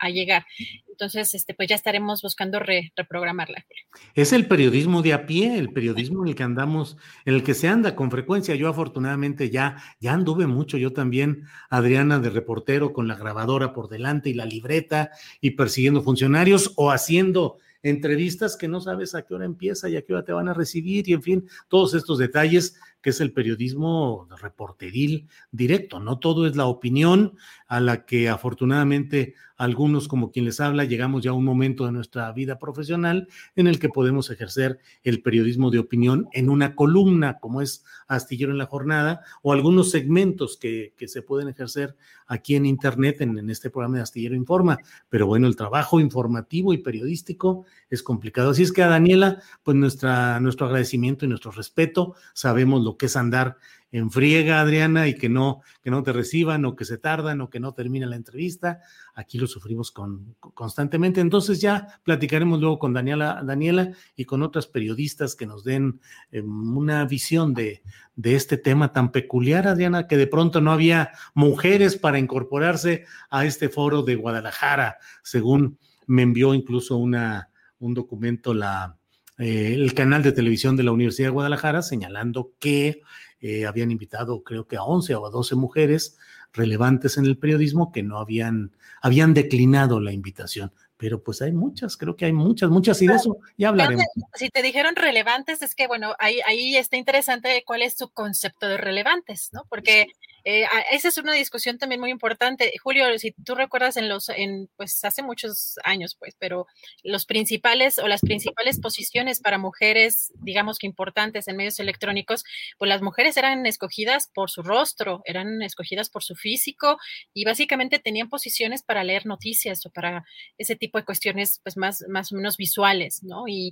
llegar. 0.10 0.46
Entonces, 0.90 1.34
este, 1.34 1.54
pues 1.54 1.70
ya 1.70 1.76
estaremos 1.76 2.22
buscando 2.22 2.60
reprogramarla. 2.60 3.66
Es 4.14 4.32
el 4.32 4.48
periodismo 4.48 5.02
de 5.02 5.14
a 5.14 5.26
pie, 5.26 5.58
el 5.58 5.74
periodismo 5.74 6.24
en 6.24 6.30
el 6.30 6.36
que 6.36 6.44
andamos, 6.44 6.98
en 7.26 7.34
el 7.36 7.44
que 7.44 7.54
se 7.54 7.68
anda 7.68 7.96
con 7.96 8.12
frecuencia. 8.12 8.56
Yo 8.56 8.70
afortunadamente 8.70 9.50
ya, 9.50 9.78
ya 10.00 10.14
anduve 10.14 10.48
mucho, 10.48 10.78
yo 10.78 10.94
también, 10.94 11.46
Adriana, 11.70 12.20
de 12.20 12.30
reportero 12.30 12.94
con 12.94 13.08
la 13.08 13.16
grabadora 13.16 13.74
por 13.74 13.90
delante 13.90 14.30
y 14.30 14.34
la 14.34 14.46
libreta 14.46 15.12
y 15.42 15.52
persiguiendo 15.52 16.04
funcionarios 16.04 16.74
o 16.76 16.92
haciendo 16.92 17.58
entrevistas 17.84 18.56
que 18.56 18.70
no 18.70 18.80
sabes 18.80 19.14
a 19.14 19.24
qué 19.24 19.34
hora 19.34 19.46
empieza 19.46 19.90
y 19.90 19.98
a 19.98 20.02
qué 20.04 20.14
hora 20.14 20.24
te 20.24 20.32
van 20.32 20.48
a 20.48 20.54
recibir 20.54 21.08
y 21.10 21.14
en 21.14 21.22
fin, 21.22 21.50
todos 21.68 21.94
estos 21.94 22.18
detalles 22.18 22.80
que 23.02 23.10
es 23.10 23.20
el 23.20 23.34
periodismo 23.34 24.28
reporteril 24.42 25.28
directo. 25.52 26.00
No 26.00 26.20
todo 26.20 26.48
es 26.48 26.56
la 26.56 26.66
opinión 26.66 27.36
a 27.68 27.82
la 27.82 28.06
que 28.06 28.30
afortunadamente 28.30 29.36
algunos 29.58 30.08
como 30.08 30.32
quien 30.32 30.46
les 30.46 30.60
habla 30.60 30.84
llegamos 30.84 31.24
ya 31.24 31.32
a 31.32 31.34
un 31.34 31.46
momento 31.46 31.86
de 31.86 31.92
nuestra 31.92 32.32
vida 32.32 32.60
profesional 32.60 33.28
en 33.56 33.68
el 33.68 33.80
que 33.80 33.90
podemos 33.90 34.30
ejercer 34.30 34.80
el 35.04 35.22
periodismo 35.22 35.72
de 35.72 35.80
opinión 35.80 36.28
en 36.34 36.50
una 36.50 36.76
columna 36.76 37.40
como 37.40 37.62
es 37.62 37.84
Astillero 38.08 38.52
en 38.52 38.58
la 38.58 38.66
Jornada 38.66 39.22
o 39.42 39.54
algunos 39.54 39.92
segmentos 39.92 40.58
que, 40.58 40.94
se 41.04 41.22
pueden 41.22 41.50
ejercer 41.50 41.96
aquí 42.28 42.56
en 42.56 42.66
Internet 42.66 43.22
en, 43.22 43.38
en 43.38 43.50
este 43.50 43.70
programa 43.70 43.98
de 43.98 44.04
Astillero 44.04 44.36
Informa. 44.36 44.78
Pero 45.10 45.28
bueno, 45.28 45.48
el 45.48 45.56
trabajo 45.56 46.00
informativo 46.00 46.74
y 46.74 46.78
periodístico 46.78 47.66
es 47.90 48.02
complicado. 48.02 48.52
Así 48.52 48.64
es 48.64 48.72
que 48.72 48.84
a 48.84 48.88
Daniela, 48.88 49.42
pues 49.64 49.76
nuestra, 49.76 50.40
nuestro 50.40 50.68
agradecimiento 50.68 51.26
y 51.26 51.28
nuestro 51.28 51.52
respeto. 51.52 52.16
Sabemos 52.34 52.84
lo 52.84 52.98
que 52.98 53.08
es 53.08 53.16
andar 53.16 53.58
en 53.94 54.10
friega, 54.10 54.60
Adriana, 54.60 55.08
y 55.08 55.14
que 55.14 55.30
no, 55.30 55.62
que 55.84 55.92
no 55.92 56.02
te 56.02 56.12
reciban 56.12 56.66
o 56.66 56.76
que 56.76 56.84
se 56.84 56.98
tardan 56.98 57.42
o 57.42 57.50
que 57.52 57.60
no 57.60 57.74
termina 57.74 58.08
la 58.08 58.16
entrevista. 58.16 58.82
Aquí 59.14 59.38
lo 59.38 59.46
sufrimos 59.46 59.92
con, 59.92 60.36
constantemente. 60.40 61.22
Entonces 61.22 61.62
ya 61.62 62.00
platicaremos 62.04 62.60
luego 62.60 62.80
con 62.80 62.92
Daniela, 62.92 63.44
Daniela 63.46 63.92
y 64.16 64.26
con 64.26 64.42
otras 64.42 64.66
periodistas 64.66 65.36
que 65.36 65.46
nos 65.46 65.64
den 65.64 66.02
em, 66.32 66.76
una 66.76 67.06
visión 67.06 67.54
de, 67.54 67.84
de 68.16 68.36
este 68.36 68.58
tema 68.58 68.92
tan 68.94 69.12
peculiar, 69.12 69.68
Adriana, 69.68 70.08
que 70.08 70.18
de 70.18 70.26
pronto 70.26 70.60
no 70.60 70.72
había 70.72 71.12
mujeres 71.36 71.96
para 71.96 72.18
incorporarse 72.18 73.06
a 73.30 73.46
este 73.46 73.70
foro 73.70 74.02
de 74.02 74.16
Guadalajara, 74.16 74.98
según 75.22 75.78
me 76.08 76.24
envió 76.24 76.56
incluso 76.56 76.98
una, 76.98 77.52
un 77.78 77.94
documento 77.94 78.56
la 78.56 78.98
eh, 79.40 79.74
el 79.74 79.96
canal 79.96 80.22
de 80.22 80.32
televisión 80.32 80.78
de 80.78 80.84
la 80.84 80.92
Universidad 80.92 81.30
de 81.30 81.34
Guadalajara 81.34 81.82
señalando 81.82 82.54
que 82.60 83.02
eh, 83.46 83.66
habían 83.66 83.92
invitado 83.92 84.42
creo 84.42 84.68
que 84.68 84.78
a 84.78 84.84
11 84.84 85.16
o 85.16 85.26
a 85.26 85.30
12 85.30 85.56
mujeres 85.56 86.18
relevantes 86.54 87.18
en 87.18 87.26
el 87.26 87.38
periodismo 87.38 87.92
que 87.92 88.02
no 88.02 88.18
habían, 88.18 88.72
habían 89.02 89.34
declinado 89.34 90.00
la 90.00 90.14
invitación. 90.14 90.72
Pero 90.96 91.22
pues 91.22 91.42
hay 91.42 91.52
muchas, 91.52 91.98
creo 91.98 92.16
que 92.16 92.24
hay 92.24 92.32
muchas, 92.32 92.70
muchas 92.70 93.02
y 93.02 93.08
de 93.08 93.16
eso 93.16 93.36
ya 93.58 93.68
hablaremos. 93.68 94.06
Si 94.36 94.48
te 94.50 94.62
dijeron 94.62 94.96
relevantes, 94.96 95.62
es 95.62 95.76
que 95.76 95.88
bueno, 95.88 96.16
ahí, 96.20 96.40
ahí 96.48 96.78
está 96.78 96.96
interesante 96.96 97.62
cuál 97.68 97.82
es 97.82 97.96
su 97.96 98.08
concepto 98.08 98.70
de 98.70 98.78
relevantes, 98.78 99.50
¿no? 99.52 99.66
Porque 99.68 100.08
eh, 100.46 100.66
esa 100.92 101.08
es 101.08 101.18
una 101.18 101.34
discusión 101.34 101.78
también 101.78 102.02
muy 102.02 102.12
importante. 102.12 102.74
Julio, 102.82 103.18
si 103.18 103.32
tú 103.32 103.56
recuerdas 103.56 103.96
en 103.98 104.10
los, 104.10 104.30
en, 104.30 104.70
pues 104.76 105.04
hace 105.06 105.24
muchos 105.24 105.76
años, 105.84 106.16
pues, 106.20 106.36
pero 106.38 106.68
los 107.04 107.26
principales 107.26 107.98
o 107.98 108.08
las 108.08 108.22
principales 108.22 108.80
posiciones 108.80 109.40
para 109.40 109.58
mujeres, 109.58 110.34
digamos 110.36 110.80
que 110.80 110.88
importantes 110.88 111.48
en 111.48 111.56
medios 111.56 111.80
electrónicos, 111.80 112.44
pues 112.78 112.90
las 112.90 113.02
mujeres 113.02 113.38
eran 113.38 113.66
escogidas 113.66 114.30
por 114.34 114.50
su 114.50 114.64
rostro, 114.64 115.22
eran 115.26 115.62
escogidas 115.62 116.10
por 116.10 116.24
su 116.24 116.36
físico 116.36 116.98
y 117.34 117.46
básicamente 117.46 118.00
tenían 118.00 118.30
posiciones 118.30 118.84
para 118.84 119.04
leer 119.04 119.26
noticias 119.26 119.86
o 119.86 119.92
para 119.92 120.26
ese 120.58 120.76
tipo 120.76 120.98
de 120.98 121.06
cuestiones, 121.06 121.62
pues 121.64 121.78
más, 121.78 122.04
más 122.10 122.32
o 122.32 122.36
menos 122.36 122.58
visuales, 122.58 123.24
¿no? 123.24 123.48
Y, 123.48 123.72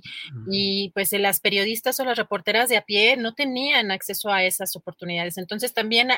y 0.50 0.90
pues 0.94 1.12
las 1.12 1.40
periodistas 1.40 2.00
o 2.00 2.04
las 2.04 2.16
reporteras 2.16 2.68
de 2.68 2.78
a 2.78 2.82
pie 2.82 3.16
no 3.16 3.34
tenían 3.34 3.90
acceso 3.90 4.30
a 4.30 4.42
esas 4.44 4.74
oportunidades. 4.76 5.36
Entonces 5.36 5.74
también 5.74 6.08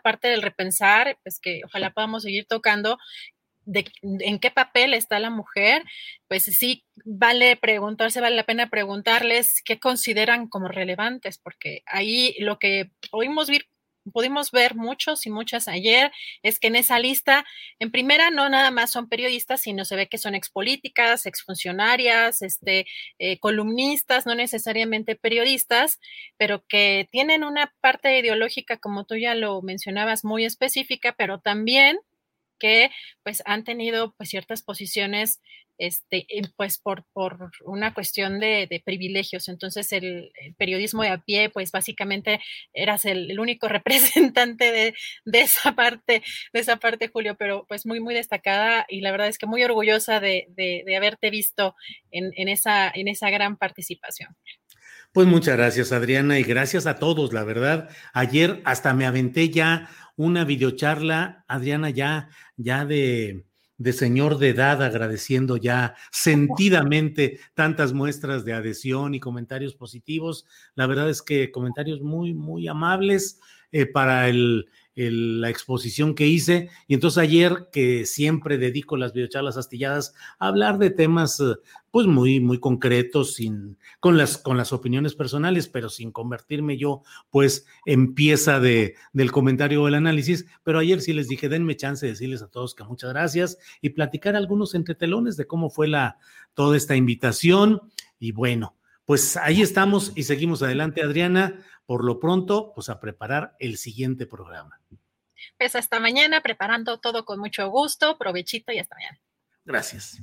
parte 0.00 0.28
del 0.28 0.42
repensar, 0.42 1.18
pues 1.22 1.38
que 1.40 1.60
ojalá 1.64 1.90
podamos 1.90 2.22
seguir 2.22 2.46
tocando, 2.46 2.98
de 3.64 3.84
en 4.02 4.38
qué 4.38 4.50
papel 4.50 4.94
está 4.94 5.18
la 5.20 5.30
mujer, 5.30 5.84
pues 6.28 6.44
sí 6.44 6.84
vale 7.04 7.56
preguntarse, 7.56 8.20
vale 8.20 8.36
la 8.36 8.44
pena 8.44 8.68
preguntarles 8.70 9.62
qué 9.64 9.78
consideran 9.78 10.48
como 10.48 10.68
relevantes, 10.68 11.38
porque 11.38 11.82
ahí 11.86 12.34
lo 12.40 12.58
que 12.58 12.90
oímos 13.12 13.48
ver 13.48 13.66
pudimos 14.12 14.50
ver 14.50 14.74
muchos 14.74 15.26
y 15.26 15.30
muchas 15.30 15.68
ayer, 15.68 16.12
es 16.42 16.58
que 16.58 16.68
en 16.68 16.76
esa 16.76 16.98
lista, 16.98 17.44
en 17.78 17.90
primera, 17.90 18.30
no 18.30 18.48
nada 18.48 18.70
más 18.70 18.90
son 18.90 19.08
periodistas, 19.08 19.60
sino 19.62 19.84
se 19.84 19.96
ve 19.96 20.08
que 20.08 20.18
son 20.18 20.34
expolíticas, 20.34 21.26
exfuncionarias, 21.26 22.42
este, 22.42 22.86
eh, 23.18 23.38
columnistas, 23.38 24.26
no 24.26 24.34
necesariamente 24.34 25.16
periodistas, 25.16 25.98
pero 26.36 26.64
que 26.66 27.08
tienen 27.10 27.44
una 27.44 27.74
parte 27.80 28.18
ideológica, 28.18 28.78
como 28.78 29.04
tú 29.04 29.16
ya 29.16 29.34
lo 29.34 29.62
mencionabas, 29.62 30.24
muy 30.24 30.44
específica, 30.44 31.14
pero 31.16 31.40
también 31.40 31.98
que 32.60 32.90
pues 33.24 33.42
han 33.46 33.64
tenido 33.64 34.14
pues 34.16 34.28
ciertas 34.28 34.62
posiciones 34.62 35.40
este, 35.80 36.26
pues 36.56 36.78
por, 36.78 37.04
por 37.12 37.50
una 37.64 37.94
cuestión 37.94 38.38
de, 38.38 38.82
privilegios. 38.84 39.48
Entonces 39.48 39.92
el, 39.92 40.30
periodismo 40.58 41.02
de 41.02 41.08
a 41.08 41.18
pie, 41.18 41.48
pues 41.48 41.72
básicamente 41.72 42.40
eras 42.72 43.04
el, 43.06 43.38
único 43.40 43.66
representante 43.68 44.70
de, 44.70 44.94
de, 45.24 45.40
esa 45.40 45.74
parte, 45.74 46.22
de 46.52 46.60
esa 46.60 46.76
parte, 46.76 47.08
Julio, 47.08 47.34
pero 47.36 47.64
pues 47.66 47.86
muy, 47.86 48.00
muy 48.00 48.14
destacada 48.14 48.86
y 48.88 49.00
la 49.00 49.10
verdad 49.10 49.28
es 49.28 49.38
que 49.38 49.46
muy 49.46 49.64
orgullosa 49.64 50.20
de, 50.20 50.46
de 50.54 50.96
haberte 50.96 51.30
visto 51.30 51.74
en, 52.10 52.30
en, 52.36 52.48
esa, 52.48 52.90
en 52.94 53.08
esa 53.08 53.30
gran 53.30 53.56
participación. 53.56 54.36
Pues 55.12 55.26
muchas 55.26 55.56
gracias, 55.56 55.90
Adriana, 55.90 56.38
y 56.38 56.44
gracias 56.44 56.86
a 56.86 56.96
todos, 57.00 57.32
la 57.32 57.42
verdad. 57.42 57.88
Ayer 58.12 58.60
hasta 58.64 58.94
me 58.94 59.06
aventé 59.06 59.48
ya 59.48 59.90
una 60.14 60.44
videocharla, 60.44 61.44
Adriana, 61.48 61.90
ya, 61.90 62.28
ya 62.56 62.84
de, 62.84 63.44
de 63.80 63.94
señor 63.94 64.36
de 64.36 64.50
edad, 64.50 64.82
agradeciendo 64.82 65.56
ya 65.56 65.94
sentidamente 66.12 67.40
tantas 67.54 67.94
muestras 67.94 68.44
de 68.44 68.52
adhesión 68.52 69.14
y 69.14 69.20
comentarios 69.20 69.74
positivos. 69.74 70.44
La 70.74 70.86
verdad 70.86 71.08
es 71.08 71.22
que 71.22 71.50
comentarios 71.50 72.02
muy, 72.02 72.34
muy 72.34 72.68
amables 72.68 73.40
eh, 73.72 73.86
para 73.86 74.28
el, 74.28 74.68
la 75.10 75.48
exposición 75.48 76.14
que 76.14 76.26
hice. 76.26 76.68
Y 76.86 76.94
entonces 76.94 77.18
ayer, 77.18 77.68
que 77.72 78.04
siempre 78.04 78.58
dedico 78.58 78.96
las 78.96 79.12
videocharlas 79.12 79.56
astilladas 79.56 80.14
a 80.38 80.48
hablar 80.48 80.78
de 80.78 80.90
temas 80.90 81.40
eh, 81.40 81.54
pues 81.90 82.06
muy, 82.06 82.40
muy 82.40 82.58
concretos, 82.58 83.34
sin, 83.34 83.78
con, 84.00 84.18
las, 84.18 84.36
con 84.38 84.56
las 84.56 84.72
opiniones 84.72 85.14
personales, 85.14 85.68
pero 85.68 85.88
sin 85.88 86.12
convertirme 86.12 86.76
yo 86.76 87.02
pues 87.30 87.66
en 87.86 88.14
pieza 88.14 88.60
de, 88.60 88.94
del 89.12 89.32
comentario 89.32 89.82
o 89.82 89.88
el 89.88 89.94
análisis. 89.94 90.46
Pero 90.64 90.80
ayer 90.80 91.00
sí 91.00 91.12
les 91.12 91.28
dije, 91.28 91.48
denme 91.48 91.76
chance 91.76 92.04
de 92.04 92.12
decirles 92.12 92.42
a 92.42 92.48
todos 92.48 92.74
que 92.74 92.84
muchas 92.84 93.10
gracias 93.10 93.58
y 93.80 93.90
platicar 93.90 94.36
algunos 94.36 94.74
entretelones 94.74 95.36
de 95.36 95.46
cómo 95.46 95.70
fue 95.70 95.88
la, 95.88 96.18
toda 96.54 96.76
esta 96.76 96.96
invitación. 96.96 97.80
Y 98.18 98.32
bueno, 98.32 98.74
pues 99.10 99.36
ahí 99.36 99.60
estamos 99.60 100.12
y 100.14 100.22
seguimos 100.22 100.62
adelante, 100.62 101.02
Adriana 101.02 101.64
por 101.84 102.04
lo 102.04 102.20
pronto, 102.20 102.70
pues 102.76 102.88
a 102.90 103.00
preparar 103.00 103.56
el 103.58 103.76
siguiente 103.76 104.24
programa. 104.24 104.80
Pues 105.58 105.74
hasta 105.74 105.98
mañana, 105.98 106.42
preparando 106.42 107.00
todo 107.00 107.24
con 107.24 107.40
mucho 107.40 107.68
gusto, 107.70 108.16
provechito 108.18 108.70
y 108.70 108.78
hasta 108.78 108.94
mañana. 108.94 109.20
Gracias. 109.64 110.22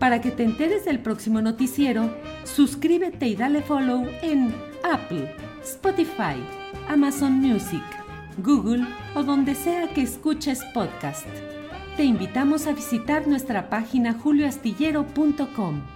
Para 0.00 0.20
que 0.20 0.32
te 0.32 0.42
enteres 0.42 0.84
del 0.86 0.98
próximo 0.98 1.40
noticiero, 1.40 2.12
suscríbete 2.42 3.28
y 3.28 3.36
dale 3.36 3.62
follow 3.62 4.04
en 4.22 4.52
Apple, 4.82 5.32
Spotify, 5.62 6.44
Amazon 6.88 7.34
Music, 7.34 7.84
Google 8.38 8.84
o 9.14 9.22
donde 9.22 9.54
sea 9.54 9.94
que 9.94 10.02
escuches 10.02 10.64
podcast. 10.74 11.28
Te 11.96 12.02
invitamos 12.02 12.66
a 12.66 12.72
visitar 12.72 13.28
nuestra 13.28 13.70
página 13.70 14.14
julioastillero.com. 14.14 15.95